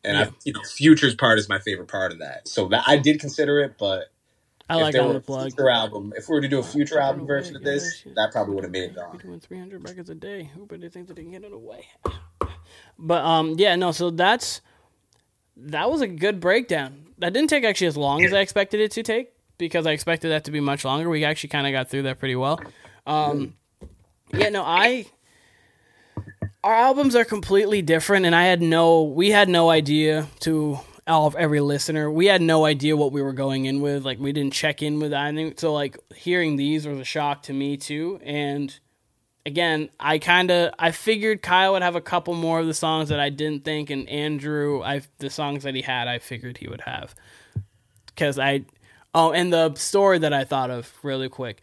and 0.05 0.17
I, 0.17 0.31
you 0.45 0.53
know, 0.53 0.61
Future's 0.63 1.15
part 1.15 1.39
is 1.39 1.49
my 1.49 1.59
favorite 1.59 1.89
part 1.89 2.13
of 2.13 2.19
that. 2.21 2.49
So 2.49 2.69
that 2.69 2.85
I 2.87 2.97
did 2.97 3.21
consider 3.21 3.61
it, 3.61 3.75
but 3.79 4.13
I 4.69 4.77
if 4.77 4.83
like 4.83 4.93
there 4.93 5.03
on 5.03 5.09
were 5.09 5.13
the 5.15 5.19
a 5.19 5.23
plug. 5.23 5.49
future 5.51 5.69
album, 5.69 6.13
if 6.17 6.29
we 6.29 6.35
were 6.35 6.41
to 6.41 6.49
do 6.49 6.59
a 6.59 6.63
future 6.63 7.01
album 7.01 7.27
version 7.27 7.57
of 7.57 7.63
this, 7.63 8.05
that 8.15 8.31
probably 8.33 8.55
would 8.55 8.65
have 8.65 8.73
made 8.73 8.91
it 8.93 8.99
on. 8.99 9.19
doing 9.19 9.41
300 9.41 9.83
records 9.89 10.11
a 10.11 10.15
day. 10.15 10.51
Who 10.55 10.67
better 10.67 10.89
think 10.89 11.09
that 11.09 11.15
they 11.17 11.23
can 11.23 11.33
get 11.33 11.45
it 11.45 11.53
away? 11.53 11.87
But 12.99 13.25
um, 13.25 13.55
yeah, 13.59 13.75
no. 13.77 13.93
So 13.93 14.11
that's 14.11 14.61
that 15.57 15.91
was 15.91 16.03
a 16.03 16.07
good 16.07 16.39
breakdown. 16.39 17.07
That 17.19 17.33
didn't 17.33 17.51
take 17.51 17.65
actually 17.65 17.89
as 17.89 17.97
long 17.97 18.25
as 18.25 18.33
I 18.33 18.41
expected 18.41 18.81
it 18.81 18.93
to 18.93 19.03
take 19.03 19.33
because 19.59 19.87
I 19.87 19.91
expected 19.93 20.31
that 20.31 20.45
to 20.45 20.51
be 20.51 20.61
much 20.61 20.85
longer. 20.85 21.09
We 21.09 21.25
actually 21.25 21.49
kind 21.49 21.67
of 21.67 21.73
got 21.73 21.89
through 21.89 22.03
that 22.03 22.19
pretty 22.19 22.37
well. 22.37 22.61
Um, 23.07 23.55
yeah, 24.33 24.51
no, 24.51 24.63
I 24.63 25.07
our 26.63 26.75
albums 26.75 27.17
are 27.17 27.25
completely 27.25 27.83
different, 27.83 28.27
and 28.27 28.35
I 28.35 28.45
had 28.45 28.61
no, 28.61 29.03
we 29.03 29.31
had 29.31 29.49
no 29.49 29.71
idea 29.71 30.29
to 30.41 30.81
all 31.07 31.27
of 31.27 31.35
every 31.37 31.61
listener. 31.61 32.11
We 32.11 32.27
had 32.27 32.43
no 32.43 32.65
idea 32.65 32.97
what 32.97 33.13
we 33.13 33.23
were 33.23 33.33
going 33.33 33.65
in 33.65 33.81
with. 33.81 34.05
Like 34.05 34.19
we 34.19 34.33
didn't 34.33 34.53
check 34.53 34.83
in 34.83 35.01
with 35.01 35.13
anything. 35.13 35.55
So 35.57 35.73
like 35.73 35.99
hearing 36.15 36.57
these 36.57 36.87
was 36.87 36.99
a 36.99 37.05
shock 37.05 37.43
to 37.45 37.53
me 37.53 37.77
too. 37.77 38.21
And 38.23 38.79
again, 39.45 39.91
I 39.99 40.19
kind 40.19 40.51
of 40.51 40.73
I 40.79 40.93
figured 40.93 41.43
Kyle 41.43 41.73
would 41.73 41.83
have 41.83 41.97
a 41.97 42.01
couple 42.01 42.35
more 42.35 42.61
of 42.61 42.67
the 42.67 42.75
songs 42.75 43.09
that 43.09 43.21
I 43.21 43.31
didn't 43.31 43.65
think, 43.65 43.91
and 43.91 44.09
Andrew, 44.09 44.83
I 44.83 45.03
the 45.19 45.31
songs 45.31 45.65
that 45.65 45.75
he 45.75 45.83
had, 45.83 46.09
I 46.09 46.19
figured 46.19 46.59
he 46.59 46.69
would 46.69 46.83
have 46.83 47.15
because 48.07 48.39
I. 48.39 48.65
Oh, 49.13 49.33
and 49.33 49.53
the 49.53 49.75
story 49.75 50.21
that 50.21 50.33
I 50.33 50.45
thought 50.45 50.71
of 50.71 50.93
really 51.03 51.29
quick. 51.29 51.61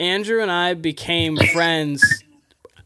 Andrew 0.00 0.42
and 0.42 0.50
I 0.50 0.74
became 0.74 1.36
friends. 1.52 2.24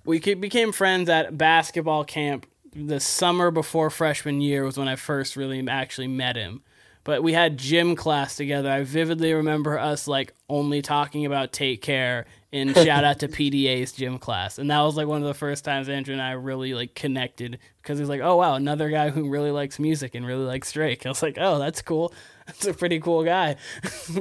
We 0.06 0.20
became 0.20 0.72
friends 0.72 1.08
at 1.08 1.36
basketball 1.36 2.04
camp 2.04 2.46
the 2.74 3.00
summer 3.00 3.50
before 3.50 3.90
freshman 3.90 4.40
year 4.40 4.64
was 4.64 4.76
when 4.76 4.88
I 4.88 4.96
first 4.96 5.34
really 5.36 5.66
actually 5.68 6.08
met 6.08 6.36
him. 6.36 6.62
but 7.04 7.22
we 7.22 7.32
had 7.32 7.56
gym 7.56 7.94
class 7.94 8.34
together. 8.36 8.68
I 8.68 8.82
vividly 8.82 9.32
remember 9.32 9.78
us 9.78 10.08
like 10.08 10.34
only 10.48 10.82
talking 10.82 11.24
about 11.24 11.52
Take 11.52 11.80
Care 11.80 12.26
and 12.52 12.74
shout 12.76 13.04
out 13.04 13.20
to 13.20 13.28
PDA's 13.28 13.92
gym 13.92 14.18
class. 14.18 14.58
And 14.58 14.68
that 14.70 14.80
was 14.80 14.96
like 14.96 15.06
one 15.06 15.22
of 15.22 15.28
the 15.28 15.34
first 15.34 15.64
times 15.64 15.88
Andrew 15.88 16.12
and 16.12 16.22
I 16.22 16.32
really 16.32 16.74
like 16.74 16.94
connected 16.96 17.58
because 17.80 17.98
he's 18.00 18.08
like, 18.08 18.20
oh 18.20 18.36
wow, 18.36 18.54
another 18.54 18.90
guy 18.90 19.10
who 19.10 19.28
really 19.28 19.52
likes 19.52 19.78
music 19.78 20.14
and 20.14 20.26
really 20.26 20.44
likes 20.44 20.72
Drake. 20.72 21.06
I 21.06 21.08
was 21.08 21.22
like, 21.22 21.38
oh, 21.40 21.58
that's 21.58 21.80
cool. 21.80 22.12
That's 22.46 22.66
a 22.66 22.74
pretty 22.74 23.00
cool 23.00 23.24
guy. 23.24 23.56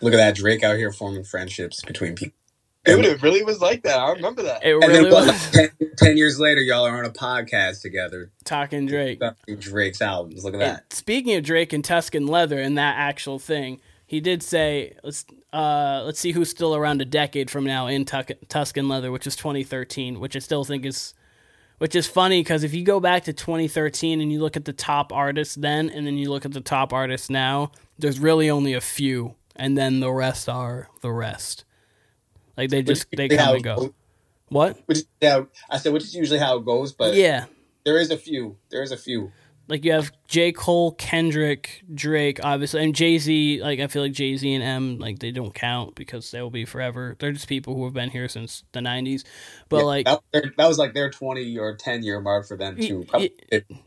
Look 0.00 0.12
at 0.12 0.18
that 0.18 0.36
Drake 0.36 0.62
out 0.62 0.76
here 0.76 0.92
forming 0.92 1.24
friendships 1.24 1.82
between 1.82 2.14
people. 2.14 2.37
Dude, 2.96 3.04
it 3.04 3.22
really 3.22 3.42
was 3.44 3.60
like 3.60 3.82
that. 3.84 3.98
I 3.98 4.10
remember 4.12 4.42
that. 4.42 4.64
It 4.64 4.72
And 4.74 4.82
really 4.84 5.04
then 5.04 5.12
what, 5.12 5.26
was 5.28 5.56
like 5.56 5.72
10, 5.78 5.90
10 5.96 6.16
years 6.16 6.38
later, 6.40 6.60
y'all 6.60 6.86
are 6.86 6.98
on 6.98 7.04
a 7.04 7.10
podcast 7.10 7.82
together 7.82 8.30
talking 8.44 8.86
Drake. 8.86 9.20
discussing 9.20 9.56
Drake's 9.60 10.02
albums. 10.02 10.44
Look 10.44 10.54
at 10.54 10.60
And 10.60 10.70
that. 10.76 10.92
speaking 10.92 11.34
of 11.36 11.44
Drake 11.44 11.72
and 11.72 11.84
Tuscan 11.84 12.26
Leather 12.26 12.58
and 12.60 12.76
that 12.78 12.96
actual 12.96 13.38
thing, 13.38 13.80
he 14.06 14.20
did 14.20 14.42
say 14.42 14.96
let's 15.04 15.24
uh, 15.52 16.02
let's 16.04 16.18
see 16.20 16.32
who's 16.32 16.50
still 16.50 16.74
around 16.74 17.00
a 17.00 17.04
decade 17.06 17.50
from 17.50 17.64
now 17.64 17.86
in 17.86 18.04
Tuck- 18.04 18.30
Tuscan 18.48 18.88
Leather, 18.88 19.10
which 19.10 19.26
is 19.26 19.34
2013, 19.36 20.20
which 20.20 20.36
I 20.36 20.40
still 20.40 20.64
think 20.64 20.84
is 20.84 21.14
which 21.78 21.94
is 21.94 22.06
funny 22.08 22.40
because 22.40 22.64
if 22.64 22.74
you 22.74 22.84
go 22.84 22.98
back 23.00 23.22
to 23.24 23.32
2013 23.32 24.20
and 24.20 24.32
you 24.32 24.40
look 24.40 24.56
at 24.56 24.64
the 24.64 24.72
top 24.72 25.12
artists 25.12 25.54
then 25.54 25.88
and 25.88 26.04
then 26.06 26.16
you 26.18 26.28
look 26.28 26.44
at 26.44 26.52
the 26.52 26.60
top 26.60 26.92
artists 26.92 27.30
now, 27.30 27.70
there's 27.98 28.18
really 28.18 28.50
only 28.50 28.74
a 28.74 28.80
few, 28.80 29.36
and 29.54 29.78
then 29.78 30.00
the 30.00 30.10
rest 30.10 30.48
are 30.48 30.88
the 31.02 31.12
rest. 31.12 31.64
Like 32.58 32.68
they 32.70 32.82
just 32.82 33.06
they 33.16 33.28
come 33.28 33.38
how 33.38 33.50
and 33.54 33.60
it 33.60 33.62
go. 33.64 33.76
goes- 33.76 33.90
What? 34.48 34.78
Which, 34.86 34.98
yeah, 35.22 35.44
I 35.70 35.78
said, 35.78 35.92
which 35.94 36.04
is 36.04 36.14
usually 36.14 36.38
how 36.40 36.58
it 36.58 36.64
goes, 36.66 36.92
but 36.92 37.14
Yeah. 37.14 37.46
there 37.84 37.96
is 37.98 38.10
a 38.10 38.16
few. 38.18 38.56
There 38.70 38.82
is 38.82 38.90
a 38.92 38.96
few. 38.98 39.32
like 39.70 39.84
you 39.84 39.92
have 39.92 40.10
J. 40.26 40.50
Cole, 40.52 40.92
Kendrick, 40.92 41.82
Drake, 41.94 42.40
obviously, 42.42 42.82
and 42.82 42.94
Jay 42.94 43.18
Z. 43.18 43.60
Like 43.62 43.80
I 43.80 43.86
feel 43.86 44.00
like 44.02 44.12
Jay 44.12 44.34
Z 44.36 44.50
and 44.54 44.64
M, 44.64 44.98
like 44.98 45.18
they 45.18 45.30
don't 45.30 45.52
count 45.54 45.94
because 45.94 46.30
they 46.30 46.40
will 46.40 46.48
be 46.50 46.64
forever. 46.64 47.14
They're 47.18 47.32
just 47.32 47.48
people 47.48 47.74
who 47.74 47.84
have 47.84 47.92
been 47.92 48.08
here 48.10 48.28
since 48.28 48.64
the 48.72 48.80
'90s. 48.80 49.24
But 49.68 49.78
Yeah, 49.80 49.82
like, 49.84 50.04
that, 50.06 50.20
was 50.32 50.42
that 50.56 50.68
was 50.68 50.78
like 50.78 50.94
their 50.94 51.10
20 51.10 51.58
or 51.58 51.76
10 51.76 52.02
year 52.02 52.18
mark 52.22 52.48
for 52.48 52.56
them, 52.56 52.76
too. 52.80 53.00
Y- 53.00 53.04
Probably 53.08 53.28
y- 53.28 53.44
50 53.58 53.74
years. 53.74 53.82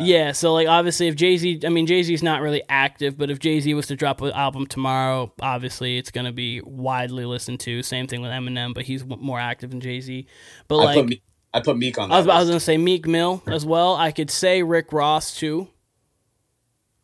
Yeah. 0.00 0.32
So 0.32 0.52
like, 0.52 0.68
obviously, 0.68 1.08
if 1.08 1.16
Jay 1.16 1.36
Z, 1.36 1.60
I 1.64 1.68
mean, 1.68 1.86
Jay 1.86 2.02
Z's 2.02 2.22
not 2.22 2.40
really 2.42 2.62
active, 2.68 3.16
but 3.16 3.30
if 3.30 3.38
Jay 3.38 3.60
Z 3.60 3.72
was 3.74 3.86
to 3.88 3.96
drop 3.96 4.20
an 4.22 4.32
album 4.32 4.66
tomorrow, 4.66 5.32
obviously, 5.40 5.98
it's 5.98 6.10
gonna 6.10 6.32
be 6.32 6.60
widely 6.62 7.24
listened 7.24 7.60
to. 7.60 7.82
Same 7.82 8.06
thing 8.06 8.22
with 8.22 8.30
Eminem, 8.30 8.74
but 8.74 8.84
he's 8.84 9.04
more 9.04 9.38
active 9.40 9.70
than 9.70 9.80
Jay 9.80 10.00
Z. 10.00 10.26
But 10.68 10.78
I, 10.78 10.84
like, 10.84 11.08
put 11.08 11.18
I 11.54 11.60
put 11.60 11.76
Meek 11.78 11.98
on 11.98 12.08
that. 12.10 12.14
I 12.14 12.18
was, 12.18 12.28
I 12.28 12.38
was 12.40 12.48
gonna 12.48 12.60
say 12.60 12.76
Meek 12.78 13.06
Mill 13.06 13.42
as 13.46 13.64
well. 13.64 13.96
I 13.96 14.12
could 14.12 14.30
say 14.30 14.62
Rick 14.62 14.92
Ross 14.92 15.36
too. 15.36 15.68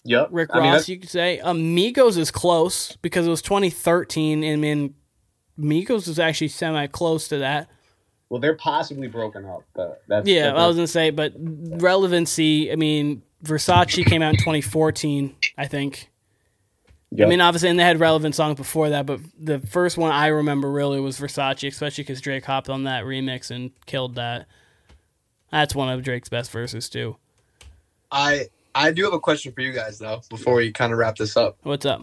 Yep. 0.05 0.28
Rick 0.32 0.51
I 0.52 0.59
Ross, 0.59 0.64
that's- 0.66 0.89
you 0.89 0.98
could 0.98 1.10
say. 1.10 1.39
Um, 1.40 1.59
Migos 1.77 2.19
is 2.19 2.31
close 2.31 2.97
because 3.02 3.27
it 3.27 3.31
was 3.31 3.43
2013, 3.43 4.43
and 4.43 4.60
mean, 4.60 4.94
Migos 5.59 6.09
is 6.09 6.19
actually 6.19 6.48
semi 6.48 6.86
close 6.89 7.28
to 7.28 7.39
that. 7.39 7.69
Well, 8.33 8.41
they're 8.41 8.57
possibly 8.57 9.09
broken 9.09 9.45
up, 9.45 9.63
but 9.75 10.03
that's. 10.09 10.27
Yeah, 10.27 10.45
that's 10.45 10.59
I 10.59 10.67
was 10.67 10.77
gonna 10.77 10.87
say, 10.87 11.11
but 11.11 11.35
relevancy. 11.37 12.73
I 12.73 12.77
mean, 12.77 13.21
Versace 13.45 14.07
came 14.07 14.23
out 14.23 14.31
in 14.31 14.39
2014, 14.39 15.37
I 15.59 15.67
think. 15.67 16.11
Yep. 17.11 17.27
I 17.27 17.29
mean, 17.29 17.43
obviously, 17.43 17.69
and 17.69 17.79
they 17.79 17.85
had 17.85 18.01
relevant 18.01 18.35
songs 18.35 18.57
before 18.57 18.89
that, 18.89 19.05
but 19.05 19.21
the 19.39 19.59
first 19.59 19.99
one 19.99 20.13
I 20.13 20.29
remember 20.29 20.71
really 20.71 20.99
was 20.99 21.21
Versace, 21.21 21.69
especially 21.69 22.05
because 22.05 22.23
Drake 22.23 22.47
hopped 22.47 22.71
on 22.71 22.85
that 22.85 23.05
remix 23.05 23.51
and 23.51 23.71
killed 23.85 24.15
that. 24.15 24.47
That's 25.51 25.75
one 25.75 25.91
of 25.91 26.03
Drake's 26.03 26.31
best 26.31 26.51
verses 26.51 26.89
too. 26.89 27.19
I 28.11 28.47
I 28.75 28.93
do 28.93 29.05
have 29.05 29.13
a 29.13 29.21
question 29.21 29.53
for 29.53 29.61
you 29.61 29.73
guys 29.73 29.99
though 29.99 30.23
before 30.31 30.55
we 30.55 30.73
kind 30.73 30.95
of 30.95 30.99
wrap 30.99 31.17
this 31.17 31.37
up. 31.37 31.59
What's 31.65 31.85
up? 31.85 32.01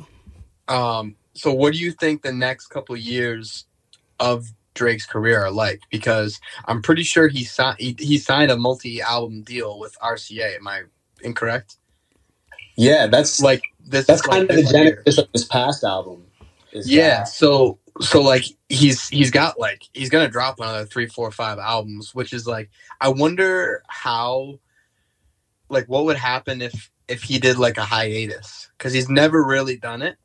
Um, 0.68 1.16
so 1.34 1.52
what 1.52 1.74
do 1.74 1.80
you 1.80 1.92
think 1.92 2.22
the 2.22 2.32
next 2.32 2.68
couple 2.68 2.94
of 2.94 3.02
years 3.02 3.66
of 4.20 4.54
Drake's 4.74 5.06
career 5.06 5.44
are 5.46 5.52
like? 5.52 5.82
Because 5.90 6.40
I'm 6.66 6.82
pretty 6.82 7.04
sure 7.04 7.28
he 7.28 7.44
signed 7.44 7.78
he, 7.80 7.96
he 8.00 8.18
signed 8.18 8.52
a 8.52 8.58
multi-album 8.58 9.44
deal 9.44 9.80
with 9.80 9.98
RCA. 10.00 10.56
Am 10.58 10.68
I 10.68 10.84
incorrect? 11.22 11.76
yeah, 12.78 13.08
that's 13.08 13.42
like 13.42 13.62
this 13.86 14.06
that's 14.08 14.22
kind 14.22 14.48
like 14.48 14.50
of 14.50 14.56
the 14.56 14.62
year. 14.80 14.92
genesis 14.96 15.18
of 15.18 15.28
this 15.34 15.44
past 15.46 15.84
album. 15.84 16.26
is 16.72 16.90
Yeah. 16.90 17.20
that- 17.20 17.28
So 17.28 17.78
so 18.00 18.22
like 18.22 18.46
he's 18.70 19.10
he's 19.10 19.32
got 19.32 19.60
like 19.60 19.84
he's 19.94 20.10
gonna 20.10 20.30
drop 20.30 20.60
another 20.60 20.86
three, 20.86 21.08
four, 21.08 21.30
five 21.32 21.60
albums, 21.60 22.16
which 22.16 22.32
is 22.32 22.48
like 22.48 22.70
I 23.02 23.10
wonder 23.10 23.84
how 23.88 24.60
like 25.68 25.88
what 25.88 26.06
would 26.06 26.16
happen 26.18 26.62
if 26.62 26.90
if 27.10 27.24
he 27.24 27.40
did 27.40 27.58
like 27.58 27.78
a 27.78 27.84
hiatus 27.84 28.70
because 28.78 28.94
he's 28.94 29.10
never 29.10 29.44
really 29.44 29.76
done 29.76 30.02
it. 30.02 30.16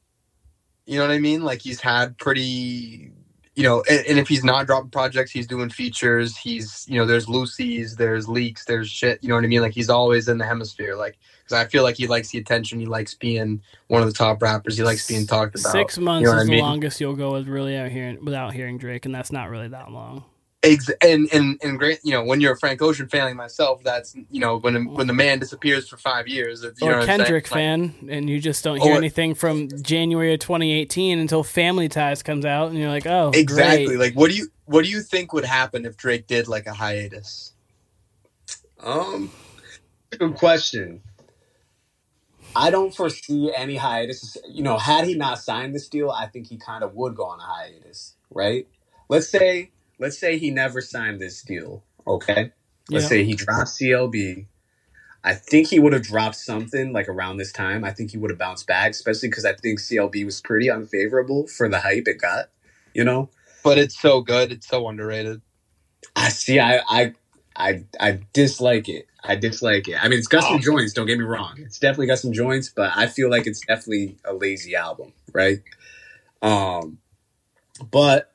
You 0.87 0.99
know 0.99 1.07
what 1.09 1.15
I 1.15 1.19
mean? 1.19 1.43
Like 1.43 1.61
he's 1.63 1.81
had 1.81 2.17
pretty 2.19 3.11
you 3.55 3.63
know, 3.63 3.83
and, 3.89 4.05
and 4.07 4.19
if 4.19 4.29
he's 4.29 4.43
not 4.45 4.67
dropping 4.67 4.91
projects, 4.91 5.31
he's 5.31 5.47
doing 5.47 5.71
features. 5.71 6.37
He's, 6.37 6.85
you 6.89 6.99
know, 6.99 7.07
there's 7.07 7.27
loosies, 7.27 7.97
there's 7.97 8.29
leaks, 8.29 8.65
there's 8.65 8.91
shit. 8.91 9.23
You 9.23 9.29
know 9.29 9.37
what 9.37 9.45
I 9.45 9.47
mean? 9.47 9.63
Like 9.63 9.75
he's 9.75 9.91
always 9.91 10.29
in 10.29 10.39
the 10.39 10.45
hemisphere. 10.45 10.97
Like, 10.97 11.19
because 11.45 11.65
I 11.65 11.69
feel 11.69 11.83
like 11.83 11.97
he 11.97 12.07
likes 12.07 12.31
the 12.31 12.39
attention. 12.39 12.81
He 12.81 12.87
likes 12.87 13.15
being 13.15 13.63
one 13.89 14.03
of 14.03 14.09
the 14.09 14.15
top 14.15 14.43
rappers. 14.43 14.77
He 14.77 14.83
likes 14.83 15.07
being 15.07 15.27
talked 15.27 15.59
about. 15.59 15.73
Six 15.73 15.99
months 15.99 16.25
know 16.25 16.33
what 16.33 16.43
is 16.43 16.49
I 16.49 16.53
the 16.53 16.61
longest 16.61 17.01
you'll 17.01 17.17
go 17.17 17.33
with 17.33 17.47
really 17.47 17.77
out 17.77 17.91
hearing 17.91 18.25
without 18.25 18.55
hearing 18.55 18.79
Drake, 18.79 19.05
and 19.07 19.15
that's 19.15 19.31
not 19.31 19.51
really 19.51 19.69
that 19.69 19.93
long. 19.93 20.25
Ex- 20.65 20.91
and 21.03 21.29
and 21.33 21.61
and 21.63 21.79
great, 21.79 22.01
you 22.03 22.13
know, 22.13 22.25
when 22.25 22.41
you're 22.41 22.55
a 22.55 22.59
Frank 22.59 22.81
Ocean 22.83 23.09
fan 23.09 23.25
like 23.25 23.37
myself, 23.37 23.83
that's 23.85 24.15
you 24.31 24.41
know 24.41 24.57
when 24.59 24.87
when 24.95 25.07
the 25.07 25.13
man 25.13 25.39
disappears 25.39 25.89
for 25.89 25.97
five 25.97 26.27
years, 26.27 26.63
you 26.63 26.73
know 26.83 26.87
or 26.95 26.99
what 26.99 27.09
I'm? 27.11 27.19
Kendrick 27.19 27.45
Like, 27.51 27.59
fan, 27.59 27.95
and 28.09 28.29
you 28.31 28.41
just 28.41 28.65
don't 28.65 28.79
hear 28.81 28.95
Or- 28.95 28.99
anything 28.99 29.35
from 29.35 29.69
January 29.83 30.35
of 30.35 30.41
2018 30.41 31.19
until 31.19 31.45
Family 31.45 31.89
Ties 31.89 32.23
comes 32.23 32.45
out, 32.45 32.71
and 32.71 32.79
you're 32.79 32.89
like, 32.89 33.07
oh, 33.07 33.31
exactly. 33.35 33.87
great. 33.87 33.99
Like, 33.99 34.15
what 34.15 34.31
do 34.31 34.37
you 34.37 34.49
what 34.65 34.85
do 34.85 34.91
you 34.91 35.03
think 35.03 35.33
would 35.33 35.45
happen 35.45 35.85
if 35.85 35.97
Drake 35.97 36.27
did 36.27 36.49
like 36.49 36.67
a 36.67 36.73
hiatus? 36.75 37.53
Um, 38.81 39.31
good 40.19 40.35
question. 40.37 41.03
I 42.57 42.71
don't 42.71 42.95
foresee 42.95 43.53
any 43.55 43.77
hiatus. 43.77 44.37
You 44.49 44.63
know, 44.63 44.79
had 44.79 45.05
he 45.07 45.15
not 45.15 45.39
signed 45.41 45.75
this 45.75 45.89
deal, 45.89 46.11
I 46.11 46.27
think 46.27 46.47
he 46.47 46.57
kind 46.57 46.85
of 46.85 46.95
would 46.95 47.17
go 47.17 47.25
on 47.25 47.41
a 47.41 47.43
hiatus, 47.43 48.15
right? 48.31 48.67
Let's 49.09 49.29
say, 49.29 49.71
let's 49.99 50.19
say 50.19 50.39
he 50.39 50.51
never 50.51 50.81
signed 50.81 51.21
this 51.21 51.43
deal. 51.43 51.85
Okay, 52.07 52.51
let's 52.91 53.05
Yeah. 53.05 53.09
say 53.09 53.25
he 53.25 53.35
dropped 53.35 53.69
CLB. 53.69 54.47
I 55.25 55.35
think 55.35 55.69
he 55.69 55.79
would 55.79 55.93
have 55.93 56.03
dropped 56.03 56.37
something 56.37 56.93
like 56.93 57.09
around 57.09 57.39
this 57.39 57.53
time. 57.53 57.85
I 57.85 57.91
think 57.93 58.11
he 58.11 58.19
would 58.19 58.31
have 58.31 58.39
bounced 58.39 58.67
back, 58.67 58.93
especially 58.93 59.29
because 59.29 59.45
I 59.45 59.55
think 59.55 59.81
CLB 59.81 60.25
was 60.25 60.41
pretty 60.41 60.71
unfavorable 60.71 61.47
for 61.47 61.69
the 61.69 61.81
hype 61.81 62.09
it 62.09 62.19
got. 62.19 62.51
You 62.95 63.05
know, 63.05 63.31
But 63.63 63.79
it's 63.79 63.99
so 64.01 64.21
good. 64.21 64.53
It's 64.53 64.69
so 64.69 64.89
underrated. 64.89 65.41
I 66.17 66.29
see. 66.31 66.61
I 66.61 66.81
I 66.89 67.13
I 67.57 67.85
I 68.01 68.21
dislike 68.33 68.89
it. 68.89 69.07
I 69.25 69.37
dislike 69.37 69.89
it. 69.89 70.03
I 70.03 70.09
mean, 70.09 70.19
it's 70.19 70.29
got 70.29 70.45
some 70.45 70.57
Oh. 70.57 70.61
joints. 70.61 70.93
Don't 70.93 71.07
get 71.07 71.19
me 71.19 71.25
wrong. 71.25 71.55
It's 71.59 71.79
definitely 71.79 72.07
got 72.07 72.19
some 72.19 72.33
joints, 72.33 72.69
but 72.69 72.93
I 72.95 73.07
feel 73.07 73.31
like 73.31 73.47
it's 73.47 73.61
definitely 73.61 74.19
a 74.25 74.35
lazy 74.35 74.75
album, 74.77 75.13
right? 75.33 75.63
Um, 76.43 76.99
but 77.91 78.34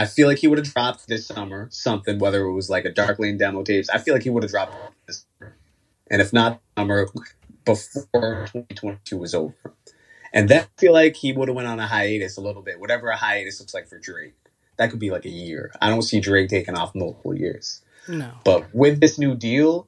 I 0.00 0.06
feel 0.06 0.28
like 0.28 0.38
he 0.38 0.48
would 0.48 0.58
have 0.58 0.72
dropped 0.72 1.08
this 1.08 1.26
summer 1.26 1.68
something, 1.70 2.18
whether 2.18 2.42
it 2.42 2.52
was 2.52 2.70
like 2.70 2.84
a 2.84 2.90
Dark 2.90 3.18
Lane 3.18 3.36
demo 3.36 3.62
tapes. 3.62 3.90
I 3.90 3.98
feel 3.98 4.14
like 4.14 4.22
he 4.22 4.30
would 4.30 4.42
have 4.42 4.50
dropped 4.50 4.74
this, 5.06 5.26
summer. 5.38 5.56
and 6.10 6.22
if 6.22 6.32
not 6.32 6.60
summer, 6.76 7.08
before 7.64 8.46
2022 8.52 9.16
was 9.16 9.34
over. 9.34 9.74
And 10.32 10.48
then 10.48 10.62
I 10.62 10.80
feel 10.80 10.92
like 10.92 11.16
he 11.16 11.32
would 11.32 11.48
have 11.48 11.56
went 11.56 11.68
on 11.68 11.80
a 11.80 11.86
hiatus 11.86 12.36
a 12.36 12.40
little 12.40 12.62
bit, 12.62 12.80
whatever 12.80 13.08
a 13.08 13.16
hiatus 13.16 13.60
looks 13.60 13.74
like 13.74 13.88
for 13.88 13.98
Drake 13.98 14.34
that 14.80 14.90
could 14.90 14.98
be 14.98 15.10
like 15.10 15.26
a 15.26 15.30
year. 15.30 15.70
I 15.82 15.90
don't 15.90 16.00
see 16.00 16.20
Drake 16.20 16.48
taking 16.48 16.74
off 16.74 16.94
multiple 16.94 17.36
years. 17.36 17.82
no. 18.08 18.30
But 18.44 18.74
with 18.74 18.98
this 18.98 19.18
new 19.18 19.34
deal 19.34 19.86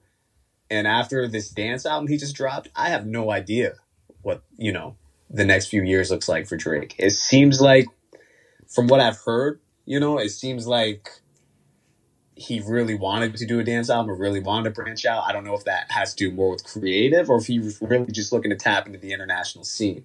and 0.70 0.86
after 0.86 1.26
this 1.26 1.48
dance 1.48 1.86
album 1.86 2.08
he 2.08 2.18
just 2.18 2.36
dropped, 2.36 2.68
I 2.76 2.90
have 2.90 3.06
no 3.06 3.30
idea 3.30 3.76
what, 4.20 4.42
you 4.58 4.70
know, 4.70 4.96
the 5.30 5.46
next 5.46 5.68
few 5.68 5.82
years 5.82 6.10
looks 6.10 6.28
like 6.28 6.46
for 6.46 6.58
Drake. 6.58 6.94
It 6.98 7.12
seems 7.12 7.58
like 7.58 7.86
from 8.68 8.86
what 8.86 9.00
I've 9.00 9.16
heard, 9.16 9.60
you 9.84 10.00
know, 10.00 10.18
it 10.18 10.30
seems 10.30 10.66
like 10.66 11.10
he 12.34 12.60
really 12.60 12.94
wanted 12.94 13.36
to 13.36 13.46
do 13.46 13.60
a 13.60 13.64
dance 13.64 13.90
album 13.90 14.10
or 14.10 14.16
really 14.16 14.40
wanted 14.40 14.64
to 14.64 14.70
branch 14.70 15.04
out. 15.04 15.24
I 15.26 15.32
don't 15.32 15.44
know 15.44 15.54
if 15.54 15.64
that 15.64 15.90
has 15.90 16.14
to 16.14 16.30
do 16.30 16.34
more 16.34 16.50
with 16.52 16.64
creative 16.64 17.30
or 17.30 17.38
if 17.38 17.46
he 17.46 17.58
was 17.58 17.80
really 17.82 18.12
just 18.12 18.32
looking 18.32 18.50
to 18.50 18.56
tap 18.56 18.86
into 18.86 18.98
the 18.98 19.12
international 19.12 19.64
scene 19.64 20.04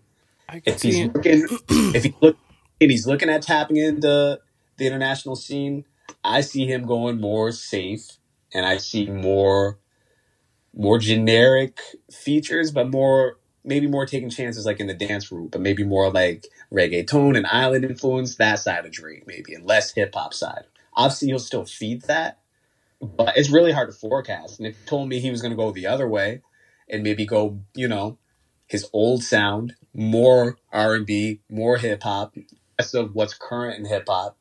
I 0.49 0.61
if 0.65 0.81
he's 0.83 1.01
it. 1.01 1.15
looking 1.15 1.47
if 1.93 2.03
he's 2.03 2.13
look 2.21 2.37
and 2.81 2.91
he's 2.91 3.07
looking 3.07 3.29
at 3.29 3.43
tapping 3.43 3.77
into 3.77 4.41
the 4.77 4.87
international 4.87 5.35
scene, 5.37 5.85
I 6.23 6.41
see 6.41 6.67
him 6.67 6.85
going 6.85 7.21
more 7.21 7.51
safe 7.51 8.17
and 8.53 8.65
I 8.65 8.77
see 8.77 9.07
more 9.07 9.79
more 10.75 10.99
generic 10.99 11.79
features, 12.11 12.71
but 12.71 12.89
more 12.89 13.37
maybe 13.65 13.87
more 13.87 14.05
taking 14.05 14.29
chances 14.29 14.65
like 14.65 14.79
in 14.79 14.87
the 14.87 14.95
dance 14.95 15.31
route, 15.31 15.51
but 15.51 15.61
maybe 15.61 15.83
more 15.83 16.11
like 16.11 16.47
reggaeton 16.71 17.37
and 17.37 17.45
island 17.47 17.85
influence, 17.85 18.35
that 18.35 18.59
side 18.59 18.85
of 18.85 18.91
Drake, 18.91 19.25
maybe, 19.27 19.53
and 19.53 19.65
less 19.65 19.93
hip 19.93 20.13
hop 20.13 20.33
side. 20.33 20.65
Obviously 20.93 21.29
he'll 21.29 21.39
still 21.39 21.65
feed 21.65 22.03
that, 22.03 22.39
but 23.01 23.37
it's 23.37 23.49
really 23.49 23.71
hard 23.71 23.89
to 23.89 23.95
forecast. 23.95 24.59
And 24.59 24.67
if 24.67 24.85
told 24.85 25.09
me 25.09 25.19
he 25.19 25.31
was 25.31 25.41
gonna 25.41 25.55
go 25.55 25.71
the 25.71 25.87
other 25.87 26.07
way 26.07 26.41
and 26.89 27.03
maybe 27.03 27.25
go, 27.25 27.59
you 27.75 27.87
know, 27.87 28.17
his 28.67 28.89
old 28.93 29.23
sound, 29.23 29.75
more 29.93 30.57
R 30.71 30.95
and 30.95 31.05
B, 31.05 31.41
more 31.49 31.77
hip 31.77 32.03
hop, 32.03 32.35
less 32.77 32.93
of 32.93 33.15
what's 33.15 33.33
current 33.33 33.79
in 33.79 33.85
hip 33.85 34.05
hop. 34.07 34.37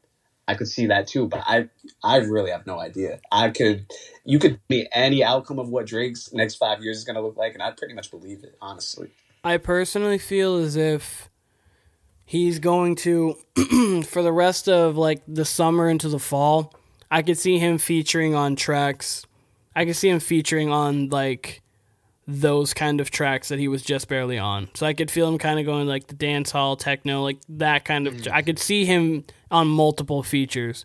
I 0.48 0.54
could 0.54 0.68
see 0.68 0.86
that 0.86 1.08
too, 1.08 1.26
but 1.26 1.42
I 1.44 1.68
I 2.04 2.18
really 2.18 2.52
have 2.52 2.66
no 2.66 2.78
idea. 2.78 3.20
I 3.32 3.50
could 3.50 3.86
you 4.24 4.38
could 4.38 4.60
be 4.68 4.88
any 4.92 5.24
outcome 5.24 5.58
of 5.58 5.68
what 5.68 5.86
Drake's 5.86 6.32
next 6.32 6.56
five 6.56 6.82
years 6.82 6.98
is 6.98 7.04
gonna 7.04 7.22
look 7.22 7.36
like, 7.36 7.54
and 7.54 7.62
I'd 7.62 7.76
pretty 7.76 7.94
much 7.94 8.10
believe 8.10 8.44
it, 8.44 8.56
honestly. 8.60 9.10
I 9.42 9.58
personally 9.58 10.18
feel 10.18 10.56
as 10.56 10.76
if 10.76 11.28
he's 12.26 12.58
going 12.58 12.96
to 12.96 13.38
for 14.06 14.20
the 14.20 14.32
rest 14.32 14.68
of 14.68 14.98
like 14.98 15.22
the 15.26 15.44
summer 15.44 15.88
into 15.88 16.10
the 16.10 16.18
fall. 16.18 16.74
I 17.10 17.22
could 17.22 17.38
see 17.38 17.58
him 17.58 17.78
featuring 17.78 18.34
on 18.34 18.56
tracks. 18.56 19.24
I 19.74 19.84
could 19.84 19.96
see 19.96 20.08
him 20.08 20.20
featuring 20.20 20.70
on 20.70 21.08
like 21.08 21.62
those 22.26 22.74
kind 22.74 23.00
of 23.00 23.10
tracks 23.10 23.48
that 23.48 23.60
he 23.60 23.68
was 23.68 23.82
just 23.82 24.08
barely 24.08 24.38
on. 24.38 24.68
So 24.74 24.84
I 24.84 24.92
could 24.92 25.10
feel 25.10 25.28
him 25.28 25.38
kind 25.38 25.60
of 25.60 25.64
going 25.64 25.86
like 25.86 26.08
the 26.08 26.14
dance 26.14 26.50
hall 26.50 26.76
techno, 26.76 27.22
like 27.22 27.38
that 27.48 27.84
kind 27.84 28.08
of. 28.08 28.26
I 28.32 28.42
could 28.42 28.58
see 28.58 28.84
him 28.84 29.24
on 29.50 29.68
multiple 29.68 30.24
features, 30.24 30.84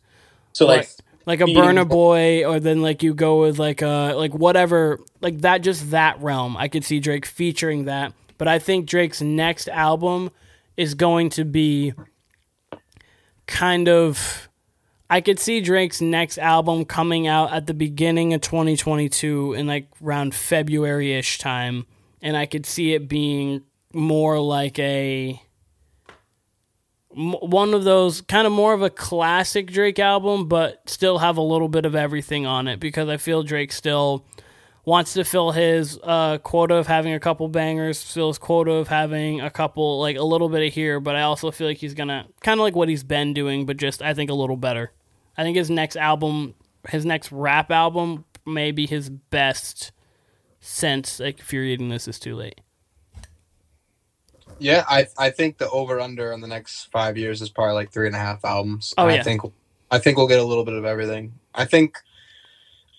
So 0.54 0.68
like, 0.68 0.88
like 1.26 1.42
a 1.42 1.46
Burna 1.46 1.88
Boy, 1.90 2.46
or 2.46 2.60
then 2.60 2.84
like 2.84 3.02
you 3.02 3.16
go 3.16 3.42
with 3.42 3.58
like 3.58 3.82
a 3.82 4.14
like 4.16 4.36
whatever, 4.36 5.00
like 5.22 5.40
that. 5.40 5.64
Just 5.64 5.90
that 5.90 6.22
realm. 6.22 6.56
I 6.56 6.68
could 6.68 6.86
see 6.86 7.00
Drake 7.00 7.26
featuring 7.26 7.86
that, 7.86 8.14
but 8.38 8.48
I 8.48 8.60
think 8.60 8.86
Drake's 8.86 9.22
next 9.22 9.68
album 9.70 10.30
is 10.82 10.96
going 10.96 11.30
to 11.30 11.46
be 11.46 11.94
kind 13.48 13.88
of. 13.88 14.50
I 15.10 15.20
could 15.22 15.40
see 15.40 15.60
Drake's 15.60 16.00
next 16.00 16.38
album 16.38 16.86
coming 16.86 17.28
out 17.28 17.52
at 17.52 17.68
the 17.68 17.74
beginning 17.74 18.34
of 18.34 18.40
2022 18.40 19.54
in 19.54 19.68
like 19.68 19.88
around 20.02 20.34
February 20.34 21.14
ish 21.14 21.38
time. 21.38 21.86
And 22.22 22.38
I 22.38 22.46
could 22.46 22.66
see 22.66 22.94
it 22.94 23.10
being 23.10 23.64
more 23.94 24.40
like 24.40 24.80
a 24.80 25.42
One 27.14 27.74
of 27.74 27.84
those 27.84 28.22
kind 28.22 28.48
of 28.48 28.54
more 28.54 28.74
of 28.74 28.82
a 28.82 28.90
classic 28.90 29.70
Drake 29.70 30.00
album, 30.00 30.48
but 30.48 30.90
still 30.90 31.18
have 31.18 31.36
a 31.36 31.42
little 31.42 31.68
bit 31.68 31.86
of 31.86 31.94
everything 31.94 32.46
on 32.46 32.70
it 32.70 32.80
because 32.80 33.10
I 33.10 33.18
feel 33.18 33.44
Drake 33.44 33.74
still 33.74 34.26
wants 34.86 35.14
to 35.14 35.24
fill 35.24 35.52
his 35.52 36.00
uh, 36.04 36.38
quota 36.40 36.76
of 36.76 36.88
having 36.88 37.14
a 37.14 37.20
couple 37.20 37.48
bangers, 37.48 38.02
fill 38.02 38.30
his 38.30 38.38
quota 38.38 38.72
of 38.72 38.88
having 38.88 39.42
a 39.42 39.50
couple, 39.50 40.00
like 40.00 40.18
a 40.18 40.24
little 40.24 40.50
bit 40.50 40.68
of 40.68 40.74
here, 40.74 41.00
but 41.00 41.16
I 41.16 41.22
also 41.22 41.52
feel 41.52 41.68
like 41.68 41.78
he's 41.78 41.94
gonna 41.94 42.28
kind 42.42 42.60
of 42.60 42.64
like 42.64 42.76
what 42.76 42.90
he's 42.90 43.04
been 43.04 43.34
doing, 43.34 43.66
but 43.66 43.78
just 43.78 44.02
I 44.02 44.14
think 44.14 44.30
a 44.30 44.36
little 44.36 44.58
better. 44.58 44.92
I 45.38 45.44
think 45.44 45.58
his 45.58 45.70
next 45.70 45.96
album, 45.96 46.56
his 46.90 47.06
next 47.06 47.32
rap 47.32 47.72
album, 47.72 48.26
may 48.46 48.72
be 48.72 48.88
his 48.88 49.10
best 49.10 49.92
since 50.60 51.20
like 51.20 51.40
if 51.40 51.54
you're 51.54 51.64
reading 51.64 51.90
this 51.90 52.08
is 52.08 52.20
too 52.20 52.36
late. 52.36 52.62
Yeah, 54.60 54.84
I 54.88 55.08
I 55.18 55.30
think 55.32 55.58
the 55.58 55.70
over 55.70 56.00
under 56.00 56.34
on 56.34 56.42
the 56.42 56.48
next 56.48 56.86
five 56.92 57.18
years 57.18 57.42
is 57.42 57.50
probably 57.50 57.74
like 57.74 57.92
three 57.92 58.08
and 58.08 58.16
a 58.16 58.20
half 58.20 58.46
albums. 58.46 58.94
Oh, 58.98 59.08
yeah. 59.08 59.16
I 59.16 59.24
think 59.24 59.42
I 59.90 59.98
think 59.98 60.18
we'll 60.18 60.28
get 60.28 60.40
a 60.40 60.44
little 60.44 60.64
bit 60.64 60.76
of 60.76 60.86
everything. 60.86 61.34
I 61.54 61.66
think 61.66 61.98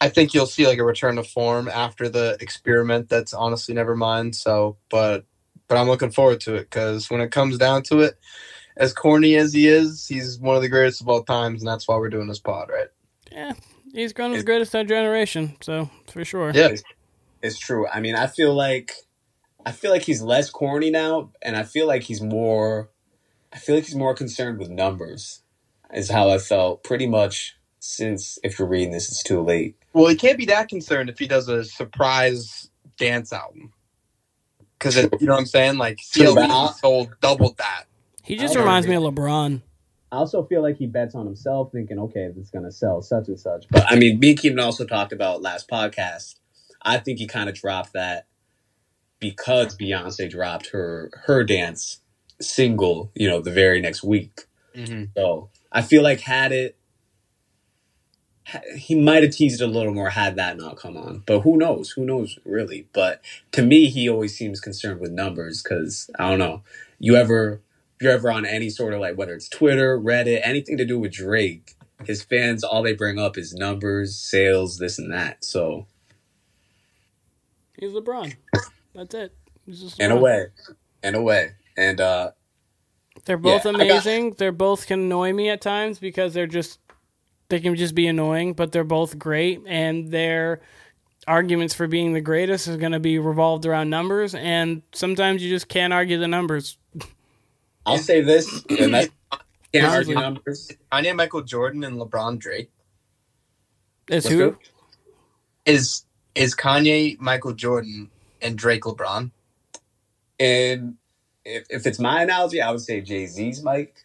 I 0.02 0.08
think 0.08 0.34
you'll 0.34 0.46
see 0.46 0.66
like 0.66 0.78
a 0.78 0.84
return 0.84 1.14
to 1.14 1.22
form 1.22 1.68
after 1.68 2.08
the 2.08 2.36
experiment. 2.40 3.08
That's 3.08 3.32
honestly 3.32 3.72
never 3.72 3.94
mind. 3.94 4.34
So, 4.34 4.76
but 4.90 5.24
but 5.68 5.78
I'm 5.78 5.86
looking 5.86 6.10
forward 6.10 6.40
to 6.40 6.56
it 6.56 6.68
because 6.68 7.08
when 7.08 7.20
it 7.20 7.30
comes 7.30 7.56
down 7.56 7.84
to 7.84 8.00
it, 8.00 8.18
as 8.76 8.92
corny 8.92 9.36
as 9.36 9.52
he 9.52 9.68
is, 9.68 10.08
he's 10.08 10.40
one 10.40 10.56
of 10.56 10.62
the 10.62 10.68
greatest 10.68 11.02
of 11.02 11.08
all 11.08 11.22
times, 11.22 11.62
and 11.62 11.68
that's 11.68 11.86
why 11.86 11.96
we're 11.96 12.08
doing 12.08 12.26
this 12.26 12.40
pod, 12.40 12.68
right? 12.68 12.88
Yeah, 13.30 13.52
he's 13.94 14.12
grown 14.12 14.32
as 14.32 14.38
the 14.38 14.44
greatest 14.44 14.74
of 14.74 14.80
our 14.80 14.84
generation, 14.84 15.56
so 15.60 15.88
for 16.10 16.24
sure. 16.24 16.50
Yeah. 16.52 16.74
It's 17.40 17.58
true. 17.58 17.86
I 17.86 18.00
mean, 18.00 18.16
I 18.16 18.26
feel 18.26 18.52
like 18.54 18.92
I 19.64 19.70
feel 19.70 19.92
like 19.92 20.02
he's 20.02 20.20
less 20.20 20.50
corny 20.50 20.90
now, 20.90 21.30
and 21.42 21.56
I 21.56 21.62
feel 21.62 21.86
like 21.86 22.02
he's 22.02 22.20
more. 22.20 22.90
I 23.52 23.58
feel 23.58 23.76
like 23.76 23.84
he's 23.84 23.94
more 23.94 24.14
concerned 24.14 24.58
with 24.58 24.68
numbers. 24.68 25.42
Is 25.94 26.10
how 26.10 26.28
I 26.28 26.38
felt 26.38 26.82
pretty 26.82 27.06
much 27.06 27.56
since. 27.78 28.40
If 28.42 28.58
you're 28.58 28.66
reading 28.66 28.90
this, 28.90 29.08
it's 29.08 29.22
too 29.22 29.40
late. 29.40 29.76
Well, 29.92 30.08
he 30.08 30.16
can't 30.16 30.38
be 30.38 30.46
that 30.46 30.68
concerned 30.68 31.10
if 31.10 31.18
he 31.18 31.26
does 31.26 31.48
a 31.48 31.64
surprise 31.64 32.70
dance 32.98 33.32
album. 33.32 33.72
Because 34.78 34.96
you 34.96 35.26
know 35.26 35.34
what 35.34 35.40
I'm 35.40 35.46
saying? 35.46 35.78
Like 35.78 35.98
True, 36.12 36.26
CLB 36.26 36.74
sold 36.74 37.14
doubled 37.20 37.58
that. 37.58 37.84
He 38.24 38.36
just 38.36 38.52
I 38.52 38.54
don't 38.54 38.64
reminds 38.64 38.88
me 38.88 38.96
of 38.96 39.02
LeBron. 39.02 39.62
I 40.10 40.16
also 40.16 40.44
feel 40.44 40.60
like 40.60 40.76
he 40.76 40.86
bets 40.86 41.14
on 41.14 41.24
himself, 41.24 41.72
thinking, 41.72 41.98
okay, 41.98 42.28
it's 42.36 42.50
going 42.50 42.64
to 42.64 42.72
sell 42.72 43.00
such 43.00 43.28
and 43.28 43.40
such. 43.40 43.66
But 43.70 43.90
I 43.90 43.96
mean, 43.96 44.18
me 44.18 44.30
and 44.30 44.38
Keaton 44.38 44.58
also 44.58 44.84
talked 44.84 45.12
about 45.12 45.40
last 45.40 45.70
podcast. 45.70 46.34
I 46.82 46.98
think 46.98 47.18
he 47.18 47.26
kind 47.26 47.48
of 47.48 47.54
dropped 47.54 47.94
that 47.94 48.26
because 49.20 49.76
Beyonce 49.76 50.28
dropped 50.28 50.70
her 50.70 51.10
her 51.26 51.44
dance 51.44 52.00
single, 52.40 53.10
you 53.14 53.28
know, 53.28 53.40
the 53.40 53.50
very 53.50 53.80
next 53.80 54.02
week. 54.02 54.42
Mm-hmm. 54.76 55.04
So 55.16 55.48
I 55.70 55.80
feel 55.82 56.02
like 56.02 56.20
had 56.20 56.52
it, 56.52 56.76
ha- 56.76 56.81
he 58.76 58.94
might 58.94 59.22
have 59.22 59.32
teased 59.32 59.60
it 59.60 59.64
a 59.64 59.68
little 59.68 59.94
more 59.94 60.10
had 60.10 60.36
that 60.36 60.56
not 60.56 60.76
come 60.76 60.96
on. 60.96 61.22
But 61.26 61.40
who 61.40 61.56
knows? 61.56 61.90
Who 61.92 62.04
knows 62.04 62.38
really? 62.44 62.88
But 62.92 63.22
to 63.52 63.62
me, 63.62 63.88
he 63.88 64.08
always 64.08 64.36
seems 64.36 64.60
concerned 64.60 65.00
with 65.00 65.12
numbers 65.12 65.62
because 65.62 66.10
I 66.18 66.30
don't 66.30 66.38
know. 66.38 66.62
You 66.98 67.16
ever, 67.16 67.60
if 67.96 68.02
you're 68.02 68.12
ever 68.12 68.30
on 68.30 68.46
any 68.46 68.70
sort 68.70 68.94
of 68.94 69.00
like 69.00 69.16
whether 69.18 69.34
it's 69.34 69.48
Twitter, 69.48 69.98
Reddit, 69.98 70.40
anything 70.44 70.76
to 70.78 70.84
do 70.84 70.98
with 70.98 71.12
Drake, 71.12 71.74
his 72.04 72.22
fans 72.22 72.64
all 72.64 72.82
they 72.82 72.94
bring 72.94 73.18
up 73.18 73.38
is 73.38 73.54
numbers, 73.54 74.16
sales, 74.16 74.78
this 74.78 74.98
and 74.98 75.12
that. 75.12 75.44
So 75.44 75.86
He's 77.78 77.92
LeBron. 77.92 78.36
That's 78.94 79.14
it. 79.14 79.34
He's 79.66 79.80
just 79.80 80.00
in 80.00 80.10
a 80.10 80.16
way, 80.16 80.46
in 81.02 81.14
a 81.14 81.22
way, 81.22 81.52
and 81.76 82.00
uh 82.00 82.32
They're 83.24 83.36
both 83.38 83.64
Yeah, 83.64 83.70
I 83.70 83.72
got- 83.74 83.82
amazing. 83.82 84.34
They're 84.38 84.52
both 84.52 84.86
can 84.86 85.00
annoy 85.00 85.32
me 85.32 85.48
at 85.50 85.60
times 85.60 85.98
because 85.98 86.34
they're 86.34 86.46
just 86.46 86.78
they 87.52 87.60
can 87.60 87.76
just 87.76 87.94
be 87.94 88.08
annoying, 88.08 88.54
but 88.54 88.72
they're 88.72 88.84
both 88.84 89.18
great 89.20 89.62
and 89.68 90.10
their 90.10 90.60
arguments 91.28 91.74
for 91.74 91.86
being 91.86 92.14
the 92.14 92.20
greatest 92.22 92.66
is 92.68 92.78
going 92.78 92.92
to 92.92 93.00
be 93.00 93.18
revolved 93.20 93.66
around 93.66 93.90
numbers 93.90 94.34
and 94.34 94.82
sometimes 94.92 95.42
you 95.44 95.50
just 95.50 95.68
can't 95.68 95.92
argue 95.92 96.18
the 96.18 96.28
numbers. 96.28 96.78
I'll 97.86 97.98
say 97.98 98.22
this, 98.22 98.64
and 98.70 98.94
that's 98.94 99.10
can't 99.74 99.86
Honestly. 99.86 100.14
argue 100.14 100.16
numbers. 100.16 100.70
Kanye, 100.92 101.16
Michael 101.16 101.42
Jordan, 101.42 101.84
and 101.84 101.98
LeBron 102.00 102.38
Drake 102.38 102.70
Is 104.08 104.24
Let's 104.24 104.28
who? 104.28 104.38
go. 104.52 104.58
is 105.66 106.04
is 106.34 106.54
Kanye, 106.56 107.18
Michael 107.20 107.52
Jordan, 107.54 108.10
and 108.40 108.58
Drake 108.58 108.82
LeBron. 108.84 109.32
And 110.40 110.96
if, 111.44 111.66
if 111.70 111.86
it's 111.86 111.98
my 111.98 112.22
analogy, 112.22 112.60
I 112.62 112.70
would 112.70 112.80
say 112.80 113.00
Jay 113.00 113.26
Z's 113.26 113.62
Mike, 113.62 113.96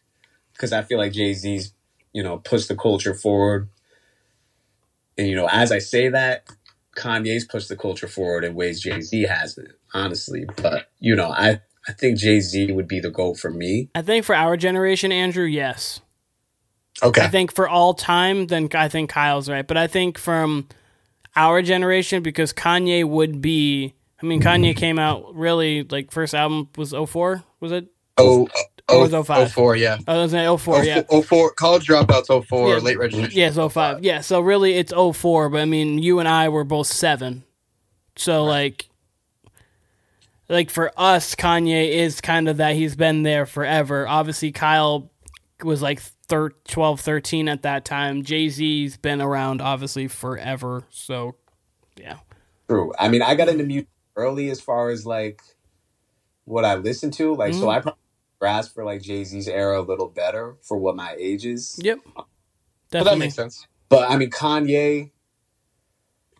because 0.54 0.74
I 0.74 0.84
feel 0.84 0.98
like 0.98 1.14
Jay 1.14 1.34
Z's, 1.34 1.74
you 2.14 2.24
know, 2.24 2.38
push 2.38 2.66
the 2.66 2.76
culture 2.76 3.14
forward. 3.14 3.70
And, 5.18 5.28
you 5.28 5.36
know, 5.36 5.48
as 5.52 5.72
I 5.72 5.80
say 5.80 6.10
that, 6.10 6.48
Kanye's 6.96 7.46
pushed 7.46 7.70
the 7.70 7.76
culture 7.76 8.08
forward 8.08 8.44
in 8.44 8.56
ways 8.56 8.82
Jay 8.82 9.02
Z 9.02 9.24
hasn't, 9.24 9.72
honestly. 9.94 10.46
But, 10.58 10.90
you 11.00 11.16
know, 11.16 11.30
I, 11.30 11.62
I 11.88 11.94
think 11.94 12.18
Jay 12.18 12.40
Z 12.40 12.72
would 12.72 12.88
be 12.88 13.00
the 13.00 13.12
goal 13.12 13.36
for 13.36 13.52
me. 13.52 13.90
I 13.96 14.02
think 14.02 14.26
for 14.26 14.36
our 14.36 14.58
generation, 14.58 15.12
Andrew, 15.12 15.46
yes. 15.46 16.02
Okay. 17.04 17.22
I 17.22 17.28
think 17.28 17.54
for 17.54 17.70
all 17.70 17.94
time, 17.94 18.48
then 18.48 18.70
I 18.74 18.88
think 18.88 19.10
Kyle's 19.10 19.50
right. 19.50 19.68
But 19.68 19.78
I 19.78 19.88
think 19.88 20.18
from 20.18 20.68
our 21.36 21.62
generation, 21.62 22.24
because 22.24 22.54
Kanye 22.54 23.06
would 23.06 23.42
be. 23.42 23.94
I 24.20 24.26
mean, 24.26 24.42
Kanye 24.42 24.72
mm-hmm. 24.72 24.80
came 24.80 24.98
out 24.98 25.36
really 25.36 25.84
like 25.84 26.12
first 26.12 26.34
album 26.34 26.70
was 26.76 26.92
04, 26.92 27.44
was 27.60 27.72
it? 27.72 27.88
oh, 28.18 28.48
Or 28.90 28.96
oh, 28.96 29.00
was 29.10 29.28
05? 29.28 29.52
04, 29.52 29.76
yeah. 29.76 29.98
Oh, 30.08 30.20
it 30.20 30.22
was 30.24 30.34
in 30.34 30.58
04, 30.58 30.84
yeah. 30.86 31.02
04, 31.10 31.24
04 31.24 31.52
college 31.54 31.88
dropouts 31.88 32.46
04, 32.48 32.70
Yeah. 32.70 32.78
late 32.78 32.98
registration. 32.98 33.38
Yes, 33.38 33.58
05. 33.74 34.04
Yeah, 34.04 34.22
so 34.22 34.40
really 34.40 34.76
it's 34.76 34.94
04, 34.94 35.50
but 35.50 35.60
I 35.62 35.66
mean, 35.66 35.98
you 36.00 36.20
and 36.20 36.28
I 36.28 36.50
were 36.50 36.64
both 36.64 36.88
7. 36.88 37.44
So 38.16 38.46
like 38.46 38.90
like 40.50 40.70
for 40.70 40.92
us 40.98 41.36
Kanye 41.36 41.90
is 41.90 42.22
kind 42.22 42.48
of 42.48 42.58
that 42.58 42.76
he's 42.76 42.96
been 42.96 43.24
there 43.24 43.46
forever. 43.46 44.08
Obviously 44.08 44.52
Kyle 44.54 45.12
was 45.64 45.82
like 45.82 46.00
thir- 46.30 46.54
12, 46.70 47.02
13 47.02 47.50
at 47.50 47.64
that 47.64 47.84
time. 47.86 48.24
Jay-Z's 48.24 48.98
been 48.98 49.22
around 49.22 49.62
obviously 49.62 50.08
forever. 50.08 50.84
So 50.90 51.36
yeah. 51.98 52.18
True. 52.70 52.94
I 52.98 53.10
mean, 53.10 53.22
I 53.22 53.36
got 53.36 53.50
into 53.50 53.66
music 53.66 53.90
early 54.16 54.50
as 54.50 54.62
far 54.62 54.90
as 54.90 55.06
like 55.06 55.42
what 56.46 56.64
I 56.66 56.76
listened 56.76 57.14
to. 57.16 57.36
Like, 57.36 57.54
so 57.54 57.66
Mhm. 57.66 57.74
I 57.76 57.80
probably 57.82 58.00
grasp 58.40 58.74
for 58.74 58.84
like 58.84 59.02
Jay 59.02 59.24
Z's 59.24 59.48
era 59.48 59.82
a 59.82 59.84
little 59.84 60.08
better 60.10 60.58
for 60.62 60.78
what 60.78 60.96
my 60.96 61.16
age 61.18 61.46
is. 61.46 61.80
Yep. 61.82 62.00
But 62.92 63.04
that 63.04 63.18
makes 63.18 63.36
sense. 63.36 63.68
But 63.90 64.10
I 64.10 64.18
mean, 64.18 64.30
Kanye. 64.30 65.12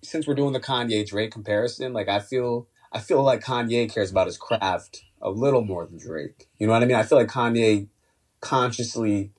Since 0.04 0.28
we're 0.28 0.36
doing 0.36 0.54
the 0.54 0.60
Kanye 0.60 1.06
Drake 1.06 1.32
comparison, 1.32 1.92
like 1.92 2.08
I 2.08 2.20
feel, 2.20 2.68
I 2.94 3.00
feel 3.00 3.24
like 3.24 3.44
Kanye 3.44 3.92
cares 3.92 4.12
about 4.12 4.28
his 4.28 4.38
craft 4.38 5.04
a 5.22 5.32
little 5.32 5.64
more 5.66 5.86
than 5.86 5.98
Drake. 5.98 6.48
You 6.60 6.68
know 6.68 6.74
what 6.74 6.84
I 6.84 6.86
mean? 6.86 6.96
I 6.96 7.04
feel 7.04 7.18
like 7.18 7.28
Kanye 7.28 7.88
consciously 8.40 9.32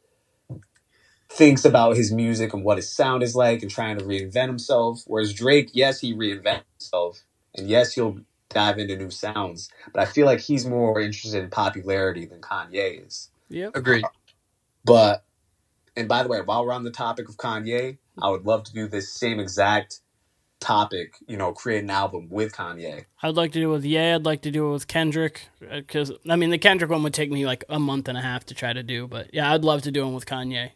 thinks 1.30 1.64
about 1.64 1.96
his 1.96 2.12
music 2.12 2.52
and 2.52 2.64
what 2.64 2.76
his 2.76 2.90
sound 2.90 3.22
is 3.22 3.36
like 3.36 3.62
and 3.62 3.70
trying 3.70 3.98
to 3.98 4.04
reinvent 4.04 4.48
himself. 4.48 5.02
Whereas 5.06 5.32
Drake, 5.32 5.70
yes, 5.72 6.00
he 6.00 6.12
reinvents 6.12 6.64
himself, 6.78 7.22
and 7.54 7.68
yes, 7.68 7.92
he'll 7.92 8.18
dive 8.50 8.78
into 8.78 8.96
new 8.96 9.10
sounds. 9.10 9.70
But 9.92 10.02
I 10.02 10.04
feel 10.06 10.26
like 10.26 10.40
he's 10.40 10.66
more 10.66 11.00
interested 11.00 11.42
in 11.42 11.50
popularity 11.50 12.26
than 12.26 12.40
Kanye 12.40 13.06
is. 13.06 13.30
Yep. 13.50 13.76
Agreed. 13.76 14.04
But 14.84 15.24
and 15.96 16.08
by 16.08 16.22
the 16.22 16.28
way, 16.28 16.40
while 16.40 16.64
we're 16.64 16.72
on 16.72 16.84
the 16.84 16.90
topic 16.90 17.28
of 17.28 17.36
Kanye, 17.36 17.98
I 18.20 18.30
would 18.30 18.46
love 18.46 18.64
to 18.64 18.72
do 18.72 18.86
this 18.86 19.12
same 19.12 19.40
exact 19.40 20.00
topic. 20.60 21.14
You 21.26 21.36
know, 21.36 21.52
create 21.52 21.82
an 21.82 21.90
album 21.90 22.28
with 22.30 22.52
Kanye. 22.52 23.06
I'd 23.22 23.36
like 23.36 23.52
to 23.52 23.60
do 23.60 23.70
it 23.70 23.72
with 23.72 23.84
Ye. 23.84 24.12
I'd 24.12 24.24
like 24.24 24.42
to 24.42 24.50
do 24.50 24.68
it 24.68 24.72
with 24.72 24.86
Kendrick 24.86 25.48
uh, 25.62 25.76
because 25.76 26.12
I 26.28 26.36
mean 26.36 26.50
the 26.50 26.58
Kendrick 26.58 26.90
one 26.90 27.02
would 27.02 27.14
take 27.14 27.30
me 27.30 27.46
like 27.46 27.64
a 27.68 27.78
month 27.78 28.08
and 28.08 28.16
a 28.16 28.22
half 28.22 28.46
to 28.46 28.54
try 28.54 28.72
to 28.72 28.82
do, 28.82 29.06
but 29.06 29.34
yeah, 29.34 29.52
I'd 29.52 29.64
love 29.64 29.82
to 29.82 29.90
do 29.90 30.04
one 30.04 30.14
with 30.14 30.26
Kanye. 30.26 30.70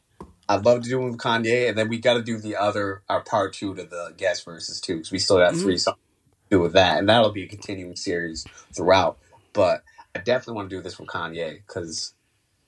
I'd 0.48 0.64
love 0.64 0.82
to 0.82 0.88
do 0.88 0.98
one 0.98 1.12
with 1.12 1.20
Kanye, 1.20 1.68
and 1.68 1.78
then 1.78 1.88
we 1.88 1.98
got 1.98 2.14
to 2.14 2.22
do 2.22 2.36
the 2.36 2.56
other, 2.56 3.02
our 3.08 3.22
part 3.22 3.54
two 3.54 3.74
to 3.74 3.84
the 3.84 4.12
guest 4.16 4.44
verses 4.44 4.80
too, 4.80 4.96
because 4.96 5.12
we 5.12 5.18
still 5.18 5.38
got 5.38 5.54
three 5.54 5.74
mm-hmm. 5.74 5.78
songs 5.78 5.96
to 5.96 6.11
do 6.52 6.60
with 6.60 6.74
that, 6.74 6.98
and 6.98 7.08
that'll 7.08 7.32
be 7.32 7.44
a 7.44 7.48
continuing 7.48 7.96
series 7.96 8.48
throughout. 8.76 9.18
But 9.54 9.84
I 10.16 10.20
definitely 10.20 10.56
want 10.56 10.70
to 10.70 10.76
do 10.76 10.82
this 10.82 10.98
with 10.98 11.08
Kanye 11.08 11.58
because, 11.66 12.14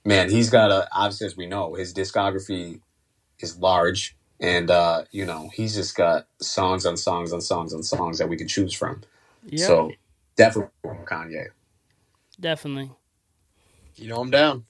man, 0.04 0.30
he's 0.30 0.50
got 0.50 0.70
a 0.72 0.88
obviously 0.92 1.28
as 1.28 1.36
we 1.36 1.46
know, 1.46 1.74
his 1.74 1.94
discography 1.94 2.80
is 3.40 3.58
large, 3.58 4.16
and 4.40 4.70
uh, 4.70 5.04
you 5.12 5.26
know 5.26 5.50
he's 5.54 5.74
just 5.74 5.96
got 5.96 6.26
songs 6.40 6.86
on 6.86 6.96
songs 6.96 7.32
on 7.32 7.40
songs 7.42 7.74
on 7.74 7.82
songs 7.82 8.18
that 8.18 8.28
we 8.28 8.36
can 8.36 8.48
choose 8.48 8.74
from. 8.74 9.02
Yeah, 9.44 9.76
So 9.76 9.96
definitely 10.36 10.70
Kanye. 11.06 11.48
definitely. 12.40 12.92
You 13.96 14.08
know 14.08 14.16
I'm 14.20 14.30
down. 14.30 14.66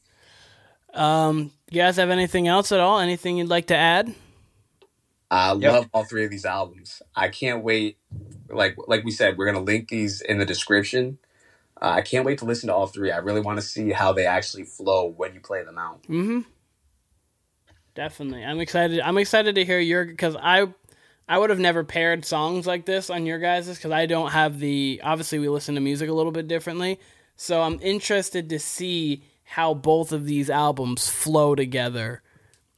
Um, 0.95 1.53
you 1.71 1.81
guys 1.83 1.97
have 1.97 2.11
anything 2.11 2.49
else 2.49 2.73
at 2.73 2.81
all? 2.81 3.01
Anything 3.01 3.39
you'd 3.39 3.49
like 3.49 3.67
to 3.69 3.77
add? 3.77 4.15
I 5.31 5.53
Yep. 5.59 5.77
love 5.77 5.89
all 5.95 6.05
three 6.05 6.25
of 6.25 6.31
these 6.33 6.47
albums. 6.47 7.03
I 7.17 7.29
can't 7.29 7.65
wait. 7.65 7.99
Like 8.55 8.77
like 8.87 9.05
we 9.05 9.11
said, 9.11 9.37
we're 9.37 9.47
gonna 9.47 9.61
link 9.61 9.89
these 9.89 10.21
in 10.21 10.39
the 10.39 10.47
description. 10.47 11.19
Uh, 11.81 11.91
I 11.91 12.03
can't 12.03 12.25
wait 12.25 12.39
to 12.39 12.45
listen 12.45 12.69
to 12.69 12.75
all 12.75 12.87
three. 12.87 13.11
I 13.11 13.19
really 13.19 13.41
want 13.41 13.59
to 13.59 13.63
see 13.63 13.91
how 13.91 14.13
they 14.13 14.27
actually 14.27 14.65
flow 14.65 15.07
when 15.07 15.35
you 15.35 15.41
play 15.41 15.65
them 15.65 15.77
out. 15.77 16.03
Mm-hmm. 16.05 16.41
Definitely, 17.95 18.45
I'm 18.45 18.61
excited. 18.61 19.01
I'm 19.01 19.19
excited 19.19 19.55
to 19.57 19.65
hear 19.65 19.79
your 19.79 20.05
because 20.05 20.37
I, 20.41 20.69
I 21.29 21.39
would 21.39 21.51
have 21.51 21.59
never 21.59 21.85
paired 21.85 22.25
songs 22.25 22.67
like 22.67 22.87
this 22.87 23.11
on 23.11 23.27
your 23.27 23.39
guys's 23.39 23.77
because 23.77 23.93
I 23.93 24.07
don't 24.07 24.31
have 24.31 24.59
the. 24.59 25.01
Obviously, 25.05 25.39
we 25.39 25.49
listen 25.49 25.75
to 25.75 25.81
music 25.81 26.09
a 26.09 26.13
little 26.13 26.33
bit 26.33 26.49
differently, 26.49 26.99
so 27.37 27.63
I'm 27.63 27.79
interested 27.81 28.49
to 28.51 28.59
see 28.59 29.25
how 29.45 29.75
both 29.75 30.11
of 30.11 30.25
these 30.25 30.51
albums 30.51 31.09
flow 31.09 31.55
together. 31.55 32.23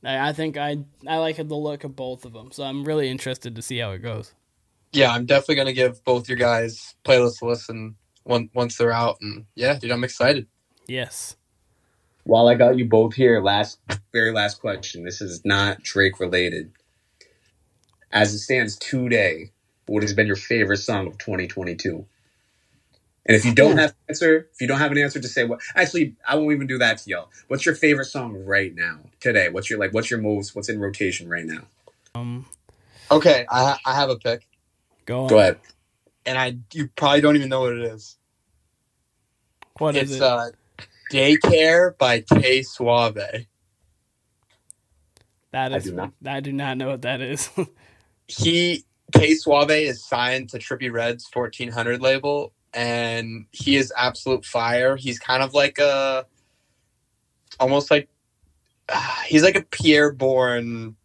I, 0.04 0.30
I 0.30 0.32
think 0.32 0.56
I 0.56 0.78
I 1.06 1.18
like 1.18 1.36
the 1.36 1.44
look 1.44 1.84
of 1.84 1.96
both 1.96 2.24
of 2.24 2.32
them, 2.32 2.50
so 2.52 2.64
I'm 2.64 2.84
really 2.84 3.08
interested 3.08 3.56
to 3.56 3.62
see 3.62 3.78
how 3.78 3.92
it 3.92 3.98
goes. 3.98 4.34
Yeah, 4.92 5.12
I'm 5.12 5.26
definitely 5.26 5.56
gonna 5.56 5.72
give 5.72 6.04
both 6.04 6.28
your 6.28 6.38
guys 6.38 6.94
playlists 7.04 7.42
a 7.42 7.46
listen 7.46 7.96
once 8.24 8.50
once 8.54 8.76
they're 8.76 8.92
out, 8.92 9.18
and 9.20 9.46
yeah, 9.54 9.78
dude, 9.78 9.90
I'm 9.90 10.04
excited. 10.04 10.46
Yes. 10.86 11.36
While 12.24 12.48
I 12.48 12.54
got 12.54 12.76
you 12.76 12.86
both 12.86 13.14
here, 13.14 13.40
last 13.40 13.78
very 14.12 14.32
last 14.32 14.60
question. 14.60 15.04
This 15.04 15.20
is 15.20 15.44
not 15.44 15.82
Drake 15.82 16.18
related. 16.18 16.72
As 18.12 18.32
it 18.34 18.38
stands 18.38 18.76
today, 18.76 19.50
what 19.86 20.02
has 20.02 20.14
been 20.14 20.26
your 20.26 20.36
favorite 20.36 20.78
song 20.78 21.06
of 21.06 21.18
2022? 21.18 22.06
And 23.26 23.36
if 23.36 23.44
you 23.44 23.54
don't 23.54 23.76
have 23.76 23.90
an 23.90 23.96
answer, 24.08 24.48
if 24.52 24.60
you 24.60 24.68
don't 24.68 24.78
have 24.78 24.92
an 24.92 24.98
answer 24.98 25.20
to 25.20 25.28
say 25.28 25.44
what 25.44 25.60
actually 25.74 26.14
I 26.26 26.36
won't 26.36 26.52
even 26.52 26.68
do 26.68 26.78
that 26.78 26.98
to 26.98 27.10
y'all. 27.10 27.28
What's 27.48 27.66
your 27.66 27.74
favorite 27.74 28.06
song 28.06 28.44
right 28.44 28.74
now? 28.74 29.00
Today? 29.20 29.48
What's 29.48 29.68
your 29.68 29.80
like 29.80 29.92
what's 29.92 30.10
your 30.10 30.20
most 30.20 30.54
what's 30.54 30.68
in 30.68 30.78
rotation 30.78 31.28
right 31.28 31.44
now? 31.44 31.62
Um. 32.14 32.46
Okay, 33.10 33.46
I 33.50 33.60
ha- 33.62 33.80
I 33.84 33.94
have 33.94 34.10
a 34.10 34.16
pick, 34.16 34.46
Go 35.06 35.22
on. 35.22 35.28
Go 35.28 35.38
ahead. 35.38 35.58
and 36.26 36.38
I 36.38 36.58
you 36.72 36.88
probably 36.96 37.20
don't 37.20 37.36
even 37.36 37.48
know 37.48 37.60
what 37.62 37.72
it 37.72 37.82
is. 37.84 38.16
What 39.78 39.96
is 39.96 40.10
it? 40.10 40.14
it's 40.14 40.16
it? 40.16 40.22
uh, 40.22 40.50
"Daycare" 41.12 41.96
by 41.96 42.20
K 42.20 42.62
Suave. 42.62 43.14
that 45.52 45.72
I 45.72 45.78
do 45.78 45.92
not. 45.92 46.12
I 46.24 46.40
do 46.40 46.52
not 46.52 46.76
know 46.76 46.88
what 46.88 47.02
that 47.02 47.20
is. 47.20 47.48
He 48.28 48.84
K 49.12 49.34
Suave 49.34 49.70
is 49.70 50.04
signed 50.04 50.48
to 50.50 50.58
Trippie 50.58 50.92
Redd's 50.92 51.28
1400 51.32 52.00
label, 52.02 52.52
and 52.74 53.46
he 53.52 53.76
is 53.76 53.92
absolute 53.96 54.44
fire. 54.44 54.96
He's 54.96 55.20
kind 55.20 55.44
of 55.44 55.54
like 55.54 55.78
a, 55.78 56.26
almost 57.60 57.88
like, 57.90 58.08
he's 59.26 59.44
like 59.44 59.54
a 59.56 59.62
Pi'erre 59.62 60.10
Bourne 60.10 60.96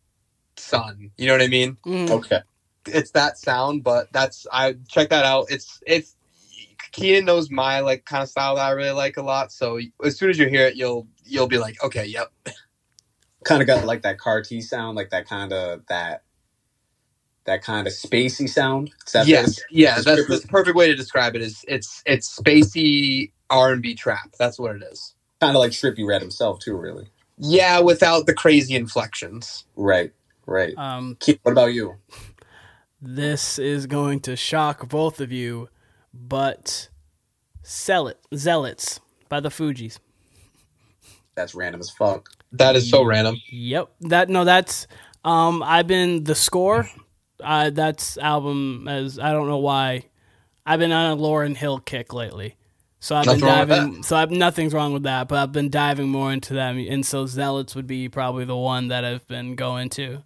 son. 0.57 1.11
You 1.17 1.27
know 1.27 1.33
what 1.33 1.43
I 1.43 1.47
mean? 1.47 1.77
Mhm. 1.85 2.09
Okay. 2.09 2.41
It's 2.87 3.11
that 3.11 3.37
sound, 3.37 3.83
but 3.83 4.11
that's 4.11 4.47
I 4.51 4.75
check 4.87 5.09
that 5.09 5.25
out. 5.25 5.47
It's 5.49 5.81
it's 5.85 6.15
Keenan 6.91 7.25
knows 7.25 7.49
my 7.49 7.79
like 7.79 8.05
kind 8.05 8.23
of 8.23 8.29
style 8.29 8.55
that 8.55 8.65
I 8.65 8.71
really 8.71 8.91
like 8.91 9.17
a 9.17 9.21
lot. 9.21 9.51
So 9.51 9.79
as 10.03 10.17
soon 10.17 10.29
as 10.29 10.39
you 10.39 10.47
hear 10.49 10.67
it, 10.67 10.75
you'll 10.75 11.07
you'll 11.23 11.47
be 11.47 11.57
like, 11.57 11.81
okay, 11.83 12.05
yep, 12.05 12.31
Kind 13.43 13.61
of 13.61 13.67
got 13.67 13.85
like 13.85 14.03
that 14.03 14.19
Carti 14.19 14.61
sound, 14.61 14.95
like 14.95 15.09
that 15.09 15.27
kind 15.27 15.51
of 15.51 15.85
that 15.87 16.23
that 17.45 17.63
kind 17.63 17.87
of 17.87 17.93
spacey 17.93 18.47
sound. 18.47 18.91
Is 19.07 19.13
that 19.13 19.25
yes, 19.25 19.59
yeah. 19.71 19.95
it's 19.95 20.05
That's 20.05 20.27
the 20.27 20.47
perfect 20.47 20.75
way 20.75 20.87
to 20.87 20.95
describe 20.95 21.35
it. 21.35 21.41
Is 21.41 21.65
it's 21.67 22.03
it's 22.05 22.39
spacey 22.39 23.31
R 23.49 23.71
and 23.71 23.81
B 23.81 23.95
trap. 23.95 24.35
That's 24.37 24.59
what 24.59 24.75
it 24.75 24.83
is. 24.83 25.15
kind 25.39 25.55
of 25.55 25.59
like 25.59 25.71
Trippie 25.71 26.05
Redd 26.05 26.21
himself 26.21 26.59
too, 26.59 26.75
really. 26.77 27.07
Yeah, 27.39 27.79
without 27.79 28.27
the 28.27 28.33
crazy 28.35 28.75
inflections. 28.75 29.65
Right. 29.75 30.11
Right. 30.45 30.75
Um. 30.77 31.17
Keith, 31.19 31.39
what 31.41 31.53
about 31.53 31.73
you? 31.73 31.95
This 33.01 33.57
is 33.57 33.87
going 33.87 34.19
to 34.21 34.35
shock 34.35 34.87
both 34.87 35.19
of 35.19 35.31
you, 35.31 35.69
but 36.13 36.89
Sell 37.63 38.07
It, 38.07 38.19
Zealots 38.35 38.99
by 39.27 39.39
the 39.39 39.49
Fugees. 39.49 39.97
That's 41.35 41.55
random 41.55 41.81
as 41.81 41.89
fuck. 41.89 42.29
That 42.51 42.75
is 42.75 42.89
so 42.89 43.03
random. 43.03 43.37
Yep. 43.49 43.89
That 44.01 44.29
no, 44.29 44.43
that's 44.43 44.85
um 45.23 45.63
I've 45.63 45.87
been 45.87 46.25
the 46.25 46.35
score. 46.35 46.87
Uh 47.43 47.71
that's 47.71 48.17
album 48.17 48.87
as 48.87 49.17
I 49.17 49.31
don't 49.31 49.47
know 49.47 49.57
why. 49.57 50.05
I've 50.65 50.79
been 50.79 50.91
on 50.91 51.17
a 51.17 51.19
Lauryn 51.19 51.55
Hill 51.55 51.79
kick 51.79 52.13
lately. 52.13 52.55
So 52.99 53.15
I've 53.15 53.25
Nothing 53.25 53.39
been 53.39 53.47
diving 53.47 54.03
so 54.03 54.15
I've 54.15 54.29
nothing's 54.29 54.73
wrong 54.73 54.93
with 54.93 55.03
that, 55.03 55.27
but 55.27 55.39
I've 55.39 55.51
been 55.51 55.69
diving 55.71 56.09
more 56.09 56.31
into 56.31 56.53
them 56.53 56.77
and 56.77 57.03
so 57.05 57.25
Zealots 57.25 57.73
would 57.73 57.87
be 57.87 58.09
probably 58.09 58.45
the 58.45 58.57
one 58.57 58.89
that 58.89 59.03
I've 59.05 59.25
been 59.27 59.55
going 59.55 59.89
to. 59.91 60.23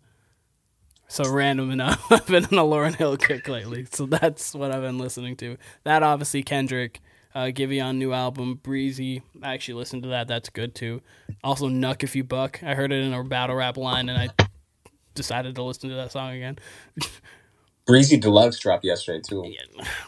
So 1.16 1.30
random 1.32 1.72
enough, 1.72 2.06
I've 2.12 2.28
been 2.28 2.44
on 2.44 2.56
a 2.56 2.64
Lauryn 2.64 2.94
Hill 2.94 3.16
kick 3.16 3.48
lately. 3.48 3.88
So 3.90 4.06
that's 4.06 4.54
what 4.54 4.72
I've 4.72 4.82
been 4.82 4.98
listening 4.98 5.38
to. 5.38 5.56
That 5.86 6.04
obviously 6.04 6.44
Kendrick, 6.44 7.00
uh, 7.34 7.46
Giveon 7.46 7.96
new 7.96 8.12
album, 8.12 8.56
Breezy. 8.62 9.22
I 9.42 9.54
actually 9.54 9.76
listened 9.76 10.04
to 10.04 10.10
that. 10.10 10.28
That's 10.28 10.50
good 10.50 10.76
too. 10.76 11.02
Also, 11.42 11.70
Knuck 11.70 12.04
If 12.04 12.18
You 12.18 12.26
Buck. 12.26 12.62
I 12.62 12.76
heard 12.76 12.92
it 12.92 13.02
in 13.02 13.14
a 13.14 13.24
battle 13.24 13.56
rap 13.56 13.78
line, 13.78 14.10
and 14.10 14.18
I 14.18 14.28
decided 15.14 15.56
to 15.56 15.64
listen 15.64 15.90
to 15.90 15.96
that 15.96 16.12
song 16.12 16.34
again. 16.34 16.60
Breezy 17.86 18.18
Deluxe 18.18 18.60
dropped 18.60 18.84
yesterday 18.84 19.22
too. 19.26 19.56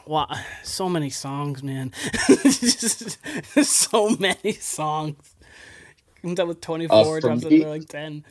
Wow, 0.06 0.28
so 0.64 0.90
many 0.90 1.10
songs, 1.10 1.64
man. 1.64 1.94
so 3.64 4.10
many 4.10 4.52
songs. 4.54 5.36
Comes 6.22 6.38
out 6.38 6.48
with 6.50 6.60
twenty 6.60 6.88
four, 6.90 7.18
Uh, 7.18 7.20
drops 7.22 7.46
me- 7.46 7.62
another 7.62 7.70
like 7.80 7.88
ten. 7.88 8.26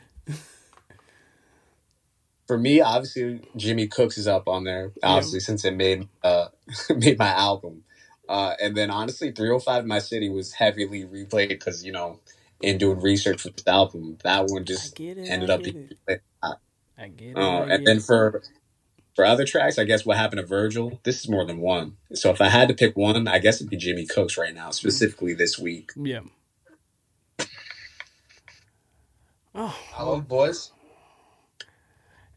For 2.47 2.59
me, 2.59 2.81
obviously 2.81 3.41
Jimmy 3.57 3.89
Cooks 3.89 4.19
is 4.19 4.29
up 4.29 4.49
on 4.49 4.65
there. 4.65 4.93
Obviously, 5.03 5.41
since 5.41 5.65
it 5.65 5.75
made 5.75 6.09
uh 6.23 6.49
made 6.97 7.19
my 7.19 7.29
album. 7.29 7.83
Uh, 8.29 8.55
and 8.61 8.77
then 8.77 8.91
honestly, 8.91 9.31
305 9.31 9.83
in 9.83 9.89
My 9.89 10.01
City 10.01 10.29
was 10.29 10.53
heavily 10.55 11.05
replayed 11.05 11.49
because 11.51 11.85
you 11.85 11.93
know, 11.93 12.19
in 12.61 12.79
doing 12.79 13.01
research 13.01 13.43
for 13.43 13.51
this 13.51 13.67
album, 13.67 14.19
that 14.25 14.47
one 14.47 14.65
just 14.65 14.97
get 14.97 15.17
it. 15.17 15.29
ended 15.29 15.51
I 15.51 15.55
up 15.55 15.63
get 15.63 15.75
being 15.75 15.89
it. 16.09 16.23
I 16.99 17.09
get 17.09 17.29
it. 17.29 17.37
Uh, 17.37 17.41
I 17.61 17.75
and 17.75 17.87
then 17.87 18.01
for 18.01 18.43
for 19.15 19.25
other 19.25 19.45
tracks, 19.47 19.79
I 19.79 19.85
guess 19.85 20.05
what 20.05 20.17
happened 20.17 20.41
to 20.41 20.47
Virgil. 20.47 21.01
This 21.05 21.21
is 21.21 21.29
more 21.29 21.45
than 21.47 21.59
one. 21.59 21.97
So 22.13 22.31
if 22.31 22.41
I 22.41 22.49
had 22.49 22.69
to 22.69 22.75
pick 22.75 22.97
one, 22.97 23.27
I 23.29 23.39
guess 23.39 23.57
it'd 23.57 23.71
be 23.71 23.77
Jimmy 23.77 24.07
Cooks 24.07 24.37
right 24.37 24.55
now, 24.55 24.71
specifically 24.71 25.35
this 25.35 25.59
week. 25.59 25.93
yeah. 25.97 26.21
Oh, 29.59 29.75
Hello, 29.93 30.21
boys. 30.21 30.71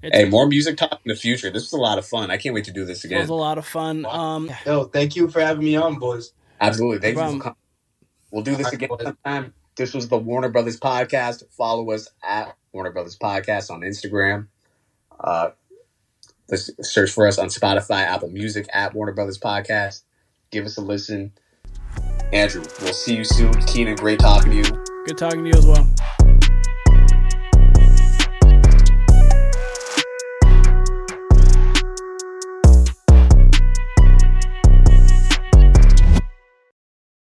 It's, 0.02 0.16
Hey, 0.18 0.26
more 0.30 0.48
music 0.48 0.78
talk 0.78 1.00
in 1.04 1.10
the 1.10 1.16
future. 1.16 1.50
This 1.50 1.64
was 1.64 1.74
a 1.74 1.78
lot 1.82 1.98
of 1.98 2.06
fun. 2.06 2.32
I 2.32 2.38
can't 2.38 2.56
wait 2.56 2.66
to 2.66 2.72
do 2.72 2.86
this 2.86 3.04
again. 3.04 3.18
it 3.18 3.22
was 3.22 3.30
a 3.30 3.34
lot 3.34 3.58
of 3.58 3.66
fun. 3.68 4.06
Um, 4.06 4.50
Yo, 4.66 4.86
thank 4.86 5.16
you 5.16 5.30
for 5.30 5.42
having 5.42 5.64
me 5.64 5.76
on, 5.76 6.00
boys. 6.00 6.34
Absolutely. 6.62 7.00
Thank 7.00 7.18
No 7.18 7.30
you 7.32 7.42
for. 7.42 7.56
We'll 8.32 8.44
do 8.44 8.56
this 8.56 8.72
again 8.72 8.90
sometime. 9.02 9.54
This 9.76 9.94
was 9.94 10.08
the 10.10 10.18
Warner 10.18 10.52
Brothas 10.52 10.78
Podcast. 10.80 11.44
Follow 11.52 11.92
us 11.92 12.08
at 12.24 12.56
Warner 12.74 12.92
Brothas 12.94 13.18
Podcast 13.18 13.72
on 13.72 13.82
Instagram. 13.82 14.48
Uh, 15.20 15.50
let's 16.50 16.70
search 16.82 17.12
for 17.12 17.28
us 17.28 17.38
on 17.38 17.48
Spotify, 17.48 18.04
Apple 18.04 18.30
Music 18.30 18.68
at 18.72 18.94
Warner 18.94 19.14
Brothas 19.14 19.40
Podcast. 19.40 20.04
Give 20.52 20.66
us 20.66 20.78
a 20.78 20.82
listen. 20.82 21.32
Andrew, 22.32 22.64
we'll 22.82 22.94
see 22.94 23.16
you 23.16 23.24
soon. 23.24 23.54
Keenan, 23.66 23.96
great 23.96 24.20
talking 24.20 24.52
to 24.52 24.58
you. 24.58 24.86
good 25.08 25.18
talking 25.18 25.44
to 25.44 25.50
you 25.50 25.58
as 25.58 25.66
well. 25.66 25.90